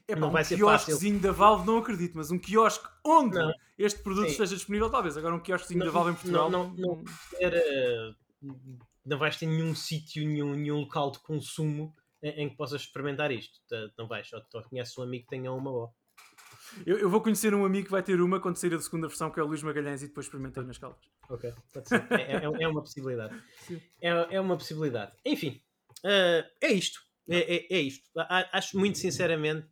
Epá, 0.08 0.18
não 0.20 0.28
um 0.28 0.30
vai 0.32 0.42
ser 0.42 0.56
fácil. 0.58 0.86
quiosquezinho 0.86 1.20
da 1.20 1.30
Valve, 1.32 1.64
não 1.66 1.78
acredito, 1.78 2.14
mas 2.16 2.30
um 2.32 2.38
quiosque 2.40 2.88
onde 3.04 3.36
Não. 3.36 3.52
este 3.78 4.02
produto 4.02 4.24
Sim. 4.24 4.32
esteja 4.32 4.56
disponível, 4.56 4.90
talvez. 4.90 5.16
Agora 5.16 5.34
um 5.34 5.38
quiosquezinho 5.40 5.78
Não- 5.80 5.86
da 5.86 5.92
Valve 5.92 6.10
em 6.10 6.14
Portugal. 6.14 6.50
não- 6.50 6.70
não- 6.76 7.04
ter, 7.38 7.52
eh, 7.54 8.10
não 8.42 8.58
vais 9.16 9.36
ter 9.36 9.46
nenhum 9.46 9.74
sítio, 9.74 10.26
nenhum, 10.26 10.54
nenhum 10.54 10.80
local 10.80 11.10
de 11.12 11.20
consumo 11.20 11.94
em, 12.22 12.42
em 12.42 12.48
que 12.50 12.56
possas 12.56 12.82
experimentar 12.82 13.30
isto. 13.30 13.58
Tá- 13.68 13.90
Não 13.96 14.06
vais, 14.08 14.28
só, 14.28 14.42
só 14.50 14.62
conheces 14.62 14.96
um 14.98 15.02
amigo 15.02 15.24
que 15.24 15.30
tenha 15.30 15.52
uma 15.52 15.70
ó. 15.70 15.88
Eu, 16.84 16.98
eu 16.98 17.08
vou 17.08 17.22
conhecer 17.22 17.54
um 17.54 17.64
amigo 17.64 17.86
que 17.86 17.90
vai 17.90 18.02
ter 18.02 18.20
uma 18.20 18.40
quando 18.40 18.56
sair 18.56 18.74
a 18.74 18.80
segunda 18.80 19.08
versão, 19.08 19.30
que 19.30 19.40
é 19.40 19.42
o 19.42 19.46
Luís 19.46 19.62
Magalhães, 19.62 20.02
e 20.02 20.08
depois 20.08 20.26
experimentei 20.26 20.62
nas 20.64 20.76
caldas. 20.76 21.00
Ok, 21.30 21.52
pode 21.72 21.88
ser. 21.88 22.04
É, 22.12 22.32
é- 22.44 22.62
é 22.64 22.68
uma 22.68 22.82
possibilidade. 22.82 23.42
É, 24.02 24.08
é 24.36 24.40
uma 24.40 24.56
possibilidade. 24.56 25.12
Enfim, 25.24 25.62
eh, 26.04 26.44
é 26.60 26.68
isto. 26.72 27.00
É, 27.28 27.56
é, 27.56 27.66
é 27.76 27.80
isto. 27.80 28.08
Acho 28.52 28.78
muito 28.78 28.98
sinceramente. 28.98 29.66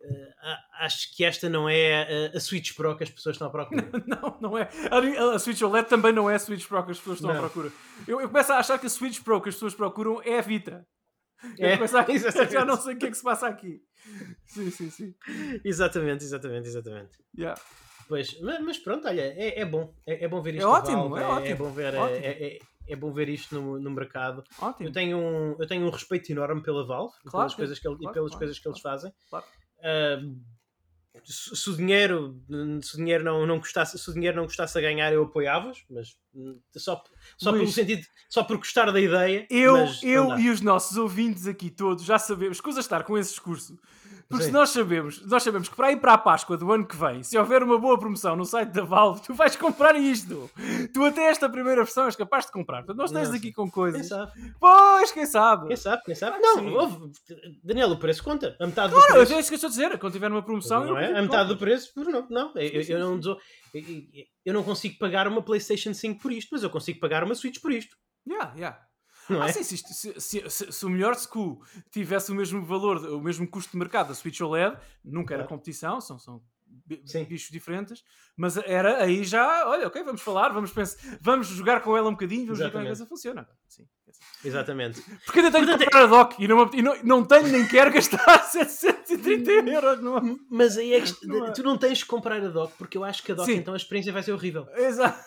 Uh, 0.00 0.84
acho 0.84 1.16
que 1.16 1.24
esta 1.24 1.48
não 1.48 1.68
é 1.68 2.30
a, 2.32 2.36
a, 2.36 2.40
Switch 2.40 2.74
Pro 2.76 2.96
que 2.96 3.04
as 3.04 3.10
pessoas 3.10 3.34
estão 3.34 3.48
à 3.48 3.50
procura. 3.50 3.90
não, 4.06 4.38
não 4.40 4.58
é. 4.58 4.68
A, 4.90 5.34
a, 5.34 5.38
Switch 5.38 5.60
OLED 5.62 5.88
também 5.88 6.12
não 6.12 6.30
é 6.30 6.34
a 6.34 6.38
Switch 6.38 6.66
Pro 6.66 6.84
que 6.84 6.92
as 6.92 6.98
pessoas 6.98 7.18
estão 7.18 7.32
não. 7.32 7.38
à 7.38 7.40
procura. 7.42 7.72
Eu, 8.06 8.20
eu, 8.20 8.28
começo 8.28 8.52
a 8.52 8.58
achar 8.58 8.78
que 8.78 8.86
a 8.86 8.90
Switch 8.90 9.22
Pro 9.22 9.40
que 9.40 9.48
as 9.48 9.54
pessoas 9.54 9.74
procuram 9.74 10.20
é 10.22 10.38
a 10.38 10.42
Vita. 10.42 10.86
Eu 11.58 11.68
é, 11.68 11.76
começo 11.76 11.96
a, 11.96 12.04
já 12.46 12.64
não 12.64 12.76
sei 12.76 12.94
o 12.94 12.98
que 12.98 13.06
é 13.06 13.10
que 13.10 13.16
se 13.16 13.22
passa 13.22 13.46
aqui. 13.46 13.82
Sim, 14.46 14.70
sim, 14.70 14.90
sim. 14.90 15.14
Exatamente, 15.64 16.24
exatamente, 16.24 16.68
exatamente. 16.68 17.18
Yeah. 17.36 17.60
Pois, 18.08 18.40
mas, 18.40 18.60
mas, 18.60 18.78
pronto, 18.78 19.08
olha, 19.08 19.22
é, 19.22 19.60
é 19.60 19.64
bom. 19.64 19.92
É, 20.06 20.24
é, 20.24 20.28
bom 20.28 20.40
ver 20.40 20.54
é 20.54 20.56
isto. 20.58 20.66
É 20.66 20.70
ótimo, 20.70 21.08
Valve, 21.08 21.20
é, 21.20 21.26
ótimo. 21.26 21.48
É 21.48 21.54
bom 21.54 21.70
ver, 21.70 21.94
é, 21.94 21.98
é, 21.98 22.58
é, 22.88 22.96
bom 22.96 23.12
ver 23.12 23.28
isto 23.28 23.54
no, 23.54 23.80
no 23.80 23.90
mercado. 23.90 24.44
Ótimo. 24.60 24.88
Eu 24.88 24.92
tenho, 24.92 25.18
um, 25.18 25.56
eu 25.58 25.66
tenho 25.66 25.84
um 25.84 25.90
respeito 25.90 26.30
enorme 26.30 26.62
pela 26.62 26.86
Valve 26.86 27.12
claro, 27.24 27.30
pelas, 27.30 27.54
coisas 27.54 27.78
que, 27.78 27.88
ele, 27.88 27.96
claro, 27.96 28.14
pelas 28.14 28.30
claro, 28.30 28.38
coisas 28.38 28.58
que 28.58 28.68
eles 28.68 28.80
fazem. 28.80 29.12
Uh, 29.78 30.36
se 31.24 31.70
o 31.70 31.76
dinheiro, 31.76 32.40
se 32.82 32.94
o 32.94 32.96
dinheiro 32.98 33.24
não, 33.24 33.46
não 33.46 33.58
custasse, 33.58 33.98
se 33.98 34.10
o 34.10 34.12
dinheiro 34.12 34.36
não 34.36 34.44
custasse 34.44 34.76
a 34.78 34.80
ganhar, 34.80 35.12
eu 35.12 35.24
apoiava-os, 35.24 35.84
mas 35.90 36.16
só, 36.76 37.02
só 37.36 37.50
Luís, 37.50 37.62
pelo 37.62 37.72
sentido, 37.72 38.06
só 38.28 38.42
por 38.42 38.56
gostar 38.56 38.90
da 38.90 39.00
ideia. 39.00 39.46
Eu, 39.50 39.76
eu 40.02 40.38
e 40.38 40.50
os 40.50 40.60
nossos 40.60 40.96
ouvintes 40.96 41.46
aqui 41.46 41.70
todos 41.70 42.04
já 42.04 42.18
sabemos 42.18 42.60
que 42.60 42.70
estar 42.70 43.02
com 43.04 43.16
esse 43.16 43.30
discurso 43.30 43.76
porque 44.28 44.50
nós 44.50 44.70
sabemos, 44.70 45.24
nós 45.26 45.42
sabemos 45.42 45.68
que 45.68 45.76
para 45.76 45.92
ir 45.92 46.00
para 46.00 46.14
a 46.14 46.18
Páscoa 46.18 46.56
do 46.56 46.72
ano 46.72 46.84
que 46.84 46.96
vem, 46.96 47.22
se 47.22 47.38
houver 47.38 47.62
uma 47.62 47.78
boa 47.78 47.96
promoção 47.96 48.34
no 48.34 48.44
site 48.44 48.70
da 48.70 48.82
Valve, 48.82 49.22
tu 49.22 49.32
vais 49.34 49.54
comprar 49.54 49.94
isto. 49.94 50.50
Tu 50.92 51.04
até 51.04 51.30
esta 51.30 51.48
primeira 51.48 51.84
versão 51.84 52.06
és 52.06 52.16
capaz 52.16 52.46
de 52.46 52.50
comprar. 52.50 52.78
Portanto, 52.78 52.98
nós 52.98 53.10
estamos 53.10 53.30
aqui 53.30 53.52
com 53.52 53.70
coisas. 53.70 54.00
Quem 54.00 54.08
sabe? 54.08 54.32
Pois, 54.58 55.12
quem 55.12 55.26
sabe? 55.26 55.68
Quem 55.68 55.76
sabe, 55.76 56.02
quem 56.04 56.14
sabe? 56.16 56.38
Não, 56.40 56.74
ouve, 56.74 57.12
Daniel, 57.62 57.90
o 57.90 57.98
preço 57.98 58.24
conta. 58.24 58.56
A 58.58 58.66
metade 58.66 58.92
claro, 58.92 59.06
do 59.06 59.14
preço. 59.14 59.32
é 59.32 59.38
isso 59.38 59.48
que 59.48 59.54
eu 59.54 59.56
estou 59.56 59.68
a 59.68 59.70
dizer. 59.70 59.98
Quando 59.98 60.12
tiver 60.12 60.30
uma 60.30 60.42
promoção, 60.42 60.84
não 60.84 60.98
é? 60.98 61.16
A 61.16 61.22
metade 61.22 61.48
do 61.48 61.56
preço, 61.56 61.92
não. 61.96 62.26
não. 62.28 62.52
Eu, 62.56 62.82
eu, 62.82 62.98
não 62.98 63.20
eu 64.44 64.54
não 64.54 64.62
consigo 64.62 64.98
pagar 64.98 65.26
uma 65.28 65.42
PlayStation 65.42 65.92
5 65.92 66.20
por 66.20 66.32
isto, 66.32 66.50
mas 66.52 66.62
eu 66.62 66.70
consigo 66.70 67.00
pagar 67.00 67.24
uma 67.24 67.34
Switch 67.34 67.60
por 67.60 67.72
isto. 67.72 67.96
Yeah, 68.26 68.54
yeah. 68.54 68.86
Não 69.28 69.42
ah, 69.42 69.48
é? 69.48 69.52
sim, 69.52 69.64
se, 69.64 69.76
se, 69.76 70.20
se, 70.20 70.72
se, 70.72 70.86
o 70.86 70.88
melhor 70.90 71.14
SKU 71.14 71.60
tivesse 71.90 72.30
o 72.30 72.34
mesmo 72.34 72.64
valor, 72.64 72.98
o 73.12 73.20
mesmo 73.20 73.48
custo 73.48 73.72
de 73.72 73.78
mercado 73.78 74.08
da 74.08 74.14
Switch 74.14 74.40
OLED, 74.40 74.78
nunca 75.04 75.34
era 75.34 75.44
competição, 75.44 76.00
são, 76.00 76.18
são 76.18 76.40
bichos 77.28 77.50
diferentes, 77.50 78.04
mas 78.36 78.56
era 78.56 79.02
aí 79.02 79.24
já, 79.24 79.68
olha, 79.68 79.88
ok, 79.88 80.02
vamos 80.04 80.22
falar, 80.22 80.50
vamos 80.50 80.70
pensar, 80.70 81.18
vamos 81.20 81.48
jogar 81.48 81.82
com 81.82 81.96
ela 81.96 82.08
um 82.08 82.12
bocadinho, 82.12 82.46
vamos 82.46 82.60
Exatamente. 82.60 82.72
ver 82.72 82.72
como 82.72 82.82
é 82.82 82.84
que 82.84 82.96
coisa 82.96 83.06
funciona. 83.06 83.48
Sim, 83.66 83.88
assim. 84.18 84.48
Exatamente. 84.48 85.02
Porque 85.24 85.40
ainda 85.40 85.52
tenho 85.52 85.64
Portanto, 85.64 85.78
que 85.78 85.84
comprar 85.84 86.04
a 86.04 86.06
dock 86.06 86.42
e 86.42 86.48
não, 86.48 86.70
e 86.72 86.82
não, 86.82 87.02
não 87.02 87.24
tenho 87.24 87.48
nem 87.48 87.66
quero 87.66 87.92
gastar 87.92 88.38
730 88.44 89.50
euros. 89.70 90.02
Não. 90.02 90.38
Mas 90.50 90.76
aí 90.76 90.94
é 90.94 91.00
que 91.00 91.10
é. 91.46 91.52
tu 91.52 91.62
não 91.62 91.76
tens 91.76 92.02
que 92.02 92.08
comprar 92.08 92.42
a 92.42 92.48
dock 92.48 92.74
porque 92.76 92.96
eu 92.96 93.04
acho 93.04 93.22
que 93.22 93.32
a 93.32 93.34
dock 93.34 93.50
Sim. 93.50 93.58
então 93.58 93.74
a 93.74 93.76
experiência 93.76 94.12
vai 94.12 94.22
ser 94.22 94.32
horrível. 94.32 94.66
Exato. 94.76 95.18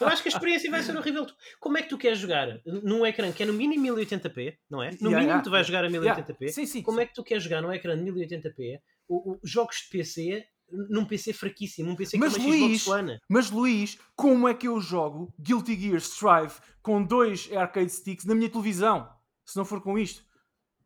Eu 0.00 0.08
acho 0.08 0.22
que 0.22 0.28
a 0.28 0.32
experiência 0.32 0.70
vai 0.70 0.82
ser 0.82 0.96
horrível. 0.96 1.26
Como 1.60 1.76
é 1.76 1.82
que 1.82 1.90
tu 1.90 1.98
queres 1.98 2.18
jogar 2.18 2.48
num 2.64 3.04
ecrã 3.04 3.30
que 3.30 3.42
é 3.42 3.46
no 3.46 3.52
mínimo 3.52 3.86
1080p, 3.96 4.56
não 4.70 4.82
é? 4.82 4.92
No 4.92 5.10
yeah, 5.10 5.18
mínimo 5.18 5.22
yeah, 5.24 5.42
tu 5.42 5.50
vais 5.50 5.66
jogar 5.66 5.84
a 5.84 5.88
1080p. 5.88 6.36
Yeah. 6.40 6.52
Sim, 6.52 6.64
sim, 6.64 6.82
Como 6.82 6.96
sim. 6.96 7.02
é 7.02 7.06
que 7.06 7.12
tu 7.12 7.22
queres 7.22 7.42
jogar 7.42 7.60
num 7.60 7.70
ecrã 7.70 7.96
de 7.96 8.10
1080p 8.10 8.80
o, 9.08 9.32
o, 9.32 9.40
jogos 9.42 9.76
de 9.76 9.88
PC 9.90 10.46
num 10.70 11.04
PC 11.04 11.32
fraquíssimo, 11.32 11.90
um 11.90 11.96
PC 11.96 12.18
mas, 12.18 12.36
com 12.36 12.42
uma 12.42 12.48
Luís, 12.48 12.82
Xbox? 12.82 13.18
Mas 13.28 13.50
Luís, 13.50 13.98
como 14.14 14.48
é 14.48 14.54
que 14.54 14.68
eu 14.68 14.80
jogo 14.80 15.32
Guilty 15.38 15.78
Gear 15.78 15.98
Strive 15.98 16.54
com 16.82 17.02
dois 17.02 17.50
arcade 17.52 17.90
sticks 17.90 18.24
na 18.24 18.34
minha 18.34 18.50
televisão? 18.50 19.08
Se 19.44 19.56
não 19.56 19.64
for 19.64 19.80
com 19.80 19.98
isto. 19.98 20.28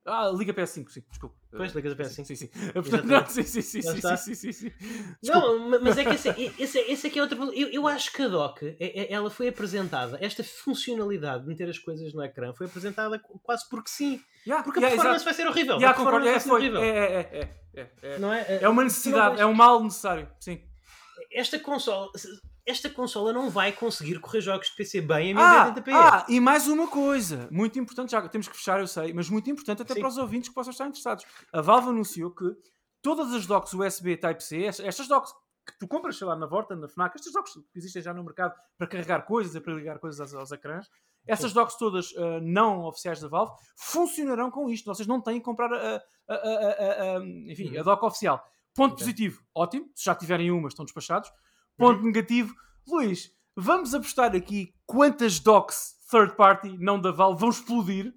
Ah, 0.05 0.29
Liga 0.35 0.53
PS5, 0.53 0.89
sim, 0.89 1.05
desculpa. 1.09 1.37
Pois, 1.51 1.73
Liga 1.75 1.95
PS5. 1.95 2.25
Sim, 2.25 2.35
sim. 2.35 2.47
Portanto, 2.75 3.05
não, 3.05 3.27
sim, 3.27 3.43
sim, 3.45 3.63
sim, 3.63 3.83
sim, 3.83 4.17
sim, 4.17 4.35
sim, 4.35 4.53
sim, 4.53 4.73
Não, 5.23 5.81
mas 5.81 5.97
é 5.97 6.05
que 6.05 6.15
esse, 6.15 6.29
esse, 6.59 6.79
esse 6.79 7.07
aqui 7.07 7.19
é 7.19 7.23
outro 7.23 7.53
Eu, 7.53 7.69
eu 7.69 7.87
acho 7.87 8.13
que 8.13 8.23
a 8.23 8.29
doc, 8.29 8.63
é, 8.63 8.77
é, 8.81 9.13
ela 9.13 9.31
foi 9.31 9.49
apresentada, 9.49 10.19
esta 10.21 10.43
funcionalidade 10.43 11.43
de 11.43 11.49
meter 11.49 11.69
as 11.69 11.79
coisas 11.79 12.13
no 12.13 12.23
ecrã 12.23 12.53
foi 12.53 12.67
apresentada 12.67 13.21
quase 13.43 13.69
porque 13.69 13.91
sim. 13.91 14.21
Yeah, 14.47 14.65
porque 14.65 14.81
yeah, 14.81 14.95
a 14.95 14.97
performance 14.97 15.25
vai 15.25 15.35
ser 15.35 15.47
horrível. 15.47 15.77
Yeah, 15.77 15.97
concordo, 15.97 16.27
é, 16.27 16.41
foi, 16.41 16.67
é, 16.67 16.89
é, 16.89 17.51
é, 17.75 17.91
é, 18.03 18.19
Não 18.19 18.33
é, 18.33 18.59
é 18.63 18.69
uma 18.69 18.83
necessidade, 18.85 19.41
é 19.41 19.47
um 19.47 19.55
mal 19.55 19.83
necessário, 19.83 20.29
sim. 20.41 20.61
Esta 21.33 21.59
consola 21.59 22.11
esta 22.65 22.89
consola 22.89 23.33
não 23.33 23.51
vai 23.51 23.73
conseguir 23.73 24.21
correr 24.21 24.41
jogos 24.41 24.69
de 24.69 24.77
PC 24.77 25.01
bem 25.01 25.37
a 25.37 25.73
1080p. 25.75 25.93
Ah, 25.93 26.19
ah, 26.19 26.27
e 26.29 26.39
mais 26.39 26.69
uma 26.69 26.87
coisa, 26.87 27.49
muito 27.51 27.79
importante, 27.79 28.13
já 28.13 28.29
temos 28.29 28.47
que 28.47 28.57
fechar, 28.57 28.79
eu 28.79 28.87
sei, 28.87 29.13
mas 29.13 29.29
muito 29.29 29.51
importante 29.51 29.83
até 29.83 29.95
Sim. 29.95 30.01
para 30.01 30.09
os 30.09 30.17
ouvintes 30.17 30.49
que 30.49 30.55
possam 30.55 30.71
estar 30.71 30.87
interessados. 30.87 31.25
A 31.53 31.61
Valve 31.61 31.89
anunciou 31.89 32.31
que 32.31 32.45
todas 33.03 33.33
as 33.33 33.47
docks 33.47 33.75
USB 33.75 34.17
Type-C, 34.17 34.65
estas 34.65 35.09
docks 35.09 35.33
que 35.67 35.79
tu 35.79 35.89
compras, 35.89 36.17
sei 36.17 36.27
lá, 36.27 36.37
na 36.37 36.47
Vorta, 36.47 36.75
na 36.75 36.89
FNAC, 36.89 37.17
estas 37.17 37.33
docks 37.33 37.53
que 37.55 37.79
existem 37.79 38.03
já 38.03 38.15
no 38.15 38.23
mercado 38.25 38.55
para 38.79 38.87
carregar 38.87 39.23
coisas, 39.23 39.61
para 39.61 39.75
ligar 39.75 39.99
coisas 39.99 40.21
aos, 40.21 40.35
aos 40.35 40.53
ecrãs, 40.53 40.89
essas 41.27 41.53
docks 41.53 41.77
todas 41.77 42.11
uh, 42.13 42.41
não 42.43 42.85
oficiais 42.85 43.21
da 43.21 43.29
Valve 43.29 43.53
funcionarão 43.77 44.51
com 44.51 44.69
isto. 44.69 44.87
Vocês 44.87 45.07
não 45.07 45.21
têm 45.21 45.39
que 45.39 45.45
comprar 45.45 45.73
a, 45.73 46.03
a, 46.29 46.35
a, 46.35 47.17
a 47.17 47.25
enfim, 47.47 47.77
a 47.77 47.79
uhum. 47.79 47.85
dock 47.85 48.05
oficial. 48.05 48.43
Ponto 48.75 48.95
okay. 48.95 49.05
positivo, 49.05 49.43
ótimo. 49.55 49.87
Se 49.95 50.05
já 50.05 50.15
tiverem 50.15 50.51
uma, 50.51 50.69
estão 50.69 50.85
despachados. 50.85 51.31
Ponto 51.77 52.01
uhum. 52.01 52.07
negativo, 52.07 52.55
Luís, 52.87 53.31
vamos 53.57 53.95
apostar 53.95 54.35
aqui 54.35 54.75
quantas 54.87 55.39
docs 55.39 55.95
third 56.11 56.37
party, 56.37 56.77
não 56.79 57.01
da 57.01 57.11
Valve, 57.11 57.41
vão 57.41 57.51
explodir 57.51 58.13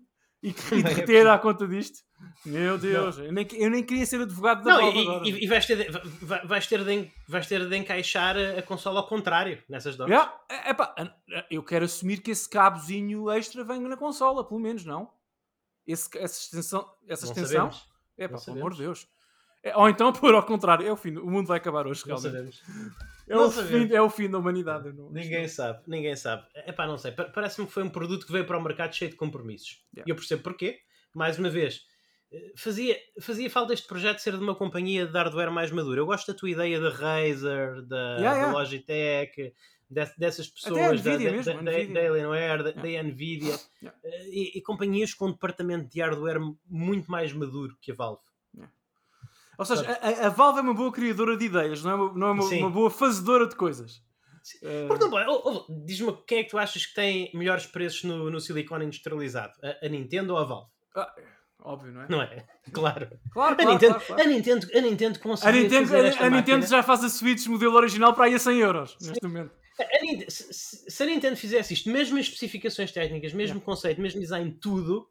e, 0.46 0.50
e 0.78 0.84
derreter 0.84 1.28
à 1.28 1.40
conta 1.40 1.68
disto. 1.68 2.04
Meu 2.46 2.78
Deus, 2.78 3.18
eu 3.18 3.32
nem, 3.32 3.48
eu 3.54 3.70
nem, 3.70 3.84
queria 3.84 4.06
ser 4.06 4.22
advogado 4.22 4.64
da 4.64 4.78
não, 4.78 5.24
e. 5.24 5.32
E, 5.32 5.44
e 5.44 5.48
vais, 5.48 5.66
ter 5.66 5.78
de, 5.78 5.92
vais, 6.46 6.68
ter 6.68 6.84
de, 6.84 7.12
vais 7.28 7.48
ter 7.48 7.68
de 7.68 7.76
encaixar 7.76 8.36
a, 8.38 8.62
consola 8.62 9.00
ao 9.00 9.08
contrário 9.08 9.62
nessas 9.68 9.96
docs. 9.96 10.12
Yeah. 10.12 10.40
Epá, 10.68 10.94
eu 11.50 11.64
quero 11.64 11.86
assumir 11.86 12.22
que 12.22 12.32
esse 12.32 12.48
cabozinho 12.48 13.30
extra 13.32 13.64
venha 13.64 13.88
na 13.90 13.98
consola, 13.98 14.48
pelo 14.48 14.60
menos, 14.60 14.86
não? 14.86 15.12
Esse, 15.88 16.08
essa 16.18 16.40
extensão, 16.40 16.90
essa 17.08 17.26
extensão? 17.26 17.70
É 18.18 18.28
pá, 18.28 18.38
pelo 18.40 18.58
amor 18.58 18.74
de 18.74 18.80
Deus. 18.80 19.08
É, 19.66 19.76
ou 19.76 19.90
então 19.90 20.14
por 20.14 20.34
ao 20.36 20.46
contrário, 20.46 20.88
é 20.88 20.92
o 20.92 20.96
fim, 20.96 21.18
o 21.18 21.30
mundo 21.30 21.48
vai 21.48 21.58
acabar 21.58 21.88
hoje, 21.88 22.08
não 22.08 22.16
realmente. 22.16 22.58
Sabemos. 22.58 23.06
É, 23.28 23.36
o 23.36 23.50
fim, 23.50 23.92
é 23.92 24.00
o 24.00 24.08
fim 24.08 24.30
da 24.30 24.38
humanidade. 24.38 24.94
Não, 24.94 25.10
ninguém 25.10 25.42
não. 25.42 25.50
sabe, 25.50 25.80
ninguém 25.88 26.16
sabe. 26.16 26.44
É 26.54 26.72
pá, 26.72 26.86
não 26.86 26.96
sei. 26.96 27.12
Parece-me 27.12 27.66
que 27.66 27.74
foi 27.74 27.82
um 27.82 27.90
produto 27.90 28.24
que 28.24 28.32
veio 28.32 28.46
para 28.46 28.56
o 28.56 28.62
mercado 28.62 28.94
cheio 28.94 29.10
de 29.10 29.18
compromissos. 29.18 29.84
Yeah. 29.96 30.06
E 30.06 30.12
eu 30.12 30.16
percebo 30.16 30.44
porquê. 30.44 30.78
Mais 31.12 31.40
uma 31.40 31.50
vez, 31.50 31.88
eh, 32.32 32.54
fazia, 32.56 32.96
fazia 33.20 33.50
falta 33.50 33.74
este 33.74 33.88
projeto 33.88 34.20
ser 34.20 34.38
de 34.38 34.44
uma 34.44 34.54
companhia 34.54 35.08
de 35.08 35.18
hardware 35.18 35.50
mais 35.50 35.72
madura. 35.72 36.02
Eu 36.02 36.06
gosto 36.06 36.32
da 36.32 36.38
tua 36.38 36.52
ideia 36.52 36.80
da 36.80 36.90
Razer, 36.92 37.82
da, 37.88 38.18
yeah, 38.18 38.22
yeah. 38.22 38.46
da 38.46 38.60
Logitech, 38.60 39.54
dessas 39.90 40.48
pessoas, 40.48 41.02
da, 41.02 41.12
da, 41.14 41.18
mesmo, 41.18 41.64
da, 41.64 41.72
da, 41.72 42.08
Alienware, 42.08 42.64
da, 42.64 42.72
da 42.74 43.04
Nvidia 43.04 43.56
eh, 43.84 44.28
e, 44.28 44.58
e 44.60 44.62
companhias 44.62 45.16
com 45.16 45.30
um 45.30 45.32
departamento 45.32 45.90
de 45.90 46.00
hardware 46.00 46.40
muito 46.70 47.10
mais 47.10 47.34
maduro 47.34 47.76
que 47.82 47.92
a 47.92 47.96
Valve. 47.96 48.22
Ou 49.58 49.66
seja, 49.66 50.00
a, 50.02 50.28
a, 50.28 50.30
Valve 50.30 50.60
é 50.60 50.62
uma 50.62 50.74
boa 50.74 50.92
criadora 50.92 51.38
de 51.38 51.46
ideias, 51.46 51.84
não 51.84 51.92
é 51.92 51.96
uma, 51.96 52.14
não 52.14 52.28
é 52.28 52.32
uma, 52.32 52.44
uma 52.44 52.70
boa 52.70 52.90
fazedora 52.90 53.48
de 53.48 53.56
coisas. 53.56 54.04
Uh... 54.62 54.88
Oh, 55.28 55.66
oh, 55.68 55.86
diz-me 55.86 56.16
quem 56.28 56.40
é 56.40 56.44
que 56.44 56.52
tu 56.52 56.58
achas 56.58 56.86
que 56.86 56.94
tem 56.94 57.32
melhores 57.34 57.66
preços 57.66 58.04
no, 58.04 58.30
no 58.30 58.40
silicone 58.40 58.86
industrializado? 58.86 59.54
A, 59.64 59.86
a 59.86 59.90
Nintendo 59.90 60.34
ou 60.34 60.40
a 60.40 60.44
Valve? 60.44 60.70
Ah, 60.96 61.14
óbvio, 61.64 61.92
não 61.92 62.02
é? 62.02 62.08
Não 62.10 62.22
é? 62.22 62.46
Claro. 62.72 63.08
Claro, 63.32 63.54
a, 63.54 63.56
claro, 63.56 63.72
Nintendo, 63.72 63.94
claro, 63.94 64.06
claro. 64.06 64.22
A, 64.22 64.26
Nintendo, 64.26 64.68
a 64.74 64.82
Nintendo. 64.82 65.20
A 65.44 65.52
Nintendo, 65.52 65.96
a, 65.96 66.26
a 66.26 66.30
Nintendo 66.30 66.68
já 66.68 66.84
faz 66.84 67.04
a 67.04 67.10
Switch 67.10 67.46
modelo 67.48 67.76
original 67.76 68.14
para 68.14 68.26
aí 68.26 68.36
a 68.36 68.40
100 68.40 68.58
euros 68.60 68.98
neste 69.02 69.24
momento. 69.26 69.52
Nintendo, 70.02 70.32
se, 70.32 70.90
se, 70.90 71.04
a 71.04 71.06
Nintendo 71.06 71.36
fizesse 71.36 71.74
isto, 71.74 71.90
mesmo 71.90 72.18
as 72.18 72.26
especificações 72.26 72.92
técnicas, 72.92 73.34
mesmo 73.34 73.56
yeah. 73.56 73.66
conceito, 73.66 74.02
mesmo 74.02 74.22
design, 74.22 74.52
tudo, 74.62 75.08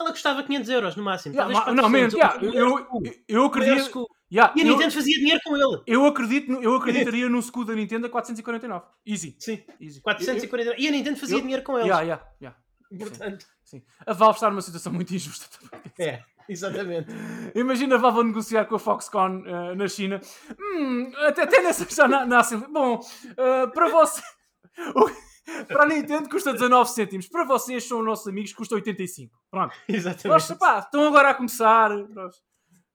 ela 0.00 0.10
custava 0.10 0.42
500 0.42 0.70
euros 0.70 0.96
no 0.96 1.02
máximo. 1.02 1.34
Yeah, 1.34 1.72
não, 1.72 1.88
mente, 1.88 2.14
yeah, 2.14 2.38
eu, 2.42 2.52
eu, 2.52 3.02
eu 3.28 3.44
acredito. 3.44 4.06
Yeah, 4.32 4.54
e 4.56 4.62
a 4.62 4.64
Nintendo 4.64 4.84
eu, 4.84 4.92
fazia 4.92 5.18
dinheiro 5.18 5.40
com 5.44 5.56
ele. 5.56 5.82
Eu 5.86 6.06
acredito, 6.06 6.52
eu 6.52 6.74
acreditaria 6.74 7.28
no 7.28 7.38
escudo 7.38 7.66
da 7.66 7.74
Nintendo 7.74 8.06
a 8.06 8.10
449. 8.10 8.86
Easy. 9.06 9.36
Sim. 9.38 9.62
Easy. 9.78 10.00
449. 10.00 10.70
Eu, 10.70 10.82
e 10.82 10.88
a 10.88 10.90
Nintendo 10.90 11.18
fazia 11.18 11.36
eu, 11.36 11.42
dinheiro 11.42 11.62
com 11.62 11.78
ele. 11.78 11.88
Yeah, 11.88 12.02
yeah, 12.02 12.26
yeah. 12.40 12.58
Portanto. 12.98 13.46
Sim, 13.62 13.78
sim. 13.78 13.82
A 14.06 14.12
Valve 14.14 14.36
está 14.36 14.48
numa 14.48 14.62
situação 14.62 14.92
muito 14.92 15.14
injusta 15.14 15.46
também. 15.60 15.92
É, 15.98 16.22
exatamente. 16.48 17.08
Imagina 17.54 17.96
a 17.96 17.98
Valve 17.98 18.20
a 18.20 18.24
negociar 18.24 18.64
com 18.64 18.76
a 18.76 18.78
Foxconn 18.78 19.42
uh, 19.42 19.74
na 19.74 19.86
China. 19.86 20.18
Hum, 20.58 21.12
até, 21.26 21.42
até 21.42 21.62
nessa 21.62 21.86
já 21.94 22.08
na, 22.08 22.24
na 22.24 22.42
Bom, 22.70 23.00
uh, 23.00 23.70
para 23.72 23.88
você. 23.90 24.22
para 25.66 25.82
a 25.82 25.86
Nintendo 25.86 26.28
custa 26.28 26.52
19 26.52 26.90
cêntimos. 26.90 27.28
Para 27.28 27.44
vocês, 27.44 27.84
são 27.84 28.02
nossos 28.02 28.26
amigos, 28.28 28.52
custa 28.52 28.74
85. 28.74 29.36
Pronto. 29.50 29.74
Exatamente. 29.88 30.28
Nós, 30.28 30.58
pá, 30.58 30.78
estão 30.78 31.06
agora 31.06 31.30
a 31.30 31.34
começar. 31.34 31.90
Nós... 31.90 32.36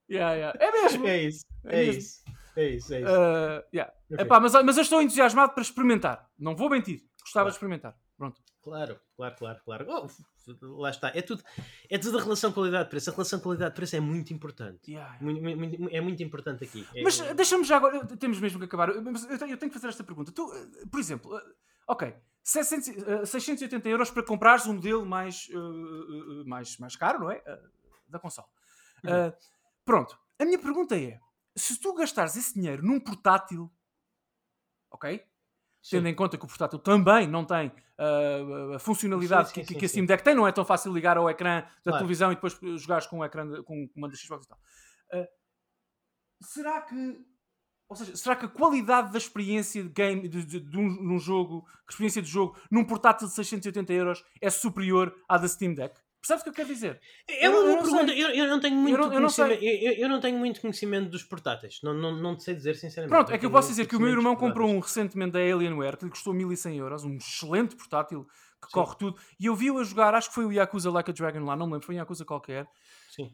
Yeah, 0.09 0.33
yeah. 0.33 0.57
É 0.59 0.71
mesmo. 0.71 1.07
É 1.07 1.23
isso. 1.23 1.45
É, 1.65 1.79
é 1.79 1.83
isso. 1.83 2.23
É 2.55 2.65
isso. 2.69 2.93
É 2.93 3.01
isso. 3.01 3.09
Uh, 3.11 3.63
yeah. 3.73 3.93
Epá, 4.11 4.39
mas, 4.39 4.53
mas 4.53 4.77
eu 4.77 4.83
estou 4.83 5.01
entusiasmado 5.01 5.53
para 5.53 5.61
experimentar. 5.61 6.27
Não 6.39 6.55
vou 6.55 6.69
mentir. 6.69 7.01
Gostava 7.21 7.43
claro. 7.43 7.49
de 7.49 7.55
experimentar. 7.55 7.95
Pronto. 8.17 8.41
Claro, 8.63 8.99
claro, 9.15 9.35
claro, 9.37 9.59
claro. 9.63 9.85
Oh, 9.89 10.81
lá 10.81 10.89
está. 10.89 11.11
É 11.13 11.21
tudo, 11.21 11.43
é 11.89 11.97
tudo 11.97 12.17
a 12.17 12.21
relação 12.21 12.51
qualidade-preço. 12.51 13.11
A 13.11 13.13
relação 13.13 13.39
qualidade-preço 13.39 13.95
é 13.95 13.99
muito 13.99 14.33
importante. 14.33 14.91
Yeah, 14.91 15.17
yeah. 15.21 15.41
Muito, 15.41 15.57
muito, 15.57 15.95
é 15.95 16.01
muito 16.01 16.23
importante 16.23 16.63
aqui. 16.63 16.85
É, 16.95 17.03
mas 17.03 17.19
é... 17.19 17.33
deixa-me 17.33 17.63
já 17.63 17.77
agora. 17.77 18.05
Temos 18.17 18.39
mesmo 18.39 18.59
que 18.59 18.65
acabar. 18.65 18.89
Eu 18.89 19.03
tenho, 19.03 19.51
eu 19.51 19.57
tenho 19.57 19.71
que 19.71 19.73
fazer 19.73 19.89
esta 19.89 20.03
pergunta. 20.03 20.31
Tu, 20.31 20.45
por 20.89 20.99
exemplo, 20.99 21.39
ok, 21.87 22.13
600, 22.47 23.29
680 23.29 23.89
euros 23.89 24.09
para 24.09 24.23
comprares 24.23 24.65
um 24.67 24.73
modelo 24.73 25.05
mais, 25.05 25.49
uh, 25.49 26.45
mais, 26.45 26.77
mais 26.77 26.95
caro, 26.95 27.19
não 27.19 27.29
é? 27.29 27.39
Uh, 27.39 27.69
da 28.07 28.17
console. 28.17 28.47
Uhum. 29.03 29.27
Uh, 29.27 29.33
pronto. 29.83 30.17
A 30.39 30.45
minha 30.45 30.57
pergunta 30.57 30.95
é: 30.97 31.19
se 31.53 31.77
tu 31.77 31.93
gastares 31.93 32.37
esse 32.37 32.53
dinheiro 32.53 32.85
num 32.85 33.01
portátil, 33.01 33.69
ok? 34.89 35.21
Sim. 35.83 35.97
Tendo 35.97 36.07
em 36.07 36.15
conta 36.15 36.37
que 36.37 36.45
o 36.45 36.47
portátil 36.47 36.79
também 36.79 37.27
não 37.27 37.43
tem 37.43 37.67
uh, 37.67 38.75
a 38.75 38.79
funcionalidade 38.79 39.49
sim, 39.49 39.55
sim, 39.55 39.65
que, 39.65 39.75
que, 39.75 39.85
a 39.85 39.89
Steam 39.89 40.05
Deck 40.05 40.23
tem, 40.23 40.33
não 40.33 40.47
é 40.47 40.51
tão 40.53 40.63
fácil 40.63 40.93
ligar 40.93 41.17
ao 41.17 41.29
ecrã 41.29 41.61
da 41.61 41.67
claro. 41.83 41.97
televisão 41.97 42.31
e 42.31 42.35
depois 42.35 42.57
jogares 42.81 43.07
com 43.07 43.19
o 43.19 43.25
ecrã 43.25 43.45
de, 43.45 43.61
com 43.63 43.89
uma 43.93 44.07
das 44.07 44.19
Xbox 44.19 44.45
e 44.45 44.49
tal. 44.49 44.59
Uh, 45.13 45.27
será 46.41 46.81
que 46.81 47.25
ou 47.89 47.95
seja, 47.95 48.15
será 48.15 48.35
que 48.35 48.45
a 48.45 48.49
qualidade 48.49 49.11
da 49.11 49.17
experiência 49.17 49.81
de 49.81 49.89
game 49.89 50.27
de, 50.27 50.45
de, 50.45 50.59
de, 50.59 50.77
um, 50.77 51.13
um, 51.13 51.19
jogo, 51.19 51.65
a 51.87 51.89
experiência 51.89 52.21
de 52.21 52.27
jogo 52.27 52.57
num 52.69 52.83
portátil 52.83 53.27
de 53.27 53.33
680 53.33 53.93
euros 53.93 54.23
é 54.41 54.49
superior 54.49 55.15
à 55.27 55.37
da 55.37 55.47
Steam 55.47 55.73
Deck? 55.73 55.95
Percebes 56.19 56.41
o 56.41 56.43
que 56.43 56.49
eu 56.49 56.53
quero 56.53 56.67
dizer? 56.67 56.99
É 57.29 57.49
uma 57.49 57.61
boa 57.61 57.83
pergunta. 57.83 58.11
Eu, 58.11 58.29
eu, 58.29 58.47
não 58.47 58.59
tenho 58.59 58.75
muito 58.75 58.97
eu 58.97 59.01
não, 59.01 59.09
conhecimento. 59.09 59.63
Eu, 59.63 59.93
eu, 59.93 60.09
não 60.09 60.19
tenho 60.19 60.37
muito 60.37 60.59
conhecimento 60.59 61.09
dos 61.09 61.23
portáteis. 61.23 61.79
Não, 61.81 61.93
não, 61.93 62.13
não 62.17 62.35
te 62.35 62.43
sei 62.43 62.55
dizer 62.55 62.75
sinceramente. 62.75 63.15
Pronto, 63.15 63.31
é 63.31 63.37
que 63.37 63.45
eu 63.45 63.51
posso 63.51 63.69
dizer 63.69 63.87
que 63.87 63.95
o 63.95 63.99
meu 63.99 64.09
irmão 64.09 64.35
comprou 64.35 64.69
um 64.69 64.79
recentemente 64.79 65.31
da 65.31 65.39
Alienware 65.39 65.95
que 65.95 66.03
lhe 66.03 66.11
custou 66.11 66.33
1100 66.33 66.77
euros, 66.77 67.05
um 67.05 67.15
excelente 67.15 67.75
portátil 67.77 68.25
que 68.61 68.67
Sim. 68.67 68.73
corre 68.73 68.95
tudo. 68.97 69.17
E 69.39 69.45
eu 69.45 69.55
vi-o 69.55 69.79
a 69.79 69.83
jogar, 69.83 70.13
acho 70.15 70.27
que 70.29 70.35
foi 70.35 70.45
o 70.45 70.51
Yakuza 70.51 70.91
Like 70.91 71.11
a 71.11 71.13
Dragon 71.13 71.45
lá, 71.45 71.55
não 71.55 71.67
me 71.67 71.73
lembro, 71.73 71.85
foi 71.85 71.95
um 71.95 71.99
Yakuza 71.99 72.25
qualquer. 72.25 72.67
Sim. 73.09 73.33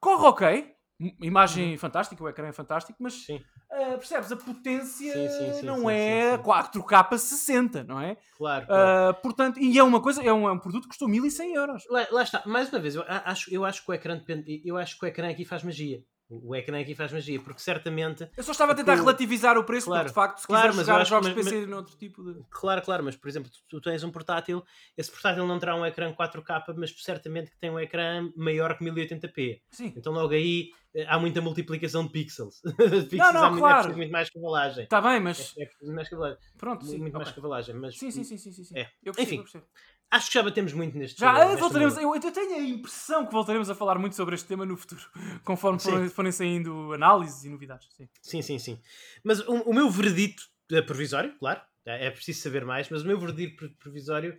Corre 0.00 0.26
ok, 0.26 0.75
Imagem 1.20 1.72
uhum. 1.72 1.78
fantástica, 1.78 2.24
o 2.24 2.28
ecrã 2.28 2.48
é 2.48 2.52
fantástico, 2.52 2.96
mas 3.02 3.28
uh, 3.28 3.98
percebes? 3.98 4.32
A 4.32 4.36
potência 4.36 5.12
sim, 5.12 5.28
sim, 5.28 5.52
sim, 5.60 5.66
não 5.66 5.90
é 5.90 6.38
4K60, 6.38 7.86
não 7.86 8.00
é? 8.00 8.16
Claro. 8.38 8.66
claro. 8.66 9.10
Uh, 9.10 9.22
portanto, 9.22 9.60
e 9.60 9.78
é 9.78 9.82
uma 9.82 10.00
coisa, 10.00 10.22
é 10.22 10.32
um, 10.32 10.48
é 10.48 10.52
um 10.52 10.58
produto 10.58 10.84
que 10.84 10.88
custou 10.88 11.06
1100 11.06 11.54
euros. 11.54 11.84
Lá, 11.90 12.06
lá, 12.10 12.22
está, 12.22 12.42
mais 12.46 12.70
uma 12.72 12.78
vez, 12.78 12.94
eu 12.94 13.04
acho, 13.06 13.52
eu 13.52 13.64
acho 13.66 13.84
que 13.84 13.90
o 13.90 13.94
ecrã 13.94 14.18
eu 14.64 14.78
acho 14.78 14.98
que 14.98 15.04
o 15.04 15.08
ecrã 15.08 15.28
aqui 15.28 15.44
faz 15.44 15.62
magia. 15.62 16.02
O 16.28 16.56
ecrã 16.56 16.80
aqui 16.80 16.92
faz 16.94 17.12
magia, 17.12 17.40
porque 17.40 17.60
certamente. 17.60 18.28
Eu 18.36 18.42
só 18.42 18.50
estava 18.50 18.72
a 18.72 18.74
tentar 18.74 18.96
relativizar 18.96 19.56
o 19.56 19.62
preço, 19.62 19.86
claro, 19.86 20.04
porque 20.04 20.10
de 20.10 20.14
facto, 20.14 20.38
se 20.40 20.46
claro, 20.46 20.70
quiser 20.70 20.84
jogar 20.84 21.04
jogos 21.04 21.28
mas, 21.28 21.36
PC 21.36 21.60
mas, 21.60 21.68
noutro 21.68 21.96
tipo 21.96 22.24
de. 22.24 22.44
Claro, 22.50 22.82
claro, 22.82 23.04
mas 23.04 23.14
por 23.14 23.28
exemplo, 23.28 23.48
tu, 23.50 23.58
tu, 23.68 23.80
tens 23.80 24.02
um 24.02 24.10
portátil, 24.10 24.64
esse 24.96 25.08
portátil 25.08 25.46
não 25.46 25.58
terá 25.60 25.76
um 25.76 25.86
ecrã 25.86 26.12
4K, 26.12 26.74
mas 26.76 26.92
certamente 27.00 27.52
que 27.52 27.58
tem 27.58 27.70
um 27.70 27.78
ecrã 27.78 28.28
maior 28.36 28.76
que 28.76 28.84
1080p. 28.84 29.60
Sim. 29.70 29.94
Então 29.96 30.12
logo 30.12 30.34
aí 30.34 30.70
eh, 30.96 31.06
há 31.08 31.18
muita 31.18 31.40
multiplicação 31.40 32.04
de 32.06 32.10
pixels. 32.10 32.60
pixels 33.08 33.18
não, 33.18 33.32
não, 33.32 33.44
há, 33.44 33.58
claro. 33.58 33.92
É 33.92 33.96
muito 33.96 34.10
mais 34.10 34.30
cavalagem. 34.30 34.84
Está 34.84 35.00
bem, 35.00 35.20
mas. 35.20 35.54
É, 35.56 35.62
é 35.64 35.92
mais 35.92 36.08
cavalagem. 36.08 36.38
Pronto, 36.58 36.86
sim. 36.86 36.98
Muito 36.98 37.14
okay. 37.14 37.24
mais 37.24 37.34
cavalagem. 37.36 37.74
Mas... 37.76 37.98
Sim, 37.98 38.10
sim, 38.10 38.24
sim, 38.24 38.38
sim, 38.38 38.52
sim. 38.52 38.76
É. 38.76 38.90
Eu 39.04 39.12
percebo, 39.12 39.22
Enfim, 39.22 39.36
eu 39.36 39.42
percebo. 39.42 39.66
Acho 40.10 40.28
que 40.28 40.34
já 40.34 40.42
batemos 40.42 40.72
muito 40.72 40.96
neste 40.96 41.20
Já, 41.20 41.56
voltaremos, 41.56 41.96
eu, 41.96 42.14
eu, 42.14 42.32
tenho 42.32 42.54
a 42.54 42.60
impressão 42.60 43.26
que 43.26 43.32
voltaremos 43.32 43.68
a 43.68 43.74
falar 43.74 43.98
muito 43.98 44.14
sobre 44.14 44.34
este 44.34 44.46
tema 44.46 44.64
no 44.64 44.76
futuro, 44.76 45.02
conforme 45.44 45.80
forem, 45.80 46.08
forem 46.08 46.32
saindo 46.32 46.92
análises 46.92 47.44
e 47.44 47.48
novidades. 47.48 47.88
Sim, 47.96 48.08
sim, 48.22 48.42
sim. 48.42 48.58
sim. 48.58 48.80
Mas 49.24 49.40
o, 49.40 49.54
o 49.62 49.74
meu 49.74 49.90
veredito 49.90 50.44
é 50.72 50.80
provisório, 50.80 51.36
claro, 51.38 51.60
é, 51.84 52.06
é 52.06 52.10
preciso 52.10 52.40
saber 52.40 52.64
mais, 52.64 52.88
mas 52.88 53.02
o 53.02 53.06
meu 53.06 53.18
veredito 53.18 53.68
provisório 53.78 54.36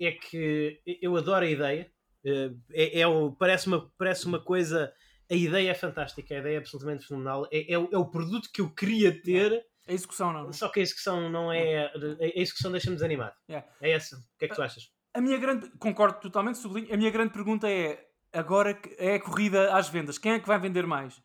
é 0.00 0.12
que 0.12 0.80
eu 1.02 1.16
adoro 1.16 1.44
a 1.44 1.48
ideia. 1.48 1.90
Eh, 2.24 2.50
é, 2.72 3.00
é, 3.00 3.04
parece, 3.38 3.66
uma, 3.66 3.90
parece 3.98 4.26
uma 4.26 4.40
coisa. 4.40 4.92
A 5.30 5.34
ideia 5.34 5.70
é 5.70 5.74
fantástica, 5.74 6.34
a 6.34 6.38
ideia 6.38 6.54
é 6.56 6.58
absolutamente 6.58 7.06
fenomenal. 7.06 7.46
É, 7.52 7.72
é, 7.72 7.78
o, 7.78 7.88
é 7.92 7.98
o 7.98 8.06
produto 8.06 8.50
que 8.52 8.60
eu 8.60 8.70
queria 8.70 9.20
ter. 9.22 9.64
A 9.86 9.92
execução 9.92 10.32
não. 10.32 10.52
Só 10.52 10.68
que 10.68 10.80
a 10.80 10.82
execução 10.82 11.28
não 11.30 11.52
é. 11.52 11.86
A 11.86 12.40
execução 12.40 12.70
deixa-me 12.70 12.96
desanimado. 12.96 13.34
Yeah. 13.48 13.66
É 13.80 13.90
essa. 13.90 14.16
O 14.16 14.38
que 14.38 14.44
é 14.44 14.48
que 14.48 14.54
tu 14.54 14.62
achas? 14.62 14.90
A 15.18 15.20
minha 15.20 15.36
grande. 15.36 15.68
Concordo 15.80 16.20
totalmente, 16.20 16.58
sublinho. 16.58 16.94
A 16.94 16.96
minha 16.96 17.10
grande 17.10 17.32
pergunta 17.32 17.68
é: 17.68 18.06
agora 18.32 18.78
é 18.98 19.16
a 19.16 19.20
corrida 19.20 19.76
às 19.76 19.88
vendas. 19.88 20.16
Quem 20.16 20.34
é 20.34 20.38
que 20.38 20.46
vai 20.46 20.60
vender 20.60 20.86
mais? 20.86 21.16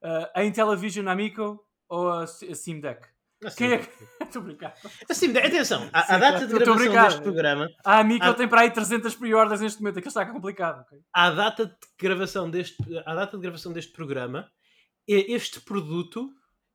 Uh, 0.00 0.30
a 0.32 0.44
Intellivision 0.44 1.08
Amico 1.08 1.60
ou 1.88 2.08
a, 2.08 2.22
a 2.22 2.26
Steam 2.26 2.78
Deck? 2.78 3.08
Assim, 3.44 3.56
Quem 3.56 3.72
é 3.72 3.78
que. 3.78 3.88
Estou 4.22 4.42
brincando. 4.42 4.74
Assim, 5.10 5.36
atenção, 5.36 5.90
a, 5.92 6.02
Sim, 6.02 6.12
a 6.12 6.18
data 6.18 6.46
de 6.46 6.54
gravação 6.54 6.92
deste 6.92 7.20
programa. 7.20 7.68
A 7.84 7.98
Amico 7.98 8.24
a... 8.24 8.34
tem 8.34 8.46
para 8.46 8.60
aí 8.60 8.70
300 8.70 9.12
pre-orders 9.16 9.60
neste 9.60 9.80
momento, 9.80 9.98
aquilo 9.98 10.08
está 10.08 10.24
complicado. 10.24 10.82
Okay? 10.82 11.00
A 11.12 11.30
data 11.30 11.66
de 11.66 11.74
gravação 11.98 12.48
deste, 12.48 12.76
data 13.04 13.36
de 13.36 13.42
gravação 13.42 13.72
deste 13.72 13.90
programa, 13.92 14.48
este 15.08 15.60
produto 15.60 16.30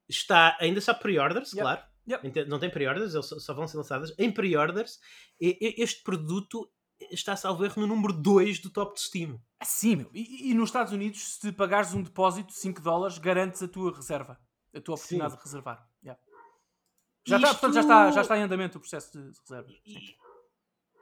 está 0.09 0.57
ainda 0.59 0.81
só 0.81 0.93
pre-orders, 0.93 1.53
yep. 1.53 1.61
claro. 1.61 1.81
Yep. 2.07 2.45
Não 2.47 2.59
tem 2.59 2.69
pre-orders, 2.69 3.13
eles 3.13 3.27
só 3.43 3.53
vão 3.53 3.67
ser 3.67 3.77
lançadas 3.77 4.13
em 4.17 4.31
pre-orders. 4.31 4.99
Este 5.39 6.03
produto 6.03 6.71
está, 7.11 7.35
salvo 7.35 7.65
erro, 7.65 7.81
no 7.81 7.87
número 7.87 8.13
2 8.13 8.59
do 8.59 8.69
top 8.69 8.95
de 8.95 9.01
Steam. 9.01 9.41
Sim, 9.63 9.97
meu. 9.97 10.09
E, 10.13 10.51
e, 10.51 10.53
nos 10.53 10.69
Estados 10.69 10.93
Unidos, 10.93 11.37
se 11.39 11.51
pagares 11.51 11.93
um 11.93 12.01
depósito 12.01 12.49
de 12.49 12.59
5 12.59 12.81
dólares, 12.81 13.17
garantes 13.17 13.61
a 13.61 13.67
tua 13.67 13.95
reserva. 13.95 14.39
A 14.73 14.81
tua 14.81 14.95
oportunidade 14.95 15.31
Sim. 15.31 15.37
de 15.37 15.43
reservar. 15.43 15.87
Yeah. 16.03 16.21
Já, 17.25 17.35
Isto... 17.37 17.45
está, 17.45 17.59
portanto, 17.59 17.73
já, 17.73 17.81
está, 17.81 18.11
já 18.11 18.21
está 18.21 18.37
em 18.37 18.43
andamento 18.43 18.77
o 18.77 18.81
processo 18.81 19.11
de 19.11 19.39
reserva. 19.41 19.69
E, 19.85 20.15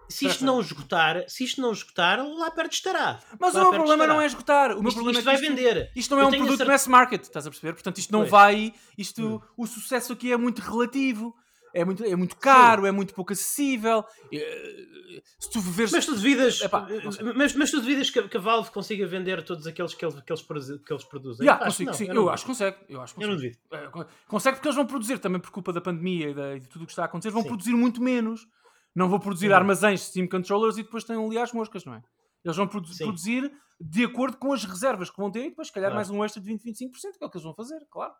se 0.09 0.27
isto 0.27 0.45
não 0.45 0.59
esgotar, 0.59 1.23
se 1.27 1.43
isto 1.43 1.61
não 1.61 1.71
esgotar, 1.71 2.19
lá 2.23 2.51
perto 2.51 2.73
estará. 2.73 3.19
Mas 3.39 3.53
lá 3.53 3.61
o 3.61 3.63
meu 3.63 3.73
problema 3.73 4.03
estará. 4.03 4.13
não 4.13 4.21
é 4.21 4.25
esgotar. 4.25 4.71
O 4.71 4.81
meu 4.81 4.89
isto, 4.89 4.95
problema 4.95 5.19
isto 5.19 5.29
é 5.29 5.31
que 5.31 5.41
isto, 5.41 5.47
vai 5.47 5.55
vender. 5.55 5.91
Isto 5.95 6.15
não 6.15 6.21
é 6.21 6.25
um 6.25 6.31
produto 6.31 6.57
certeza... 6.57 6.71
mass 6.71 6.87
market, 6.87 7.23
estás 7.23 7.47
a 7.47 7.49
perceber? 7.49 7.73
Portanto, 7.73 7.97
isto 7.97 8.11
não 8.11 8.21
pois. 8.21 8.31
vai. 8.31 8.73
Isto, 8.97 9.35
hum. 9.35 9.41
O 9.57 9.65
sucesso 9.67 10.13
aqui 10.13 10.31
é 10.31 10.37
muito 10.37 10.59
relativo. 10.59 11.35
É 11.75 11.83
muito, 11.83 12.05
é 12.05 12.15
muito 12.15 12.37
caro, 12.37 12.83
Sim. 12.83 12.87
é 12.87 12.91
muito 12.93 13.13
pouco 13.13 13.33
acessível. 13.33 14.05
Eh, 14.31 15.21
se 15.37 15.51
tu 15.51 15.59
veres... 15.59 15.91
Mas 15.91 16.05
tu 16.05 16.15
duvidas, 16.15 16.61
Epá, 16.61 16.87
mas, 17.35 17.53
mas 17.53 17.69
tu 17.69 17.81
duvidas 17.81 18.09
que, 18.09 18.25
que 18.29 18.37
a 18.37 18.39
Valve 18.39 18.71
consiga 18.71 19.05
vender 19.05 19.43
todos 19.43 19.67
aqueles 19.67 19.93
que 19.93 20.05
eles, 20.05 20.15
que 20.21 20.31
eles, 20.31 20.41
que 20.85 20.93
eles 20.93 21.03
produzem? 21.03 21.45
Yeah, 21.45 21.65
consigo, 21.65 21.93
sim. 21.93 22.07
Eu, 22.07 22.15
eu 22.15 22.29
acho 22.29 22.45
que 22.45 22.47
consegue. 22.47 22.77
Eu, 22.87 23.01
acho 23.01 23.13
que 23.13 23.21
eu 23.21 23.27
não 23.27 23.35
duvido. 23.35 23.57
É, 23.73 23.89
consegue 24.25 24.55
porque 24.55 24.69
eles 24.69 24.75
vão 24.77 24.85
produzir 24.85 25.19
também 25.19 25.41
por 25.41 25.51
culpa 25.51 25.73
da 25.73 25.81
pandemia 25.81 26.29
e, 26.29 26.55
e 26.55 26.59
de 26.61 26.67
tudo 26.69 26.83
o 26.83 26.85
que 26.85 26.93
está 26.93 27.01
a 27.01 27.05
acontecer. 27.07 27.31
Vão 27.31 27.41
sim. 27.41 27.49
produzir 27.49 27.73
muito 27.73 28.01
menos. 28.01 28.47
Não 28.95 29.09
vou 29.09 29.19
produzir 29.19 29.51
armazéns 29.51 30.01
Steam 30.03 30.27
Controllers 30.27 30.77
e 30.77 30.83
depois 30.83 31.03
têm 31.03 31.23
ali 31.23 31.37
as 31.37 31.51
moscas, 31.51 31.83
não 31.83 31.95
é? 31.95 32.03
Eles 32.43 32.55
vão 32.55 32.67
produ 32.67 32.87
Sim. 32.87 33.03
produzir 33.05 33.51
de 33.79 34.05
acordo 34.05 34.37
com 34.37 34.53
as 34.53 34.63
reservas 34.63 35.09
que 35.09 35.17
vão 35.17 35.29
ter 35.29 35.41
e 35.41 35.49
depois, 35.49 35.67
se 35.67 35.73
calhar, 35.73 35.91
claro. 35.91 35.95
mais 35.95 36.09
um 36.09 36.23
extra 36.23 36.41
de 36.41 36.47
20, 36.47 36.63
25%, 36.63 37.17
que 37.17 37.23
é 37.23 37.27
o 37.27 37.29
que 37.29 37.37
eles 37.37 37.43
vão 37.43 37.53
fazer, 37.53 37.85
claro. 37.89 38.13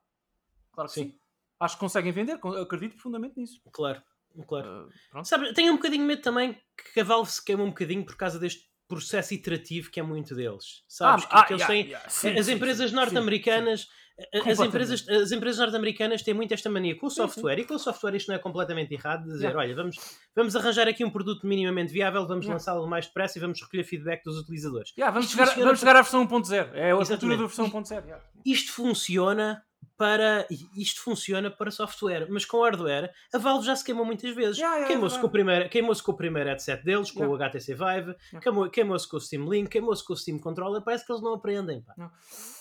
Claro 0.73 0.89
que 0.89 0.95
sim. 0.95 1.11
sim. 1.11 1.19
Acho 1.59 1.75
que 1.75 1.79
conseguem 1.79 2.11
vender, 2.11 2.37
acredito 2.61 2.93
profundamente 2.93 3.39
nisso. 3.39 3.61
Claro, 3.71 4.01
claro. 4.45 4.89
Uh, 5.13 5.23
Sabe, 5.23 5.53
tenho 5.53 5.71
um 5.71 5.77
bocadinho 5.77 6.01
de 6.01 6.07
medo 6.07 6.21
também 6.21 6.59
que 6.93 6.99
a 6.99 7.03
Valve 7.03 7.31
se 7.31 7.43
queima 7.43 7.63
um 7.63 7.69
bocadinho 7.69 8.05
por 8.05 8.17
causa 8.17 8.37
deste 8.37 8.69
processo 8.87 9.33
iterativo 9.33 9.89
que 9.89 9.99
é 9.99 10.03
muito 10.03 10.35
deles. 10.35 10.83
Sabes? 10.87 11.25
Ah, 11.25 11.27
que, 11.27 11.35
ah, 11.35 11.43
que 11.43 11.53
eles 11.53 11.61
yeah, 11.61 11.73
têm. 11.73 11.85
Yeah. 11.85 12.09
Sim, 12.09 12.37
as 12.37 12.47
empresas 12.49 12.91
norte-americanas 12.91 13.87
as 14.33 14.59
empresas, 14.59 15.09
as 15.09 15.31
empresas 15.31 15.59
norte-americanas 15.59 16.21
têm 16.21 16.33
muito 16.33 16.53
esta 16.53 16.69
mania 16.69 16.97
com 16.97 17.07
o 17.07 17.09
software 17.09 17.59
e 17.59 17.65
com 17.65 17.75
o 17.75 17.79
software 17.79 18.15
isto 18.15 18.29
não 18.29 18.35
é 18.35 18.39
completamente 18.39 18.93
errado 18.93 19.25
de 19.25 19.31
dizer, 19.31 19.47
yeah. 19.47 19.59
olha, 19.59 19.75
vamos, 19.75 19.97
vamos 20.33 20.55
arranjar 20.55 20.87
aqui 20.87 21.03
um 21.03 21.09
produto 21.09 21.45
minimamente 21.45 21.91
viável, 21.91 22.25
vamos 22.25 22.45
yeah. 22.45 22.53
lançá-lo 22.53 22.87
mais 22.87 23.07
depressa 23.07 23.37
e 23.37 23.41
vamos 23.41 23.61
recolher 23.61 23.83
feedback 23.83 24.23
dos 24.23 24.37
utilizadores. 24.39 24.93
Yeah, 24.97 25.13
vamos, 25.13 25.29
chegar, 25.29 25.53
vamos 25.53 25.79
chegar 25.79 25.95
à 25.97 26.01
versão 26.01 26.25
1.0, 26.25 26.69
é 26.73 26.91
a 26.91 27.05
futura 27.05 27.37
da 27.37 27.43
versão 27.43 27.69
1.0. 27.69 28.03
Isto 28.45 28.71
funciona 28.71 29.61
para 29.97 30.45
isto 30.75 31.01
funciona 31.01 31.49
para 31.49 31.71
software, 31.71 32.27
mas 32.29 32.43
com 32.43 32.61
hardware 32.61 33.11
a 33.33 33.37
Valve 33.37 33.65
já 33.65 33.75
se 33.75 33.83
queimou 33.83 34.05
muitas 34.05 34.33
vezes. 34.35 34.57
Yeah, 34.57 34.75
yeah, 34.75 34.87
queimou-se 34.87 35.19
com, 35.19 35.27
o 35.27 35.29
primeiro, 35.29 35.69
queimou 35.69 35.95
com 35.95 36.11
o 36.11 36.17
primeiro 36.17 36.49
headset 36.49 36.83
deles, 36.83 37.11
com 37.11 37.19
yeah. 37.19 37.33
o 37.33 37.49
HTC 37.49 37.73
Vive, 37.73 38.15
queimou-se 38.41 38.71
queimou 38.71 38.97
com 39.09 39.17
o 39.17 39.21
Steam 39.21 39.45
Link, 39.49 39.69
queimou-se 39.69 40.05
com 40.05 40.13
o 40.13 40.17
Steam 40.17 40.39
Controller. 40.39 40.81
Parece 40.81 41.05
que 41.05 41.11
eles 41.11 41.21
não 41.21 41.33
aprendem. 41.33 41.81
Pá. 41.81 41.93
Não 41.97 42.11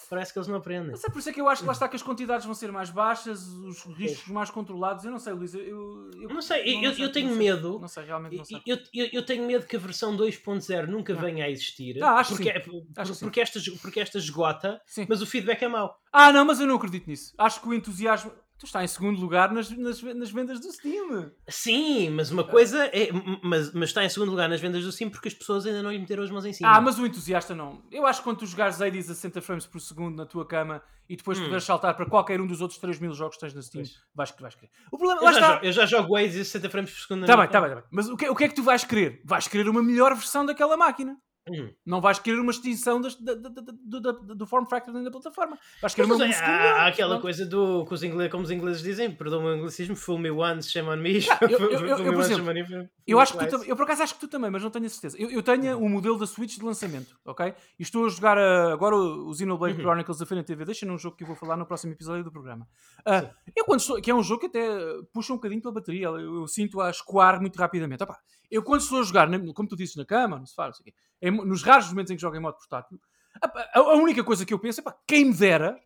parece 0.08 0.32
que 0.32 0.38
eles 0.38 0.48
não 0.48 0.56
aprendem. 0.56 0.90
Mas 0.90 1.04
é 1.04 1.08
por 1.08 1.18
isso 1.18 1.30
é 1.30 1.32
que 1.32 1.40
eu 1.40 1.48
acho 1.48 1.62
que 1.62 1.66
lá 1.66 1.72
está 1.72 1.88
que 1.88 1.96
as 1.96 2.02
quantidades 2.02 2.44
vão 2.44 2.54
ser 2.54 2.70
mais 2.70 2.90
baixas, 2.90 3.46
os 3.48 3.84
riscos 3.84 4.28
mais 4.28 4.50
controlados. 4.50 5.04
Eu 5.04 5.10
não 5.10 5.18
sei, 5.18 5.32
Luís. 5.32 5.54
Eu, 5.54 6.10
eu 6.14 6.28
não 6.28 6.42
sei, 6.42 6.62
eu, 6.62 6.76
não 6.76 6.84
eu, 6.84 6.94
sei, 6.94 7.04
eu 7.04 7.12
tenho 7.12 7.30
não 7.30 7.36
medo. 7.36 7.70
Sei. 7.72 7.80
Não 7.80 7.88
sei, 7.88 8.04
realmente 8.04 8.36
não 8.36 8.44
sei. 8.44 8.62
Eu, 8.66 8.78
eu, 8.92 9.08
eu 9.12 9.26
tenho 9.26 9.46
medo 9.46 9.66
que 9.66 9.76
a 9.76 9.78
versão 9.78 10.16
2.0 10.16 10.86
nunca 10.86 11.14
venha 11.14 11.44
a 11.44 11.50
existir. 11.50 12.02
Ah, 12.02 12.14
acho 12.14 12.30
porque, 12.30 12.44
sim. 12.44 12.50
É, 12.50 13.00
acho 13.00 13.18
porque, 13.18 13.46
sim. 13.46 13.58
esta, 13.58 13.78
porque 13.80 14.00
esta 14.00 14.18
esgota, 14.18 14.80
sim. 14.86 15.06
mas 15.08 15.22
o 15.22 15.26
feedback 15.26 15.62
é 15.62 15.68
mau. 15.68 15.98
Ah, 16.12 16.32
não, 16.32 16.44
mas 16.44 16.60
eu 16.60 16.66
não 16.66 16.76
acredito 16.76 17.08
nisso. 17.08 17.34
Acho 17.36 17.60
que 17.60 17.68
o 17.68 17.74
entusiasmo. 17.74 18.32
Tu 18.58 18.66
está 18.66 18.84
em 18.84 18.86
segundo 18.86 19.20
lugar 19.20 19.52
nas, 19.52 19.68
nas, 19.70 20.00
nas, 20.00 20.30
vendas 20.30 20.60
do 20.60 20.72
Steam. 20.72 21.32
Sim, 21.48 22.10
mas 22.10 22.30
uma 22.30 22.44
coisa 22.44 22.86
é. 22.86 23.08
Mas, 23.42 23.72
mas 23.72 23.88
está 23.90 24.04
em 24.04 24.08
segundo 24.08 24.30
lugar 24.30 24.48
nas 24.48 24.60
vendas 24.60 24.84
do 24.84 24.92
Steam 24.92 25.10
porque 25.10 25.26
as 25.26 25.34
pessoas 25.34 25.66
ainda 25.66 25.82
não 25.82 25.90
lhe 25.90 25.98
meteram 25.98 26.22
as 26.22 26.30
mãos 26.30 26.44
em 26.44 26.52
cima. 26.52 26.68
Ah, 26.68 26.80
mas 26.80 26.98
o 26.98 27.04
entusiasta 27.04 27.54
não. 27.54 27.82
Eu 27.90 28.06
acho 28.06 28.20
que 28.20 28.24
quando 28.24 28.38
tu 28.38 28.46
jogares 28.46 28.80
Hades 28.80 29.10
a 29.10 29.14
60 29.14 29.42
frames 29.42 29.66
por 29.66 29.80
segundo 29.80 30.16
na 30.16 30.24
tua 30.24 30.46
cama 30.46 30.80
e 31.08 31.16
depois 31.16 31.38
hum. 31.38 31.44
puderes 31.44 31.64
saltar 31.64 31.94
para 31.94 32.06
qualquer 32.06 32.40
um 32.40 32.46
dos 32.46 32.60
outros 32.60 32.78
3 32.78 33.00
mil 33.00 33.12
jogos 33.12 33.36
que 33.36 33.40
tens 33.40 33.54
na 33.54 33.60
Steam, 33.60 33.84
vais, 34.14 34.32
vais 34.38 34.54
querer. 34.54 34.70
O 34.90 34.98
problema, 34.98 35.20
eu, 35.20 35.32
já 35.32 35.32
está... 35.32 35.52
jogo, 35.52 35.66
eu 35.66 35.72
já 35.72 35.86
jogo 35.86 36.16
Hades 36.16 36.36
a 36.36 36.44
60 36.44 36.70
frames 36.70 36.90
por 36.92 37.00
segundo 37.00 37.20
na 37.22 37.26
tá 37.26 37.36
bem, 37.36 37.48
tá 37.48 37.60
bem, 37.60 37.70
tá 37.70 37.76
bem. 37.76 37.84
Mas 37.90 38.08
o 38.08 38.16
que, 38.16 38.28
o 38.28 38.36
que 38.36 38.44
é 38.44 38.48
que 38.48 38.54
tu 38.54 38.62
vais 38.62 38.84
querer? 38.84 39.20
Vais 39.24 39.48
querer 39.48 39.68
uma 39.68 39.82
melhor 39.82 40.14
versão 40.14 40.46
daquela 40.46 40.76
máquina. 40.76 41.18
Hum. 41.50 41.68
Não 41.84 42.00
vais 42.00 42.18
querer 42.18 42.38
uma 42.38 42.50
extinção 42.50 42.98
das, 42.98 43.16
da, 43.16 43.34
da, 43.34 43.50
da, 43.50 44.12
do 44.12 44.46
form 44.46 44.64
factor 44.64 44.94
da 44.94 45.10
plataforma. 45.10 45.58
Vais 45.82 45.94
querer 45.94 46.10
uma 46.10 46.24
é, 46.24 46.34
há, 46.34 46.82
há 46.84 46.86
aquela 46.86 47.20
coisa 47.20 47.44
do 47.44 47.84
que 47.84 47.92
os 47.92 48.02
ingleses, 48.02 48.32
como 48.32 48.44
os 48.44 48.50
ingleses 48.50 48.82
dizem, 48.82 49.10
perdão 49.10 49.40
o 49.40 49.42
meu 49.42 49.52
anglicismo, 49.52 49.94
fool 49.94 50.18
me 50.18 50.30
once, 50.30 50.70
shame 50.70 50.88
on 50.88 50.96
me. 50.96 51.18
Ah, 51.30 51.38
eu, 51.42 51.58
eu, 51.70 51.86
eu, 51.98 52.12
por 52.14 52.22
exemplo, 52.22 52.88
eu, 53.06 53.20
acho 53.20 53.36
que 53.36 53.46
tu, 53.46 53.62
eu 53.64 53.76
por 53.76 53.82
acaso 53.82 54.02
acho 54.02 54.14
que 54.14 54.20
tu 54.20 54.28
também, 54.28 54.50
mas 54.50 54.62
não 54.62 54.70
tenho 54.70 54.86
a 54.86 54.88
certeza. 54.88 55.20
Eu, 55.20 55.30
eu 55.30 55.42
tenho 55.42 55.76
o 55.76 55.84
um 55.84 55.88
modelo 55.90 56.18
da 56.18 56.26
Switch 56.26 56.56
de 56.56 56.64
lançamento, 56.64 57.14
ok? 57.26 57.52
E 57.78 57.82
estou 57.82 58.06
a 58.06 58.08
jogar 58.08 58.38
uh, 58.38 58.72
agora 58.72 58.96
o 58.96 59.34
Xenoblade 59.34 59.74
uhum. 59.74 59.82
Chronicles 59.82 60.18
Definitive 60.18 60.62
Edition, 60.62 60.88
um 60.90 60.98
jogo 60.98 61.14
que 61.14 61.24
eu 61.24 61.28
vou 61.28 61.36
falar 61.36 61.58
no 61.58 61.66
próximo 61.66 61.92
episódio 61.92 62.24
do 62.24 62.32
programa. 62.32 62.66
Uh, 63.00 63.28
eu 63.54 63.66
quando 63.66 63.80
estou, 63.80 64.00
que 64.00 64.10
é 64.10 64.14
um 64.14 64.22
jogo 64.22 64.40
que 64.40 64.46
até 64.46 64.66
puxa 65.12 65.34
um 65.34 65.36
bocadinho 65.36 65.60
pela 65.60 65.74
bateria, 65.74 66.06
eu, 66.06 66.40
eu 66.40 66.46
sinto 66.46 66.80
a 66.80 66.88
escoar 66.88 67.38
muito 67.38 67.56
rapidamente. 67.56 68.02
Opa, 68.02 68.18
eu 68.54 68.62
quando 68.62 68.82
estou 68.82 69.00
a 69.00 69.02
jogar, 69.02 69.28
como 69.52 69.68
tu 69.68 69.76
disse, 69.76 69.96
na 69.96 70.04
cama, 70.04 70.38
no 70.38 70.46
sofá, 70.46 70.66
não 70.66 70.72
sei 70.72 70.82
o 70.82 70.84
quê, 70.84 71.44
nos 71.44 71.62
raros 71.62 71.88
momentos 71.88 72.10
em 72.12 72.16
que 72.16 72.22
jogo 72.22 72.36
em 72.36 72.40
modo 72.40 72.56
portátil, 72.56 73.00
a, 73.42 73.78
a, 73.78 73.94
única 73.94 74.22
coisa 74.22 74.46
que 74.46 74.54
eu 74.54 74.58
penso 74.58 74.80
é 74.80 74.84
pá, 74.84 74.96
quem 75.06 75.24
me 75.24 75.34
dera 75.34 75.80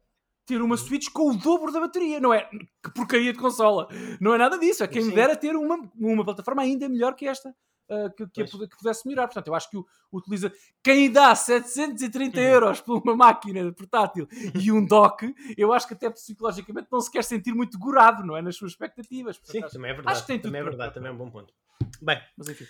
ter 0.45 0.61
uma 0.61 0.75
uhum. 0.75 0.77
Switch 0.77 1.09
com 1.11 1.31
o 1.31 1.37
dobro 1.37 1.73
da 1.73 1.81
bateria. 1.81 2.21
Não 2.21 2.33
é 2.33 2.49
que 2.83 2.91
porcaria 2.95 3.33
de 3.33 3.39
consola. 3.39 3.89
Não 4.21 4.35
é 4.35 4.39
nada 4.39 4.59
disso. 4.59 4.83
É 4.83 4.87
quem 4.87 5.03
Sim. 5.03 5.09
me 5.09 5.15
dera 5.15 5.37
ter 5.37 5.55
uma, 5.55 5.91
uma 5.95 6.25
plataforma 6.25 6.63
ainda 6.63 6.89
melhor 6.89 7.15
que 7.15 7.27
esta. 7.27 7.55
Uh, 7.91 8.11
que, 8.11 8.27
que, 8.27 8.45
que, 8.45 8.77
pudesse 8.77 9.07
melhorar. 9.07 9.29
Portanto, 9.29 9.47
eu 9.47 9.55
acho 9.55 9.71
que 9.71 9.79
o, 9.79 9.87
utiliza 10.13 10.53
quem 10.83 11.11
dá 11.11 11.35
730 11.35 12.39
uhum. 12.39 12.45
euros 12.45 12.81
por 12.83 13.03
uma 13.03 13.17
máquina 13.17 13.73
portátil 13.73 14.29
e 14.55 14.71
um 14.71 14.85
dock, 14.87 15.35
eu 15.57 15.73
acho 15.73 15.89
que 15.89 15.95
até 15.95 16.11
psicologicamente 16.11 16.89
não 16.93 17.01
se 17.01 17.11
quer 17.11 17.25
sentir 17.25 17.55
muito 17.55 17.79
gorado, 17.79 18.23
não 18.23 18.37
é? 18.37 18.43
Nas 18.43 18.57
suas 18.57 18.73
expectativas. 18.73 19.39
Portanto, 19.39 19.53
Sim, 19.53 19.65
acho, 19.65 19.73
também 19.73 19.91
é 19.91 19.95
verdade. 19.95 20.13
Acho 20.13 20.21
que 20.21 20.27
tem 20.27 20.39
também 20.39 20.61
é 20.61 20.65
verdade, 20.65 20.93
também 20.93 21.11
é 21.11 21.15
um 21.15 21.17
bom 21.17 21.31
ponto. 21.31 21.55
Bem, 22.03 22.21
mas 22.37 22.49
enfim. 22.49 22.67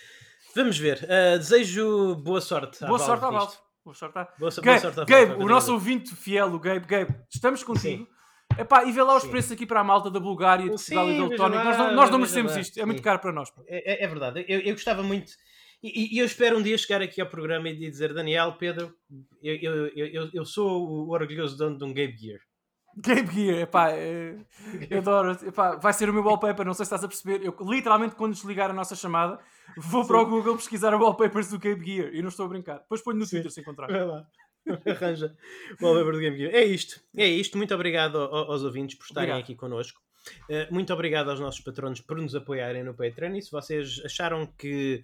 Vamos 0.55 0.77
ver. 0.77 1.03
Uh, 1.03 1.37
desejo 1.37 2.15
boa 2.15 2.39
sorte. 2.39 2.85
Boa 2.85 2.99
sorte 2.99 3.25
à 3.25 3.29
Valve. 3.29 3.57
Boa 3.83 3.95
sorte 3.95 4.17
à 4.17 4.23
boa, 4.37 4.51
Gabe, 4.51 4.81
boa 4.81 4.93
sorte 4.93 5.11
Gabe 5.11 5.43
o 5.43 5.47
nosso 5.47 5.73
ouvinte 5.73 6.15
fiel, 6.15 6.53
o 6.53 6.59
Gabe. 6.59 6.85
Gabe, 6.85 7.15
estamos 7.29 7.63
contigo. 7.63 8.05
Sim. 8.05 8.18
Epá, 8.59 8.83
e 8.83 8.91
vê 8.91 9.01
lá 9.01 9.15
os 9.15 9.23
Sim. 9.23 9.29
preços 9.29 9.51
aqui 9.51 9.65
para 9.65 9.79
a 9.79 9.83
malta 9.83 10.09
da 10.11 10.19
Bulgária, 10.19 10.65
de 10.65 10.71
Portugal 10.71 11.07
Sim, 11.07 11.15
e 11.15 11.17
da 11.17 11.27
Letónia. 11.27 11.63
Nós, 11.63 11.77
não, 11.77 11.95
nós 11.95 12.09
não 12.09 12.19
merecemos 12.19 12.57
isto, 12.57 12.79
é 12.79 12.85
muito 12.85 13.01
caro 13.01 13.19
para 13.19 13.31
nós. 13.31 13.51
É, 13.67 14.03
é, 14.03 14.07
verdade, 14.07 14.45
eu, 14.47 14.59
eu 14.59 14.73
gostava 14.73 15.01
muito. 15.01 15.31
E, 15.81 16.15
e, 16.15 16.19
eu 16.19 16.25
espero 16.25 16.57
um 16.57 16.61
dia 16.61 16.77
chegar 16.77 17.01
aqui 17.01 17.21
ao 17.21 17.27
programa 17.27 17.69
e 17.69 17.75
dizer: 17.75 18.13
Daniel, 18.13 18.53
Pedro, 18.59 18.93
eu, 19.41 19.55
eu, 19.55 19.87
eu, 19.95 20.29
eu 20.33 20.45
sou 20.45 20.85
o 20.85 21.09
orgulhoso 21.11 21.57
dono 21.57 21.77
de 21.77 21.83
um 21.85 21.93
Game 21.93 22.15
Gear. 22.17 22.39
Game 22.97 23.27
Gear, 23.31 23.59
epá, 23.61 23.91
é, 23.91 24.35
eu 24.89 24.97
adoro, 24.99 25.31
epá, 25.45 25.75
vai 25.75 25.93
ser 25.93 26.09
o 26.09 26.13
meu 26.13 26.23
wallpaper, 26.23 26.65
não 26.65 26.73
sei 26.73 26.85
se 26.85 26.93
estás 26.93 27.03
a 27.03 27.07
perceber. 27.07 27.45
Eu 27.45 27.55
literalmente, 27.61 28.15
quando 28.15 28.33
desligar 28.33 28.69
a 28.69 28.73
nossa 28.73 28.95
chamada, 28.95 29.39
vou 29.77 30.01
Sim. 30.03 30.07
para 30.09 30.21
o 30.21 30.25
Google 30.25 30.55
pesquisar 30.55 30.93
wallpapers 30.93 31.49
do 31.49 31.59
Game 31.59 31.85
Gear 31.85 32.13
e 32.13 32.21
não 32.21 32.29
estou 32.29 32.45
a 32.45 32.49
brincar. 32.49 32.79
Depois 32.79 33.01
ponho 33.01 33.17
no 33.17 33.25
Sim. 33.25 33.37
Twitter 33.37 33.51
se 33.51 33.61
encontrar. 33.61 33.87
Vai 33.87 34.05
lá. 34.05 34.25
Arranja 34.85 35.35
o 35.79 35.85
wallpaper 35.85 36.13
do 36.13 36.19
Game 36.19 36.37
Gear. 36.37 36.53
É 36.53 36.63
isto, 36.63 37.01
é 37.15 37.27
isto. 37.27 37.57
Muito 37.57 37.73
obrigado 37.73 38.17
aos 38.17 38.63
ouvintes 38.63 38.97
por 38.97 39.05
estarem 39.05 39.29
obrigado. 39.29 39.43
aqui 39.43 39.55
connosco. 39.55 40.01
Uh, 40.49 40.73
muito 40.73 40.93
obrigado 40.93 41.29
aos 41.29 41.39
nossos 41.39 41.61
patronos 41.61 42.01
por 42.01 42.17
nos 42.17 42.35
apoiarem 42.35 42.83
no 42.83 42.93
Patreon. 42.93 43.35
E 43.35 43.41
se 43.41 43.51
vocês 43.51 44.01
acharam 44.05 44.45
que 44.45 45.03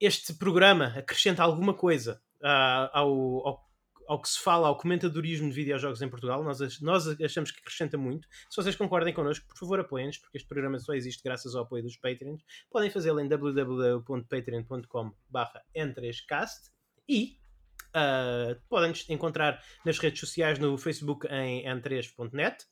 este 0.00 0.34
programa 0.34 0.94
acrescenta 0.96 1.42
alguma 1.42 1.74
coisa 1.74 2.20
uh, 2.42 2.90
ao, 2.92 3.46
ao 3.46 3.66
ao 4.06 4.20
que 4.22 4.28
se 4.28 4.38
fala, 4.40 4.68
ao 4.68 4.76
comentadorismo 4.76 5.48
de 5.48 5.54
videojogos 5.54 6.00
em 6.00 6.08
Portugal. 6.08 6.42
Nós, 6.42 6.80
nós 6.80 7.08
achamos 7.20 7.50
que 7.50 7.60
acrescenta 7.60 7.98
muito. 7.98 8.28
Se 8.48 8.56
vocês 8.56 8.76
concordem 8.76 9.12
connosco, 9.12 9.46
por 9.48 9.58
favor 9.58 9.80
apoiem-nos, 9.80 10.18
porque 10.18 10.38
este 10.38 10.48
programa 10.48 10.78
só 10.78 10.94
existe 10.94 11.22
graças 11.22 11.54
ao 11.54 11.64
apoio 11.64 11.82
dos 11.82 11.96
Patreons. 11.96 12.42
Podem 12.70 12.90
fazê-lo 12.90 13.20
em 13.20 13.28
www.patreon.com 13.28 15.12
n3cast 15.76 16.70
e 17.08 17.38
uh, 17.96 18.60
podem-nos 18.68 19.08
encontrar 19.08 19.60
nas 19.84 19.98
redes 19.98 20.20
sociais 20.20 20.58
no 20.58 20.76
Facebook 20.76 21.26
em 21.28 21.64
n3.net 21.64 22.66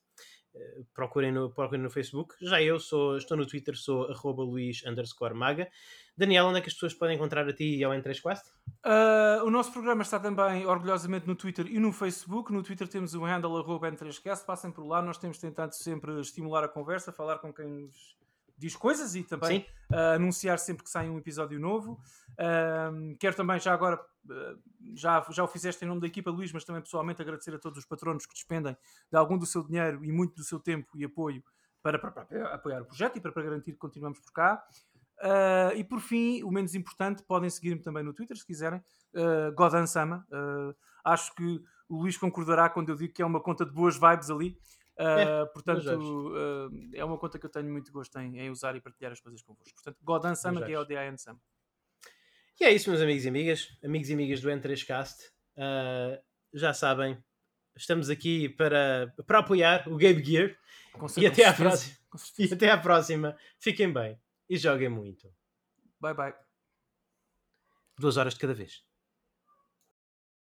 procurem 0.93 1.31
no, 1.31 1.49
procurem 1.49 1.81
no 1.81 1.89
Facebook. 1.89 2.35
Já 2.41 2.61
eu 2.61 2.79
sou, 2.79 3.17
estou 3.17 3.37
no 3.37 3.45
Twitter, 3.45 3.75
sou 3.75 4.09
arroba 4.09 4.43
Luís 4.43 4.81
Maga. 5.33 5.69
Daniel, 6.17 6.45
onde 6.45 6.59
é 6.59 6.61
que 6.61 6.69
as 6.69 6.73
pessoas 6.73 6.93
podem 6.93 7.15
encontrar 7.15 7.47
a 7.47 7.53
ti 7.53 7.77
e 7.77 7.83
ao 7.83 7.91
N3Quest? 7.91 8.43
Uh, 8.85 9.43
o 9.45 9.49
nosso 9.49 9.71
programa 9.71 10.01
está 10.01 10.19
também 10.19 10.65
orgulhosamente 10.65 11.27
no 11.27 11.35
Twitter 11.35 11.67
e 11.67 11.79
no 11.79 11.91
Facebook. 11.91 12.53
No 12.53 12.63
Twitter 12.63 12.87
temos 12.87 13.13
o 13.13 13.23
handle 13.23 13.57
arroba 13.57 13.91
N3Cast. 13.91 14.45
Passem 14.45 14.71
por 14.71 14.85
lá, 14.85 15.01
nós 15.01 15.17
temos 15.17 15.37
tentado 15.37 15.75
sempre 15.75 16.19
estimular 16.21 16.63
a 16.63 16.69
conversa, 16.69 17.11
falar 17.11 17.39
com 17.39 17.53
quem 17.53 17.67
nos 17.67 18.15
diz 18.57 18.75
coisas 18.75 19.15
e 19.15 19.23
também 19.23 19.65
uh, 19.91 20.15
anunciar 20.15 20.59
sempre 20.59 20.83
que 20.83 20.89
sai 20.89 21.09
um 21.09 21.17
episódio 21.17 21.59
novo. 21.59 21.99
Uh, 22.33 23.15
quero 23.19 23.35
também, 23.35 23.59
já 23.59 23.73
agora, 23.73 23.99
uh, 23.99 24.59
já, 24.95 25.25
já 25.29 25.43
o 25.43 25.47
fizeste 25.47 25.83
em 25.83 25.87
nome 25.87 26.01
da 26.01 26.07
equipa, 26.07 26.31
Luís, 26.31 26.51
mas 26.51 26.63
também 26.63 26.81
pessoalmente 26.81 27.21
agradecer 27.21 27.53
a 27.53 27.59
todos 27.59 27.79
os 27.79 27.85
patronos 27.85 28.25
que 28.25 28.33
despendem 28.33 28.75
de 29.11 29.17
algum 29.17 29.37
do 29.37 29.45
seu 29.45 29.63
dinheiro 29.63 30.03
e 30.03 30.11
muito 30.11 30.35
do 30.35 30.43
seu 30.43 30.59
tempo 30.59 30.89
e 30.95 31.03
apoio 31.03 31.43
para, 31.81 31.99
para, 31.99 32.11
para 32.11 32.53
apoiar 32.53 32.81
o 32.81 32.85
projeto 32.85 33.17
e 33.17 33.21
para, 33.21 33.31
para, 33.31 33.43
garantir 33.43 33.73
que 33.73 33.77
continuamos 33.77 34.19
por 34.19 34.31
cá. 34.31 34.63
e 35.75 35.83
por 35.83 35.99
fim, 35.99 36.41
o 36.43 36.51
menos 36.51 36.73
importante, 36.73 37.23
podem 37.23 37.49
seguir-me 37.49 37.81
também 37.81 38.03
no 38.03 38.13
Twitter 38.13 38.35
se 38.35 38.45
quiserem, 38.45 38.79
uh, 39.13 39.53
Godan 39.53 39.85
Sama. 39.85 40.25
acho 41.03 41.35
que 41.35 41.61
o 41.87 41.97
Luís 41.97 42.17
concordará 42.17 42.69
quando 42.69 42.89
eu 42.89 42.95
digo 42.95 43.13
que 43.13 43.21
é 43.21 43.25
uma 43.25 43.39
conta 43.39 43.65
de 43.65 43.71
boas 43.71 43.95
vibes 43.95 44.29
ali. 44.29 44.57
Uh, 44.97 45.43
é, 45.43 45.45
portanto, 45.47 46.29
uh, 46.29 46.89
é 46.93 47.03
uma 47.03 47.17
conta 47.17 47.37
que 47.37 47.45
eu 47.45 47.49
tenho 47.49 47.69
muito 47.69 47.91
gosto 47.91 48.17
em, 48.17 48.39
em, 48.39 48.49
usar 48.49 48.75
e 48.75 48.81
partilhar 48.81 49.11
as 49.11 49.19
coisas 49.19 49.41
convosco. 49.41 49.73
Portanto, 49.73 49.97
Godan 50.01 50.35
Sama, 50.35 50.61
que 50.61 50.71
é 50.71 50.79
o 50.79 50.85
DIN 50.85 51.17
Sama. 51.17 51.39
E 52.59 52.63
é 52.63 52.71
isso, 52.71 52.89
meus 52.89 53.01
amigos 53.01 53.25
e 53.25 53.27
amigas, 53.27 53.77
amigos 53.83 54.09
e 54.09 54.13
amigas 54.13 54.41
do 54.41 54.49
N3Cast. 54.49 55.29
Uh, 55.57 56.23
já 56.53 56.73
sabem, 56.73 57.21
estamos 57.75 58.09
aqui 58.09 58.47
para, 58.47 59.13
para 59.27 59.39
apoiar 59.39 59.87
o 59.89 59.97
Game 59.97 60.23
Gear. 60.23 60.55
E 61.17 61.25
até, 61.25 61.43
à 61.43 61.53
próxima, 61.53 61.97
e 62.39 62.53
até 62.53 62.69
à 62.69 62.77
próxima. 62.77 63.37
Fiquem 63.59 63.91
bem 63.91 64.17
e 64.49 64.57
joguem 64.57 64.87
muito. 64.87 65.29
Bye 65.99 66.13
bye. 66.13 66.33
Duas 67.99 68.15
horas 68.15 68.33
de 68.33 68.39
cada 68.39 68.53
vez. 68.53 68.94